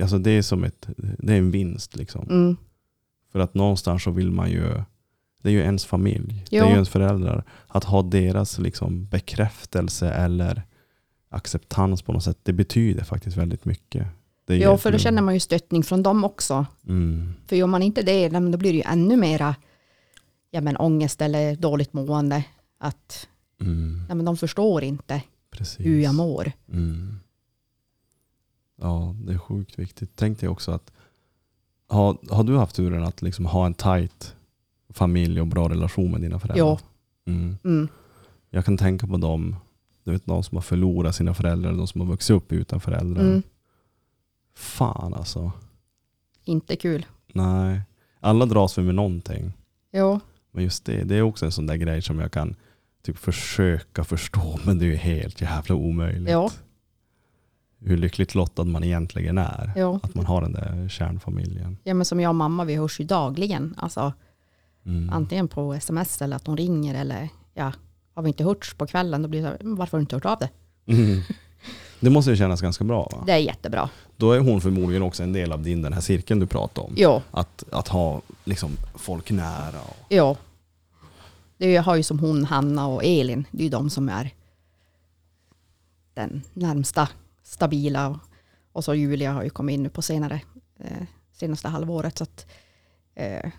alltså 0.02 0.18
det 0.18 0.30
är 0.30 0.42
som 0.42 0.64
ett, 0.64 0.88
det 1.18 1.32
är 1.32 1.38
en 1.38 1.50
vinst 1.50 1.96
liksom. 1.96 2.26
mm, 2.30 2.56
För 3.32 3.38
att 3.38 3.54
någonstans 3.54 4.02
så 4.02 4.10
vill 4.10 4.30
man 4.30 4.50
ju, 4.50 4.82
det 5.42 5.48
är 5.48 5.52
ju 5.52 5.60
ens 5.60 5.84
familj, 5.84 6.44
det 6.50 6.56
Jo. 6.56 6.64
är 6.64 6.68
ju 6.68 6.72
ens 6.74 6.88
föräldrar. 6.88 7.44
Att 7.66 7.84
ha 7.84 8.02
deras 8.02 8.58
liksom 8.58 9.06
bekräftelse 9.06 10.10
eller 10.10 10.62
acceptans 11.28 12.02
på 12.02 12.12
något 12.12 12.24
sätt, 12.24 12.38
det 12.42 12.52
betyder 12.52 13.04
faktiskt 13.04 13.36
väldigt 13.36 13.64
mycket. 13.64 14.06
Det 14.44 14.54
ja, 14.54 14.60
hjälper 14.60 14.76
för 14.76 14.92
då 14.92 14.98
känner 14.98 15.22
man 15.22 15.34
ju 15.34 15.40
stöttning 15.40 15.82
från 15.82 16.02
dem 16.02 16.24
också. 16.24 16.66
Mm, 16.88 17.34
För 17.46 17.56
gör 17.56 17.66
man 17.66 17.82
inte 17.82 18.02
det, 18.02 18.28
då 18.28 18.56
blir 18.58 18.72
det 18.72 18.76
ju 18.78 18.82
ännu 18.86 19.16
mera 19.16 19.54
ja, 20.50 20.60
men 20.60 20.76
ångest 20.76 21.20
eller 21.22 21.56
dåligt 21.56 21.92
mående. 21.92 22.44
Att 22.78 23.28
mm, 23.60 24.04
ja, 24.08 24.14
men 24.14 24.24
de 24.24 24.36
förstår 24.36 24.82
inte 24.82 25.22
precis. 25.50 25.86
hur 25.86 26.00
jag 26.00 26.14
mår. 26.14 26.52
Mm. 26.72 27.20
Ja, 28.80 29.14
det 29.24 29.32
är 29.32 29.38
sjukt 29.38 29.78
viktigt. 29.78 30.12
Tänk 30.14 30.40
dig 30.40 30.48
också 30.48 30.70
att 30.70 30.92
har, 31.92 32.16
har 32.30 32.44
du 32.44 32.56
haft 32.56 32.76
turen 32.76 33.04
att 33.04 33.22
liksom 33.22 33.46
ha 33.46 33.66
en 33.66 33.74
tight 33.74 34.34
familj 34.88 35.40
och 35.40 35.46
bra 35.46 35.68
relation 35.68 36.10
med 36.10 36.20
dina 36.20 36.38
föräldrar? 36.38 36.66
Ja. 36.66 36.78
Mm. 37.26 37.56
Mm, 37.64 37.88
Jag 38.50 38.64
kan 38.64 38.76
tänka 38.78 39.06
på 39.06 39.16
dem, 39.16 39.56
du 40.04 40.10
vet, 40.12 40.26
de 40.26 40.42
som 40.44 40.56
har 40.56 40.62
förlorat 40.62 41.14
sina 41.14 41.34
föräldrar, 41.34 41.72
de 41.72 41.86
som 41.86 42.00
har 42.00 42.08
vuxit 42.08 42.34
upp 42.36 42.52
utan 42.52 42.80
föräldrar. 42.80 43.22
mm, 43.22 43.42
Fan 44.54 45.14
alltså. 45.14 45.52
inte 46.44 46.76
kul. 46.76 47.06
Nej. 47.32 47.80
Alla 48.20 48.46
dras 48.46 48.78
vi 48.78 48.82
med 48.82 48.94
någonting. 48.94 49.52
Ja, 49.90 50.20
Men 50.50 50.64
just 50.64 50.84
det, 50.84 51.04
det 51.04 51.16
är 51.16 51.22
också 51.22 51.44
en 51.46 51.52
sån 51.52 51.66
där 51.66 51.76
grej 51.76 52.02
som 52.02 52.18
jag 52.18 52.32
kan 52.32 52.54
typ 53.02 53.18
försöka 53.18 54.04
förstå, 54.04 54.58
men 54.64 54.78
det 54.78 54.84
är 54.84 54.90
ju 54.90 54.96
helt 54.96 55.40
jävla 55.40 55.74
omöjligt. 55.74 56.30
Ja. 56.30 56.50
Hur 57.84 57.96
lyckligt 57.96 58.34
lottad 58.34 58.64
man 58.64 58.84
egentligen 58.84 59.38
är. 59.38 59.72
ja. 59.76 60.00
Att 60.02 60.14
man 60.14 60.26
har 60.26 60.40
den 60.42 60.52
där 60.52 60.88
kärnfamiljen. 60.88 61.76
ja, 61.84 61.94
men 61.94 62.04
som 62.04 62.20
jag 62.20 62.28
och 62.28 62.34
mamma, 62.34 62.64
vi 62.64 62.74
hörs 62.76 63.00
ju 63.00 63.04
dagligen. 63.04 63.74
Alltså, 63.78 64.12
Mm. 64.86 65.10
antingen 65.10 65.48
på 65.48 65.74
sms 65.74 66.22
eller 66.22 66.36
att 66.36 66.46
hon 66.46 66.56
ringer 66.56 66.94
eller 66.94 67.28
ja, 67.54 67.72
har 68.14 68.22
vi 68.22 68.28
inte 68.28 68.44
hörts 68.44 68.74
på 68.74 68.86
kvällen, 68.86 69.22
då 69.22 69.28
blir 69.28 69.40
det 69.42 69.46
så 69.46 69.50
här, 69.52 69.58
"Men 69.62 69.74
varför 69.76 69.92
har 69.92 69.98
du 69.98 70.02
inte 70.02 70.16
hört 70.16 70.24
av 70.24 70.38
dig? 70.38 70.52
Mm. 70.86 71.20
Det 72.00 72.10
måste 72.10 72.30
ju 72.30 72.36
kännas 72.36 72.60
ganska 72.60 72.84
bra 72.84 73.08
va? 73.12 73.22
Det 73.26 73.32
är 73.32 73.36
jättebra. 73.38 73.90
Då 74.16 74.32
är 74.32 74.40
hon 74.40 74.60
förmodligen 74.60 75.02
också 75.02 75.22
en 75.22 75.32
del 75.32 75.52
av 75.52 75.62
din, 75.62 75.82
den 75.82 75.92
här 75.92 76.00
cirkeln 76.00 76.40
du 76.40 76.46
pratar 76.46 76.82
om. 76.82 76.92
Ja, 76.96 77.22
Att, 77.30 77.64
att 77.72 77.88
ha 77.88 78.20
liksom, 78.44 78.70
folk 78.94 79.30
nära. 79.30 79.80
Och, 79.80 79.96
ja. 80.08 80.36
Det 81.56 81.76
har 81.76 81.96
ju 81.96 82.02
som 82.02 82.18
hon, 82.18 82.44
Hanna 82.44 82.86
och 82.86 83.04
Elin, 83.04 83.44
det 83.50 83.58
är 83.58 83.64
ju 83.64 83.68
de 83.70 83.90
som 83.90 84.08
är 84.08 84.30
den 86.14 86.42
närmsta 86.54 87.08
stabila. 87.52 88.20
Och, 88.72 88.84
så 88.84 88.94
Julia 88.94 89.32
har 89.32 89.42
ju 89.42 89.50
kommit 89.50 89.74
in 89.74 89.82
nu 89.82 89.88
på 89.88 90.02
senare, 90.02 90.40
eh, 90.78 91.02
senaste 91.32 91.68
halvåret. 91.68 92.18
Så 92.18 92.24
att, 92.24 92.46
eh, 93.14 93.50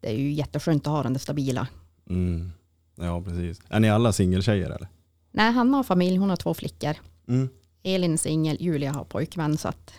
det 0.00 0.08
är 0.10 0.16
ju 0.18 0.32
jätteskönt 0.32 0.86
att 0.86 0.92
ha 0.92 1.02
den 1.02 1.12
där 1.12 1.20
stabila. 1.20 1.68
mm. 2.10 2.52
Ja 2.96 3.22
precis. 3.22 3.60
Är 3.68 3.80
ni 3.80 3.90
alla 3.90 4.12
singeltjejer 4.12 4.70
eller? 4.70 4.88
Nej, 5.30 5.52
Hanna 5.52 5.76
har 5.76 5.84
familj, 5.84 6.16
hon 6.16 6.30
har 6.30 6.36
två 6.36 6.54
flickor. 6.54 6.94
Mm. 7.28 7.48
Elin 7.82 8.12
är 8.12 8.16
singel, 8.16 8.56
Julia 8.60 8.92
har 8.92 9.04
pojkvän. 9.04 9.56
Så 9.58 9.68
att, 9.68 9.92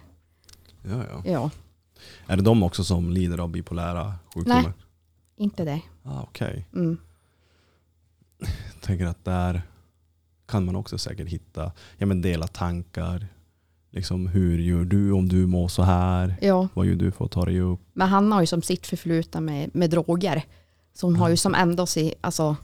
Ja, 0.83 1.03
ja. 1.09 1.21
ja, 1.25 1.49
Är 2.27 2.37
det 2.37 2.43
de 2.43 2.63
också 2.63 2.83
som 2.83 3.09
lider 3.09 3.37
av 3.37 3.49
bipolära 3.49 4.13
sjukdomar? 4.33 4.61
Nej. 4.61 4.73
inte 5.37 5.65
det. 5.65 5.81
Ah, 6.03 6.21
Okej. 6.21 6.67
Mm. 6.73 6.97
Jag 8.39 8.81
tänker 8.81 9.05
att 9.05 9.25
där 9.25 9.61
kan 10.47 10.65
man 10.65 10.75
också 10.75 10.97
säkert 10.97 11.27
hitta, 11.27 11.71
ja 11.97 12.05
men 12.05 12.21
dela 12.21 12.47
tankar, 12.47 13.27
Liksom, 13.91 14.27
hur 14.27 14.57
gör 14.59 14.85
du 14.85 15.11
om 15.11 15.29
du 15.29 15.45
mår 15.47 15.67
så 15.67 15.83
här? 15.83 16.35
Ja, 16.41 16.67
Vad 16.73 16.85
gör 16.85 16.95
du 16.95 17.11
för 17.11 17.25
att 17.25 17.31
ta 17.31 17.45
dig 17.45 17.59
upp? 17.59 17.79
men 17.93 18.07
han 18.07 18.31
har 18.31 18.41
ju 18.41 18.47
som 18.47 18.61
sitt 18.61 18.87
förflutna 18.87 19.41
med, 19.41 19.69
med 19.75 19.89
droger. 19.89 20.43
Så 20.93 21.07
hon 21.07 21.15
har 21.15 21.29
ju 21.29 21.37
som 21.37 21.55
ändå 21.55 21.85
se, 21.85 22.13
alltså, 22.21 22.55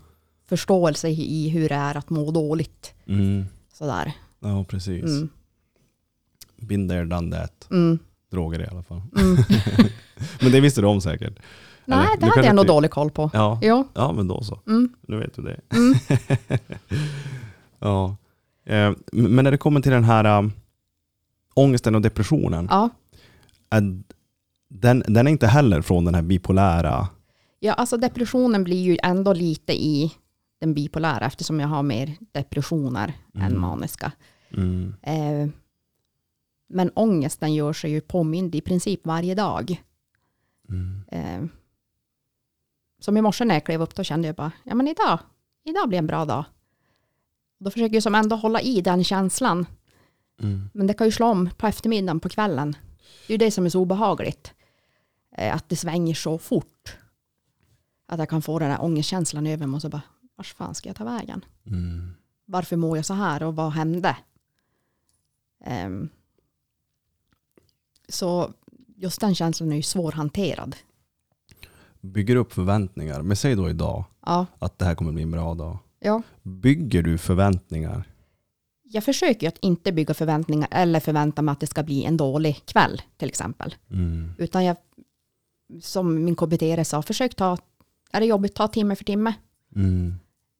förståelse 0.49 1.09
i 1.09 1.49
hur 1.49 1.69
det 1.69 1.75
är 1.75 1.97
att 1.97 2.09
må 2.09 2.31
dåligt. 2.31 2.93
Mm. 3.07 3.45
Sådär. 3.73 4.13
Ja, 4.39 4.63
precis. 4.63 5.03
Mm. 5.03 5.29
Been 6.57 6.89
there, 6.89 7.05
done 7.05 7.37
that. 7.37 7.67
Mm. 7.71 7.99
Droger 8.31 8.59
i 8.61 8.67
alla 8.67 8.83
fall. 8.83 9.01
Mm. 9.17 9.37
Men 10.41 10.51
det 10.51 10.59
visste 10.61 10.81
de 10.81 11.01
säkert. 11.01 11.39
Nej, 11.85 11.97
Eller, 12.07 12.17
det 12.21 12.25
hade 12.35 12.47
jag 12.47 12.55
nog 12.55 12.63
inte- 12.63 12.73
dålig 12.73 12.91
koll 12.91 13.11
på. 13.11 13.29
Ja, 13.33 13.59
Ja. 13.61 13.87
ja 13.93 14.11
men 14.13 14.27
då 14.27 14.43
så. 14.43 14.59
Mm. 14.67 14.93
Nu 15.01 15.17
vet 15.19 15.35
du 15.35 15.41
det. 15.41 15.59
Mm. 15.75 15.93
ja. 17.81 18.17
Eh, 18.65 18.91
Men 19.11 19.43
när 19.45 19.51
det 19.51 19.57
kommer 19.57 19.81
till 19.81 19.91
den 19.91 20.03
här 20.03 20.39
um, 20.39 20.51
ångesten 21.53 21.95
och 21.95 22.01
depressionen, 22.01 22.67
Ja. 22.71 22.89
den, 24.69 25.03
den 25.07 25.27
är 25.27 25.31
inte 25.31 25.47
heller 25.47 25.81
från 25.81 26.05
den 26.05 26.15
här 26.15 26.21
bipolära. 26.21 27.07
ja, 27.59 27.73
alltså 27.73 27.97
depressionen 27.97 28.63
blir 28.63 28.81
ju 28.81 28.97
ändå 29.03 29.33
lite 29.33 29.73
i 29.73 30.11
den 30.59 30.73
bipolära 30.73 31.25
eftersom 31.25 31.59
jag 31.59 31.67
har 31.67 31.83
mer 31.83 32.15
depressioner 32.31 33.13
än 33.35 33.41
Mm. 33.41 33.61
maniska. 33.61 34.11
Mm. 34.51 34.95
Eh, 35.01 35.49
men 36.69 36.91
ångesten 36.95 37.53
gör 37.53 37.73
sig 37.73 37.91
ju 37.91 38.01
påmind 38.01 38.55
i 38.55 38.61
princip 38.61 39.05
varje 39.05 39.35
dag. 39.35 39.81
Mm. 40.69 41.03
Eh, 41.11 41.45
som 42.99 43.17
i 43.17 43.21
morse 43.21 43.45
när 43.45 43.55
jag 43.55 43.65
klev 43.65 43.81
upp, 43.81 43.95
då 43.95 44.03
kände 44.03 44.27
jag 44.27 44.35
bara, 44.35 44.51
ja 44.63 44.75
men 44.75 44.87
idag, 44.87 45.19
idag 45.65 45.89
blir 45.89 45.99
en 45.99 46.07
bra 46.07 46.25
dag. 46.25 46.43
Då 47.63 47.71
försöker 47.71 47.95
jag 47.95 48.03
som 48.03 48.15
ändå 48.15 48.35
hålla 48.35 48.61
i 48.61 48.81
den 48.81 49.03
känslan. 49.03 49.65
Mm. 50.41 50.69
Men 50.73 50.87
det 50.87 50.93
kan 50.93 51.07
ju 51.07 51.11
slå 51.11 51.27
om 51.27 51.49
på 51.57 51.67
eftermiddagen, 51.67 52.19
på 52.19 52.29
kvällen. 52.29 52.75
Det 53.27 53.33
är 53.33 53.37
ju 53.37 53.37
det 53.37 53.51
som 53.51 53.65
är 53.65 53.69
så 53.69 53.79
obehagligt. 53.79 54.53
Eh, 55.37 55.55
att 55.55 55.69
det 55.69 55.75
svänger 55.75 56.13
så 56.13 56.37
fort. 56.37 56.97
Att 58.07 58.19
jag 58.19 58.29
kan 58.29 58.41
få 58.41 58.59
den 58.59 58.71
här 58.71 58.83
ångestkänslan 58.83 59.47
över 59.47 59.67
mig 59.67 59.75
och 59.75 59.81
så 59.81 59.89
bara, 59.89 60.01
vars 60.35 60.53
fan 60.53 60.75
ska 60.75 60.89
jag 60.89 60.95
ta 60.95 61.03
vägen? 61.03 61.45
Mm. 61.65 62.13
Varför 62.45 62.75
mår 62.75 62.97
jag 62.97 63.05
så 63.05 63.13
här 63.13 63.43
och 63.43 63.55
vad 63.55 63.71
hände? 63.71 64.17
Ehm, 65.65 66.09
så 68.09 68.53
just 68.95 69.21
den 69.21 69.35
känslan 69.35 69.71
är 69.71 69.75
ju 69.75 69.83
svårhanterad. 69.83 70.75
Bygger 72.01 72.35
upp 72.35 72.53
förväntningar. 72.53 73.21
Men 73.21 73.37
säg 73.37 73.55
då 73.55 73.69
idag 73.69 74.03
Ja, 74.25 74.45
att 74.59 74.79
det 74.79 74.85
här 74.85 74.95
kommer 74.95 75.11
bli 75.11 75.23
en 75.23 75.31
bra 75.31 75.53
dag. 75.53 75.77
Ja. 76.01 76.21
Bygger 76.41 77.03
du 77.03 77.17
förväntningar? 77.17 78.03
Jag 78.83 79.03
försöker 79.03 79.47
att 79.47 79.57
inte 79.57 79.91
bygga 79.91 80.13
förväntningar 80.13 80.67
eller 80.71 80.99
förvänta 80.99 81.41
mig 81.41 81.51
att 81.53 81.59
det 81.59 81.67
ska 81.67 81.83
bli 81.83 82.03
en 82.05 82.17
dålig 82.17 82.65
kväll 82.65 83.01
till 83.17 83.27
exempel. 83.27 83.75
Mm. 83.91 84.31
Utan 84.37 84.65
jag, 84.65 84.77
som 85.81 86.23
min 86.23 86.35
KBT 86.35 86.87
sa, 86.87 87.01
försök 87.01 87.35
ta, 87.35 87.57
är 88.11 88.19
det 88.19 88.25
jobbigt, 88.25 88.55
ta 88.55 88.67
timme 88.67 88.95
för 88.95 89.03
timme. 89.03 89.33
Mm. 89.75 90.15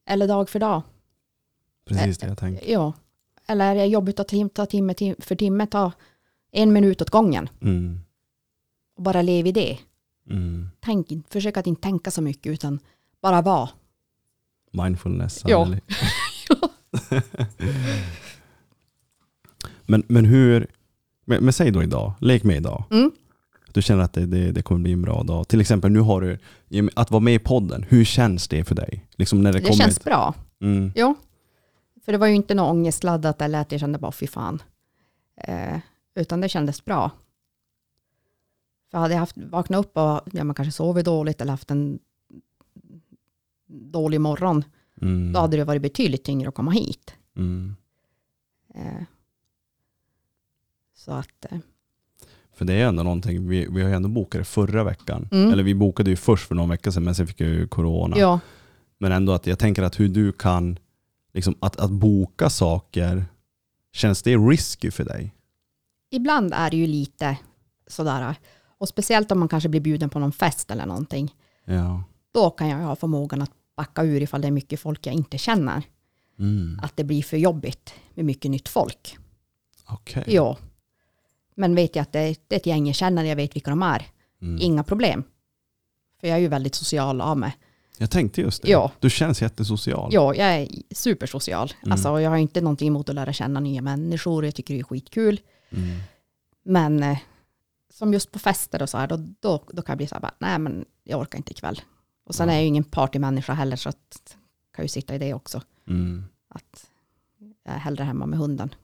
Eller 0.05 0.27
dag 0.27 0.49
för 0.49 0.59
dag. 0.59 0.81
Precis 1.85 2.17
det 2.17 2.27
jag 2.27 2.37
tänkte. 2.37 2.71
Ja. 2.71 2.93
Eller 3.47 3.71
är 3.71 3.75
det 3.75 3.85
jobbigt 3.85 4.19
att 4.19 4.53
ta 4.53 4.65
timme 4.65 4.93
tim- 4.93 5.15
för 5.21 5.35
timme, 5.35 5.67
ta 5.67 5.91
en 6.51 6.73
minut 6.73 7.01
åt 7.01 7.09
gången. 7.09 7.49
Mm. 7.61 7.99
Och 8.95 9.03
bara 9.03 9.21
lev 9.21 9.47
i 9.47 9.51
det. 9.51 9.77
Mm. 10.29 10.69
Tänk, 10.79 11.07
försök 11.29 11.57
att 11.57 11.67
inte 11.67 11.81
tänka 11.81 12.11
så 12.11 12.21
mycket 12.21 12.53
utan 12.53 12.79
bara 13.21 13.41
vara. 13.41 13.69
Mindfulness. 14.72 15.43
Ja. 15.47 15.67
Men, 19.86 20.03
men 20.07 20.26
hur, 20.26 20.67
men, 21.26 21.43
men 21.43 21.53
säg 21.53 21.72
då 21.72 21.84
idag, 21.84 22.13
lek 22.19 22.43
med 22.43 22.57
idag. 22.57 22.84
Mm. 22.91 23.11
Du 23.74 23.82
känner 23.82 24.03
att 24.03 24.13
det, 24.13 24.26
det, 24.26 24.51
det 24.51 24.61
kommer 24.61 24.82
bli 24.82 24.91
en 24.91 25.01
bra 25.01 25.24
dag. 25.24 25.47
Till 25.47 25.61
exempel 25.61 25.91
nu 25.91 25.99
har 25.99 26.22
du, 26.22 26.38
att 26.95 27.11
vara 27.11 27.19
med 27.19 27.34
i 27.34 27.39
podden, 27.39 27.86
hur 27.89 28.05
känns 28.05 28.47
det 28.47 28.63
för 28.63 28.76
dig? 28.76 29.05
Liksom 29.15 29.43
när 29.43 29.53
det, 29.53 29.59
Det, 29.59 29.74
känns 29.74 29.97
ett, 29.97 30.03
bra. 30.03 30.34
mm, 30.61 30.91
Ja. 30.95 31.15
För 32.05 32.11
det 32.11 32.17
var 32.17 32.28
ju 32.28 32.36
inte 32.36 32.53
något 32.53 32.72
ångestladdat 32.72 33.41
eller 33.41 33.61
att 33.61 33.72
jag 33.72 33.82
kände 33.82 33.99
bara 33.99 34.11
fy 34.11 34.28
fan. 34.28 34.61
Eh, 35.38 35.78
utan 36.15 36.41
det 36.41 36.49
kändes 36.49 36.86
bra. 36.86 37.11
För 38.91 38.97
hade 38.97 39.13
jag 39.13 39.19
haft, 39.19 39.38
vaknat 39.38 39.80
upp 39.86 39.97
och 39.97 40.22
ja, 40.32 40.43
man 40.43 40.55
kanske 40.55 40.72
sovit 40.72 41.05
dåligt 41.05 41.41
eller 41.41 41.51
haft 41.51 41.72
en 41.72 41.99
dålig 43.72 44.22
morgon, 44.22 44.63
mm, 45.01 45.34
då 45.34 45.39
hade 45.39 45.57
det 45.57 45.63
varit 45.63 45.82
betydligt 45.82 46.24
tyngre 46.24 46.49
att 46.49 46.55
komma 46.55 46.72
hit. 46.72 47.13
mm. 47.38 47.76
Eh, 48.76 49.03
så 50.95 51.11
att, 51.11 51.45
eh, 51.51 51.57
För 52.53 52.65
det 52.65 52.74
är 52.74 52.88
ändå 52.88 53.03
någonting, 53.03 53.47
vi, 53.47 53.67
vi 53.72 53.82
har 53.82 53.89
ju 53.89 53.95
ändå 53.95 54.09
bokat 54.09 54.41
det 54.41 54.45
förra 54.45 54.84
veckan. 54.84 55.28
Mm. 55.32 55.51
Eller 55.51 55.63
vi 55.63 55.76
bokade 55.76 56.09
ju 56.09 56.15
först 56.15 56.47
för 56.47 56.55
någon 56.55 56.69
vecka 56.69 56.91
sedan 56.91 57.03
men 57.03 57.15
sen 57.15 57.28
fick 57.28 57.41
jag 57.41 57.49
ju 57.49 57.67
corona. 57.67 58.17
ja, 58.17 58.39
Men 58.97 59.11
ändå 59.11 59.32
att 59.34 59.47
jag 59.47 59.59
tänker 59.59 59.84
att 59.84 59.99
hur 59.99 60.09
du 60.09 60.32
kan, 60.32 60.80
liksom 61.34 61.55
att, 61.59 61.80
att 61.80 61.91
boka 61.91 62.49
saker, 62.49 63.26
känns 63.93 64.24
det 64.24 64.38
risky 64.38 64.91
för 64.91 65.03
dig? 65.03 65.36
ibland 66.13 66.53
är 66.53 66.69
det 66.72 66.78
ju 66.78 66.88
lite 66.88 67.38
sådär, 67.88 68.36
och 68.78 68.88
speciellt 68.89 69.32
om 69.32 69.39
man 69.39 69.47
kanske 69.47 69.69
blir 69.69 69.82
bjuden 69.82 70.09
på 70.09 70.19
någon 70.19 70.32
fest 70.32 70.72
eller 70.72 70.86
någonting, 70.86 71.36
Ja. 71.65 72.03
då 72.32 72.49
kan 72.49 72.67
jag 72.69 72.78
ha 72.78 72.95
förmågan 72.95 73.41
att 73.41 73.51
backa 73.76 74.03
ur 74.03 74.22
ifall 74.22 74.41
det 74.41 74.47
är 74.47 74.51
mycket 74.51 74.80
folk 74.80 75.05
jag 75.07 75.15
inte 75.15 75.38
känner. 75.38 75.84
Mm. 76.39 76.80
Att 76.84 76.97
det 76.97 77.03
blir 77.03 77.24
för 77.24 77.38
jobbigt 77.38 77.93
med 78.13 78.26
mycket 78.26 78.51
nytt 78.51 78.69
folk. 78.69 79.17
Okej. 79.86 80.24
Ja. 80.28 80.57
Men 81.55 81.76
vet 81.76 81.95
jag 81.95 82.03
att 82.03 82.11
det 82.11 82.36
det 82.47 82.55
är 82.55 82.59
ett 82.59 82.65
gäng 82.65 82.88
jag 82.88 82.95
känner, 82.95 83.24
jag 83.24 83.36
vet 83.36 83.55
vilka 83.55 83.69
de 83.69 83.82
är, 83.84 84.07
Mm. 84.41 84.57
inga 84.61 84.84
problem. 84.84 85.24
För 86.19 86.28
jag 86.28 86.38
är 86.38 86.41
ju 86.41 86.47
väldigt 86.47 86.76
social 86.76 87.22
av 87.22 87.38
mig. 87.38 87.57
Jag 87.97 88.11
tänkte 88.11 88.41
just 88.41 88.61
det. 88.63 88.69
Ja. 88.69 88.91
Du 88.99 89.09
känns 89.09 89.41
jättesocial. 89.41 90.09
Ja, 90.13 90.36
jag 90.36 90.47
är 90.55 90.67
supersocial. 90.91 91.74
Mm. 91.82 91.91
Alltså, 91.91 92.19
jag 92.22 92.30
har 92.30 92.38
inte 92.38 92.61
någonting 92.61 92.88
emot 92.88 93.09
att 93.09 93.15
lära 93.15 93.34
känna 93.34 93.59
nya 93.59 93.82
människor, 93.82 94.45
jag 94.45 94.55
tycker 94.55 94.74
det 94.74 94.80
är 94.80 94.84
skitkul. 94.84 95.39
Mm. 95.69 95.99
Men 96.63 97.03
eh, 97.03 97.17
som 97.93 98.13
just 98.13 98.32
på 98.32 98.39
fester 98.39 98.82
och 98.82 98.89
så 98.89 98.97
här, 98.97 99.07
då, 99.07 99.17
då, 99.39 99.63
då 99.74 99.82
kan 99.82 99.93
jag 99.93 99.97
bli 99.97 100.07
så 100.07 100.15
här, 100.15 100.22
bara, 100.22 100.34
nej 100.39 100.59
men 100.59 100.86
jag 101.03 101.19
orkar 101.19 101.38
inte 101.38 101.51
ikväll. 101.51 101.82
Och 102.32 102.36
sen 102.36 102.49
är 102.49 102.53
jag 102.53 102.61
ju 102.61 102.67
ingen 102.67 102.84
partymänniska 102.84 103.53
heller, 103.53 103.75
så 103.75 103.89
att 103.89 104.38
kan 104.75 104.86
ju 104.86 104.89
sitta 104.89 105.15
i 105.15 105.17
det 105.17 105.33
också. 105.33 105.62
Mm. 105.87 106.24
Att 106.49 106.89
jag 107.63 107.75
är 107.75 107.79
hellre 107.79 108.03
hemma 108.03 108.25
med 108.25 108.39
hunden. 108.39 108.75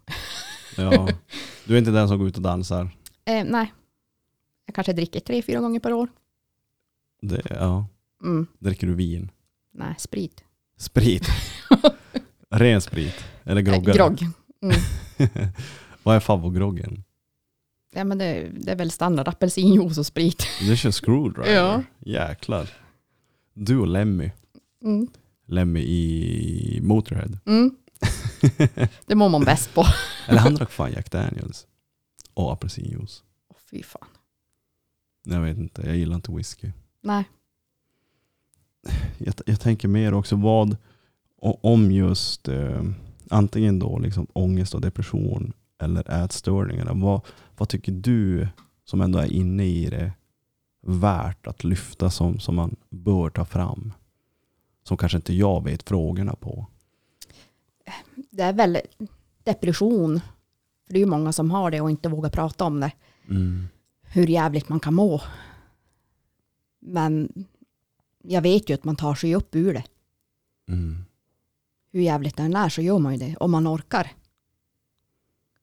Ja. 0.77 1.07
Du 1.65 1.73
är 1.73 1.77
inte 1.79 1.91
den 1.91 2.07
som 2.07 2.17
går 2.19 2.27
ut 2.27 2.35
och 2.35 2.41
dansar? 2.41 2.89
Eh, 3.25 3.45
nej, 3.45 3.73
jag 4.65 4.75
kanske 4.75 4.93
dricker 4.93 5.19
tre, 5.19 5.41
fyra 5.41 5.59
gånger 5.59 5.79
per 5.79 5.93
år. 5.93 6.07
Det, 7.21 7.41
ja. 7.49 7.87
Mm. 8.23 8.47
Dricker 8.59 8.87
du 8.87 8.93
vin? 8.93 9.31
Nej, 9.73 9.95
sprit. 9.97 10.43
Sprit? 10.77 11.27
Ren 12.49 12.81
sprit? 12.81 13.15
Eller 13.43 13.61
Eh, 13.61 13.65
groggare? 13.65 13.97
grogg. 13.97 14.19
Mm. 14.61 14.75
Vad 16.03 16.15
är 16.15 16.19
favoritgroggen? 16.19 17.03
Ja, 17.93 18.03
men 18.03 18.17
det, 18.17 18.49
det 18.59 18.71
är 18.71 18.75
väl 18.75 18.91
standard 18.91 19.27
apelsinjuice 19.27 19.97
och 19.97 20.05
sprit. 20.05 20.47
Du 20.61 20.77
kör 20.77 20.91
screwdriver? 20.91 21.53
Ja. 21.53 21.83
Jäklar. 21.99 22.69
Du 23.59 23.77
och 23.77 23.87
Lemmy. 23.87 24.31
Mm. 24.83 25.07
Lemmy 25.45 25.79
i 25.79 26.79
Motorhead. 26.81 27.39
Mm. 27.45 27.75
Det 29.05 29.15
mår 29.15 29.29
man 29.29 29.43
bäst 29.43 29.73
på. 29.73 29.85
Eller 30.27 30.39
han 30.39 30.55
drack 30.55 30.71
fan 30.71 30.91
Jack 30.91 31.11
Daniels. 31.11 31.67
Och 32.33 32.53
apelsinjuice. 32.53 33.23
Åh, 33.49 33.57
fy 33.71 33.83
fan. 33.83 34.07
Jag 35.23 35.41
vet 35.41 35.57
inte, 35.57 35.81
jag 35.81 35.97
gillar 35.97 36.15
inte 36.15 36.31
whisky. 36.31 36.71
Nej. 37.01 37.29
Jag, 39.17 39.33
jag 39.45 39.59
tänker 39.59 39.87
mer 39.87 40.13
också 40.13 40.35
vad 40.35 40.77
om 41.41 41.91
just 41.91 42.47
eh, 42.47 42.83
antingen 43.29 43.79
då 43.79 43.99
liksom 43.99 44.27
ångest 44.33 44.75
och 44.75 44.81
depression 44.81 45.53
eller 45.81 46.23
ätstörningarna. 46.23 46.93
Vad, 46.93 47.21
vad 47.57 47.69
tycker 47.69 47.91
du 47.91 48.47
som 48.85 49.01
ändå 49.01 49.19
är 49.19 49.33
inne 49.33 49.65
i 49.65 49.89
det 49.89 50.11
värt 50.87 51.47
att 51.47 51.63
lyfta 51.63 52.09
som, 52.09 52.39
som 52.39 52.55
man 52.55 52.75
bör 52.89 53.29
ta 53.29 53.45
fram? 53.45 53.93
Som 54.83 54.97
kanske 54.97 55.15
inte 55.15 55.33
jag 55.33 55.63
vet 55.63 55.83
frågorna 55.83 56.35
på. 56.35 56.65
Det 58.29 58.43
är 58.43 58.53
väl 58.53 58.77
depression. 59.43 60.19
För 60.85 60.93
det 60.93 60.99
är 60.99 61.03
ju 61.03 61.05
många 61.05 61.31
som 61.31 61.51
har 61.51 61.71
det 61.71 61.81
och 61.81 61.89
inte 61.89 62.09
vågar 62.09 62.29
prata 62.29 62.65
om 62.65 62.79
det. 62.79 62.91
Mm. 63.29 63.67
Hur 64.01 64.27
jävligt 64.27 64.69
man 64.69 64.79
kan 64.79 64.93
må. 64.93 65.21
Men 66.79 67.45
jag 68.23 68.41
vet 68.41 68.69
ju 68.69 68.73
att 68.73 68.83
man 68.83 68.95
tar 68.95 69.15
sig 69.15 69.35
upp 69.35 69.55
ur 69.55 69.73
det. 69.73 69.83
Mm. 70.67 71.05
Hur 71.91 72.01
jävligt 72.01 72.37
den 72.37 72.55
är 72.55 72.69
så 72.69 72.81
gör 72.81 72.99
man 72.99 73.13
ju 73.13 73.19
det. 73.19 73.35
Om 73.35 73.51
man 73.51 73.67
orkar. 73.67 74.11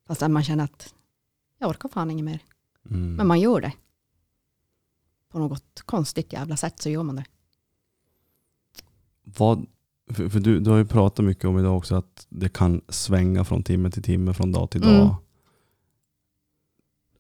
Fast 0.06 0.28
man 0.28 0.44
känner 0.44 0.64
att 0.64 0.94
jag 1.58 1.70
orkar 1.70 1.88
fan 1.88 2.10
inget 2.10 2.24
mer. 2.24 2.42
Mm. 2.90 3.16
Men 3.16 3.26
man 3.26 3.40
gör 3.40 3.60
det. 3.60 3.72
På 5.34 5.40
något 5.40 5.82
konstigt 5.84 6.32
jävla 6.32 6.56
sätt 6.56 6.82
så 6.82 6.90
gör 6.90 7.02
man 7.02 7.16
det. 7.16 7.24
Vad, 9.24 9.66
för 10.10 10.28
för 10.28 10.40
du, 10.40 10.60
du 10.60 10.70
har 10.70 10.76
ju 10.76 10.84
pratat 10.84 11.24
mycket 11.24 11.44
om 11.44 11.58
idag 11.58 11.76
också 11.76 11.94
att 11.94 12.26
det 12.28 12.48
kan 12.48 12.80
svänga 12.88 13.44
från 13.44 13.62
timme 13.62 13.90
till 13.90 14.02
timme, 14.02 14.34
från 14.34 14.52
dag 14.52 14.70
till 14.70 14.80
dag. 14.80 15.00
Mm. 15.00 15.14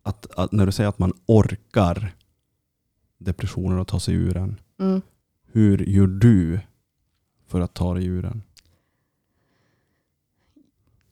att, 0.02 0.26
att 0.36 0.52
när 0.52 0.66
du 0.66 0.72
säger 0.72 0.88
att 0.88 0.98
man 0.98 1.12
orkar 1.26 2.14
depressionen 3.18 3.78
och 3.78 3.88
ta 3.88 4.00
sig 4.00 4.14
ur 4.14 4.34
den. 4.34 4.60
Mm. 4.80 5.02
Hur 5.52 5.78
gör 5.78 6.06
du 6.06 6.60
för 7.46 7.60
att 7.60 7.74
ta 7.74 7.94
dig 7.94 8.06
ur 8.06 8.22
den? 8.22 8.42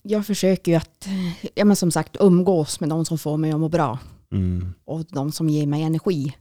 Jag 0.02 0.26
försöker 0.26 0.72
ju 0.72 0.76
att, 0.76 1.08
ja 1.54 1.64
men 1.64 1.76
som 1.76 1.90
sagt, 1.90 2.16
umgås 2.20 2.80
med 2.80 2.88
de 2.88 3.04
som 3.04 3.18
får 3.18 3.36
mig 3.36 3.52
att 3.52 3.60
må 3.60 3.68
bra. 3.68 3.98
Mm. 4.30 4.74
Och 4.84 5.04
de 5.04 5.32
som 5.32 5.48
ger 5.48 5.66
mig 5.66 5.82
energi. 5.82 6.34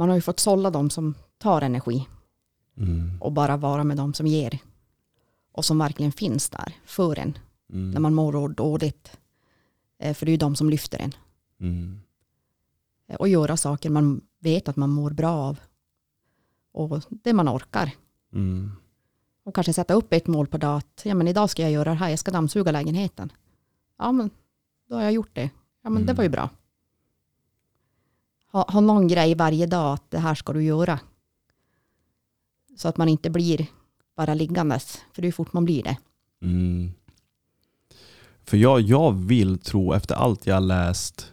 Man 0.00 0.08
har 0.08 0.16
ju 0.16 0.22
fått 0.22 0.40
sålla 0.40 0.70
de 0.70 0.90
som 0.90 1.14
tar 1.38 1.62
energi. 1.62 2.08
Mm. 2.76 3.20
Och 3.22 3.32
bara 3.32 3.56
vara 3.56 3.84
med 3.84 3.96
de 3.96 4.14
som 4.14 4.26
ger. 4.26 4.58
Och 5.52 5.64
som 5.64 5.78
verkligen 5.78 6.12
finns 6.12 6.50
där 6.50 6.72
för 6.84 7.18
en. 7.18 7.38
Mm. 7.72 7.90
När 7.90 8.00
man 8.00 8.14
mår 8.14 8.48
dåligt. 8.48 9.16
Eh, 9.98 10.14
För 10.14 10.26
det 10.26 10.30
är 10.30 10.32
ju 10.32 10.36
de 10.38 10.56
som 10.56 10.70
lyfter 10.70 10.98
en. 10.98 11.12
Mm. 11.60 12.00
Eh, 13.08 13.16
Och 13.16 13.28
göra 13.28 13.56
saker 13.56 13.90
man 13.90 14.20
vet 14.38 14.68
att 14.68 14.76
man 14.76 14.90
mår 14.90 15.10
bra 15.10 15.30
av. 15.30 15.60
Och 16.72 17.02
det 17.10 17.32
man 17.32 17.48
orkar. 17.48 17.90
Mm. 18.32 18.72
Och 19.44 19.54
kanske 19.54 19.72
sätta 19.72 19.94
upp 19.94 20.12
ett 20.12 20.26
mål 20.26 20.46
på 20.46 20.58
dag 20.58 20.76
att 20.76 21.02
ja, 21.04 21.14
men 21.14 21.28
idag 21.28 21.50
ska 21.50 21.62
jag 21.62 21.70
göra 21.72 21.90
det 21.90 21.96
här, 21.96 22.08
jag 22.08 22.18
ska 22.18 22.30
dammsuga 22.30 22.72
lägenheten. 22.72 23.32
Ja 23.98 24.12
men 24.12 24.30
då 24.88 24.94
har 24.94 25.02
jag 25.02 25.12
gjort 25.12 25.34
det. 25.34 25.50
Ja 25.82 25.90
men 25.90 26.02
det 26.06 26.12
Mm. 26.12 26.16
var 26.16 26.22
ju 26.24 26.30
bra. 26.30 26.48
Ha, 28.52 28.64
ha 28.70 28.80
någon 28.80 29.08
grej 29.08 29.34
varje 29.34 29.66
dag 29.66 29.92
att 29.94 30.10
det 30.10 30.18
här 30.18 30.34
ska 30.34 30.52
du 30.52 30.62
göra. 30.64 31.00
Så 32.76 32.88
att 32.88 32.96
man 32.96 33.08
inte 33.08 33.30
blir 33.30 33.66
bara 34.16 34.34
liggandes. 34.34 34.98
För 35.12 35.22
det 35.22 35.28
är 35.28 35.32
fort 35.32 35.52
man 35.52 35.64
blir 35.64 35.82
det. 35.82 35.96
Mm. 36.42 36.92
För 38.44 38.56
jag, 38.56 38.80
jag 38.80 39.12
vill 39.12 39.58
tro, 39.58 39.92
efter 39.92 40.14
allt 40.14 40.46
jag 40.46 40.54
har 40.54 40.60
läst 40.60 41.32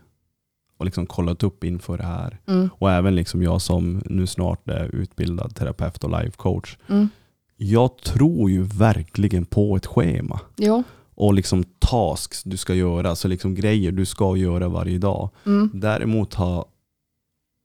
och 0.77 0.85
liksom 0.85 1.05
kollat 1.05 1.43
upp 1.43 1.63
inför 1.63 1.97
det 1.97 2.03
här, 2.03 2.39
Mm. 2.47 2.69
och 2.73 2.91
även 2.91 3.15
liksom 3.15 3.41
jag 3.43 3.61
som 3.61 4.01
nu 4.05 4.27
snart 4.27 4.69
är 4.69 4.95
utbildad 4.95 5.55
terapeut 5.55 6.03
och 6.03 6.09
life 6.23 6.37
coach. 6.37 6.77
Mm. 6.87 7.09
Jag 7.55 7.97
tror 7.97 8.49
ju 8.51 8.63
verkligen 8.63 9.45
på 9.45 9.75
ett 9.75 9.85
schema 9.85 10.39
Jo. 10.55 10.83
och 11.15 11.33
liksom 11.33 11.63
tasks 11.79 12.43
du 12.43 12.57
ska 12.57 12.73
göra, 12.73 13.15
så 13.15 13.27
liksom 13.27 13.55
grejer 13.55 13.91
du 13.91 14.05
ska 14.05 14.37
göra 14.37 14.67
varje 14.67 14.97
dag. 14.97 15.29
Mm. 15.45 15.69
Däremot 15.73 16.33
har, 16.33 16.65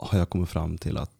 har 0.02 0.18
jag 0.18 0.30
kommit 0.30 0.48
fram 0.48 0.78
till 0.78 0.96
att 0.96 1.10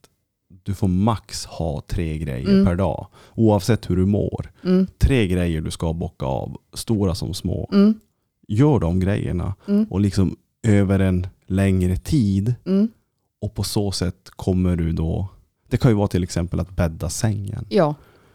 du 0.62 0.74
får 0.74 0.88
max 0.88 1.44
ha 1.46 1.80
tre 1.88 2.18
grejer 2.18 2.48
Mm. 2.48 2.64
per 2.66 2.76
dag, 2.76 3.06
oavsett 3.34 3.90
hur 3.90 3.96
du 3.96 4.06
mår. 4.06 4.52
Mm. 4.64 4.86
Tre 4.98 5.26
grejer 5.28 5.60
du 5.60 5.70
ska 5.70 5.92
bocka 5.92 6.26
av, 6.26 6.56
stora 6.74 7.14
som 7.14 7.34
små. 7.34 7.70
Mm. 7.72 8.00
Gör 8.48 8.78
de 8.78 9.00
grejerna 9.00 9.54
Mm. 9.68 9.86
och 9.90 10.00
liksom 10.00 10.36
över 10.62 10.98
en 10.98 11.26
längre 11.46 11.96
tid 11.96 12.54
Mm. 12.66 12.88
och 13.40 13.54
på 13.54 13.62
så 13.62 13.92
sätt 13.92 14.30
kommer 14.30 14.76
du 14.76 14.92
då, 14.92 15.28
det 15.68 15.76
kan 15.76 15.90
ju 15.90 15.96
vara 15.96 16.08
till 16.08 16.22
exempel 16.22 16.60
att 16.60 16.76
bädda 16.76 17.08
sängen. 17.08 17.66
Ja. 17.68 17.94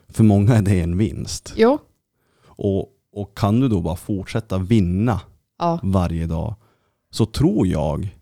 För 0.10 0.24
många 0.24 0.56
är 0.56 0.62
det 0.62 0.82
en 0.82 0.98
vinst. 0.98 1.54
Jo. 1.58 1.78
Och, 2.46 2.88
och 3.12 3.38
kan 3.38 3.60
du 3.60 3.68
då 3.70 3.82
bara 3.82 3.96
fortsätta 3.96 4.58
vinna 4.58 5.22
Ja. 5.60 5.80
varje 5.84 6.26
dag 6.26 6.56
så 7.12 7.26
tror 7.26 7.68
jag 7.68 8.17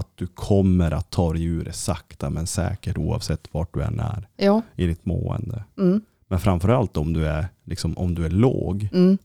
att 0.00 0.08
du 0.16 0.26
kommer 0.26 0.90
att 0.90 1.10
ta 1.10 1.32
dig 1.32 1.44
ur 1.44 1.64
det 1.64 1.72
sakta 1.72 2.30
men 2.30 2.46
säkert 2.46 2.98
oavsett 2.98 3.48
vart 3.52 3.74
du 3.74 3.82
än 3.82 4.00
är 4.00 4.28
Jo. 4.38 4.62
i 4.76 4.86
ditt 4.86 5.06
mående. 5.06 5.64
Mm. 5.78 6.00
Men 6.28 6.40
framförallt 6.40 6.96
om 6.96 7.12
du 7.12 7.26
är, 7.26 7.48
liksom, 7.64 7.98
om 7.98 8.14
du 8.14 8.24
är 8.26 8.30
låg 8.30 8.88
Mm. 8.92 9.18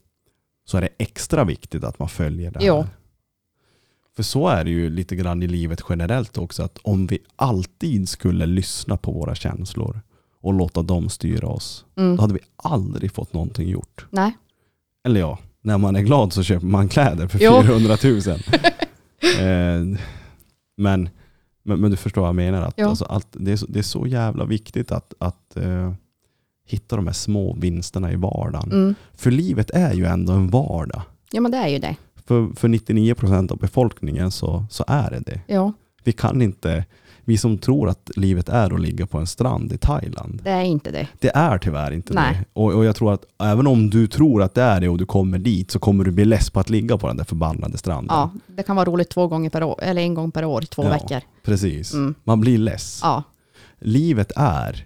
så 0.65 0.77
är 0.77 0.81
det 0.81 0.89
extra 0.97 1.43
viktigt 1.43 1.83
att 1.83 1.99
man 1.99 2.09
följer 2.09 2.51
det 2.51 2.59
här. 2.59 2.67
Ja. 2.67 2.87
För 4.15 4.23
så 4.23 4.47
är 4.47 4.63
det 4.63 4.69
ju 4.71 4.89
lite 4.89 5.15
grann 5.15 5.43
i 5.43 5.47
livet 5.47 5.81
generellt 5.89 6.37
också, 6.37 6.63
att 6.63 6.77
om 6.81 7.07
vi 7.07 7.19
alltid 7.35 8.09
skulle 8.09 8.45
lyssna 8.45 8.97
på 8.97 9.11
våra 9.11 9.35
känslor 9.35 10.01
och 10.41 10.53
låta 10.53 10.81
dem 10.81 11.09
styra 11.09 11.47
oss, 11.47 11.85
Mm. 11.97 12.15
då 12.15 12.21
hade 12.21 12.33
vi 12.33 12.39
aldrig 12.55 13.11
fått 13.11 13.33
någonting 13.33 13.69
gjort. 13.69 14.05
Nej. 14.09 14.37
Eller 15.03 15.19
ja, 15.19 15.39
när 15.61 15.77
man 15.77 15.95
är 15.95 16.01
glad 16.01 16.33
så 16.33 16.43
köper 16.43 16.65
man 16.65 16.89
kläder 16.89 17.27
för 17.27 17.39
Jo. 17.41 17.61
400 17.61 17.97
000. 18.03 18.21
eh, 19.39 19.99
men, 20.77 21.09
men, 21.63 21.79
men 21.79 21.91
du 21.91 21.97
förstår 21.97 22.21
vad 22.21 22.27
jag 22.27 22.35
menar. 22.35 22.61
Att, 22.61 22.73
Ja. 22.77 22.87
alltså, 22.89 23.05
allt, 23.05 23.27
det, 23.31 23.51
är 23.51 23.55
så, 23.57 23.65
det 23.69 23.79
är 23.79 23.83
så 23.83 24.07
jävla 24.07 24.45
viktigt 24.45 24.91
att, 24.91 25.13
att 25.17 25.57
eh, 25.57 25.93
hitta 26.67 26.95
de 26.95 27.05
här 27.07 27.13
små 27.13 27.55
vinsterna 27.59 28.11
i 28.11 28.15
vardagen. 28.15 28.71
Mm. 28.71 28.95
För 29.13 29.31
livet 29.31 29.69
är 29.69 29.93
ju 29.93 30.05
ändå 30.05 30.33
en 30.33 30.47
vardag. 30.49 31.01
Ja 31.31 31.41
men 31.41 31.51
det 31.51 31.57
är 31.57 31.67
ju 31.67 31.79
det. 31.79 31.95
För, 32.25 32.55
för 32.55 32.67
99% 32.67 33.51
av 33.51 33.57
befolkningen 33.57 34.31
så, 34.31 34.65
så 34.69 34.83
är 34.87 35.09
det 35.11 35.19
det. 35.19 35.41
Ja. 35.47 35.73
Vi 36.03 36.11
kan 36.11 36.41
inte, 36.41 36.85
vi 37.25 37.37
som 37.37 37.57
tror 37.57 37.89
att 37.89 38.11
livet 38.15 38.49
är 38.49 38.73
att 38.73 38.81
ligga 38.81 39.07
på 39.07 39.17
en 39.17 39.27
strand 39.27 39.73
i 39.73 39.77
Thailand. 39.77 40.41
Det 40.43 40.49
är 40.49 40.61
inte 40.61 40.91
det. 40.91 41.07
Det 41.19 41.35
är 41.35 41.57
tyvärr 41.57 41.91
inte 41.91 42.13
Nej. 42.13 42.33
det. 42.33 42.45
Och, 42.61 42.73
och 42.73 42.85
jag 42.85 42.95
tror 42.95 43.13
att 43.13 43.23
även 43.43 43.67
om 43.67 43.89
du 43.89 44.07
tror 44.07 44.43
att 44.43 44.53
det 44.53 44.61
är 44.61 44.81
det 44.81 44.89
och 44.89 44.97
du 44.97 45.05
kommer 45.05 45.37
dit 45.37 45.71
så 45.71 45.79
kommer 45.79 46.03
du 46.03 46.11
bli 46.11 46.25
less 46.25 46.49
på 46.49 46.59
att 46.59 46.69
ligga 46.69 46.97
på 46.97 47.07
den 47.07 47.17
där 47.17 47.23
förbannade 47.23 47.77
stranden. 47.77 48.15
Ja. 48.17 48.31
Det 48.47 48.63
kan 48.63 48.75
vara 48.75 48.85
roligt 48.85 49.09
två 49.09 49.27
gånger 49.27 49.49
per 49.49 49.63
år. 49.63 49.79
Eller 49.83 50.01
en 50.01 50.13
gång 50.13 50.31
per 50.31 50.45
år 50.45 50.63
i 50.63 50.65
två 50.65 50.83
Ja. 50.83 50.89
veckor. 50.89 51.21
Precis. 51.43 51.93
Mm. 51.93 52.15
Man 52.23 52.41
blir 52.41 52.57
less. 52.57 52.99
Ja. 53.03 53.23
Livet 53.79 54.31
är 54.35 54.85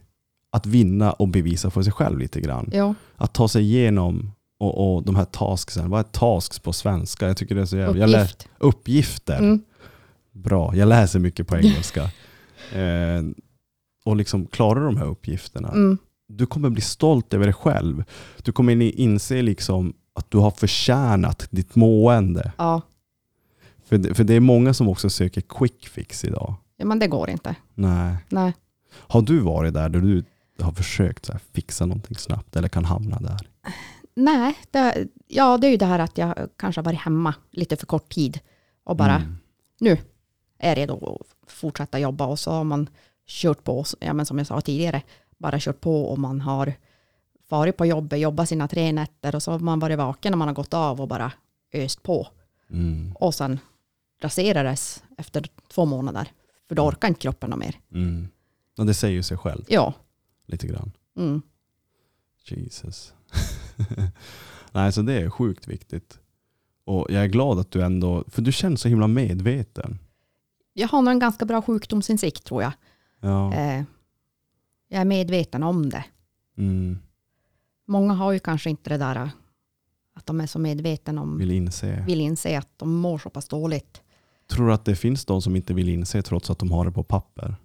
att 0.51 0.65
vinna 0.65 1.11
och 1.11 1.27
bevisa 1.27 1.69
för 1.69 1.81
sig 1.83 1.93
själv 1.93 2.19
lite 2.19 2.41
grann. 2.41 2.69
Jo. 2.73 2.95
Att 3.15 3.33
ta 3.33 3.47
sig 3.47 3.61
igenom 3.63 4.31
och, 4.59 4.95
och 4.95 5.03
de 5.03 5.15
här 5.15 5.25
tasksen. 5.25 5.89
Vad 5.89 5.99
är 5.99 6.03
tasks 6.03 6.59
på 6.59 6.73
svenska? 6.73 7.27
Jag 7.27 7.37
tycker 7.37 7.55
det 7.55 7.61
är 7.61 7.65
så 7.65 7.77
jävla... 7.77 7.99
Jag 7.99 8.09
lä- 8.09 8.21
Uppgift. 8.23 8.47
uppgifter. 8.59 9.37
Mm. 9.39 9.61
Bra, 10.31 10.75
jag 10.75 10.87
läser 10.87 11.19
mycket 11.19 11.47
på 11.47 11.57
engelska. 11.57 12.09
eh, 12.73 13.23
och 14.05 14.15
liksom 14.15 14.47
klarar 14.47 14.85
de 14.85 14.97
här 14.97 15.05
uppgifterna. 15.05 15.67
Mm. 15.69 15.97
Du 16.27 16.45
kommer 16.45 16.69
bli 16.69 16.81
stolt 16.81 17.33
över 17.33 17.45
dig 17.45 17.53
själv. 17.53 18.03
Du 18.43 18.51
kommer 18.51 18.73
in- 18.73 18.81
inse 18.81 19.41
liksom 19.41 19.93
att 20.13 20.31
du 20.31 20.37
har 20.37 20.51
förtjänat 20.51 21.47
ditt 21.51 21.75
mående. 21.75 22.51
Ja. 22.57 22.81
För 23.85 23.97
det, 23.97 24.13
för 24.13 24.23
det 24.23 24.33
är 24.33 24.39
många 24.39 24.73
som 24.73 24.87
också 24.89 25.09
söker 25.09 25.41
quick 25.41 25.87
fix 25.87 26.23
idag. 26.25 26.53
ja. 26.77 26.85
Men 26.85 26.99
det 26.99 27.07
går 27.07 27.29
inte. 27.29 27.55
Nej. 27.75 28.15
Nej. 28.29 28.53
Har 28.91 29.21
du 29.21 29.39
varit 29.39 29.73
där 29.73 29.89
där 29.89 29.99
du 30.01 30.23
har 30.63 30.71
försökt 30.71 31.25
så 31.25 31.31
här, 31.31 31.41
fixa 31.53 31.85
någonting 31.85 32.17
snabbt 32.17 32.55
eller 32.55 32.67
kan 32.67 32.85
hamna 32.85 33.19
där? 33.19 33.39
Nej. 34.15 34.57
Det, 34.71 35.07
ja 35.27 35.57
det 35.57 35.67
är 35.67 35.71
ju 35.71 35.77
det 35.77 35.85
här 35.85 35.99
att 35.99 36.17
jag 36.17 36.35
kanske 36.57 36.79
har 36.81 36.85
varit 36.85 36.99
hemma 36.99 37.33
lite 37.51 37.75
för 37.77 37.85
kort 37.85 38.09
tid. 38.13 38.39
Och 38.83 38.95
bara 38.95 39.15
Mm. 39.15 39.37
nu 39.79 39.97
är 40.59 40.75
redo 40.75 41.17
att 41.21 41.38
fortsätta 41.51 41.99
jobba. 41.99 42.25
Och 42.25 42.39
så 42.39 42.51
har 42.51 42.63
man 42.63 42.89
kört 43.27 43.63
på, 43.63 43.85
ja, 43.99 44.13
men 44.13 44.25
som 44.25 44.37
jag 44.37 44.47
sa 44.47 44.61
tidigare, 44.61 45.01
bara 45.37 45.59
kört 45.59 45.81
på 45.81 46.05
och 46.05 46.19
man 46.19 46.41
har 46.41 46.73
varit 47.49 47.77
på 47.77 47.85
jobbet, 47.85 48.19
jobbat 48.19 48.49
sina 48.49 48.67
tre 48.67 48.91
nätter 48.91 49.35
och 49.35 49.43
så 49.43 49.51
har 49.51 49.59
man 49.59 49.79
varit 49.79 49.97
vaken 49.97 50.31
när 50.31 50.37
man 50.37 50.47
har 50.47 50.55
gått 50.55 50.73
av 50.73 51.01
och 51.01 51.07
bara 51.07 51.31
öst 51.73 52.03
på. 52.03 52.27
Mm. 52.69 53.11
Och 53.15 53.35
sen 53.35 53.59
raserades 54.21 55.03
efter 55.17 55.45
två 55.73 55.85
månader. 55.85 56.31
För 56.67 56.75
då 56.75 56.83
orkar 56.87 57.07
inte 57.07 57.19
kroppen 57.19 57.59
mer. 57.59 57.75
Mm. 57.93 58.27
Det 58.75 58.93
säger 58.93 59.15
ju 59.15 59.23
sig 59.23 59.37
själv 59.37 59.65
Ja. 59.67 59.93
lite 60.45 60.67
grann. 60.67 60.91
Mm. 61.17 61.41
Jesus. 62.45 63.13
Nej, 64.71 64.91
så 64.91 65.01
det 65.01 65.13
är 65.13 65.29
sjukt 65.29 65.67
viktigt. 65.67 66.19
Och 66.85 67.07
jag 67.09 67.23
är 67.23 67.27
glad 67.27 67.59
att 67.59 67.71
du 67.71 67.83
ändå, 67.83 68.23
för 68.27 68.41
du 68.41 68.51
känns 68.51 68.81
så 68.81 68.87
himla 68.89 69.07
medveten. 69.07 69.99
Jag 70.79 70.87
har 70.87 71.01
nog 71.01 71.11
en 71.11 71.19
ganska 71.19 71.45
bra 71.45 71.61
sjukdomsinsikt 71.61 72.43
tror 72.43 72.63
jag. 72.63 72.71
Ja. 73.19 73.53
Eh, 73.53 73.83
jag 74.87 75.01
är 75.01 75.05
medveten 75.05 75.63
om 75.63 75.89
det. 75.89 76.05
Mm. 76.57 76.99
Många 77.87 78.13
har 78.13 78.31
ju 78.31 78.39
kanske 78.39 78.69
inte 78.69 78.89
det 78.89 78.97
där 78.97 79.15
eh, 79.15 79.29
att 80.13 80.25
de 80.25 80.41
är 80.41 80.47
så 80.47 80.59
medvetna 80.59 81.21
om, 81.21 81.37
Vill 81.37 81.51
inse. 81.51 82.03
vill 82.07 82.21
inse 82.21 82.57
att 82.57 82.69
de 82.77 82.95
mår 82.95 83.17
så 83.17 83.29
pass 83.29 83.47
dåligt. 83.47 84.01
Tror 84.47 84.67
du 84.67 84.73
att 84.73 84.85
det 84.85 84.95
finns 84.95 85.25
de 85.25 85.41
som 85.41 85.55
inte 85.55 85.73
vill 85.73 85.89
inse 85.89 86.21
trots 86.21 86.49
att 86.49 86.59
de 86.59 86.71
har 86.71 86.85
det 86.85 86.91
på 86.91 87.03
papper? 87.03 87.55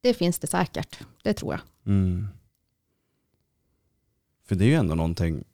Det 0.00 0.14
finns 0.14 0.38
det 0.38 0.46
säkert, 0.46 0.98
det 1.22 1.34
tror 1.34 1.52
jag. 1.52 1.60
Mm. 1.94 2.28
För 4.44 4.54
det 4.56 4.64
är 4.64 4.68
ju 4.68 4.74
ändå 4.74 4.94
någonting, 4.94 5.44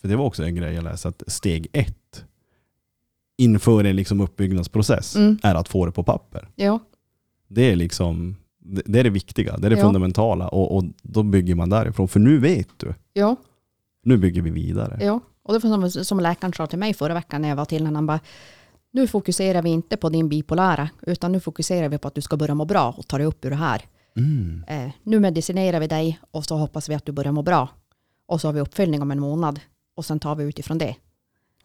för 0.00 0.08
det 0.08 0.16
var 0.16 0.24
också 0.24 0.44
en 0.44 0.54
grej 0.54 0.74
jag 0.74 0.84
läste, 0.84 1.08
att 1.08 1.22
steg 1.26 1.66
ett 1.72 2.05
inför 3.38 3.84
en 3.84 3.96
liksom 3.96 4.20
uppbyggnadsprocess 4.20 5.16
Mm. 5.16 5.38
är 5.42 5.54
att 5.54 5.68
få 5.68 5.86
det 5.86 5.92
på 5.92 6.02
papper. 6.02 6.48
Ja, 6.56 6.78
Det 7.48 7.70
är 7.72 7.76
liksom 7.76 8.36
det 8.84 8.98
är 9.00 9.04
det 9.04 9.10
viktiga, 9.10 9.56
det 9.56 9.66
är 9.66 9.70
det 9.70 9.76
Ja. 9.76 9.82
fundamentala 9.84 10.48
och, 10.48 10.76
och 10.76 10.84
då 11.02 11.22
bygger 11.22 11.54
man 11.54 11.68
därifrån. 11.70 12.08
För 12.08 12.20
nu 12.20 12.38
vet 12.38 12.68
du, 12.76 12.94
ja, 13.12 13.36
nu 14.02 14.16
bygger 14.16 14.42
vi 14.42 14.50
vidare. 14.50 14.98
ja. 15.00 15.20
Och 15.42 15.52
det 15.54 15.68
var 15.68 15.88
som, 15.88 16.04
som 16.04 16.20
läkaren 16.20 16.52
sa 16.52 16.66
till 16.66 16.78
mig 16.78 16.94
förra 16.94 17.14
veckan 17.14 17.42
när 17.42 17.48
jag 17.48 17.56
var 17.56 17.64
till 17.64 17.82
honom. 17.82 17.94
Han 17.94 18.06
bara, 18.06 18.20
nu 18.92 19.06
fokuserar 19.06 19.62
vi 19.62 19.70
inte 19.70 19.96
på 19.96 20.08
din 20.08 20.28
bipolära, 20.28 20.88
utan 21.02 21.32
nu 21.32 21.40
fokuserar 21.40 21.88
vi 21.88 21.98
på 21.98 22.08
att 22.08 22.14
du 22.14 22.20
ska 22.20 22.36
börja 22.36 22.54
må 22.54 22.64
bra 22.64 22.94
och 22.98 23.08
ta 23.08 23.18
dig 23.18 23.26
upp 23.26 23.44
ur 23.44 23.50
det 23.50 23.56
här. 23.56 23.82
Mm. 24.16 24.64
Eh, 24.68 24.90
nu 25.02 25.20
medicinerar 25.20 25.80
vi 25.80 25.86
dig 25.86 26.18
och 26.30 26.44
så 26.44 26.56
hoppas 26.56 26.88
vi 26.88 26.94
att 26.94 27.04
du 27.06 27.12
börjar 27.12 27.32
må 27.32 27.42
bra. 27.42 27.68
Och 28.28 28.40
så 28.40 28.48
har 28.48 28.52
vi 28.52 28.60
uppföljning 28.60 29.02
om 29.02 29.10
en 29.10 29.20
månad 29.20 29.60
och 29.96 30.04
sen 30.04 30.18
tar 30.20 30.34
vi 30.36 30.44
utifrån 30.44 30.78
det. 30.78 30.96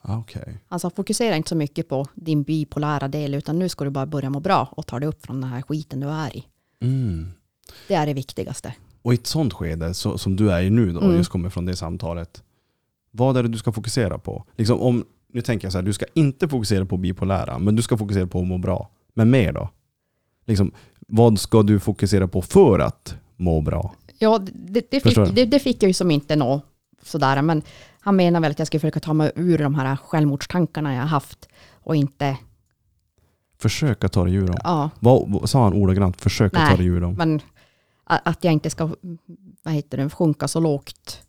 Ah. 0.02 0.24
Han 0.68 0.80
sa 0.80 0.90
fokusera 0.90 1.36
inte 1.36 1.50
så 1.50 1.56
mycket 1.56 1.90
på 1.90 2.08
din 2.14 2.44
bipolära 2.44 3.08
del 3.08 3.34
utan 3.36 3.60
nu 3.60 3.70
ska 3.70 3.84
du 3.84 3.90
bara 3.90 4.06
börja 4.06 4.30
må 4.30 4.40
bra 4.40 4.70
och 4.72 4.88
ta 4.88 5.00
dig 5.00 5.10
upp 5.10 5.26
från 5.26 5.42
den 5.42 5.50
här 5.50 5.62
skiten 5.62 6.00
du 6.00 6.08
är 6.08 6.38
i. 6.38 6.46
Mm. 6.82 7.32
Det 7.88 7.94
är 7.94 8.06
det 8.06 8.14
viktigaste. 8.14 8.74
Och 9.02 9.14
i 9.14 9.16
ett 9.16 9.28
sånt 9.28 9.54
skede 9.54 9.94
så, 9.94 10.18
som 10.18 10.36
du 10.36 10.52
är 10.52 10.62
i 10.62 10.70
nu 10.70 10.92
då, 10.94 11.02
Mm. 11.02 11.16
just 11.18 11.30
kommer 11.30 11.50
från 11.50 11.66
det 11.66 11.76
samtalet. 11.76 12.44
Vad 13.12 13.38
är 13.38 13.44
det 13.44 13.50
du 13.50 13.58
ska 13.58 13.72
fokusera 13.72 14.18
på? 14.18 14.46
Liksom 14.58 14.82
om, 14.82 15.06
nu 15.34 15.42
tänker 15.42 15.66
jag 15.66 15.72
så 15.72 15.78
här, 15.78 15.86
du 15.86 15.94
ska 15.94 16.06
inte 16.14 16.48
fokusera 16.48 16.86
på 16.86 16.98
bipolära, 16.98 17.60
men 17.60 17.76
du 17.76 17.82
ska 17.82 17.98
fokusera 17.98 18.28
på 18.28 18.40
att 18.42 18.48
må 18.48 18.58
bra. 18.58 18.90
Men 19.14 19.30
mer 19.30 19.54
då? 19.54 19.70
Liksom, 20.46 20.72
vad 21.08 21.40
ska 21.40 21.64
du 21.64 21.80
fokusera 21.80 22.28
på 22.28 22.42
för 22.42 22.80
att 22.80 23.16
må 23.38 23.62
bra? 23.62 23.96
Ja, 24.20 24.40
det, 24.54 24.92
det, 24.92 25.00
fick, 25.00 25.36
det, 25.36 25.46
det 25.46 25.60
fick 25.60 25.84
jag 25.84 25.90
ju 25.90 25.94
som 25.94 26.12
inte 26.12 26.36
nå 26.36 26.62
sådär, 27.04 27.42
men 27.42 27.62
han 28.00 28.16
menar 28.16 28.40
väl 28.40 28.52
att 28.52 28.60
jag 28.60 28.68
ska 28.68 28.80
försöka 28.80 29.00
ta 29.00 29.14
mig 29.14 29.32
ur 29.36 29.58
de 29.58 29.76
här 29.76 29.96
självmordstankarna 29.96 30.94
jag 30.96 31.02
haft 31.04 31.50
och 31.74 31.96
inte, 31.96 32.38
Försöka 33.58 34.10
ta 34.10 34.24
dig 34.24 34.34
ur 34.34 34.48
dem. 34.48 34.58
ja, 34.64 34.90
Vad, 35.00 35.50
sa 35.50 35.64
han 35.64 35.74
ordagrant? 35.74 36.22
Försöka 36.22 36.60
Nej. 36.60 36.70
ta 36.72 36.78
dig 36.78 36.86
ur 36.86 37.02
dem. 37.02 37.14
men 37.18 37.42
att 38.04 38.44
jag 38.44 38.54
inte 38.54 38.70
ska, 38.70 38.90
vad 39.64 39.74
heter 39.74 39.98
det, 39.98 40.10
sjunka 40.10 40.48
så 40.48 40.60
lågt. 40.60 41.22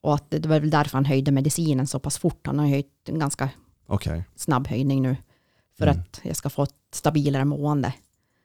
Och 0.00 0.14
att 0.14 0.30
det 0.30 0.46
var 0.46 0.60
väl 0.60 0.70
därför 0.70 0.96
han 0.98 1.04
höjde 1.04 1.30
medicinen 1.32 1.86
så 1.86 1.98
pass 1.98 2.18
fort. 2.18 2.46
Han 2.46 2.58
har 2.58 2.66
höjt 2.66 3.08
en 3.08 3.18
ganska 3.18 3.48
Okej. 3.86 4.24
snabb 4.36 4.68
höjning 4.68 5.02
nu. 5.02 5.16
För 5.78 5.86
Mm. 5.86 6.00
att 6.00 6.20
jag 6.22 6.36
ska 6.36 6.50
få 6.50 6.62
ett 6.62 6.74
stabilare 6.92 7.44
mående. 7.44 7.94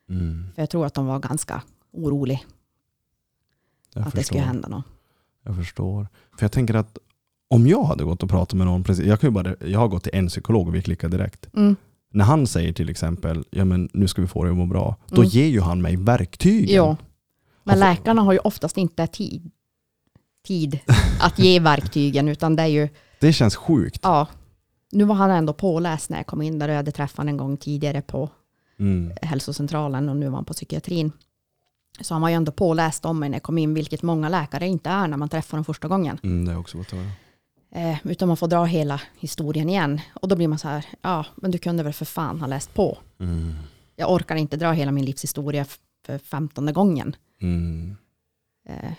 Mm. 0.09 0.45
För 0.55 0.61
jag 0.61 0.69
tror 0.69 0.85
att 0.85 0.93
de 0.93 1.05
var 1.05 1.19
ganska 1.19 1.61
oroliga 1.91 2.39
att 3.93 4.03
det 4.05 4.09
skulle 4.11 4.21
förstår. 4.23 4.39
hända 4.39 4.67
något. 4.67 4.85
Jag 5.47 5.55
förstår. 5.55 6.07
För 6.37 6.43
jag 6.43 6.51
tänker 6.51 6.73
att 6.73 6.97
om 7.49 7.67
jag 7.67 7.83
hade 7.83 8.03
gått 8.03 8.23
och 8.23 8.29
pratat 8.29 8.53
med 8.53 8.67
någon, 8.67 8.83
precis, 8.83 9.05
jag, 9.05 9.19
kan 9.19 9.27
ju 9.29 9.31
bara, 9.33 9.55
jag 9.59 9.79
har 9.79 9.87
gått 9.87 10.03
till 10.03 10.15
en 10.15 10.27
psykolog 10.27 10.67
och 10.67 10.75
vi 10.75 10.81
klickar 10.81 11.09
direkt. 11.09 11.49
Mm. 11.55 11.75
När 12.13 12.25
han 12.25 12.47
säger 12.47 12.73
till 12.73 12.89
exempel, 12.89 13.43
ja 13.49 13.65
men 13.65 13.89
nu 13.93 14.07
ska 14.07 14.21
vi 14.21 14.27
få 14.27 14.43
dig 14.43 14.51
att 14.51 14.57
må 14.57 14.65
bra, 14.65 14.95
då 15.09 15.15
Mm. 15.21 15.29
ger 15.29 15.45
ju 15.47 15.61
han 15.61 15.81
mig 15.81 15.95
verktygen. 15.97 16.75
Ja, 16.75 16.97
men 17.63 17.73
Har- 17.81 17.89
läkarna 17.89 18.21
har 18.21 18.33
ju 18.33 18.39
oftast 18.39 18.77
inte 18.77 19.07
tid, 19.07 19.51
tid 20.47 20.79
att 21.21 21.39
ge 21.39 21.59
verktygen, 21.73 22.27
utan 22.27 22.55
det 22.55 22.63
är 22.63 22.67
ju, 22.67 22.89
Det 23.19 23.33
känns 23.33 23.55
sjukt. 23.55 23.99
ja, 24.03 24.27
nu 24.91 25.03
var 25.03 25.15
han 25.15 25.29
ändå 25.31 25.53
påläst 25.53 26.09
när 26.09 26.17
jag 26.17 26.27
kom 26.27 26.41
in 26.41 26.59
där 26.59 26.67
och 26.67 26.71
jag 26.73 26.77
hade 26.77 26.91
träffat 26.91 27.17
honom 27.17 27.29
en 27.29 27.37
gång 27.37 27.57
tidigare 27.57 28.01
på 28.01 28.29
Mm. 28.79 29.11
hälsocentralen 29.21 30.09
och 30.09 30.17
nu 30.17 30.29
var 30.29 30.35
han 30.35 30.45
på 30.45 30.53
psykiatrin. 30.53 31.11
Så 32.01 32.13
han 32.13 32.21
var 32.21 32.29
ju 32.29 32.35
ändå 32.35 32.51
påläst 32.51 33.05
om 33.05 33.19
mig 33.19 33.29
när 33.29 33.35
jag 33.35 33.43
kom 33.43 33.57
in, 33.57 33.73
vilket 33.73 34.03
många 34.03 34.29
läkare 34.29 34.67
inte 34.67 34.89
är 34.89 35.07
när 35.07 35.17
man 35.17 35.29
träffar 35.29 35.57
dem 35.57 35.65
första 35.65 35.87
gången. 35.87 36.19
Mm, 36.23 36.45
det 36.45 36.51
är 36.51 36.57
också 36.57 36.77
gott 36.77 36.93
att 36.93 36.99
höra. 36.99 37.11
Eh, 37.71 37.97
utan 38.03 38.27
man 38.27 38.37
får 38.37 38.47
dra 38.47 38.65
hela 38.65 39.01
historien 39.19 39.69
igen. 39.69 40.01
Och 40.13 40.27
då 40.27 40.35
blir 40.35 40.47
man 40.47 40.59
så 40.59 40.67
här, 40.67 40.85
ja, 41.01 41.25
men 41.35 41.51
du 41.51 41.57
kunde 41.57 41.83
väl 41.83 41.93
för 41.93 42.05
fan 42.05 42.39
ha 42.39 42.47
läst 42.47 42.73
på. 42.73 42.97
Mm. 43.19 43.53
Jag 43.95 44.11
orkar 44.11 44.35
inte 44.35 44.57
dra 44.57 44.71
hela 44.71 44.91
min 44.91 45.05
livshistoria 45.05 45.65
för 46.05 46.17
femtonde 46.17 46.71
gången. 46.71 47.15
Mm. 47.41 47.95
Eh, 48.69 48.91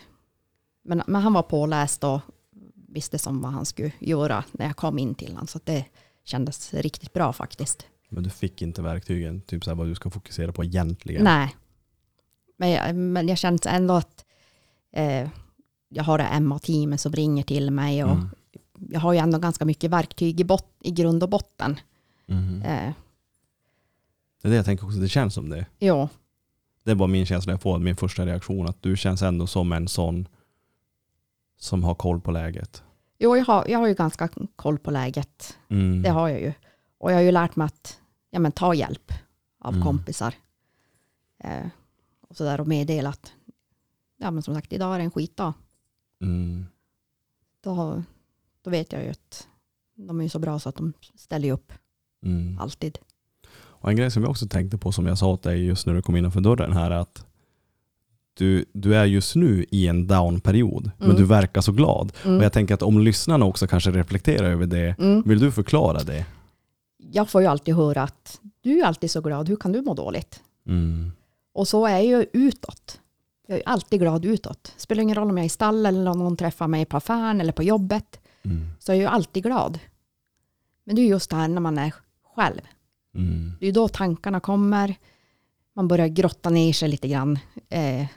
men, 0.83 1.03
men 1.07 1.21
han 1.21 1.33
var 1.33 1.43
påläst 1.43 2.03
och 2.03 2.21
visste 2.87 3.19
som 3.19 3.41
vad 3.41 3.51
han 3.51 3.65
skulle 3.65 3.91
göra 3.99 4.43
när 4.51 4.65
jag 4.65 4.75
kom 4.75 4.99
in 4.99 5.15
till 5.15 5.27
honom. 5.27 5.47
Så 5.47 5.59
det 5.63 5.85
kändes 6.25 6.73
riktigt 6.73 7.13
bra 7.13 7.33
faktiskt. 7.33 7.85
Men 8.09 8.23
du 8.23 8.29
fick 8.29 8.61
inte 8.61 8.81
verktygen, 8.81 9.41
typ 9.41 9.63
så 9.63 9.69
här, 9.69 9.75
vad 9.75 9.87
du 9.87 9.95
ska 9.95 10.09
fokusera 10.09 10.51
på 10.51 10.63
egentligen. 10.63 11.23
Nej. 11.23 11.55
Men 12.59 12.69
jag, 12.69 12.95
men 12.95 13.27
jag 13.27 13.37
känner 13.37 13.67
ändå 13.67 13.93
att 13.93 14.25
eh, 14.91 15.29
jag 15.89 16.03
har 16.03 16.17
det 16.17 16.23
Emma-teamet 16.23 16.97
som 17.01 17.11
ringer 17.13 17.43
till 17.43 17.71
mig 17.71 18.03
och 18.03 18.09
Mm. 18.11 18.29
jag 18.89 18.99
har 18.99 19.13
ju 19.13 19.19
ändå 19.19 19.39
ganska 19.39 19.65
mycket 19.65 19.91
verktyg 19.91 20.39
i, 20.39 20.43
bot, 20.43 20.65
i 20.79 20.91
grund 20.91 21.23
och 21.23 21.29
botten. 21.29 21.79
Mm. 22.27 22.61
Eh, 22.61 22.93
Det 24.41 24.47
är 24.47 24.49
det 24.49 24.55
jag 24.55 24.65
tänker 24.65 24.85
också, 24.85 24.99
det 24.99 25.09
känns 25.09 25.33
som 25.33 25.49
det. 25.49 25.65
jo, 25.79 26.09
Det 26.83 26.91
är 26.91 26.95
bara 26.95 27.07
min 27.07 27.25
känsla 27.25 27.53
jag 27.53 27.61
får, 27.61 27.79
min 27.79 27.95
första 27.95 28.25
reaktion, 28.25 28.67
att 28.67 28.81
du 28.83 28.97
känns 28.97 29.21
ändå 29.21 29.47
som 29.47 29.71
en 29.71 29.87
sån 29.87 30.27
som 31.57 31.83
har 31.83 31.95
koll 31.95 32.21
på 32.21 32.31
läget. 32.31 32.83
jo 33.19 33.37
jag, 33.37 33.45
har, 33.45 33.65
jag 33.67 33.79
har 33.79 33.87
ju 33.87 33.93
ganska 33.93 34.29
koll 34.55 34.77
på 34.79 34.91
läget. 34.91 35.57
Mm. 35.69 36.01
Det 36.01 36.09
har 36.09 36.29
jag 36.29 36.41
ju. 36.41 36.53
Och 36.97 37.11
jag 37.11 37.15
har 37.15 37.21
ju 37.23 37.31
lärt 37.31 37.55
mig 37.55 37.65
att 37.65 37.99
ja, 38.31 38.39
men, 38.39 38.51
ta 38.51 38.73
hjälp 38.73 39.11
av 39.59 39.73
Mm. 39.73 39.85
kompisar. 39.85 40.33
Eh, 41.43 41.65
och 42.29 42.35
sådär 42.37 42.61
och 42.61 42.67
meddela 42.67 43.09
att 43.09 43.31
ja, 44.17 44.31
men 44.31 44.43
som 44.43 44.55
sagt, 44.55 44.73
idag 44.73 44.93
är 44.95 44.97
det 44.99 45.03
en 45.03 45.11
skitdag. 45.11 45.53
Mm. 46.21 46.65
Då, 47.63 48.03
då 48.63 48.69
vet 48.69 48.91
jag 48.93 49.03
ju 49.03 49.09
att 49.09 49.47
de 49.95 50.21
är 50.21 50.27
så 50.29 50.39
bra 50.39 50.59
så 50.59 50.69
att 50.69 50.75
de 50.75 50.93
ställer 51.15 51.51
upp 51.51 51.73
Mm. 52.25 52.59
alltid. 52.59 52.97
Och 53.53 53.89
en 53.89 53.95
grej 53.95 54.11
som 54.11 54.23
jag 54.23 54.29
också 54.29 54.47
tänkte 54.47 54.77
på 54.77 54.91
som 54.91 55.05
jag 55.05 55.17
sa 55.17 55.27
åt 55.27 55.43
dig 55.43 55.65
just 55.65 55.85
när 55.87 55.93
du 55.93 56.01
kom 56.01 56.15
innanför 56.15 56.41
dörren 56.41 56.73
här 56.73 56.91
är 56.91 56.95
att 56.95 57.25
du, 58.33 58.65
du 58.73 58.95
är 58.95 59.05
just 59.05 59.35
nu 59.35 59.65
i 59.71 59.87
en 59.87 60.07
down-period, 60.07 60.91
men 60.97 61.05
Mm. 61.09 61.21
du 61.21 61.25
verkar 61.25 61.61
så 61.61 61.71
glad. 61.71 62.11
Mm. 62.25 62.37
Och 62.37 62.43
jag 62.43 62.53
tänker 62.53 62.73
att 62.73 62.81
om 62.81 62.99
lyssnarna 62.99 63.45
också 63.45 63.67
kanske 63.67 63.91
reflekterar 63.91 64.49
över 64.51 64.65
det, 64.65 64.95
Mm. 64.99 65.21
vill 65.25 65.39
du 65.39 65.51
förklara 65.51 66.03
det? 66.03 66.25
Jag 66.97 67.29
får 67.29 67.41
ju 67.41 67.47
alltid 67.47 67.75
höra 67.75 68.03
att 68.03 68.39
du 68.61 68.79
är 68.79 68.85
alltid 68.85 69.11
så 69.11 69.21
glad, 69.21 69.49
hur 69.49 69.55
kan 69.55 69.71
du 69.71 69.81
må 69.81 69.93
dåligt? 69.93 70.43
Och 71.59 71.67
så 71.67 71.85
är 71.85 71.99
jag 71.99 72.25
utåt. 72.33 73.01
Jag 73.47 73.57
är 73.57 73.63
alltid 73.65 73.99
glad 73.99 74.25
utåt. 74.25 74.73
Spelar 74.77 75.03
ingen 75.03 75.15
roll 75.15 75.29
om 75.29 75.37
jag 75.37 75.43
är 75.43 75.45
i 75.45 75.49
stall 75.49 75.85
eller 75.85 76.11
om 76.11 76.19
någon 76.19 76.37
träffar 76.37 76.67
mig 76.67 76.85
på 76.85 76.97
affären 76.97 77.41
eller 77.41 77.53
på 77.53 77.63
jobbet. 77.63 78.19
Mm. 78.43 78.67
Så 78.79 78.91
är 78.91 78.95
jag 78.95 79.01
ju 79.01 79.07
alltid 79.07 79.43
glad. 79.43 79.79
Men 80.83 80.95
det 80.95 81.01
är 81.01 81.07
just 81.07 81.29
det 81.29 81.35
här 81.35 81.47
när 81.47 81.61
man 81.61 81.77
är 81.77 81.93
själv. 82.35 82.61
Mm. 83.15 83.51
Det 83.59 83.67
är 83.67 83.71
då 83.71 83.87
tankarna 83.87 84.39
kommer. 84.39 84.95
Man 85.75 85.87
börjar 85.87 86.07
grotta 86.07 86.49
ner 86.49 86.73
sig 86.73 86.89
lite 86.89 87.07
grann. 87.07 87.39
Eh, 87.69 88.07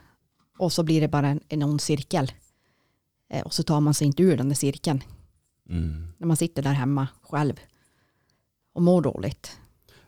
och 0.59 0.73
så 0.73 0.83
blir 0.83 1.01
det 1.01 1.09
bara 1.09 1.29
en, 1.29 1.41
en 1.49 1.63
ond 1.63 1.81
cirkel. 1.81 2.33
Eh, 3.31 3.43
och 3.43 3.55
så 3.55 3.63
tar 3.63 3.81
man 3.81 3.95
sig 3.95 4.07
inte 4.07 4.23
ur 4.23 4.37
den 4.37 4.49
där 4.49 4.57
cirkeln. 4.57 5.03
Mm. 5.69 6.13
När 6.19 6.27
man 6.27 6.37
sitter 6.37 6.63
där 6.63 6.73
hemma 6.73 7.09
själv. 7.23 7.61
Och 8.73 8.83
mår 8.83 9.03
dåligt. 9.03 9.59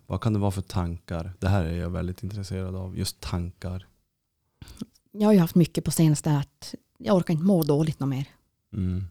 Vad 0.07 0.21
kan 0.21 0.33
det 0.33 0.39
vara 0.39 0.51
för 0.51 0.63
tankar? 0.63 1.33
Det 1.39 1.49
här 1.49 1.65
är 1.65 1.77
jag 1.77 1.91
väldigt 1.91 2.23
intresserad 2.23 2.75
av, 2.77 2.99
just 2.99 3.21
tankar. 3.21 3.87
Jag 5.13 5.29
har 5.29 5.33
ju 5.33 5.39
haft 5.39 5.55
mycket 5.55 5.85
på 5.85 5.91
senaste 5.91 6.37
att 6.37 6.75
jag 6.99 7.17
orkar 7.17 7.35
inte 7.35 7.45
må 7.45 7.63
dåligt 7.63 8.01
något 8.01 8.09
mer. 8.09 8.29
Mm. 8.73 9.05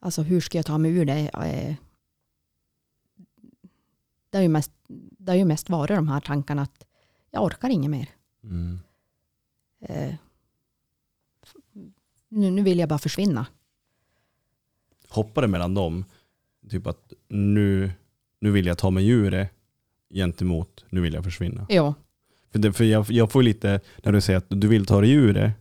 Alltså 0.00 0.22
hur 0.22 0.40
ska 0.40 0.58
jag 0.58 0.66
ta 0.66 0.78
mig 0.78 0.90
ur 0.90 1.04
det? 1.04 1.28
Eh, 1.28 1.74
Det 4.30 4.38
har 4.38 4.42
ju 4.42 4.48
mest, 4.48 4.72
det 5.18 5.32
har 5.32 5.36
ju 5.36 5.44
mest 5.44 5.68
varit 5.70 5.96
de 5.96 6.08
här 6.08 6.20
tankarna 6.20 6.62
att 6.62 6.86
jag 7.30 7.44
orkar 7.44 7.68
inget 7.68 7.90
mer. 7.90 8.08
Mm. 8.42 8.80
Eh, 9.80 10.14
Nu, 12.28 12.50
nu 12.50 12.62
vill 12.62 12.78
jag 12.78 12.88
bara 12.88 12.98
försvinna. 12.98 13.46
Hoppar 15.08 15.42
det 15.42 15.48
mellan 15.48 15.74
dem, 15.74 16.04
typ 16.70 16.86
att 16.86 17.12
nu, 17.28 17.92
nu 18.40 18.50
vill 18.50 18.66
jag 18.66 18.78
ta 18.78 18.90
mig 18.90 19.08
ur 19.08 19.30
det, 19.30 19.48
gentemot 20.12 20.84
nu 20.90 21.00
vill 21.00 21.14
jag 21.14 21.24
försvinna. 21.24 21.66
Jo, 21.68 21.94
För, 22.52 22.58
det, 22.58 22.72
för 22.72 22.84
jag, 22.84 23.10
jag 23.10 23.32
får 23.32 23.42
lite, 23.42 23.80
när 24.02 24.12
du 24.12 24.20
säger 24.20 24.36
att 24.38 24.46
du 24.48 24.68
vill 24.68 24.86
ta 24.86 25.00
dig 25.00 25.10
ur 25.12 25.34
det, 25.34 25.52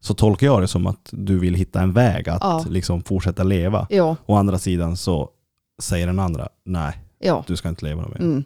så 0.00 0.14
tolkar 0.14 0.46
jag 0.46 0.60
det 0.60 0.68
som 0.68 0.86
att 0.86 1.08
du 1.12 1.38
vill 1.38 1.54
hitta 1.54 1.80
en 1.82 1.92
väg 1.92 2.28
att 2.28 2.38
Ja. 2.40 2.64
liksom 2.68 3.02
fortsätta 3.02 3.42
leva. 3.42 3.86
jo, 3.90 4.16
Å 4.26 4.34
andra 4.34 4.58
sidan 4.58 4.96
så 4.96 5.30
säger 5.82 6.06
den 6.06 6.18
andra, 6.18 6.48
nej, 6.64 6.98
jo. 7.20 7.44
du 7.46 7.56
ska 7.56 7.68
inte 7.68 7.84
leva 7.84 8.08
mer. 8.08 8.20
Mm. 8.20 8.44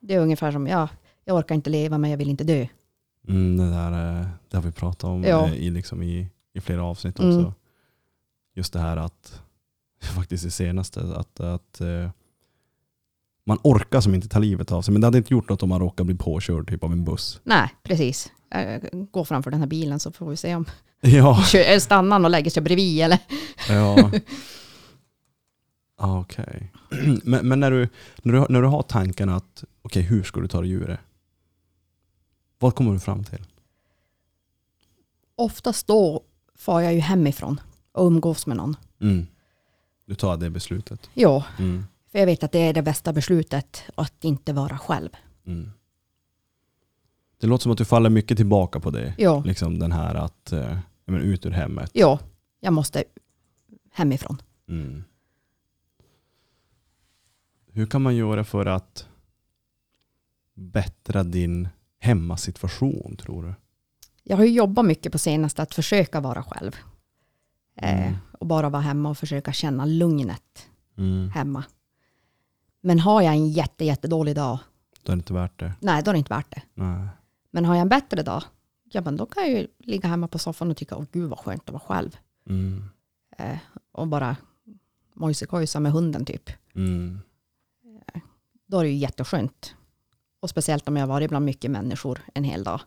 Det 0.00 0.14
är 0.14 0.20
ungefär 0.20 0.52
som, 0.52 0.66
ja, 0.66 0.88
jag 1.24 1.36
orkar 1.36 1.54
inte 1.54 1.70
leva 1.70 1.98
men 1.98 2.10
jag 2.10 2.18
vill 2.18 2.30
inte 2.30 2.44
dö. 2.44 2.66
Mm, 3.28 3.56
det 3.56 3.70
där 3.70 4.20
eh, 4.20 4.26
det 4.48 4.56
har 4.56 4.64
vi 4.64 4.72
pratat 4.72 5.04
om 5.04 5.24
Ja. 5.24 5.46
eh, 5.46 5.54
i, 5.54 5.70
liksom 5.70 6.02
i, 6.02 6.28
i 6.54 6.60
flera 6.60 6.84
avsnitt 6.84 7.18
Mm. 7.18 7.36
också. 7.38 7.54
Just 8.54 8.72
det 8.72 8.78
här 8.80 8.96
att, 8.96 9.42
faktiskt 10.16 10.44
det 10.44 10.50
senaste, 10.50 11.00
att, 11.00 11.40
att 11.40 11.80
eh, 11.80 12.10
man 13.48 13.58
orkar 13.62 14.00
som 14.00 14.14
inte 14.14 14.28
ta 14.28 14.38
livet 14.38 14.72
av 14.72 14.82
sig. 14.82 14.92
Men 14.92 15.00
det 15.00 15.06
hade 15.06 15.18
inte 15.18 15.34
gjort 15.34 15.48
något 15.48 15.62
om 15.62 15.68
man 15.68 15.80
råkar 15.80 16.04
bli 16.04 16.14
påkörd 16.14 16.68
typ 16.68 16.84
av 16.84 16.92
en 16.92 17.04
buss. 17.04 17.40
Nej, 17.44 17.70
precis. 17.82 18.32
Jag 18.50 18.88
går 19.10 19.24
framför 19.24 19.50
den 19.50 19.60
här 19.60 19.66
bilen 19.66 20.00
så 20.00 20.12
får 20.12 20.30
vi 20.30 20.36
se 20.36 20.54
om 20.54 20.64
Ja, 21.00 21.44
stannar 21.80 22.24
och 22.24 22.30
lägger 22.30 22.50
sig 22.50 22.62
bredvid 22.62 23.00
eller. 23.02 23.18
ja. 23.68 24.10
Ah, 26.00 26.18
Okej. 26.20 26.72
Men, 27.24 27.48
men 27.48 27.60
när, 27.60 27.70
du, 27.70 27.88
när, 28.22 28.32
du, 28.34 28.46
när 28.48 28.62
du 28.62 28.68
har 28.68 28.82
tanken 28.82 29.28
att, 29.28 29.64
okej 29.82 30.02
hur 30.02 30.22
ska 30.22 30.40
du 30.40 30.48
ta 30.48 30.60
dig 30.60 30.70
ur 30.70 30.86
det? 30.86 30.98
Vad 32.58 32.74
kommer 32.74 32.92
du 32.92 32.98
fram 33.00 33.24
till? 33.24 33.46
Oftast 35.36 35.86
då 35.86 36.22
far 36.58 36.80
jag 36.80 36.94
ju 36.94 37.00
hemifrån 37.00 37.60
och 37.92 38.06
umgås 38.06 38.46
med 38.46 38.56
någon. 38.56 38.76
Mm. 39.00 39.26
Du 40.06 40.14
tar 40.14 40.36
det 40.36 40.50
beslutet. 40.50 41.10
Ja, 41.14 41.44
Mm. 41.58 41.84
För 42.12 42.18
jag 42.18 42.26
vet 42.26 42.42
att 42.44 42.52
det 42.52 42.58
är 42.58 42.72
det 42.74 42.82
bästa 42.82 43.12
beslutet 43.12 43.82
att 43.94 44.24
inte 44.24 44.52
vara 44.52 44.78
själv. 44.78 45.10
Mm. 45.46 45.70
Det 47.40 47.46
låter 47.46 47.62
som 47.62 47.72
att 47.72 47.78
du 47.78 47.84
faller 47.84 48.10
mycket 48.10 48.36
tillbaka 48.36 48.80
på 48.80 48.90
det. 48.90 49.14
Ja, 49.18 49.42
Liksom 49.46 49.78
den 49.78 49.92
här 49.92 50.14
att, 50.14 50.52
eh, 50.52 50.78
men 51.04 51.20
ut 51.20 51.46
ur 51.46 51.50
hemmet. 51.50 51.90
ja 51.94 52.18
jag 52.60 52.72
måste 52.72 53.04
hemifrån. 53.92 54.42
Mm. 54.68 55.04
hur 57.72 57.86
kan 57.86 58.02
man 58.02 58.16
göra 58.16 58.44
för 58.44 58.66
att 58.66 59.06
bättra 60.54 61.22
din 61.22 61.68
hemmasituation 61.98 63.16
tror 63.16 63.42
du? 63.42 63.54
Jag 64.22 64.36
har 64.36 64.44
ju 64.44 64.50
jobbat 64.50 64.84
mycket 64.84 65.12
på 65.12 65.18
senaste 65.18 65.62
att 65.62 65.74
försöka 65.74 66.20
vara 66.20 66.42
själv. 66.42 66.76
Eh, 67.76 68.02
Mm. 68.08 68.16
och 68.32 68.46
bara 68.46 68.68
vara 68.68 68.82
hemma 68.82 69.10
och 69.10 69.18
försöka 69.18 69.52
känna 69.52 69.84
lugnet 69.84 70.66
Mm. 70.96 71.30
hemma. 71.30 71.64
Men 72.80 72.98
har 72.98 73.22
jag 73.22 73.32
en 73.34 73.48
jätte, 73.48 73.84
jättedålig 73.84 74.34
dag, 74.34 74.58
Då 75.02 75.12
är 75.12 75.16
det 75.16 75.20
inte 75.20 75.32
värt 75.32 75.58
det. 75.58 75.72
nej 75.80 76.02
då 76.02 76.10
är 76.10 76.12
det 76.12 76.18
inte 76.18 76.34
värt 76.34 76.50
det. 76.54 76.62
Nej. 76.74 77.08
Men 77.50 77.64
har 77.64 77.74
jag 77.74 77.82
en 77.82 77.88
bättre 77.88 78.22
dag, 78.22 78.42
ja 78.84 79.00
men 79.00 79.16
då 79.16 79.26
kan 79.26 79.42
jag 79.42 79.52
ju 79.52 79.66
ligga 79.78 80.08
hemma 80.08 80.28
på 80.28 80.38
soffan 80.38 80.70
och 80.70 80.76
tycka, 80.76 80.96
åh 80.96 81.04
gud 81.12 81.30
vad 81.30 81.38
skönt 81.38 81.62
att 81.68 81.72
vara 81.72 81.80
själv. 81.80 82.16
Mm. 82.48 82.84
Eh, 83.38 83.58
och 83.92 84.08
bara 84.08 84.36
mojsikojsa 85.14 85.80
med 85.80 85.92
hunden 85.92 86.24
typ. 86.24 86.50
Mm. 86.74 87.20
Då 88.66 88.78
är 88.78 88.84
det 88.84 88.90
ju 88.90 88.96
jätteskönt. 88.96 89.74
Och 90.40 90.50
speciellt 90.50 90.88
om 90.88 90.96
jag 90.96 91.02
har 91.02 91.08
varit 91.08 91.28
bland 91.30 91.44
mycket 91.44 91.70
människor 91.70 92.18
en 92.34 92.44
hel 92.44 92.64
dag. 92.64 92.80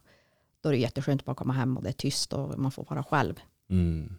Då 0.62 0.70
är 0.70 0.74
det 0.74 0.80
jätteskönt 0.80 1.22
att 1.22 1.26
bara 1.26 1.36
komma 1.36 1.54
hem 1.54 1.78
och 1.78 1.84
det 1.84 1.90
är 1.90 1.94
tyst 1.94 2.34
och 2.34 2.60
man 2.60 2.72
får 2.72 2.86
vara 2.90 3.04
själv. 3.04 3.40
Mm. 3.70 4.16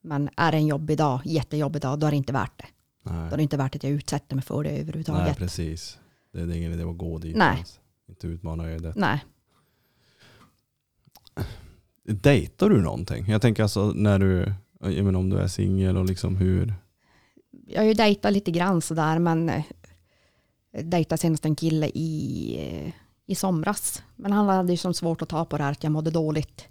Men 0.00 0.30
är 0.36 0.52
det 0.52 0.58
en 0.58 0.66
jobbig 0.66 0.98
dag, 0.98 1.20
jättejobbig 1.24 1.82
dag, 1.82 1.98
då 1.98 2.06
är 2.06 2.10
det 2.10 2.16
inte 2.16 2.32
värt 2.32 2.58
det. 2.58 2.66
Då 3.02 3.10
är 3.10 3.14
Nej. 3.14 3.30
det 3.36 3.42
inte 3.42 3.56
värt 3.56 3.76
att 3.76 3.82
jag 3.82 3.92
utsätter 3.92 4.36
mig 4.36 4.44
för 4.44 4.62
det 4.62 4.70
Nej, 4.70 4.80
överhuvudtaget. 4.80 5.36
precis. 5.38 5.98
Det 6.32 6.40
är 6.40 6.50
ingen 6.52 6.72
idé 6.72 6.82
att 6.82 6.98
gå 6.98 7.18
dit. 7.18 7.36
Nej. 7.36 7.54
ens. 7.54 7.80
Inte 8.08 8.26
utmana 8.26 8.64
ödet. 8.68 8.96
Nej. 8.96 9.24
Dejtar 12.04 12.68
du 12.70 12.82
någonting? 12.82 13.26
Jag 13.28 13.42
tänker 13.42 13.62
alltså 13.62 13.92
när 13.94 14.18
du, 14.18 14.52
jag 14.80 15.04
menar 15.04 15.18
om 15.18 15.30
du 15.30 15.38
är 15.38 15.48
singel 15.48 15.96
och 15.96 16.04
liksom 16.04 16.36
hur, 16.36 16.74
Jag 17.66 17.80
har 17.80 17.86
ju 17.86 17.94
dejtat 17.94 18.32
lite 18.32 18.50
grann 18.50 18.82
sådär, 18.82 19.18
men 19.18 19.48
eh, 19.48 19.64
dejtade 20.84 21.18
senast 21.18 21.44
en 21.44 21.56
kille 21.56 21.86
i, 21.94 22.56
eh, 22.86 22.92
i 23.26 23.34
somras. 23.34 24.02
Men 24.16 24.32
han 24.32 24.48
hade 24.48 24.72
ju 24.72 24.76
som 24.76 24.94
svårt 24.94 25.22
att 25.22 25.28
ta 25.28 25.44
på 25.44 25.56
det 25.58 25.64
här 25.64 25.72
att 25.72 25.82
jag 25.84 25.92
mådde 25.92 26.10
dåligt. 26.10 26.68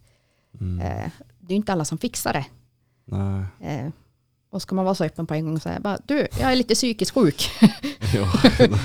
mm. 0.60 0.80
Eh, 0.80 1.12
det 1.40 1.48
är 1.48 1.50
ju 1.50 1.56
inte 1.56 1.72
alla 1.74 1.86
som 1.86 1.98
fixar 1.98 2.34
det. 2.34 2.46
nej. 3.60 3.92
Och 4.50 4.62
ska 4.62 4.76
man 4.76 4.86
vara 4.86 4.96
så 4.96 5.04
öppen 5.04 5.28
på 5.28 5.34
en 5.34 5.46
gång 5.46 5.56
och 5.56 5.62
säga, 5.62 5.80
bara, 5.80 5.98
du, 6.06 6.28
jag 6.40 6.52
är 6.52 6.56
lite 6.56 6.74
psykiskt 6.76 7.12
sjuk. 7.12 7.50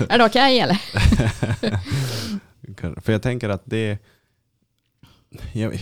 Är 0.08 0.18
det 0.18 0.24
okej 0.24 0.60
eller? 0.60 0.80
För 3.00 3.12
jag 3.12 3.22
tänker 3.22 3.48
att 3.48 3.62
det, 3.64 3.98
jag, 5.52 5.78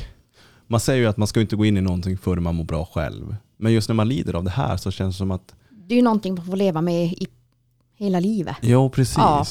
man 0.66 0.81
säger 0.81 1.01
ju 1.01 1.07
att 1.07 1.16
man 1.16 1.28
ska 1.28 1.40
inte 1.40 1.57
gå 1.57 1.65
in 1.65 1.77
i 1.77 1.81
någonting 1.81 2.19
förrän 2.19 2.43
man 2.43 2.55
mår 2.55 2.65
bra 2.65 2.85
själv. 2.85 3.36
Men 3.57 3.73
just 3.73 3.89
när 3.89 3.94
man 3.94 4.09
lider 4.09 4.35
av 4.35 4.44
det 4.44 4.51
här 4.51 4.77
så 4.77 4.90
känns 4.90 5.15
det 5.16 5.19
som 5.19 5.31
att, 5.31 5.55
Det 5.70 5.94
är 5.94 5.97
ju 5.97 6.02
någonting 6.02 6.35
man 6.35 6.47
får 6.47 6.57
leva 6.57 6.82
med 6.82 7.05
i 7.05 7.27
hela 7.97 8.20
livet. 8.20 8.57
ja 8.61 8.90
precis. 8.90 9.16
Ja. 9.16 9.44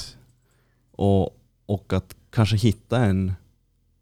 Och, 0.91 1.39
och 1.65 1.93
att 1.93 2.15
kanske 2.29 2.55
hitta 2.55 3.05
en, 3.05 3.33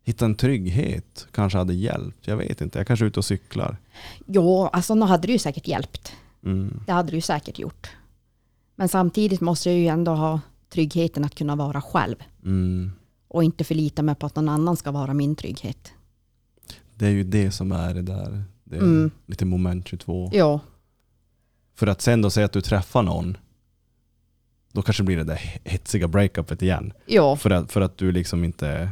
hitta 0.08 0.26
en 0.26 0.36
trygghet 0.36 1.28
kanske 1.32 1.58
hade 1.58 1.74
hjälpt. 1.74 2.28
Jag 2.28 2.38
vet 2.38 2.62
inte, 2.62 2.80
jag 2.80 2.88
kanske 2.88 3.06
är 3.06 3.08
ute 3.08 3.20
och 3.20 3.26
cyklar. 3.26 3.78
Jo, 4.26 4.68
alltså 4.68 4.96
nu 4.96 5.06
hade 5.06 5.28
det 5.28 5.34
ju 5.34 5.40
säkert 5.40 5.68
hjälpt. 5.68 6.14
Mm. 6.46 6.80
Det 6.86 6.92
hade 6.92 7.10
det 7.12 7.16
ju 7.16 7.22
säkert 7.22 7.60
gjort. 7.60 7.90
Men 8.76 8.90
samtidigt 8.90 9.42
måste 9.42 9.70
jag 9.70 9.80
ju 9.80 9.88
ändå 9.88 10.12
ha 10.12 10.40
tryggheten 10.70 11.24
att 11.26 11.36
kunna 11.36 11.56
vara 11.56 11.82
själv. 11.82 12.16
Mm. 12.46 12.92
Och 13.28 13.44
inte 13.44 13.64
förlita 13.64 14.02
mig 14.04 14.16
på 14.16 14.26
att 14.26 14.36
någon 14.36 14.50
annan 14.50 14.78
ska 14.78 14.92
vara 14.92 15.14
min 15.14 15.36
trygghet. 15.36 15.92
Det 16.96 17.06
är 17.06 17.10
ju 17.10 17.24
det 17.24 17.52
som 17.52 17.72
är 17.72 17.94
det 17.94 18.02
där. 18.02 18.44
Det 18.64 18.76
är 18.76 18.82
Mm. 18.82 19.12
lite 19.26 19.46
moment 19.46 19.88
22. 19.88 20.30
Jo, 20.34 20.60
För 21.76 21.88
att 21.88 22.02
sen 22.02 22.22
då 22.22 22.30
säga 22.30 22.46
att 22.46 22.52
du 22.52 22.62
träffar 22.62 23.04
någon, 23.04 23.38
då 24.72 24.82
kanske 24.82 25.04
blir 25.04 25.18
det 25.18 25.24
där 25.24 25.60
hetsiga 25.66 26.08
breakupet 26.08 26.62
igen. 26.62 26.94
jo, 27.08 27.36
För 27.36 27.50
att, 27.50 27.72
för 27.72 27.82
att 27.82 27.98
du 27.98 28.12
liksom 28.12 28.44
inte 28.44 28.90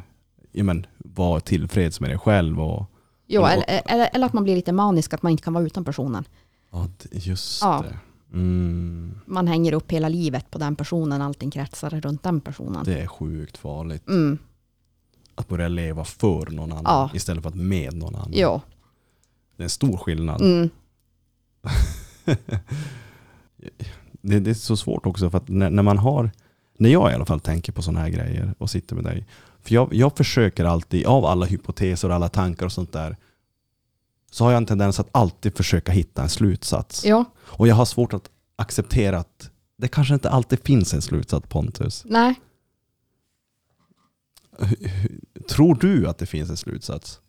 ja, 0.57 0.64
men, 0.64 0.86
var 0.98 1.40
tillfreds 1.40 1.99
med 1.99 2.10
dig 2.10 2.18
själv. 2.18 2.61
Och, 2.61 2.86
jo 3.27 3.41
Och- 3.41 3.49
eller, 3.49 3.82
eller, 3.86 4.10
eller 4.14 4.26
att 4.26 4.34
man 4.34 4.44
blir 4.44 4.56
lite 4.56 4.72
manisk, 4.72 5.14
att 5.14 5.23
man 5.23 5.32
inte 5.32 5.44
kan 5.44 5.53
vara 5.53 5.64
utan 5.65 5.86
personen. 5.86 6.23
ja, 6.72 6.88
just 7.11 7.61
Ja. 7.61 7.84
det. 7.90 7.98
Mm, 8.38 9.19
Man 9.26 9.48
hänger 9.48 9.73
upp 9.73 9.91
hela 9.91 10.10
livet 10.10 10.52
på 10.52 10.57
den 10.57 10.76
personen, 10.76 11.22
allting 11.22 11.52
kretsar 11.52 11.90
runt 11.90 12.23
den 12.23 12.41
personen. 12.41 12.84
det 12.86 12.99
är 13.02 13.07
sjukt 13.07 13.57
farligt. 13.57 14.07
Mm, 14.07 14.38
Att 15.36 15.48
börja 15.48 15.68
leva 15.68 16.03
för 16.03 16.45
någon 16.52 16.72
annan 16.72 16.84
Ja. 16.86 17.10
istället 17.14 17.44
för 17.44 17.49
att 17.49 17.56
med 17.56 17.94
någon 17.94 18.15
annan. 18.15 18.32
jo, 18.34 18.61
Det 19.57 19.64
är 19.64 19.65
en 19.65 19.69
stor 19.69 19.98
skillnad. 19.98 20.41
mm, 20.41 20.69
det, 24.22 24.40
det 24.40 24.49
är 24.49 24.53
så 24.53 24.77
svårt 24.77 25.06
också 25.06 25.30
för 25.30 25.38
att 25.38 25.48
när, 25.49 25.69
när 25.69 25.84
man 25.84 25.98
har, 25.98 26.32
när 26.77 26.90
jag 26.90 27.11
i 27.11 27.14
alla 27.15 27.26
fall 27.26 27.40
tänker 27.40 27.72
på 27.72 27.82
sådana 27.82 27.99
här 27.99 28.10
grejer 28.10 28.53
och 28.57 28.69
sitter 28.69 28.95
med 28.95 29.03
dig. 29.03 29.26
För 29.66 29.76
jag, 29.76 29.94
jag 29.94 30.18
försöker 30.18 30.66
alltid, 30.66 31.06
av 31.06 31.26
alla 31.26 31.46
hypoteser 31.46 32.10
och 32.10 32.16
alla 32.16 32.30
tankar 32.30 32.66
och 32.66 32.72
sånt 32.72 32.92
där, 32.92 33.18
så 34.32 34.44
har 34.44 34.52
jag 34.52 34.58
en 34.58 34.66
tendens 34.66 35.00
att 35.00 35.10
alltid 35.12 35.58
försöka 35.58 35.92
hitta 35.92 36.24
en 36.24 36.30
slutsats. 36.30 37.06
jo, 37.06 37.26
Och 37.38 37.68
jag 37.68 37.76
har 37.76 37.86
svårt 37.86 38.14
att 38.14 38.30
acceptera 38.56 39.18
att 39.20 39.52
det 39.78 39.88
kanske 39.88 40.14
inte 40.14 40.30
alltid 40.30 40.60
finns 40.60 40.94
en 40.94 41.02
slutsats 41.02 41.48
Pontus. 41.50 42.04
nej. 42.06 42.36
Tror 45.50 45.76
du 45.76 46.08
att 46.08 46.18
det 46.18 46.26
finns 46.26 46.50
en 46.50 46.58
slutsats? 46.58 47.22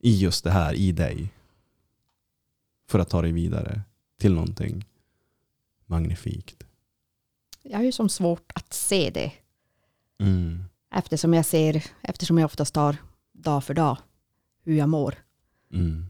I 0.00 0.18
just 0.18 0.44
det 0.44 0.50
här, 0.50 0.74
i 0.74 0.92
dig? 0.92 1.32
För 2.88 2.98
att 2.98 3.10
ta 3.10 3.22
dig 3.22 3.32
vidare 3.32 3.80
till 4.20 4.34
någonting 4.34 4.84
magnifikt. 5.86 6.64
Jag 7.62 7.78
har 7.78 7.84
ju 7.84 7.92
som 7.92 8.08
svårt 8.08 8.52
att 8.54 8.72
se 8.72 9.10
det. 9.10 9.32
Mm. 10.18 10.64
Eftersom 10.96 11.34
jag 11.34 11.44
ser, 11.44 11.84
eftersom 12.02 12.38
jag 12.38 12.46
oftast 12.46 12.74
tar 12.74 12.96
dag 13.32 13.64
för 13.64 13.74
dag 13.74 13.98
hur 14.62 14.74
jag 14.74 14.88
mår. 14.88 15.14
Mm. 15.72 16.06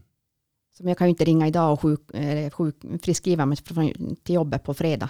Som 0.77 0.87
jag 0.87 0.97
kan 0.97 1.07
ju 1.07 1.09
inte 1.09 1.25
ringa 1.25 1.47
idag 1.47 1.73
och 1.73 1.81
sjuk, 1.81 2.13
eh, 2.13 2.49
sjuk, 2.49 2.75
friskskriva 3.01 3.45
mig 3.45 3.57
till 4.23 4.35
jobbet 4.35 4.63
på 4.63 4.73
fredag. 4.73 5.09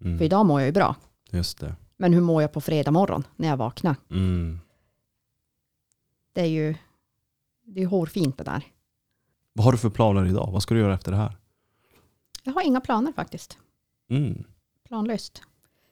Mm. 0.00 0.18
För 0.18 0.24
idag 0.24 0.46
mår 0.46 0.60
jag 0.60 0.66
ju 0.66 0.72
bra. 0.72 0.96
Just 1.30 1.60
det. 1.60 1.76
Men 1.96 2.12
hur 2.12 2.20
mår 2.20 2.42
jag 2.42 2.52
på 2.52 2.60
fredag 2.60 2.90
morgon 2.90 3.24
när 3.36 3.48
jag 3.48 3.56
vaknar? 3.56 3.96
Mm. 4.10 4.58
Det 6.32 6.40
är 6.40 6.46
ju 6.46 6.74
det 7.64 7.82
är 7.82 7.86
hårfint 7.86 8.38
det 8.38 8.44
där. 8.44 8.64
Vad 9.52 9.64
har 9.64 9.72
du 9.72 9.78
för 9.78 9.90
planer 9.90 10.26
idag? 10.26 10.50
Vad 10.52 10.62
ska 10.62 10.74
du 10.74 10.80
göra 10.80 10.94
efter 10.94 11.10
det 11.10 11.18
här? 11.18 11.36
Jag 12.42 12.52
har 12.52 12.62
inga 12.62 12.80
planer 12.80 13.12
faktiskt. 13.12 13.58
Mm. 14.10 14.44
Planlöst. 14.88 15.42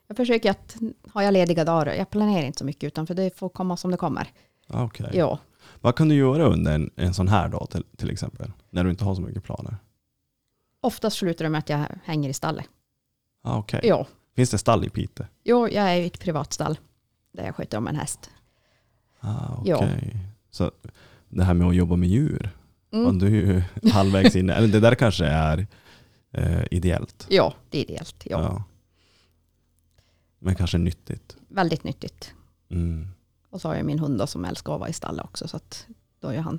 Jag 0.08 0.16
försöker 0.16 0.50
att, 0.50 0.76
har 1.12 1.22
jag 1.22 1.32
lediga 1.32 1.64
dagar, 1.64 1.94
jag 1.94 2.10
planerar 2.10 2.42
inte 2.46 2.58
så 2.58 2.64
mycket 2.64 2.84
utan 2.86 3.06
för 3.06 3.14
det 3.14 3.36
får 3.38 3.48
komma 3.48 3.76
som 3.76 3.90
det 3.90 3.96
kommer. 3.96 4.32
Ah, 4.66 4.84
Okej. 4.84 5.10
Ja, 5.12 5.38
Vad 5.80 5.94
kan 5.96 6.08
du 6.08 6.14
göra 6.14 6.44
under 6.44 6.74
en, 6.74 6.90
en 6.96 7.14
sån 7.14 7.28
här 7.28 7.48
dag 7.48 7.68
till, 7.70 7.84
till 7.96 8.10
exempel? 8.10 8.52
När 8.70 8.84
du 8.84 8.90
inte 8.90 9.04
har 9.04 9.14
så 9.14 9.20
mycket 9.20 9.44
planer? 9.44 9.76
oftast 10.80 11.16
slutar 11.16 11.44
det 11.44 11.48
med 11.48 11.58
att 11.58 11.68
jag 11.68 11.84
hänger 12.04 12.28
i 12.28 12.32
stallet. 12.32 12.66
Ah, 13.42 13.58
Okej. 13.58 13.80
Ja, 13.82 14.06
Finns 14.36 14.50
det 14.50 14.58
stall 14.58 14.84
i 14.84 14.90
Piteå? 14.90 15.26
jo, 15.44 15.68
jag 15.68 15.84
är 15.92 15.96
i 15.96 16.06
ett 16.06 16.20
privatstall 16.20 16.78
där 17.32 17.44
jag 17.44 17.54
sköter 17.56 17.78
om 17.78 17.86
en 17.88 17.96
häst. 17.96 18.30
Ah, 19.20 19.62
Ja. 19.64 19.76
okej. 19.76 20.16
Så 20.50 20.70
det 21.28 21.44
här 21.44 21.54
med 21.54 21.68
att 21.68 21.74
jobba 21.76 21.96
med 21.96 22.08
djur, 22.08 22.50
Mm. 22.92 23.04
ja, 23.06 23.12
du 23.12 23.26
är 23.26 23.30
ju 23.30 23.62
halvvägs 23.92 24.36
in. 24.36 24.50
Eller 24.50 24.68
det 24.68 24.80
där 24.80 24.94
kanske 24.94 25.24
är 25.26 25.66
eh, 26.32 26.62
ideellt. 26.70 27.26
Ja, 27.30 27.54
det 27.70 27.78
är 27.78 27.82
ideellt. 27.82 28.22
Ja. 28.24 28.62
Men 30.38 30.54
kanske 30.54 30.78
nyttigt. 30.78 31.36
Väldigt 31.48 31.84
nyttigt. 31.84 32.34
Mm. 32.68 33.08
Och 33.50 33.60
så 33.60 33.68
har 33.68 33.74
jag 33.74 33.86
min 33.86 33.98
hund 33.98 34.18
då, 34.18 34.26
som 34.26 34.44
älskar 34.44 34.74
att 34.74 34.80
vara 34.80 34.88
i 34.90 34.92
stallet 34.92 35.24
också. 35.24 35.48
Så 35.48 35.56
att 35.56 35.86
då 36.20 36.28
är 36.28 36.38
han 36.38 36.58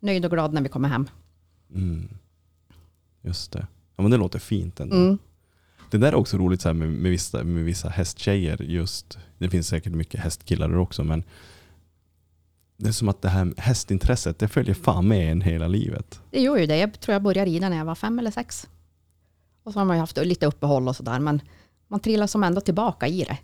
nöjd 0.00 0.24
och 0.24 0.30
glad 0.30 0.52
när 0.52 0.62
vi 0.62 0.68
kommer 0.68 0.88
hem. 0.88 1.08
Mm. 1.74 2.08
Just 3.22 3.52
det. 3.52 3.66
Ja, 3.96 4.02
men 4.02 4.10
det 4.10 4.16
låter 4.16 4.38
fint 4.38 4.80
ändå. 4.80 4.96
Mm. 4.96 5.18
Det 5.90 5.98
där 5.98 6.08
är 6.08 6.14
också 6.14 6.36
roligt 6.36 6.60
så 6.60 6.72
med, 6.74 6.88
med, 6.88 7.10
vissa, 7.10 7.44
med 7.44 7.64
vissa 7.64 7.88
hästtjejer. 7.88 8.62
Just, 8.62 9.18
det 9.38 9.50
finns 9.50 9.68
säkert 9.68 9.92
mycket 9.92 10.20
hästkillar 10.20 10.76
också. 10.76 11.04
Men 11.04 11.24
det 12.76 12.88
är 12.88 12.92
som 12.92 13.08
att 13.08 13.22
det 13.22 13.28
här 13.28 13.54
hästintresset 13.56 14.38
det 14.38 14.48
följer 14.48 14.74
fan 14.74 15.08
med 15.08 15.32
en 15.32 15.40
hela 15.40 15.68
livet. 15.68 16.20
Det 16.30 16.40
gör 16.40 16.56
ju 16.56 16.66
det. 16.66 16.76
Jag 16.76 17.00
tror 17.00 17.12
jag 17.12 17.22
började 17.22 17.50
rida 17.50 17.68
när 17.68 17.76
jag 17.76 17.84
var 17.84 17.94
fem 17.94 18.18
eller 18.18 18.30
sex. 18.30 18.68
Och 19.62 19.72
så 19.72 19.78
har 19.78 19.84
man 19.84 19.96
ju 19.96 20.00
haft 20.00 20.16
lite 20.16 20.46
uppehåll 20.46 20.88
och 20.88 20.96
sådär. 20.96 21.18
Men 21.18 21.40
man 21.88 22.00
trillar 22.00 22.26
som 22.26 22.44
ändå 22.44 22.60
tillbaka 22.60 23.06
i 23.06 23.24
det. 23.24 23.38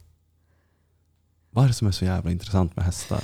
Vad 1.50 1.64
är 1.64 1.68
det 1.68 1.74
som 1.74 1.88
är 1.88 1.92
så 1.92 2.04
jävla 2.04 2.30
intressant 2.30 2.76
med 2.76 2.84
hästar? 2.84 3.20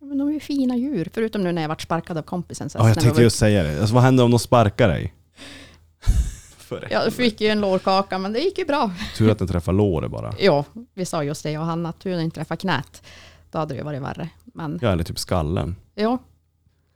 Men 0.00 0.18
de 0.18 0.28
är 0.28 0.32
ju 0.32 0.40
fina 0.40 0.76
djur. 0.76 1.10
Förutom 1.14 1.42
nu 1.42 1.52
när 1.52 1.62
jag 1.62 1.68
varit 1.68 1.80
sparkad 1.82 2.18
av 2.18 2.22
kompisen. 2.22 2.70
Så 2.70 2.78
Ja, 2.78 2.88
jag 2.88 2.94
tänkte 2.98 3.14
var- 3.14 3.22
just 3.22 3.38
säga 3.38 3.62
det. 3.62 3.78
Alltså, 3.80 3.94
vad 3.94 4.02
händer 4.04 4.24
om 4.24 4.30
de 4.30 4.38
sparkar 4.40 4.88
dig? 4.88 5.14
Jag 6.90 7.12
fick 7.12 7.40
ju 7.40 7.48
en 7.48 7.60
lårkaka, 7.60 8.18
men 8.18 8.32
det 8.32 8.38
gick 8.40 8.58
ju 8.58 8.64
bra. 8.64 8.90
Tur 9.16 9.30
att 9.30 9.38
den 9.38 9.48
träffar 9.48 9.72
låret 9.72 10.10
bara. 10.10 10.34
Ja, 10.38 10.64
vi 10.94 11.04
sa 11.04 11.24
just 11.24 11.42
det, 11.42 11.50
jag 11.50 11.60
och 11.60 11.66
Hanna, 11.66 11.88
att 11.88 11.98
tur 11.98 12.10
den 12.10 12.20
inte 12.20 12.34
träffade 12.34 12.58
knät. 12.60 13.02
Då 13.50 13.58
hade 13.58 13.74
det 13.74 13.78
ju 13.78 13.84
varit 13.84 14.02
värre. 14.02 14.28
Men 14.44 14.78
Ja, 14.82 14.88
eller 14.92 15.04
typ 15.04 15.18
skallen. 15.18 15.76
ja, 15.94 16.18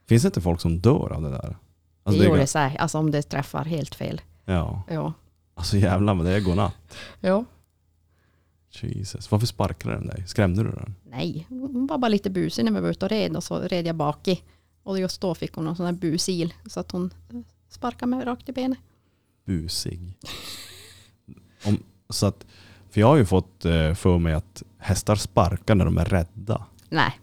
Finns 0.09 0.23
det 0.23 0.27
inte 0.27 0.41
folk 0.41 0.61
som 0.61 0.79
dör 0.81 1.13
av 1.13 1.23
det 1.23 1.31
där? 1.31 1.39
det 1.49 1.57
Alltså, 2.05 2.25
gjorde 2.25 2.37
är 2.37 2.41
det 2.41 2.47
sig. 2.47 2.77
Alltså 2.79 2.99
om 2.99 3.11
det 3.11 3.23
träffar 3.23 3.65
helt 3.65 3.95
fel. 3.95 4.21
Ja, 4.45 4.83
Ja, 4.89 5.13
Alltså 5.55 5.77
jävlar 5.77 6.15
vad 6.15 6.27
det 6.27 6.33
är 6.33 6.41
godnatt. 6.41 6.97
Ja. 7.21 7.45
Jesus. 8.81 9.31
Varför 9.31 9.47
sparkade 9.47 9.95
den 9.95 10.07
dig? 10.07 10.25
Skrämde 10.27 10.63
du 10.63 10.71
den? 10.71 10.95
Nej, 11.11 11.47
hon 11.49 11.87
var 11.87 11.99
bara 11.99 12.09
lite 12.09 12.31
busig 12.31 12.65
när 12.65 12.73
vi 12.73 12.81
var 12.81 12.89
ute 12.91 13.05
och 13.05 13.11
red 13.11 13.37
och 13.37 13.45
så 13.45 13.59
red 13.61 13.87
jag 13.87 13.97
bak 13.97 14.29
i. 14.29 14.43
Och 14.83 14.99
just 14.99 15.21
då 15.21 15.35
fick 15.35 15.55
hon 15.55 15.67
en 15.67 15.77
sån 15.77 15.87
här 15.87 15.93
busil 15.93 16.55
så 16.67 16.81
att 16.81 16.91
hon 16.91 17.11
sparkade 17.69 18.11
mig 18.11 18.25
rakt 18.25 18.49
i 18.49 18.53
benet. 18.53 18.79
Busig. 19.45 20.19
Om, 21.65 21.83
så 22.09 22.27
att, 22.27 22.47
för 22.91 23.01
jag 23.01 23.07
har 23.09 23.17
ju 23.17 23.25
fått 23.25 23.65
eh, 23.65 23.95
för 23.95 24.19
mig 24.19 24.35
att 24.35 24.63
hästar 24.79 25.17
sparkar 25.17 25.75
när 25.75 25.85
de 25.85 25.99
är 25.99 26.05
rädda. 26.05 26.67
Nej, 26.89 27.21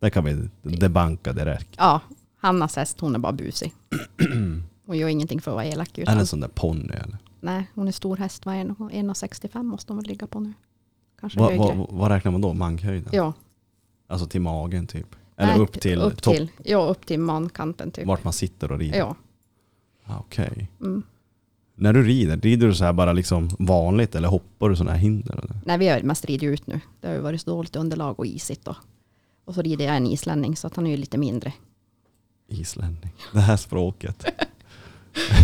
Det 0.00 0.10
kan 0.10 0.24
vi 0.24 0.48
debanka 0.76 1.32
direkt. 1.32 1.74
ja, 1.78 2.00
Hannas 2.36 2.76
häst 2.76 3.00
hon 3.00 3.14
är 3.14 3.18
bara 3.18 3.32
busig. 3.32 3.72
Hon 4.86 4.98
gör 4.98 5.08
ingenting 5.08 5.40
för 5.40 5.50
att 5.50 5.54
vara 5.54 5.64
elak. 5.64 5.98
Är 5.98 6.02
Utan, 6.02 6.14
det 6.16 6.20
en 6.20 6.26
sån 6.26 6.40
där 6.40 6.48
ponny 6.48 6.92
eller? 6.94 7.18
nej, 7.40 7.70
hon 7.74 7.88
är 7.88 7.92
stor 7.92 8.16
häst. 8.16 8.46
Vad 8.46 8.54
är 8.54 8.74
hon? 8.78 8.90
1,65 8.90 9.62
måste 9.62 9.92
hon 9.92 9.98
väl 10.02 10.06
ligga 10.08 10.26
på 10.26 10.40
nu. 10.40 10.52
Kanske 11.20 11.38
Vad 11.38 11.50
högre. 11.50 11.76
vad- 11.78 11.90
vad 11.90 12.10
räknar 12.10 12.32
man 12.32 12.40
då? 12.40 12.54
Mankhöjden? 12.54 13.08
ja, 13.12 13.32
Alltså 14.06 14.26
till 14.26 14.40
magen 14.40 14.86
typ? 14.86 15.16
Eller 15.36 15.52
nej, 15.52 15.60
upp 15.60 15.80
till 15.80 15.98
upp 16.02 16.22
till, 16.22 16.48
Ja, 16.64 16.78
upp 16.86 17.06
till 17.06 17.20
mankanten 17.20 17.90
typ. 17.90 18.06
Vart 18.06 18.24
man 18.24 18.32
sitter 18.32 18.72
och 18.72 18.78
rider? 18.78 18.98
Ja, 18.98 19.16
Ah, 20.06 20.18
Okej. 20.18 20.70
mm. 20.80 21.02
När 21.74 21.92
du 21.92 22.02
rider, 22.02 22.36
rider 22.36 22.66
du 22.66 22.74
så 22.74 22.84
här 22.84 22.92
bara 22.92 23.12
liksom 23.12 23.48
vanligt 23.58 24.14
eller 24.14 24.28
hoppar 24.28 24.68
du 24.68 24.76
sådana 24.76 24.90
här 24.92 24.98
hinder? 24.98 25.32
Eller? 25.38 25.56
Nej, 25.64 25.78
vi 25.78 25.88
har 25.88 26.00
mest 26.00 26.24
ridit 26.24 26.42
ut 26.42 26.66
nu. 26.66 26.80
Det 27.00 27.06
har 27.08 27.14
ju 27.14 27.20
varit 27.20 27.40
så 27.40 27.50
dåligt 27.50 27.76
underlag 27.76 28.18
och 28.20 28.26
isigt. 28.26 28.64
Då. 28.64 28.76
Och 29.44 29.54
så 29.54 29.62
rider 29.62 29.84
jag 29.84 29.96
en 29.96 30.06
islänning 30.06 30.56
så 30.56 30.66
att 30.66 30.76
han 30.76 30.86
är 30.86 30.90
ju 30.90 30.96
lite 30.96 31.18
mindre. 31.18 31.52
Islänning. 32.48 33.12
Det 33.32 33.40
här 33.40 33.56
språket. 33.56 34.24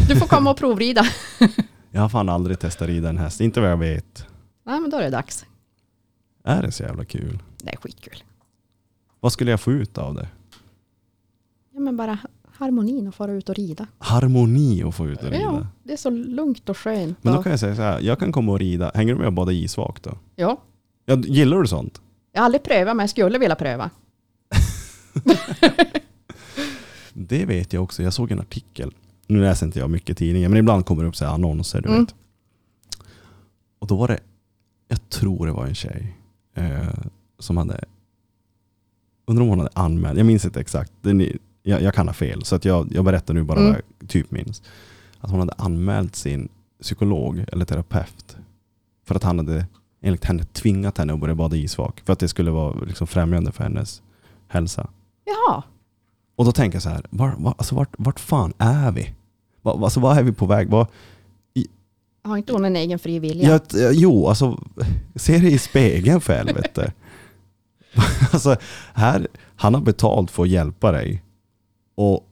Du 0.09 0.17
får 0.17 0.27
komma 0.27 0.51
och 0.51 0.57
provrida. 0.57 1.05
Jag 1.91 2.01
har 2.01 2.09
fan 2.09 2.29
aldrig 2.29 2.59
testat 2.59 2.89
rida 2.89 3.09
en 3.09 3.19
häst, 3.19 3.41
inte 3.41 3.61
vad 3.61 3.71
jag 3.71 3.77
vet. 3.77 4.27
Nej, 4.67 4.81
men 4.81 4.91
då 4.91 4.97
är 4.97 5.03
det 5.03 5.11
dags. 5.11 5.47
Är 6.45 6.63
det 6.63 6.73
så 6.73 6.83
jävla 6.83 7.05
kul? 7.05 7.39
Det 7.59 7.71
är 7.73 7.77
skitkul. 7.77 8.23
Vad 9.21 9.33
skulle 9.33 9.51
jag 9.51 9.61
få 9.61 9.73
ut 9.73 9.99
av 9.99 10.15
det? 10.15 10.29
Ja, 11.75 11.81
men 11.81 11.97
bara 11.97 12.19
harmonin 12.53 13.09
och 13.09 13.15
fara 13.15 13.33
ut 13.33 13.49
och 13.49 13.55
rida. 13.55 13.87
Harmoni 13.99 14.83
att 14.83 14.95
få 14.95 15.09
ut 15.09 15.19
och 15.19 15.25
rida. 15.31 15.39
Ja, 15.43 15.67
det 15.83 15.93
är 15.93 15.97
så 15.97 16.11
lugnt 16.11 16.69
och 16.69 16.79
skönt. 16.79 17.19
Men 17.25 17.35
då 17.35 17.43
kan 17.43 17.51
jag 17.51 17.61
säga 17.61 17.77
så 17.77 17.83
här, 17.83 18.01
jag 18.01 18.19
kan 18.19 18.33
komma 18.33 18.53
och 18.53 18.59
rida. 18.59 18.91
Hänger 18.95 19.13
du 19.13 19.19
med 19.19 19.27
och 19.27 19.33
bada 19.33 19.53
isvak 19.53 20.03
då? 20.03 20.19
ja, 20.37 20.63
Ja, 21.05 21.17
gillar 21.17 21.59
du 21.61 21.67
sånt? 21.69 22.01
jag 22.33 22.41
har 22.41 22.45
aldrig 22.45 22.63
prövat, 22.63 22.97
men 22.97 23.03
jag 23.03 23.11
skulle 23.11 23.39
vilja 23.39 23.57
pröva. 23.57 23.91
Det 27.13 27.45
vet 27.45 27.73
jag 27.73 27.83
också. 27.83 28.03
Jag 28.03 28.13
såg 28.13 28.31
en 28.31 28.41
artikel. 28.41 28.95
Nu 29.31 29.41
läser 29.41 29.67
inte 29.67 29.79
jag 29.79 29.91
mycket 29.91 30.17
tidningar, 30.19 30.49
men 30.49 30.59
ibland 30.59 30.87
kommer 30.87 31.03
det 31.03 31.09
upp 31.09 31.17
så 31.17 31.25
här 31.25 31.33
annonser. 31.35 31.81
Du 31.81 31.89
Mm. 31.89 32.01
vet. 32.05 32.15
Och 33.79 33.87
då 33.87 33.97
var 33.97 34.09
det, 34.09 34.21
jag 34.89 35.09
tror 35.09 35.47
det 35.47 35.53
var 35.53 35.67
en 35.67 35.75
tjej 35.75 36.17
eh, 36.55 36.89
som 37.39 37.57
hade, 37.57 37.85
undrar 39.27 39.43
om 39.43 39.49
hon 39.49 39.59
hade 39.59 39.71
anmält, 39.75 40.17
jag 40.19 40.27
minns 40.27 40.45
inte 40.45 40.61
exakt, 40.61 40.93
är, 41.07 41.37
jag, 41.63 41.83
jag 41.83 41.95
kan 41.95 42.07
ha 42.09 42.15
fel, 42.15 42.45
så 42.45 42.57
att 42.57 42.65
jag, 42.65 42.93
jag 42.95 43.05
berättar 43.05 43.35
nu 43.35 43.43
bara 43.43 43.59
Mm. 43.61 43.73
vad 43.73 43.83
jag 44.01 44.09
typ 44.09 44.31
minns. 44.31 44.63
Att 45.21 45.31
hon 45.31 45.41
hade 45.41 45.53
anmält 45.53 46.17
sin 46.17 46.49
psykolog 46.83 47.45
eller 47.53 47.65
terapeut 47.65 48.37
för 49.07 49.15
att 49.15 49.23
han 49.23 49.39
hade 49.39 49.67
enligt 50.03 50.25
henne 50.25 50.45
tvingat 50.45 50.99
henne 50.99 51.13
att 51.13 51.21
börja 51.21 51.35
bada 51.35 51.57
isvak. 51.57 52.03
För 52.05 52.13
att 52.13 52.19
det 52.19 52.29
skulle 52.29 52.51
vara 52.51 52.81
liksom 52.85 53.07
främjande 53.07 53.53
för 53.53 53.63
hennes 53.65 54.03
hälsa. 54.49 54.91
Jaha, 55.25 55.63
Och 56.37 56.45
då 56.45 56.53
tänker 56.53 56.77
jag 56.77 56.83
så 56.83 56.89
här, 56.89 57.07
var, 57.11 57.35
var, 57.39 57.55
alltså 57.59 57.75
vart, 57.75 57.95
vart 57.99 58.21
fan 58.21 58.53
är 58.59 58.93
vi? 58.93 59.15
Var, 59.63 59.85
alltså 59.85 60.01
vad 60.01 60.19
är 60.19 60.23
vi 60.23 60.33
på 60.33 60.47
väg? 60.47 60.69
Var, 60.71 60.87
har 62.25 62.37
inte 62.37 62.53
hon 62.53 62.65
en 62.65 62.77
egen 62.77 62.99
fri 62.99 63.19
vilja? 63.19 63.55
eh, 63.55 63.91
jo, 63.93 64.27
alltså 64.29 64.59
se 65.15 65.39
det 65.39 65.51
i 65.51 65.59
spegeln 65.59 66.21
för 66.21 66.33
helvete. 66.35 66.93
alltså, 68.33 68.57
här, 68.95 69.29
han 69.57 69.75
har 69.75 69.81
betalt 69.81 70.31
för 70.31 70.43
att 70.43 70.49
hjälpa 70.49 70.93
dig. 70.93 71.23
Och 71.95 72.27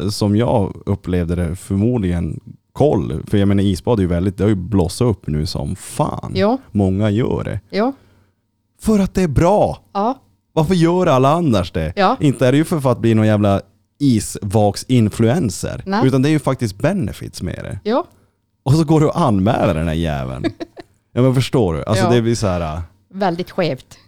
eh, 0.00 0.08
som 0.08 0.36
jag 0.36 0.82
upplevde 0.86 1.34
det 1.34 1.56
förmodligen 1.56 2.40
koll, 2.72 3.22
för 3.26 3.38
jag 3.38 3.48
menar 3.48 3.62
isbad 3.62 3.98
är 3.98 4.02
ju 4.02 4.08
väldigt, 4.08 4.36
det 4.38 4.44
har 4.44 4.48
ju 4.48 4.54
blossat 4.54 5.06
upp 5.06 5.26
nu 5.26 5.46
som 5.46 5.76
fan. 5.76 6.32
Jo, 6.34 6.58
Många 6.72 7.10
gör 7.10 7.44
det. 7.44 7.60
jo, 7.70 7.92
För 8.80 8.98
att 8.98 9.14
det 9.14 9.22
är 9.22 9.28
bra! 9.28 9.78
ja, 9.92 10.18
Varför 10.52 10.74
gör 10.74 11.06
alla 11.06 11.28
annars 11.32 11.72
det? 11.72 11.92
ja, 11.96 12.16
Inte 12.20 12.46
är 12.46 12.52
det 12.52 12.58
ju 12.58 12.64
för 12.64 12.90
att 12.92 12.98
bli 12.98 13.14
någon 13.14 13.26
jävla 13.26 13.60
isvaks-influencer. 13.98 16.04
Utan 16.06 16.22
det 16.22 16.28
är 16.28 16.30
ju 16.30 16.38
faktiskt 16.38 16.78
benefits 16.78 17.42
med 17.42 17.54
det. 17.62 17.78
jo, 17.84 18.04
Och 18.62 18.72
så 18.72 18.84
går 18.84 19.00
du 19.00 19.06
och 19.06 19.20
anmäler 19.20 19.74
den 19.74 19.86
här 19.88 19.94
jäveln. 19.94 20.44
ja 21.12 21.22
men 21.22 21.34
förstår 21.34 21.74
du? 21.74 21.84
Alltså 21.84 22.04
Ja. 22.04 22.10
det 22.10 22.22
blir 22.22 22.34
så 22.34 22.46
här. 22.46 22.76
äh, 22.76 22.82
väldigt 23.08 23.50
skevt. 23.50 23.98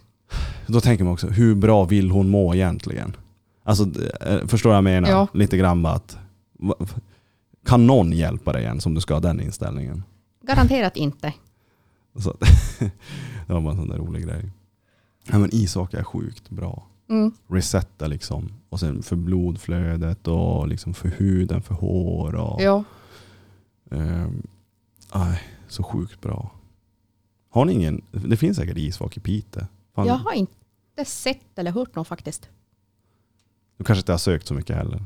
Då 0.67 0.81
tänker 0.81 1.03
man 1.03 1.13
också, 1.13 1.27
hur 1.27 1.55
bra 1.55 1.83
vill 1.83 2.11
hon 2.11 2.29
må 2.29 2.55
egentligen? 2.55 3.15
Alltså 3.63 3.83
eh, 4.21 4.47
förstår 4.47 4.73
jag 4.73 4.83
menar? 4.83 5.09
Ja. 5.09 5.27
Lite 5.33 5.57
grann 5.57 5.83
bara 5.83 5.93
att 5.93 6.17
kan 7.65 7.87
någon 7.87 8.11
hjälpa 8.11 8.53
dig 8.53 8.61
igen 8.63 8.81
som 8.81 8.93
du 8.93 9.01
ska 9.01 9.13
ha 9.13 9.21
den 9.21 9.41
inställningen? 9.41 10.03
Garanterat 10.43 10.97
inte. 10.97 11.33
Så, 12.19 12.33
det 13.47 13.53
var 13.53 13.61
bara 13.61 13.71
en 13.71 13.77
sån 13.77 13.89
där 13.89 13.97
rolig 13.97 14.23
grej. 14.23 14.51
Ja, 15.31 15.37
men 15.37 15.49
ishockey 15.55 15.97
är 15.97 16.03
sjukt 16.03 16.49
bra. 16.49 16.83
Mm. 17.09 17.31
Resetta 17.49 18.07
liksom. 18.07 18.53
Och 18.69 18.79
sen 18.79 19.03
för 19.03 19.15
blodflödet 19.15 20.27
och 20.27 20.67
liksom 20.67 20.93
för 20.93 21.09
huden, 21.09 21.61
för 21.61 21.73
hår. 21.75 22.35
Och, 22.35 22.61
Ja, 22.61 22.83
Ehm, 23.91 24.47
aj, 25.09 25.41
så 25.67 25.83
sjukt 25.83 26.21
bra. 26.21 26.51
Har 27.49 27.65
ni 27.65 27.73
ingen, 27.73 28.01
det 28.11 28.37
finns 28.37 28.57
säkert 28.57 28.77
isvak 28.77 29.17
i 29.17 29.19
Piteå. 29.19 29.63
Fan, 29.95 30.07
jag 30.07 30.13
har 30.15 30.33
inte 30.33 31.05
sett 31.05 31.59
eller 31.59 31.71
hört 31.71 31.95
något 31.95 32.07
faktiskt. 32.07 32.49
Du 33.77 33.83
kanske 33.83 33.99
inte 34.01 34.11
har 34.13 34.17
sökt 34.17 34.47
så 34.47 34.53
mycket 34.53 34.75
heller. 34.75 35.05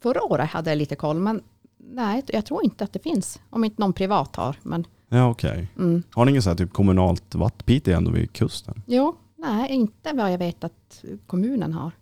Förra 0.00 0.22
året 0.22 0.50
hade 0.50 0.70
jag 0.70 0.76
lite 0.76 0.96
koll, 0.96 1.18
men 1.20 1.42
nej, 1.78 2.22
jag 2.28 2.44
tror 2.46 2.64
inte 2.64 2.84
att 2.84 2.92
det 2.92 2.98
finns. 3.02 3.40
Om 3.50 3.64
inte 3.64 3.82
någon 3.82 3.92
privat 3.92 4.36
har. 4.36 4.56
Men, 4.62 4.86
Ja 5.08 5.28
okej. 5.30 5.68
mm. 5.78 6.02
Har 6.12 6.24
ni 6.24 6.30
ingen 6.30 6.42
så 6.42 6.48
här 6.50 6.56
typ 6.56 6.72
kommunalt 6.72 7.34
vatten? 7.34 7.64
Piteå 7.64 7.92
är 7.92 7.96
ändå 7.96 8.10
vid 8.10 8.32
kusten. 8.32 8.82
Jo, 8.86 9.16
nej, 9.36 9.70
inte 9.70 10.12
vad 10.12 10.32
jag 10.32 10.38
vet 10.38 10.64
att 10.64 11.04
kommunen 11.26 11.72
har. 11.72 11.92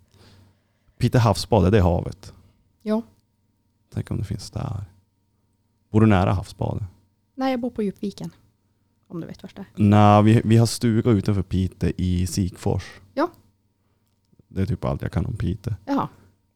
Piteå 0.98 1.20
havsbad, 1.20 1.66
är 1.66 1.70
det 1.70 1.80
havet? 1.80 2.32
Jo, 2.82 3.02
Tänk 3.94 4.10
om 4.10 4.18
det 4.18 4.24
finns 4.24 4.50
där. 4.50 4.84
Bor 5.90 6.00
du 6.00 6.06
nära 6.06 6.32
havsbadet? 6.32 6.82
nej, 7.34 7.50
jag 7.50 7.60
bor 7.60 7.70
på 7.70 7.82
Djupviken. 7.82 8.30
Om 9.08 9.20
du 9.20 9.26
vet 9.26 9.42
vart 9.42 9.56
det 9.56 9.60
är. 9.62 9.66
Nej, 9.74 10.22
vi, 10.22 10.42
vi 10.44 10.56
har 10.56 10.66
stuga 10.66 11.10
utanför 11.10 11.42
Piteå 11.42 11.90
i 11.96 12.26
Sikfors. 12.26 12.84
Ja. 13.14 13.30
Det 14.48 14.62
är 14.62 14.66
typ 14.66 14.84
allt 14.84 15.02
jag 15.02 15.12
kan 15.12 15.26
om 15.26 15.36
Piteå. 15.36 15.74
Jaha, 15.84 16.08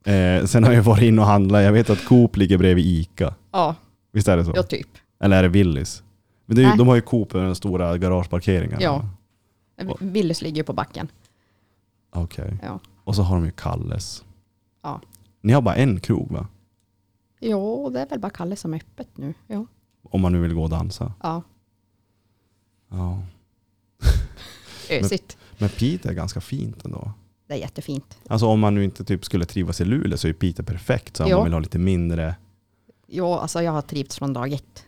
Eh, 0.04 0.44
sen 0.44 0.64
har 0.64 0.72
jag 0.72 0.82
varit 0.82 1.02
in 1.02 1.18
och 1.18 1.24
handlat. 1.24 1.62
Jag 1.62 1.72
vet 1.72 1.90
att 1.90 2.04
Coop 2.04 2.36
ligger 2.36 2.58
bredvid 2.58 2.84
Ica. 2.86 3.34
ja, 3.50 3.74
Visst 4.12 4.28
är 4.28 4.36
det 4.36 4.44
så? 4.44 4.52
ja 4.56 4.62
typ. 4.62 4.88
Eller 5.18 5.36
är 5.38 5.42
det 5.42 5.48
Willys? 5.48 6.02
Men 6.46 6.56
det 6.56 6.60
är 6.62 6.64
ju, 6.64 6.68
Nej. 6.68 6.78
de 6.78 6.88
har 6.88 6.94
ju 6.94 7.00
Coop 7.00 7.32
med 7.34 7.42
den 7.42 7.54
stora 7.54 7.98
garageparkeringen. 7.98 8.78
Ja. 8.80 9.04
Willys 10.00 10.42
ligger 10.42 10.56
ju 10.56 10.62
på 10.64 10.72
backen. 10.72 11.08
Okej. 12.10 12.58
Ja. 12.62 12.80
Och 13.04 13.16
så 13.16 13.22
har 13.22 13.36
de 13.36 13.44
ju 13.44 13.50
Kalles. 13.50 14.24
Ja. 14.82 15.00
Ni 15.40 15.52
har 15.52 15.62
bara 15.62 15.74
en 15.74 16.00
krog 16.00 16.30
va? 16.32 16.46
Jo, 17.40 17.90
det 17.90 18.00
är 18.00 18.06
väl 18.08 18.20
bara 18.20 18.30
Kalle 18.30 18.56
som 18.56 18.74
är 18.74 18.78
öppet 18.78 19.08
nu. 19.18 19.34
Jo. 19.48 19.66
Om 20.02 20.20
man 20.20 20.32
nu 20.32 20.40
vill 20.40 20.54
gå 20.54 20.62
och 20.62 20.70
dansa. 20.70 21.12
Ja, 21.22 21.42
Ja. 22.88 23.22
ösigt. 24.90 25.36
Men 25.58 25.68
Piteå 25.68 26.10
är 26.10 26.14
ganska 26.14 26.40
fint 26.40 26.84
ändå. 26.84 27.12
Det 27.46 27.54
är 27.54 27.58
jättefint. 27.58 28.18
Alltså 28.28 28.46
om 28.46 28.60
man 28.60 28.74
nu 28.74 28.84
inte 28.84 29.04
typ 29.04 29.24
skulle 29.24 29.44
trivas 29.44 29.80
i 29.80 29.84
Luleå 29.84 30.18
så 30.18 30.28
är 30.28 30.32
Piteå 30.32 30.64
perfekt. 30.64 31.16
Så 31.16 31.24
om 31.24 31.30
man 31.30 31.44
vill 31.44 31.52
ha 31.52 31.60
lite 31.60 31.78
mindre. 31.78 32.34
Jo, 33.06 33.32
alltså 33.34 33.62
jag 33.62 33.72
har 33.72 33.82
trivts 33.82 34.18
från 34.18 34.32
dag 34.32 34.52
ett. 34.52 34.86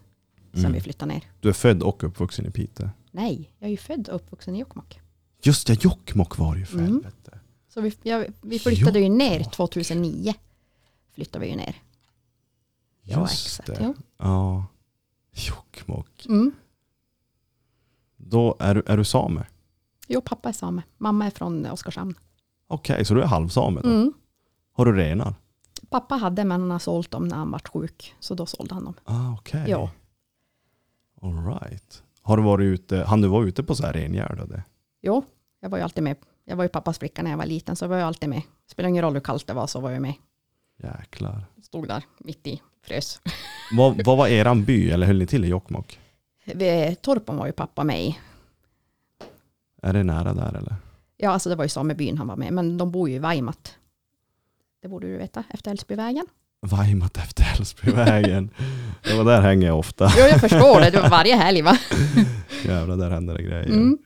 Sen 0.53 0.61
Mm. 0.61 0.73
vi 0.73 0.81
flyttade 0.81 1.13
ner. 1.15 1.23
Du 1.41 1.49
är 1.49 1.53
född 1.53 1.83
och 1.83 2.05
uppvuxen 2.05 2.47
i 2.47 2.51
Piteå. 2.51 2.89
Nej, 3.11 3.51
jag 3.59 3.67
är 3.67 3.71
ju 3.71 3.77
född 3.77 4.09
och 4.09 4.15
uppvuxen 4.17 4.55
i 4.57 4.59
Jokkmokk. 4.59 5.01
Just 5.43 5.67
det, 5.67 5.85
Jokkmokk 5.85 6.39
var 6.39 6.55
det 6.55 6.61
ju 6.61 6.67
för 6.67 6.79
Mm. 6.79 6.91
helvete. 6.93 7.39
Så 7.75 7.81
vi, 7.81 7.93
jag, 8.03 8.27
vi 8.41 8.59
flyttade 8.59 9.01
ju 9.01 9.09
ner 9.09 9.39
Jokkmokk. 9.39 9.55
2009. 9.55 10.35
Flyttade 11.13 11.45
vi 11.45 11.51
ju 11.51 11.57
ner. 11.57 11.83
Ja, 13.03 13.21
Just 13.21 13.61
exakt. 13.61 13.79
det. 13.79 13.95
Ja. 14.17 14.67
Jokkmokk. 15.33 16.27
Mm. 16.27 16.53
Då 18.17 18.57
är 18.59 18.75
du, 18.75 18.83
är 18.87 18.97
du 18.97 19.05
same? 19.05 19.47
jo, 20.09 20.21
pappa 20.21 20.49
är 20.49 20.53
same. 20.53 20.83
Mamma 20.99 21.27
är 21.27 21.31
från 21.31 21.67
Oskarshamn. 21.67 22.15
Okej, 22.67 23.05
så 23.05 23.15
du 23.15 23.23
är 23.23 23.27
halvsame 23.27 23.81
då? 23.81 23.89
Mm. 23.89 24.13
Har 24.73 24.85
du 24.85 24.93
renar? 24.97 25.35
Pappa 25.91 26.15
hade, 26.15 26.45
men 26.45 26.61
han 26.61 26.71
har 26.71 26.79
sålt 26.79 27.11
dem 27.11 27.29
när 27.29 27.37
han 27.37 27.51
vart 27.51 27.69
sjuk. 27.69 28.15
Så 28.21 28.35
då 28.35 28.47
sålde 28.47 28.75
han 28.75 28.85
dem. 28.85 28.95
Ah, 29.05 29.33
okej. 29.35 29.65
Ja. 29.69 29.91
All 31.23 31.47
right. 31.47 32.03
Har 32.23 32.37
du 32.37 32.43
varit 32.43 32.65
ute, 32.65 33.05
han 33.05 33.21
du 33.21 33.29
vara 33.29 33.45
ute 33.45 33.63
på 33.63 33.75
så 33.75 33.87
här 33.87 33.93
rengärdade? 33.93 34.63
Jo, 35.03 35.25
jag 35.61 35.71
var 35.71 35.79
ju 35.79 35.85
alltid 35.85 36.05
med. 36.05 36.17
Jag 36.45 36.57
var 36.57 36.65
ju 36.65 36.69
pappas 36.69 36.99
flicka 36.99 37.23
när 37.23 37.31
jag 37.31 37.39
var 37.39 37.47
liten, 37.47 37.77
så 37.77 37.85
jag 37.85 37.89
var 37.89 37.97
ju 37.97 38.03
alltid 38.03 38.29
med. 38.29 38.43
Spelar 38.71 38.89
ingen 38.89 39.03
roll 39.03 39.13
hur 39.15 39.21
kallt 39.21 39.47
det 39.47 39.53
var 39.53 39.67
så 39.67 39.81
var 39.81 39.91
jag 39.91 40.03
med. 40.03 40.15
Jäklar. 40.83 41.45
Stod 41.63 41.89
där 41.89 42.03
mitt 42.19 42.47
i 42.47 42.63
frös. 42.87 43.21
Vad, 43.77 44.05
vad 44.05 44.17
var 44.19 44.29
eran 44.29 44.65
by, 44.65 44.91
eller 44.91 45.07
höll 45.07 45.19
ni 45.19 45.27
till 45.27 45.45
i 45.45 45.49
Jokkmokk? 45.49 45.99
Vid 46.45 47.03
Torpen 47.03 47.37
var 47.37 47.47
ju 47.47 47.53
pappa 47.53 47.85
med 47.85 48.05
i. 48.05 48.19
Är 49.83 49.93
det 49.93 50.03
nära 50.03 50.35
där 50.35 50.55
eller? 50.57 50.75
Ja, 51.17 51.31
alltså 51.31 51.49
det 51.49 51.55
var 51.57 51.65
ju 51.65 51.69
samebyn 51.69 52.19
han 52.19 52.27
var 52.27 52.37
med, 52.37 52.53
men 52.53 52.79
de 52.79 52.91
bor 52.91 53.09
ju 53.09 53.15
i 53.15 53.19
Vaimat. 53.19 53.77
Det 54.83 54.89
borde 54.89 55.07
du 55.07 55.17
veta, 55.17 55.45
efter 55.51 55.71
Älvsbyvägen. 55.71 56.27
Vajmat 56.61 57.17
efter 57.17 57.45
Älvsbyvägen. 57.57 58.51
det 59.05 59.15
var 59.17 59.25
där 59.25 59.41
hänger 59.41 59.67
jag 59.67 59.79
ofta. 59.79 60.13
Jo, 60.19 60.25
jag 60.25 60.41
förstår 60.41 60.81
det. 60.81 60.91
Det 60.91 61.01
var 61.01 61.09
varje 61.11 61.37
helg 61.37 61.63
va? 61.63 61.79
Jävlar, 62.65 62.97
där 62.97 63.11
händer 63.11 63.35
det 63.35 63.43
grejer. 63.43 63.67
Mm. 63.67 63.99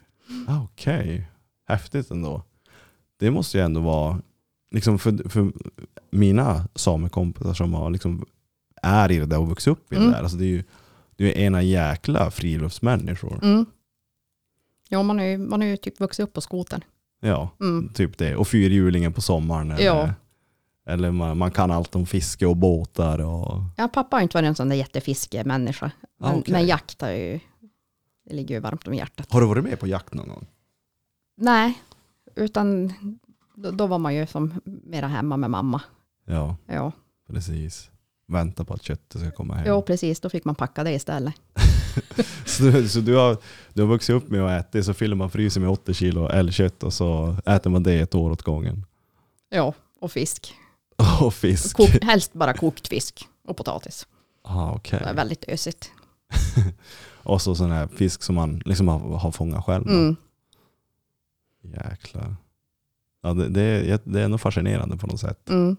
Ah, 0.49 0.63
Okej, 0.65 1.29
häftigt 1.67 2.11
ändå. 2.11 2.43
Det 3.19 3.31
måste 3.31 3.59
ju 3.59 3.65
ändå 3.65 3.81
vara, 3.81 4.21
liksom 4.71 4.99
för, 4.99 5.29
för 5.29 5.53
mina 6.11 6.69
samekompisar 6.75 7.55
som 7.55 7.75
har 7.75 7.91
liksom 7.91 8.27
är 8.83 9.13
i 9.13 9.19
det 9.19 9.27
där 9.27 9.39
och 9.39 9.49
vuxit 9.49 9.69
upp 9.73 9.93
i 9.93 9.95
det 9.95 10.01
Mm. 10.01 10.13
där. 10.13 10.23
Alltså 10.23 10.37
det 10.37 10.45
är 10.45 10.49
ju 10.49 10.65
det 11.17 11.25
är 11.25 11.45
ena 11.47 11.63
jäkla 11.63 12.31
friluftsmänniskor. 12.31 13.39
Mm. 13.45 13.67
Ja, 14.89 15.03
man 15.03 15.19
ju, 15.31 15.39
man 15.39 15.61
har 15.61 15.69
ju 15.69 15.77
typ 15.77 16.01
vuxit 16.01 16.25
upp 16.25 16.33
på 16.33 16.41
skoten. 16.41 16.85
Ja, 17.21 17.51
Mm. 17.61 17.89
typ 17.95 18.19
det. 18.19 18.37
Och 18.37 18.49
fyrhjulingen 18.49 19.13
på 19.13 19.21
sommaren. 19.21 19.71
Eller, 19.71 19.85
Ja. 19.85 20.11
eller 20.87 21.11
man, 21.11 21.39
man 21.39 21.51
kan 21.51 21.71
allt 21.71 21.95
om 21.97 22.07
fiske 22.07 22.47
och 22.47 22.57
båtar. 22.57 23.19
Och, 23.21 23.63
Ja, 23.77 23.89
pappa 23.89 24.17
har 24.17 24.23
inte 24.23 24.37
varit 24.37 24.47
en 24.47 24.55
sån 24.55 24.69
där 24.69 24.77
jättefiskemänniska. 24.77 25.91
Men, 26.21 26.31
Ah, 26.31 26.35
okej. 26.35 26.53
men 26.53 26.67
jakt 26.67 27.01
har 27.01 27.11
ju, 27.11 27.41
det 28.29 28.35
ligger 28.35 28.55
ju 28.55 28.61
varmt 28.61 28.87
om 28.89 28.95
hjärtat. 28.95 29.33
har 29.33 29.41
du 29.41 29.47
varit 29.47 29.65
med 29.65 29.81
på 29.81 29.87
jakt 29.87 30.15
någon 30.15 30.29
gång? 30.29 30.47
Nej, 31.37 31.83
utan 32.35 32.93
då, 33.55 33.71
då 33.71 33.87
var 33.87 33.99
man 33.99 34.15
ju 34.15 34.27
som 34.27 34.61
mera 34.65 35.07
hemma 35.07 35.37
med 35.37 35.51
mamma. 35.51 35.83
Ja, 36.25 36.57
Ja, 36.67 36.93
precis. 37.29 37.91
Vänta 38.29 38.65
på 38.65 38.75
att 38.75 38.83
köttet 38.83 39.21
ska 39.21 39.31
komma 39.31 39.55
hem. 39.55 39.65
jo, 39.69 39.83
precis. 39.83 40.21
Då 40.21 40.29
fick 40.29 40.45
man 40.45 40.55
packa 40.55 40.85
det 40.85 40.93
istället. 40.93 41.35
Så, 42.47 42.63
du, 42.63 42.89
så 42.89 43.01
du, 43.01 43.15
har, 43.17 43.37
du 43.73 43.83
har 43.83 43.89
vuxit 43.89 44.17
upp 44.17 44.31
med 44.31 44.43
att 44.43 44.61
äta 44.61 44.79
det, 44.79 44.85
så 44.85 44.95
fyller 44.95 45.17
man 45.17 45.31
frysen 45.31 45.63
med 45.63 45.71
80 45.71 45.95
kilo 45.95 46.29
älgkött 46.29 46.83
och 46.83 46.93
så 46.93 47.37
äter 47.47 47.71
man 47.71 47.83
det 47.83 48.01
ett 48.01 48.15
år 48.15 48.31
åt 48.31 48.43
gången. 48.43 48.87
Ja, 49.49 49.75
och 50.01 50.13
fisk. 50.13 50.55
Och 51.21 51.35
fisk. 51.35 51.77
Kok, 51.77 51.89
helst 52.03 52.33
bara 52.33 52.55
kokt 52.55 52.89
fisk 52.89 53.29
och 53.49 53.57
potatis. 53.57 54.07
Ah, 54.43 54.73
okej. 54.73 54.99
Det 54.99 55.05
är 55.11 55.15
väldigt 55.15 55.45
ösigt. 55.49 55.91
Och 57.23 57.43
så 57.43 57.55
sån 57.55 57.71
här 57.71 57.87
fisk 57.87 58.23
som 58.23 58.35
man 58.35 58.63
liksom 58.65 58.89
har, 58.89 58.99
har 58.99 59.31
fångat 59.31 59.65
själv. 59.65 59.85
då. 59.85 59.93
Mm. 59.93 60.17
Jäklar. 61.75 62.37
Ja, 63.23 63.33
det, 63.35 63.49
det, 63.49 63.63
är, 63.63 63.99
det 64.05 64.21
är 64.23 64.29
nog 64.29 64.41
fascinerande 64.41 64.97
på 64.97 65.07
något 65.07 65.21
sätt. 65.21 65.49
Mm. 65.51 65.77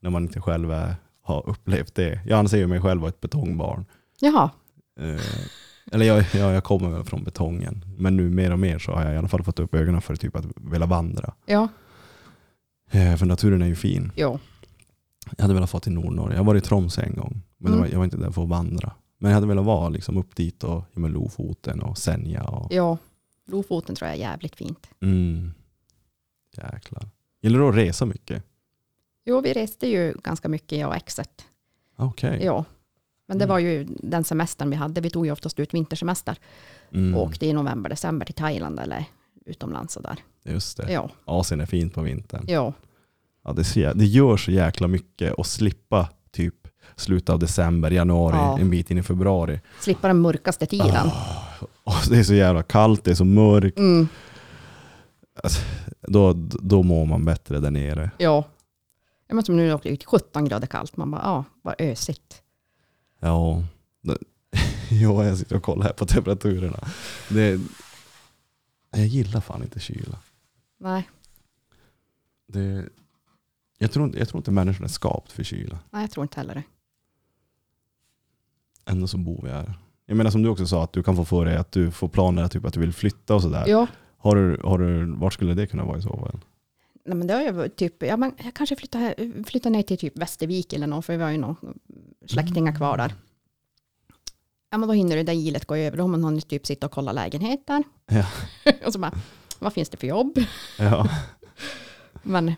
När 0.00 0.10
man 0.10 0.22
inte 0.22 0.40
själv 0.40 0.72
är, 0.72 0.94
har 1.22 1.48
upplevt 1.48 1.94
det. 1.94 2.20
Jag 2.26 2.38
anser 2.38 2.58
ju 2.58 2.66
mig 2.66 2.80
själv 2.80 3.00
vara 3.00 3.08
ett 3.08 3.20
betongbarn. 3.20 3.84
Jaha, 4.20 4.50
Eh, 5.00 5.20
eller 5.92 6.06
jag, 6.06 6.24
jag, 6.34 6.52
jag 6.54 6.64
kommer 6.64 6.90
väl 6.90 7.04
från 7.04 7.24
betongen. 7.24 7.84
Men 7.98 8.16
nu 8.16 8.30
mer 8.30 8.52
och 8.52 8.58
mer 8.58 8.78
så 8.78 8.92
har 8.92 9.04
jag 9.04 9.14
i 9.14 9.16
alla 9.16 9.28
fall 9.28 9.42
fått 9.42 9.58
upp 9.60 9.74
ögonen 9.74 10.00
för 10.00 10.16
typ 10.16 10.36
att 10.36 10.44
vilja 10.56 10.86
vandra. 10.86 11.34
ja, 11.46 11.68
Eh, 12.90 13.16
för 13.16 13.26
naturen 13.26 13.62
är 13.62 13.66
ju 13.66 13.74
fin. 13.74 14.12
jo. 14.16 14.38
Jag 15.36 15.42
hade 15.42 15.54
velat 15.54 15.70
få 15.70 15.80
till 15.80 15.92
Nordnorge. 15.92 16.36
Jag 16.36 16.44
var 16.44 16.54
i 16.54 16.60
Tromsö 16.60 17.02
en 17.02 17.14
gång. 17.14 17.42
Men 17.58 17.72
Mm. 17.72 17.80
var, 17.80 17.88
jag 17.90 17.98
var 17.98 18.04
inte 18.04 18.16
där 18.16 18.30
för 18.30 18.42
att 18.42 18.48
vandra. 18.48 18.92
Men 19.18 19.30
jag 19.30 19.34
hade 19.36 19.46
velat 19.46 19.64
vara 19.64 19.88
liksom 19.88 20.16
upp 20.16 20.36
dit 20.36 20.64
och 20.64 20.84
ja, 20.92 21.00
med 21.00 21.10
Lofoten 21.10 21.82
och 21.82 21.98
Senja. 21.98 22.42
Och, 22.42 22.72
Ja, 22.72 22.98
Lofoten 23.46 23.94
tror 23.94 24.08
jag 24.08 24.16
är 24.16 24.20
jävligt 24.20 24.56
fint. 24.56 24.86
mm, 25.00 25.54
jäklar. 26.56 27.08
Gillar 27.42 27.58
du 27.60 27.68
att 27.68 27.74
resa 27.74 28.06
mycket? 28.06 28.42
Jo, 29.24 29.40
vi 29.40 29.52
reste 29.52 29.86
ju 29.88 30.14
ganska 30.24 30.48
mycket 30.48 30.78
jag 30.78 30.88
och 30.88 30.96
exet. 30.96 31.44
Okej. 31.96 32.40
Ja. 32.44 32.64
Men 33.28 33.38
det 33.38 33.44
Mm. 33.44 33.52
var 33.52 33.58
ju 33.58 33.84
den 33.84 34.24
semestern 34.24 34.70
vi 34.70 34.76
hade. 34.76 35.00
Vi 35.00 35.10
tog 35.10 35.26
ju 35.26 35.32
oftast 35.32 35.60
ut 35.60 35.74
vintersemester. 35.74 36.36
Mm, 36.92 37.14
Och 37.14 37.22
åkte 37.22 37.46
i 37.46 37.52
november, 37.52 37.90
december 37.90 38.26
till 38.26 38.34
Thailand 38.34 38.80
eller 38.80 39.04
utomlands 39.46 39.96
och 39.96 40.02
där. 40.02 40.16
Just 40.44 40.76
det. 40.76 40.92
Ja, 40.92 41.10
Asien 41.24 41.60
är 41.60 41.66
fint 41.66 41.94
på 41.94 42.02
vintern. 42.02 42.44
ja, 42.48 42.72
Ja, 43.44 43.52
det, 43.52 43.62
jä- 43.62 43.94
det 43.94 44.04
gör 44.04 44.36
så 44.36 44.50
jäkla 44.50 44.88
mycket 44.88 45.38
att 45.38 45.46
slippa 45.46 46.08
typ 46.30 46.54
slutet 46.96 47.28
av 47.28 47.38
december, 47.38 47.90
januari, 47.90 48.36
Ja. 48.36 48.58
en 48.58 48.70
bit 48.70 48.90
in 48.90 48.98
i 48.98 49.02
februari. 49.02 49.60
slippa 49.80 50.08
den 50.08 50.20
mörkaste 50.20 50.66
tiden. 50.66 51.10
Och 51.62 51.94
det 52.10 52.18
är 52.18 52.22
så 52.24 52.34
jävla 52.34 52.62
kallt, 52.62 53.04
det 53.04 53.10
är 53.10 53.14
så 53.14 53.24
mörkt. 53.24 53.78
Mm, 53.78 54.08
Då, 56.02 56.32
då 56.62 56.82
mår 56.82 57.06
man 57.06 57.24
bättre 57.24 57.60
där 57.60 57.70
nere. 57.70 58.10
ja. 58.18 58.44
Jag 59.28 59.34
menar 59.34 59.44
som 59.44 59.56
nu 59.56 59.72
åkte 59.74 59.88
ut 59.88 60.04
17 60.04 60.44
grader 60.48 60.66
kallt. 60.66 60.96
Man 60.96 61.10
bara, 61.10 61.22
ja, 61.22 61.44
vad 61.62 61.74
ösigt. 61.80 62.42
Ja, 63.20 63.64
det- 64.00 64.18
ja 64.90 65.24
jag 65.24 65.38
sitter 65.38 65.56
och 65.56 65.62
kollar 65.62 65.82
här 65.84 65.92
på 65.92 66.06
temperaturerna. 66.06 66.78
Det, 67.28 67.60
jag 68.90 69.06
gillar 69.06 69.40
fan 69.40 69.62
inte 69.62 69.80
kyla. 69.80 70.18
Nej, 70.78 71.08
Det, 72.48 72.88
jag, 73.78 73.92
tror, 73.92 74.16
jag 74.16 74.28
tror 74.28 74.38
inte 74.38 74.50
människan 74.50 74.84
är 74.84 74.88
skapt 74.88 75.32
för 75.32 75.42
kyla. 75.44 75.78
nej, 75.90 76.02
jag 76.02 76.10
tror 76.10 76.24
inte 76.24 76.40
heller 76.40 76.54
det. 76.54 76.62
Ändå 78.90 79.06
så 79.06 79.18
bor 79.18 79.40
vi 79.42 79.50
här. 79.50 79.74
Jag 80.06 80.16
menar 80.16 80.30
som 80.30 80.42
du 80.42 80.48
också 80.48 80.66
sa, 80.66 80.84
att 80.84 80.92
du 80.92 81.02
kan 81.02 81.16
få 81.16 81.24
för 81.24 81.44
dig 81.44 81.56
att 81.56 81.72
du 81.72 81.90
får 81.90 82.08
planer 82.08 82.48
typ 82.48 82.64
att 82.64 82.74
du 82.74 82.80
vill 82.80 82.92
flytta 82.92 83.34
och 83.34 83.42
sådär. 83.42 83.64
Ja, 83.66 83.86
Har 84.18 84.36
du, 84.36 84.60
har 84.64 84.78
du, 84.78 85.14
vart 85.16 85.32
skulle 85.32 85.54
det 85.54 85.66
kunna 85.66 85.84
vara 85.84 85.98
i 85.98 86.02
så 86.02 86.08
fall? 86.08 86.40
nej, 87.06 87.16
men 87.16 87.26
det 87.26 87.34
har 87.34 87.42
jag 87.42 87.76
typ, 87.76 88.02
ja, 88.02 88.16
men 88.16 88.32
jag 88.44 88.54
kanske 88.54 88.76
flyttar, 88.76 89.14
flyttar 89.44 89.70
ner 89.70 89.82
till 89.82 89.98
typ 89.98 90.18
Västervik 90.18 90.72
eller 90.72 90.86
något, 90.86 91.04
för 91.04 91.16
vi 91.16 91.22
har 91.22 91.30
ju 91.30 91.38
några 91.38 91.56
släktingar 92.26 92.76
kvar 92.76 92.96
där. 92.96 93.14
Ja, 94.70 94.78
men 94.78 94.88
då 94.88 94.92
hinner 94.92 95.16
det 95.16 95.22
där 95.22 95.32
gilet 95.32 95.64
gå 95.64 95.76
över. 95.76 95.96
Då 95.96 96.02
har 96.02 96.08
man 96.08 96.40
typ 96.40 96.66
sitta 96.66 96.86
och 96.86 96.92
kolla 96.92 97.12
lägenheter. 97.12 97.84
Ja. 98.06 98.26
och 98.86 98.92
så 98.92 98.98
bara, 98.98 99.12
vad 99.58 99.72
finns 99.72 99.88
det 99.88 99.96
för 99.96 100.06
jobb? 100.06 100.38
Ja. 100.78 101.08
Men 102.22 102.54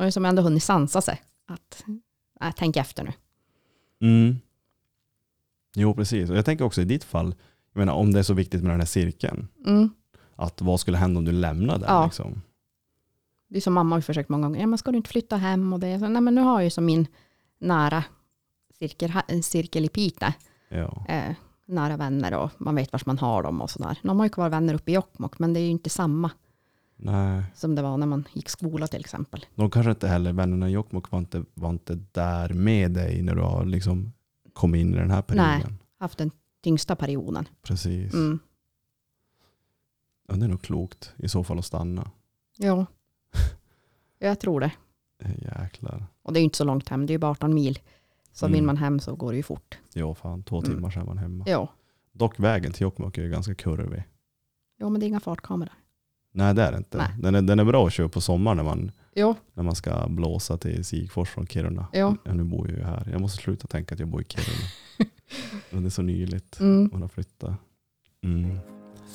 ju 0.00 0.10
som 0.10 0.24
ändå 0.24 0.42
hunnit 0.42 0.62
sansa 0.62 1.00
sig. 1.00 1.22
Att, 1.46 1.84
nej, 2.40 2.52
tänk 2.56 2.76
efter 2.76 3.04
nu. 3.04 3.12
Mm. 4.00 4.38
Jo 5.80 5.94
precis, 5.94 6.30
och 6.30 6.36
jag 6.36 6.44
tänker 6.44 6.64
också 6.64 6.80
i 6.80 6.84
ditt 6.84 7.04
fall, 7.04 7.34
jag 7.72 7.78
menar 7.80 7.92
om 7.92 8.12
det 8.12 8.18
är 8.18 8.22
så 8.22 8.34
viktigt 8.34 8.62
med 8.62 8.70
den 8.70 8.80
här 8.80 8.86
cirkeln, 8.86 9.48
Mm. 9.66 9.90
att 10.36 10.60
vad 10.62 10.80
skulle 10.80 10.96
hända 10.98 11.18
om 11.18 11.24
du 11.24 11.32
lämnar 11.32 11.78
den? 11.78 11.84
Ja. 11.88 12.04
Liksom? 12.04 12.42
Det 13.48 13.56
är 13.56 13.60
som 13.60 13.74
mamma 13.74 13.96
har 13.96 14.00
försökt 14.00 14.28
många 14.28 14.46
gånger. 14.46 14.60
Ja, 14.60 14.66
men 14.66 14.78
ska 14.78 14.90
du 14.90 14.96
inte 14.96 15.10
flytta 15.10 15.36
hem? 15.36 15.72
Och 15.72 15.80
det. 15.80 15.98
Så, 15.98 16.08
nej, 16.08 16.22
men 16.22 16.34
nu 16.34 16.40
har 16.40 16.52
jag 16.52 16.64
ju 16.64 16.70
som 16.70 16.84
min 16.84 17.06
nära 17.60 18.04
cirkel, 18.78 19.12
en 19.28 19.42
cirkel 19.42 19.84
i 19.84 19.88
Piteå. 19.88 20.32
Ja. 20.68 21.04
Eh, 21.08 21.34
nära 21.66 21.96
vänner 21.96 22.34
och 22.34 22.50
man 22.58 22.74
vet 22.74 22.92
var 22.92 23.02
man 23.06 23.18
har 23.18 23.42
dem 23.42 23.60
och 23.62 23.70
sådär. 23.70 23.98
De 24.02 24.18
har 24.18 24.26
ju 24.26 24.30
kvar 24.30 24.48
vänner 24.48 24.74
uppe 24.74 24.90
i 24.90 24.94
Jokkmokk, 24.94 25.38
men 25.38 25.52
det 25.54 25.60
är 25.60 25.64
ju 25.64 25.70
inte 25.70 25.90
samma 25.90 26.30
Nej, 26.96 27.42
som 27.54 27.74
det 27.74 27.82
var 27.82 27.96
när 27.96 28.06
man 28.06 28.24
gick 28.32 28.48
skola 28.48 28.86
till 28.86 29.00
exempel. 29.00 29.46
de 29.54 29.70
kanske 29.70 29.90
inte 29.90 30.08
heller, 30.08 30.32
vännerna 30.32 30.68
i 30.68 30.72
Jokkmokk 30.72 31.10
var 31.10 31.18
inte, 31.18 31.44
var 31.54 31.70
inte 31.70 31.94
där 32.12 32.48
med 32.52 32.90
dig 32.90 33.22
när 33.22 33.34
du 33.34 33.40
har 33.42 33.64
liksom 33.64 34.12
kommit 34.58 34.80
in 34.80 34.94
i 34.94 34.96
den 34.96 35.10
här 35.10 35.22
perioden. 35.22 35.78
Haft 35.98 36.18
den 36.18 36.30
tyngsta 36.62 36.96
perioden. 36.96 37.48
Precis. 37.62 38.14
Mm. 38.14 38.38
Ja, 40.28 40.34
det 40.34 40.44
är 40.44 40.48
nog 40.48 40.62
klokt 40.62 41.14
i 41.16 41.28
så 41.28 41.44
fall 41.44 41.58
att 41.58 41.64
stanna. 41.64 42.10
Ja. 42.56 42.86
Jag 44.18 44.40
tror 44.40 44.60
det. 44.60 44.72
Eh, 45.22 45.30
Jäklar. 45.62 46.06
Och 46.22 46.32
det 46.32 46.38
är 46.38 46.40
ju 46.40 46.44
inte 46.44 46.56
så 46.58 46.64
långt 46.64 46.88
hem, 46.88 47.06
det 47.06 47.10
är 47.10 47.14
ju 47.14 47.18
bara 47.18 47.30
18 47.30 47.54
mil. 47.54 47.78
Så 48.32 48.46
Mm. 48.46 48.54
vill 48.54 48.64
man 48.64 48.76
hem 48.76 49.00
så 49.00 49.14
går 49.16 49.30
det 49.32 49.36
ju 49.36 49.42
fort. 49.42 49.78
Ja, 49.94 50.14
fan 50.14 50.42
två 50.42 50.58
Mm. 50.58 50.70
timmar 50.70 50.90
så 50.90 51.00
är 51.00 51.04
man 51.04 51.18
hemma. 51.18 51.44
Ja. 51.48 51.68
Dock 52.12 52.38
vägen 52.40 52.72
till 52.72 52.82
Jokkmokk 52.82 53.18
är 53.18 53.22
ju 53.22 53.30
ganska 53.30 53.54
kurvig. 53.54 54.02
ja, 54.76 54.88
men 54.88 55.00
det 55.00 55.06
är 55.06 55.08
inga 55.08 55.20
fartkameror. 55.20 55.72
Nej 56.32 56.54
det 56.54 56.62
är 56.62 56.72
det 56.72 56.78
inte. 56.78 56.98
Nej. 56.98 57.10
Den 57.18 57.34
är, 57.34 57.42
den 57.42 57.58
är 57.58 57.64
bra 57.64 57.86
att 57.86 57.92
köra 57.92 58.08
på 58.08 58.20
sommaren 58.20 58.56
när 58.56 58.64
man, 58.64 58.90
Ja, 59.18 59.34
när 59.54 59.62
man 59.62 59.74
ska 59.74 60.08
blåsa 60.08 60.56
till 60.56 60.84
Sigfors 60.84 61.28
från 61.28 61.46
Kiruna. 61.46 61.86
Ja. 61.92 62.16
nu 62.24 62.44
bor 62.44 62.68
jag 62.68 62.78
ju 62.78 62.84
här. 62.84 63.08
Jag 63.12 63.20
måste 63.20 63.42
sluta 63.42 63.66
tänka 63.66 63.94
att 63.94 63.98
jag 63.98 64.08
bor 64.08 64.20
i 64.20 64.24
Kiruna. 64.24 64.68
Men 65.70 65.82
det 65.82 65.88
är 65.88 65.90
så 65.90 66.02
nyligt. 66.02 66.60
mm. 66.60 66.88
Man 66.92 67.02
har 67.02 67.08
flyttat. 67.08 67.54
Mm. 68.24 68.58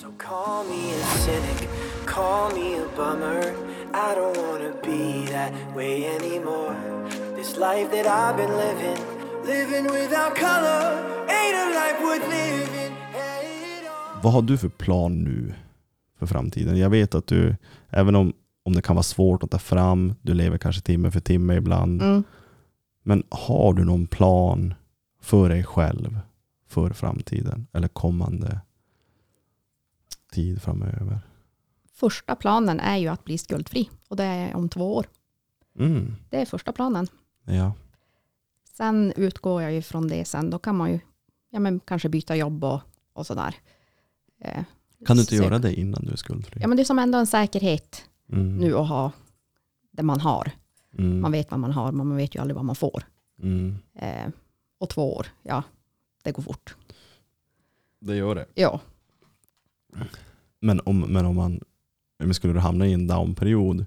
So 0.01 0.07
call 0.17 0.65
me 0.69 0.93
a 1.01 1.05
cynic, 1.25 1.69
call 2.05 2.51
me 2.53 2.75
a 2.75 2.85
bummer. 2.97 3.43
I 3.93 4.15
don't 4.15 4.37
wanna 4.37 4.73
be 4.83 5.31
that 5.31 5.51
way 5.75 6.05
anymore. 6.05 6.75
This 7.35 7.55
life 7.57 7.89
that 7.91 8.05
I've 8.07 8.37
been 8.37 8.51
living, 8.65 8.97
living 9.45 9.83
without 9.83 10.35
color, 10.35 10.83
ain't 11.27 11.55
a 11.63 11.65
life 11.79 11.99
worth 12.03 12.27
living. 12.29 12.93
Vad 14.23 14.33
har 14.33 14.41
du 14.41 14.57
för 14.57 14.69
plan 14.69 15.23
nu 15.23 15.53
för 16.19 16.25
framtiden? 16.25 16.77
Jag 16.77 16.89
vet 16.89 17.15
att 17.15 17.27
du, 17.27 17.55
även 17.89 18.15
om, 18.15 18.33
om 18.63 18.73
det 18.73 18.81
kan 18.81 18.95
vara 18.95 19.03
svårt 19.03 19.43
att 19.43 19.51
ta 19.51 19.59
fram, 19.59 20.15
du 20.21 20.33
lever 20.33 20.57
kanske 20.57 20.81
timme 20.81 21.11
för 21.11 21.19
timme 21.19 21.55
ibland. 21.55 22.01
Mm. 22.01 22.23
Men 23.03 23.23
har 23.29 23.73
du 23.73 23.85
någon 23.85 24.07
plan 24.07 24.73
för 25.21 25.49
dig 25.49 25.63
själv 25.63 26.19
för 26.67 26.89
framtiden 26.89 27.67
eller 27.73 27.87
kommande 27.87 28.61
tid 30.31 30.61
framöver? 30.61 31.19
Första 31.93 32.35
planen 32.35 32.79
är 32.79 32.97
ju 32.97 33.07
att 33.07 33.23
bli 33.23 33.37
skuldfri 33.37 33.89
och 34.07 34.15
det 34.15 34.23
är 34.23 34.55
om 34.55 34.69
två 34.69 34.95
år. 34.95 35.05
Mm. 35.79 36.15
Det 36.29 36.41
är 36.41 36.45
första 36.45 36.71
planen. 36.71 37.07
Ja. 37.45 37.73
Sen 38.77 39.13
utgår 39.15 39.61
jag 39.61 39.73
ju 39.73 39.81
från 39.81 40.07
det 40.07 40.25
sen. 40.25 40.49
Då 40.49 40.59
kan 40.59 40.75
man 40.77 40.91
ju 40.91 40.99
ja, 41.49 41.59
men 41.59 41.79
kanske 41.79 42.09
byta 42.09 42.35
jobb 42.35 42.63
och, 42.63 42.81
och 43.13 43.25
sådär. 43.27 43.55
Eh, 44.41 44.63
Kan 45.05 45.15
du 45.17 45.21
inte 45.21 45.37
så- 45.37 45.43
göra 45.43 45.59
det 45.59 45.73
innan 45.73 46.05
du 46.05 46.11
är 46.11 46.15
skuldfri? 46.15 46.61
Ja, 46.61 46.67
men 46.67 46.77
det 46.77 46.83
är 46.83 46.85
som 46.85 46.99
ändå 46.99 47.17
en 47.17 47.27
säkerhet 47.27 48.05
Mm. 48.33 48.57
nu 48.57 48.75
att 48.75 48.87
ha 48.87 49.11
det 49.91 50.03
man 50.03 50.19
har. 50.19 50.51
Mm. 50.97 51.21
Man 51.21 51.31
vet 51.31 51.51
vad 51.51 51.59
man 51.59 51.71
har, 51.71 51.91
men 51.91 52.07
man 52.07 52.17
vet 52.17 52.35
ju 52.35 52.39
aldrig 52.39 52.55
vad 52.55 52.65
man 52.65 52.75
får. 52.75 53.03
Mm. 53.41 53.75
Eh, 53.95 54.27
och 54.77 54.89
två 54.89 55.15
år, 55.15 55.27
ja, 55.43 55.63
det 56.23 56.31
går 56.31 56.43
fort. 56.43 56.75
Det 57.99 58.15
gör 58.15 58.35
det. 58.35 58.45
Ja, 58.53 58.79
Men 60.59 60.81
om, 60.85 60.99
men 60.99 61.25
om 61.25 61.35
man 61.35 61.59
men 62.19 62.33
skulle 62.33 62.53
du 62.53 62.59
hamna 62.59 62.87
i 62.87 62.93
en 62.93 63.07
downperiod, 63.07 63.85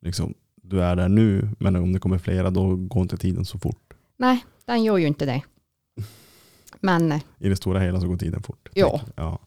liksom, 0.00 0.34
du 0.62 0.82
är 0.82 0.96
där 0.96 1.08
nu, 1.08 1.48
men 1.58 1.76
om 1.76 1.92
det 1.92 1.98
kommer 1.98 2.18
flera 2.18 2.50
då 2.50 2.76
går 2.76 3.02
inte 3.02 3.16
tiden 3.16 3.44
så 3.44 3.58
fort. 3.58 3.94
nej, 4.16 4.44
den 4.64 4.84
gör 4.84 4.96
ju 4.96 5.06
inte 5.06 5.26
det. 5.26 5.42
Men 6.80 7.12
eh, 7.12 7.20
I 7.38 7.48
det 7.48 7.56
stora 7.56 7.80
hela 7.80 8.00
så 8.00 8.08
går 8.08 8.16
tiden 8.16 8.42
fort. 8.42 8.68
Ja. 8.74 9.00
ja. 9.16 9.38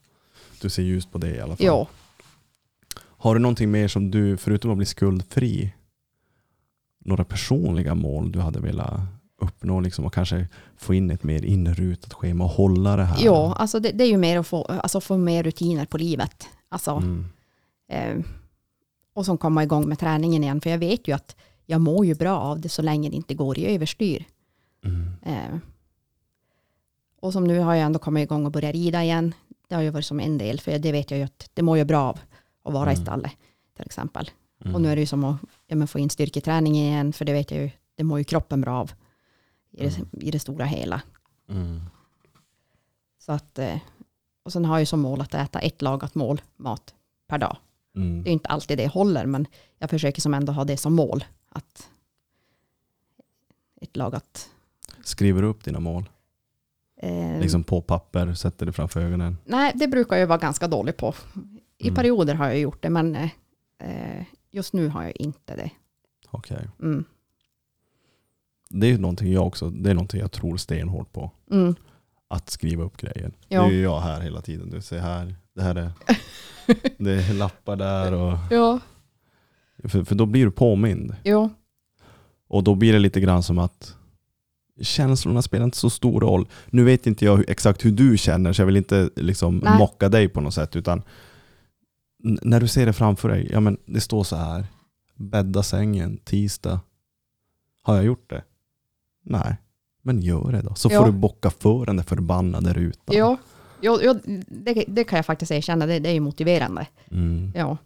Du 0.61 0.69
ser 0.69 0.83
ljust 0.83 1.11
på 1.11 1.17
det 1.17 1.35
i 1.35 1.39
alla 1.39 1.55
fall. 1.55 1.65
ja, 1.65 1.87
Har 3.21 3.33
du 3.35 3.39
någonting 3.41 3.71
mer 3.71 3.87
som 3.87 4.11
du, 4.11 4.37
förutom 4.37 4.71
att 4.71 4.77
bli 4.77 4.85
skuldfri, 4.85 5.73
några 7.05 7.23
personliga 7.23 7.95
mål 7.95 8.31
du 8.31 8.39
hade 8.39 8.59
velat 8.59 8.99
uppnå 9.41 9.79
liksom, 9.79 10.05
och 10.05 10.13
kanske 10.13 10.47
få 10.77 10.93
in 10.93 11.11
ett 11.11 11.23
mer 11.23 11.45
inrutat 11.45 12.13
schema 12.13 12.43
och 12.43 12.49
hålla 12.49 12.95
det 12.95 13.03
här? 13.03 13.25
ja 13.25 13.53
alltså 13.57 13.79
det, 13.79 13.91
det 13.91 14.03
är 14.03 14.07
ju 14.07 14.17
mer 14.17 14.39
att 14.39 14.47
få, 14.47 14.63
alltså 14.63 15.01
få 15.01 15.17
mer 15.17 15.43
rutiner 15.43 15.85
på 15.85 15.97
livet. 15.97 16.47
Alltså, 16.69 16.91
Mm. 16.91 17.25
eh, 17.91 18.25
och 19.13 19.25
som 19.25 19.37
komma 19.37 19.63
igång 19.63 19.89
med 19.89 19.99
träningen 19.99 20.43
igen. 20.43 20.61
För 20.61 20.69
jag 20.69 20.77
vet 20.77 21.07
ju 21.07 21.15
att 21.15 21.35
jag 21.65 21.81
mår 21.81 22.05
ju 22.05 22.15
bra 22.15 22.37
av 22.39 22.59
det 22.61 22.69
så 22.69 22.81
länge 22.81 23.09
det 23.09 23.15
inte 23.15 23.33
går 23.33 23.59
i 23.59 23.75
överstyr. 23.75 24.25
Mm. 24.85 25.07
Eh, 25.25 25.59
och 27.21 27.33
som 27.33 27.43
nu 27.43 27.59
har 27.59 27.75
jag 27.75 27.85
ändå 27.85 27.99
kommit 27.99 28.23
igång 28.23 28.45
och 28.45 28.51
börjat 28.51 28.73
rida 28.73 29.03
igen. 29.03 29.33
Det 29.67 29.75
har 29.75 29.81
ju 29.81 29.89
varit 29.89 30.05
som 30.05 30.19
en 30.19 30.37
del, 30.37 30.59
för 30.59 30.79
det 30.79 30.91
vet 30.91 31.11
jag 31.11 31.17
ju 31.17 31.23
att 31.23 31.49
det 31.53 31.61
mår 31.61 31.77
ju 31.77 31.85
bra 31.85 32.01
av 32.01 32.19
att 32.69 32.73
vara 32.73 32.89
Mm. 32.91 33.01
i 33.01 33.05
stallet 33.05 33.31
till 33.75 33.85
exempel. 33.85 34.29
Mm. 34.61 34.75
Och 34.75 34.81
nu 34.81 34.91
är 34.91 34.95
det 34.95 34.99
ju 35.01 35.05
som 35.05 35.23
att 35.23 35.37
ja, 35.67 35.87
få 35.87 35.99
in 35.99 36.09
styrketräning 36.09 36.75
igen, 36.75 37.13
för 37.13 37.25
det 37.25 37.33
vet 37.33 37.51
jag 37.51 37.61
ju, 37.61 37.69
det 37.95 38.03
mår 38.03 38.17
ju 38.17 38.23
kroppen 38.23 38.61
bra 38.61 38.79
av 38.79 38.91
i 39.71 39.83
det, 39.83 39.99
i 40.25 40.31
det 40.31 40.39
stora 40.39 40.65
hela. 40.65 41.01
Mm. 41.49 41.81
Så 43.19 43.31
att, 43.31 43.59
eh, 43.59 43.77
och 44.43 44.53
sen 44.53 44.65
har 44.65 44.75
jag 44.75 44.81
ju 44.81 44.85
som 44.85 44.99
mål 44.99 45.21
att 45.21 45.33
äta 45.33 45.59
ett 45.59 45.81
lagat 45.81 46.15
mål 46.15 46.41
mat 46.57 46.93
per 47.27 47.37
dag. 47.37 47.57
Mm. 47.95 48.23
Det 48.23 48.27
är 48.27 48.31
ju 48.31 48.33
inte 48.33 48.49
alltid 48.49 48.77
det 48.77 48.87
håller, 48.87 49.25
men 49.25 49.47
jag 49.77 49.89
försöker 49.89 50.21
som 50.21 50.33
ändå 50.33 50.53
ha 50.53 50.63
det 50.63 50.77
som 50.77 50.93
mål. 50.95 51.23
Att 51.49 51.89
ett 53.81 53.97
lagat... 53.97 54.49
Skriver 55.03 55.41
du 55.41 55.47
upp 55.47 55.63
dina 55.63 55.79
mål? 55.79 56.09
Eh, 57.01 57.39
Liksom 57.39 57.63
på 57.63 57.81
papper, 57.81 58.33
sätter 58.33 58.65
det 58.65 58.73
framför 58.73 59.01
ögonen? 59.01 59.37
Nej, 59.45 59.71
det 59.75 59.87
brukar 59.87 60.17
jag 60.17 60.27
vara 60.27 60.37
ganska 60.37 60.67
dålig 60.67 60.97
på. 60.97 61.13
I 61.79 61.87
Mm. 61.87 61.95
perioder 61.95 62.33
har 62.35 62.45
jag 62.47 62.59
gjort 62.59 62.81
det, 62.83 62.89
men 62.89 63.15
eh, 63.15 63.29
eh, 63.79 64.23
just 64.51 64.73
nu 64.73 64.87
har 64.87 65.03
jag 65.03 65.13
inte 65.15 65.55
det. 65.55 65.69
Okej. 66.31 66.67
Mm. 66.81 67.03
Det 68.69 68.87
är 68.91 68.97
någonting 68.97 69.31
jag 69.33 69.47
också, 69.47 69.69
det 69.69 69.89
är 69.89 69.93
någonting 69.93 70.19
jag 70.19 70.31
tror 70.31 70.57
stenhårt 70.57 71.11
på. 71.13 71.31
Mm. 71.51 71.75
Att 72.27 72.49
skriva 72.49 72.83
upp 72.83 72.97
grejer. 72.97 73.31
Ja. 73.47 73.61
Det 73.61 73.67
är 73.67 73.71
ju 73.71 73.81
jag 73.81 73.99
här 73.99 74.21
hela 74.21 74.41
tiden. 74.41 74.69
Du 74.69 74.81
ser 74.81 74.99
här, 74.99 75.35
det 75.55 75.61
här 75.61 75.75
är, 75.75 75.91
det 76.97 77.11
är 77.11 77.33
lappar 77.33 77.75
där 77.75 78.13
och 78.13 78.37
Ja, 78.51 78.79
för, 79.83 80.03
för 80.03 80.15
då 80.15 80.25
blir 80.25 80.45
du 80.45 80.51
påmind. 80.51 81.15
jo, 81.23 81.49
Och 82.47 82.63
då 82.63 82.75
blir 82.75 82.93
det 82.93 82.99
lite 82.99 83.19
grann 83.21 83.43
som 83.43 83.59
att 83.59 83.95
känslorna 84.81 85.41
spelar 85.41 85.65
inte 85.65 85.77
så 85.77 85.89
stor 85.89 86.21
roll. 86.21 86.47
Nu 86.67 86.83
vet 86.83 87.07
inte 87.07 87.25
jag 87.25 87.49
exakt 87.49 87.85
hur 87.85 87.91
du 87.91 88.17
känner 88.17 88.53
så 88.53 88.61
jag 88.61 88.65
vill 88.65 88.77
inte 88.77 89.09
liksom 89.15 89.57
Nej. 89.57 89.77
mocka 89.77 90.09
dig 90.09 90.29
på 90.29 90.41
något 90.41 90.53
sätt 90.53 90.75
utan 90.75 91.01
när 92.23 92.59
du 92.59 92.67
ser 92.67 92.85
det 92.85 92.93
framför 92.93 93.29
dig, 93.29 93.49
ja 93.51 93.59
men 93.59 93.77
det 93.85 94.01
står 94.01 94.23
så 94.23 94.35
här, 94.35 94.65
bädda 95.15 95.63
sängen 95.63 96.17
tisdag. 96.23 96.79
Har 97.83 97.95
jag 97.95 98.05
gjort 98.05 98.29
det? 98.29 98.43
Nej, 99.23 99.55
men 100.01 100.21
gör 100.21 100.51
det 100.51 100.61
då. 100.61 100.75
Så 100.75 100.89
Ja. 100.91 100.99
får 100.99 101.05
du 101.05 101.11
bocka 101.11 101.49
för 101.49 101.85
den 101.85 101.95
där 101.97 102.03
förbannade 102.03 102.73
rutan. 102.73 103.15
jo, 103.17 103.37
jo, 103.81 103.99
jo 104.03 104.13
det, 104.47 104.85
det 104.87 105.03
kan 105.03 105.17
jag 105.17 105.25
faktiskt 105.25 105.51
erkänna, 105.51 105.85
det, 105.85 105.99
det 105.99 106.09
är 106.09 106.13
ju 106.13 106.19
motiverande. 106.19 106.87
Mm. 107.11 107.51
Ja. 107.55 107.77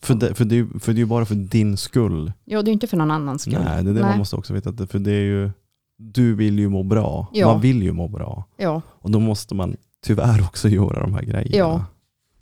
För, 0.00 0.14
det, 0.14 0.34
för, 0.34 0.44
det, 0.44 0.66
för 0.80 0.92
det 0.92 0.96
är 0.98 1.00
ju 1.00 1.06
bara 1.06 1.24
för 1.26 1.34
din 1.34 1.76
skull. 1.76 2.32
Jo, 2.44 2.62
det 2.62 2.64
är 2.64 2.70
ju 2.70 2.72
inte 2.72 2.86
för 2.86 2.96
någon 2.96 3.10
annans 3.10 3.42
skull. 3.42 3.58
Nej, 3.64 3.84
det 3.84 3.90
är 3.90 3.94
det 3.94 4.00
man 4.00 4.18
måste 4.18 4.36
också 4.36 4.54
veta. 4.54 4.86
För 4.86 4.98
det 4.98 5.10
är 5.12 5.24
ju, 5.24 5.50
du 5.98 6.34
vill 6.34 6.58
ju 6.58 6.68
må 6.68 6.82
bra. 6.82 7.26
Ja. 7.32 7.52
Man 7.52 7.60
vill 7.60 7.82
ju 7.82 7.92
må 7.92 8.08
bra. 8.08 8.44
Ja, 8.56 8.82
Och 8.88 9.10
då 9.10 9.20
måste 9.20 9.54
man 9.54 9.76
tyvärr 10.02 10.42
också 10.42 10.68
göra 10.68 11.00
de 11.00 11.14
här 11.14 11.22
grejerna. 11.22 11.56
Ja. 11.56 11.84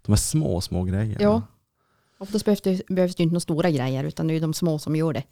De 0.07 0.13
här 0.13 0.17
små, 0.17 0.61
små 0.61 0.85
grejerna. 0.85 1.17
ja. 1.21 1.43
Oftast 2.19 2.45
behövs 2.45 2.61
det, 2.61 2.83
behövs 2.89 3.15
det 3.15 3.23
inte 3.23 3.33
några 3.33 3.41
stora 3.41 3.71
grejer, 3.71 4.05
utan 4.05 4.27
det 4.27 4.33
är 4.33 4.35
ju 4.35 4.41
de 4.41 4.55
små 4.55 4.79
som 4.79 4.97
gör 4.97 5.13
det. 5.13 5.23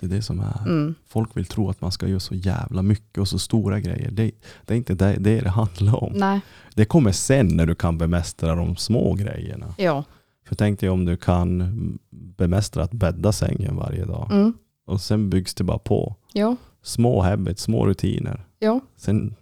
Det 0.00 0.06
är 0.06 0.10
det 0.10 0.22
som 0.22 0.40
är. 0.40 0.58
Mm. 0.66 0.94
Folk 1.06 1.36
vill 1.36 1.44
tro 1.46 1.70
att 1.70 1.80
man 1.80 1.92
ska 1.92 2.08
göra 2.08 2.20
så 2.20 2.34
jävla 2.34 2.82
mycket 2.82 3.18
och 3.18 3.28
så 3.28 3.38
stora 3.38 3.80
grejer. 3.80 4.10
Det, 4.10 4.30
det 4.64 4.74
är 4.74 4.78
inte 4.78 4.94
det 4.94 5.16
det, 5.18 5.40
det 5.40 5.48
handlar 5.50 6.04
om. 6.04 6.12
Nej, 6.16 6.40
Det 6.74 6.84
kommer 6.84 7.12
sen 7.12 7.48
när 7.48 7.66
du 7.66 7.74
kan 7.74 7.98
bemästra 7.98 8.54
de 8.54 8.76
små 8.76 9.14
grejerna. 9.14 9.74
ja. 9.78 10.04
För 10.48 10.54
tänk 10.54 10.80
dig 10.80 10.88
om 10.90 11.04
du 11.04 11.16
kan 11.16 11.98
bemästra 12.10 12.82
att 12.82 12.92
bädda 12.92 13.32
sängen 13.32 13.76
varje 13.76 14.04
dag. 14.04 14.28
Mm. 14.32 14.52
Och 14.86 15.00
sen 15.00 15.30
byggs 15.30 15.54
det 15.54 15.64
bara 15.64 15.78
på. 15.78 16.16
Ja, 16.32 16.56
Små 16.82 17.22
habits, 17.22 17.62
små 17.62 17.86
rutiner. 17.86 18.46
ja. 18.58 18.80
Sen, 18.96 19.34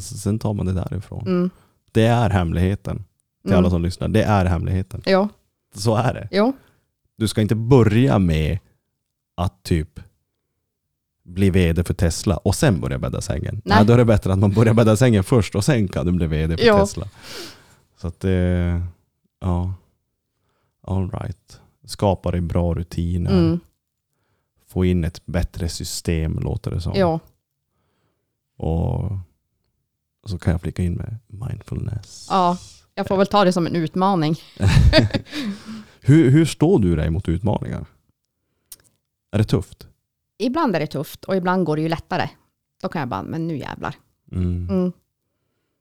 sen 0.00 0.38
tar 0.38 0.52
man 0.52 0.66
det 0.66 0.72
därifrån. 0.72 1.26
Mm. 1.26 1.50
Det 1.92 2.02
är 2.06 2.30
hemligheten. 2.30 3.04
Till 3.44 3.52
Mm. 3.52 3.58
alla 3.58 3.70
som 3.70 3.82
lyssnar. 3.82 4.08
Det 4.08 4.22
är 4.22 4.44
hemligheten. 4.44 5.02
Ja, 5.04 5.28
Så 5.74 5.96
är 5.96 6.14
det. 6.14 6.28
ja, 6.30 6.52
Du 7.16 7.28
ska 7.28 7.40
inte 7.40 7.54
börja 7.54 8.18
med 8.18 8.58
att 9.34 9.62
typ 9.62 10.00
bli 11.24 11.50
vd 11.50 11.84
för 11.84 11.94
Tesla 11.94 12.36
och 12.36 12.54
sen 12.54 12.80
börja 12.80 12.98
bädda 12.98 13.20
sängen. 13.20 13.54
Nej. 13.64 13.76
Nej. 13.76 13.86
då 13.86 13.92
är 13.92 13.96
det 13.98 14.04
bättre 14.04 14.32
att 14.32 14.38
man 14.38 14.52
börjar 14.52 14.74
bädda 14.74 14.96
sängen 14.96 15.24
först 15.24 15.54
och 15.54 15.64
sen 15.64 15.88
kan 15.88 16.06
du 16.06 16.12
bli 16.12 16.26
vd 16.26 16.56
för 16.56 16.64
Ja. 16.66 16.80
Tesla. 16.80 17.08
Så 17.96 18.08
att 18.08 18.20
det, 18.20 18.82
ja, 19.40 19.74
all 20.86 21.10
right. 21.10 21.60
Skapa 21.86 22.30
dig 22.30 22.40
bra 22.40 22.74
rutiner. 22.74 23.38
mm. 23.38 23.60
Få 24.66 24.84
in 24.84 25.04
ett 25.04 25.26
bättre 25.26 25.68
system 25.68 26.38
låter 26.38 26.70
det 26.70 26.80
som. 26.80 26.92
ja. 26.96 27.20
Och 28.56 29.12
så 30.26 30.38
kan 30.38 30.50
jag 30.52 30.60
flika 30.60 30.82
in 30.82 30.92
med 30.94 31.16
mindfulness. 31.26 32.26
Ja, 32.30 32.58
jag 32.94 33.06
får 33.06 33.16
väl 33.16 33.26
ta 33.26 33.44
det 33.44 33.52
som 33.52 33.66
en 33.66 33.76
utmaning. 33.76 34.36
hur, 36.00 36.30
hur 36.30 36.44
står 36.44 36.78
du 36.78 36.96
dig 36.96 37.10
mot 37.10 37.28
utmaningar? 37.28 37.86
Är 39.30 39.38
det 39.38 39.44
tufft? 39.44 39.88
Ibland 40.38 40.76
är 40.76 40.80
det 40.80 40.86
tufft 40.86 41.24
och 41.24 41.36
ibland 41.36 41.66
går 41.66 41.76
det 41.76 41.82
ju 41.82 41.88
lättare. 41.88 42.28
Då 42.82 42.88
kan 42.88 43.00
jag 43.00 43.08
bara, 43.08 43.22
men 43.22 43.46
nu 43.46 43.56
jävlar. 43.56 43.94
Mm. 44.32 44.68
Mm. 44.70 44.92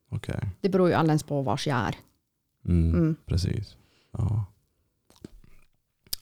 Okej. 0.09 0.49
Det 0.61 0.69
beror 0.69 0.89
ju 0.89 0.93
alldeles 0.93 1.23
på 1.23 1.41
vars 1.41 1.67
jag 1.67 1.77
är. 1.77 1.95
Mm. 2.65 2.89
Mm. 2.95 3.15
Precis. 3.25 3.77
Ja. 4.11 4.45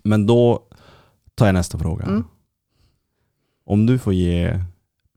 Men 0.04 0.28
då 0.28 0.68
tar 1.36 1.46
jag 1.46 1.54
nästa 1.54 1.80
fråga. 1.80 2.06
Mm. 2.06 2.24
Om 3.64 3.86
du 3.86 4.00
får 4.00 4.14
ge 4.14 4.64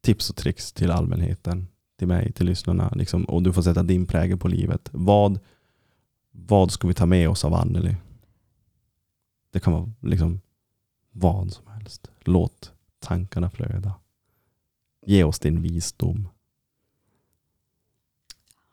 tips 0.00 0.30
och 0.30 0.36
tricks 0.36 0.72
till 0.72 0.90
allmänheten, 0.90 1.66
till 1.98 2.08
mig, 2.08 2.32
till 2.32 2.46
lyssnarna, 2.46 2.92
liksom, 2.94 3.24
och 3.24 3.42
du 3.42 3.52
får 3.52 3.62
sätta 3.62 3.82
din 3.82 4.06
prägel 4.06 4.38
på 4.38 4.48
livet. 4.48 4.88
Vad, 4.92 5.40
vad 6.36 6.70
ska 6.72 6.88
vi 6.88 6.94
ta 6.94 7.06
med 7.06 7.28
oss 7.28 7.44
av 7.44 7.54
Anneli? 7.54 7.96
Det 9.50 9.60
kan 9.60 9.72
vara 9.72 9.92
liksom 10.00 10.40
vad 11.10 11.52
som 11.52 11.66
helst. 11.66 12.10
Låt 12.20 12.72
tankarna 12.98 13.50
flöda. 13.50 13.94
Ge 15.06 15.24
oss 15.24 15.38
din 15.38 15.62
visdom. 15.62 16.28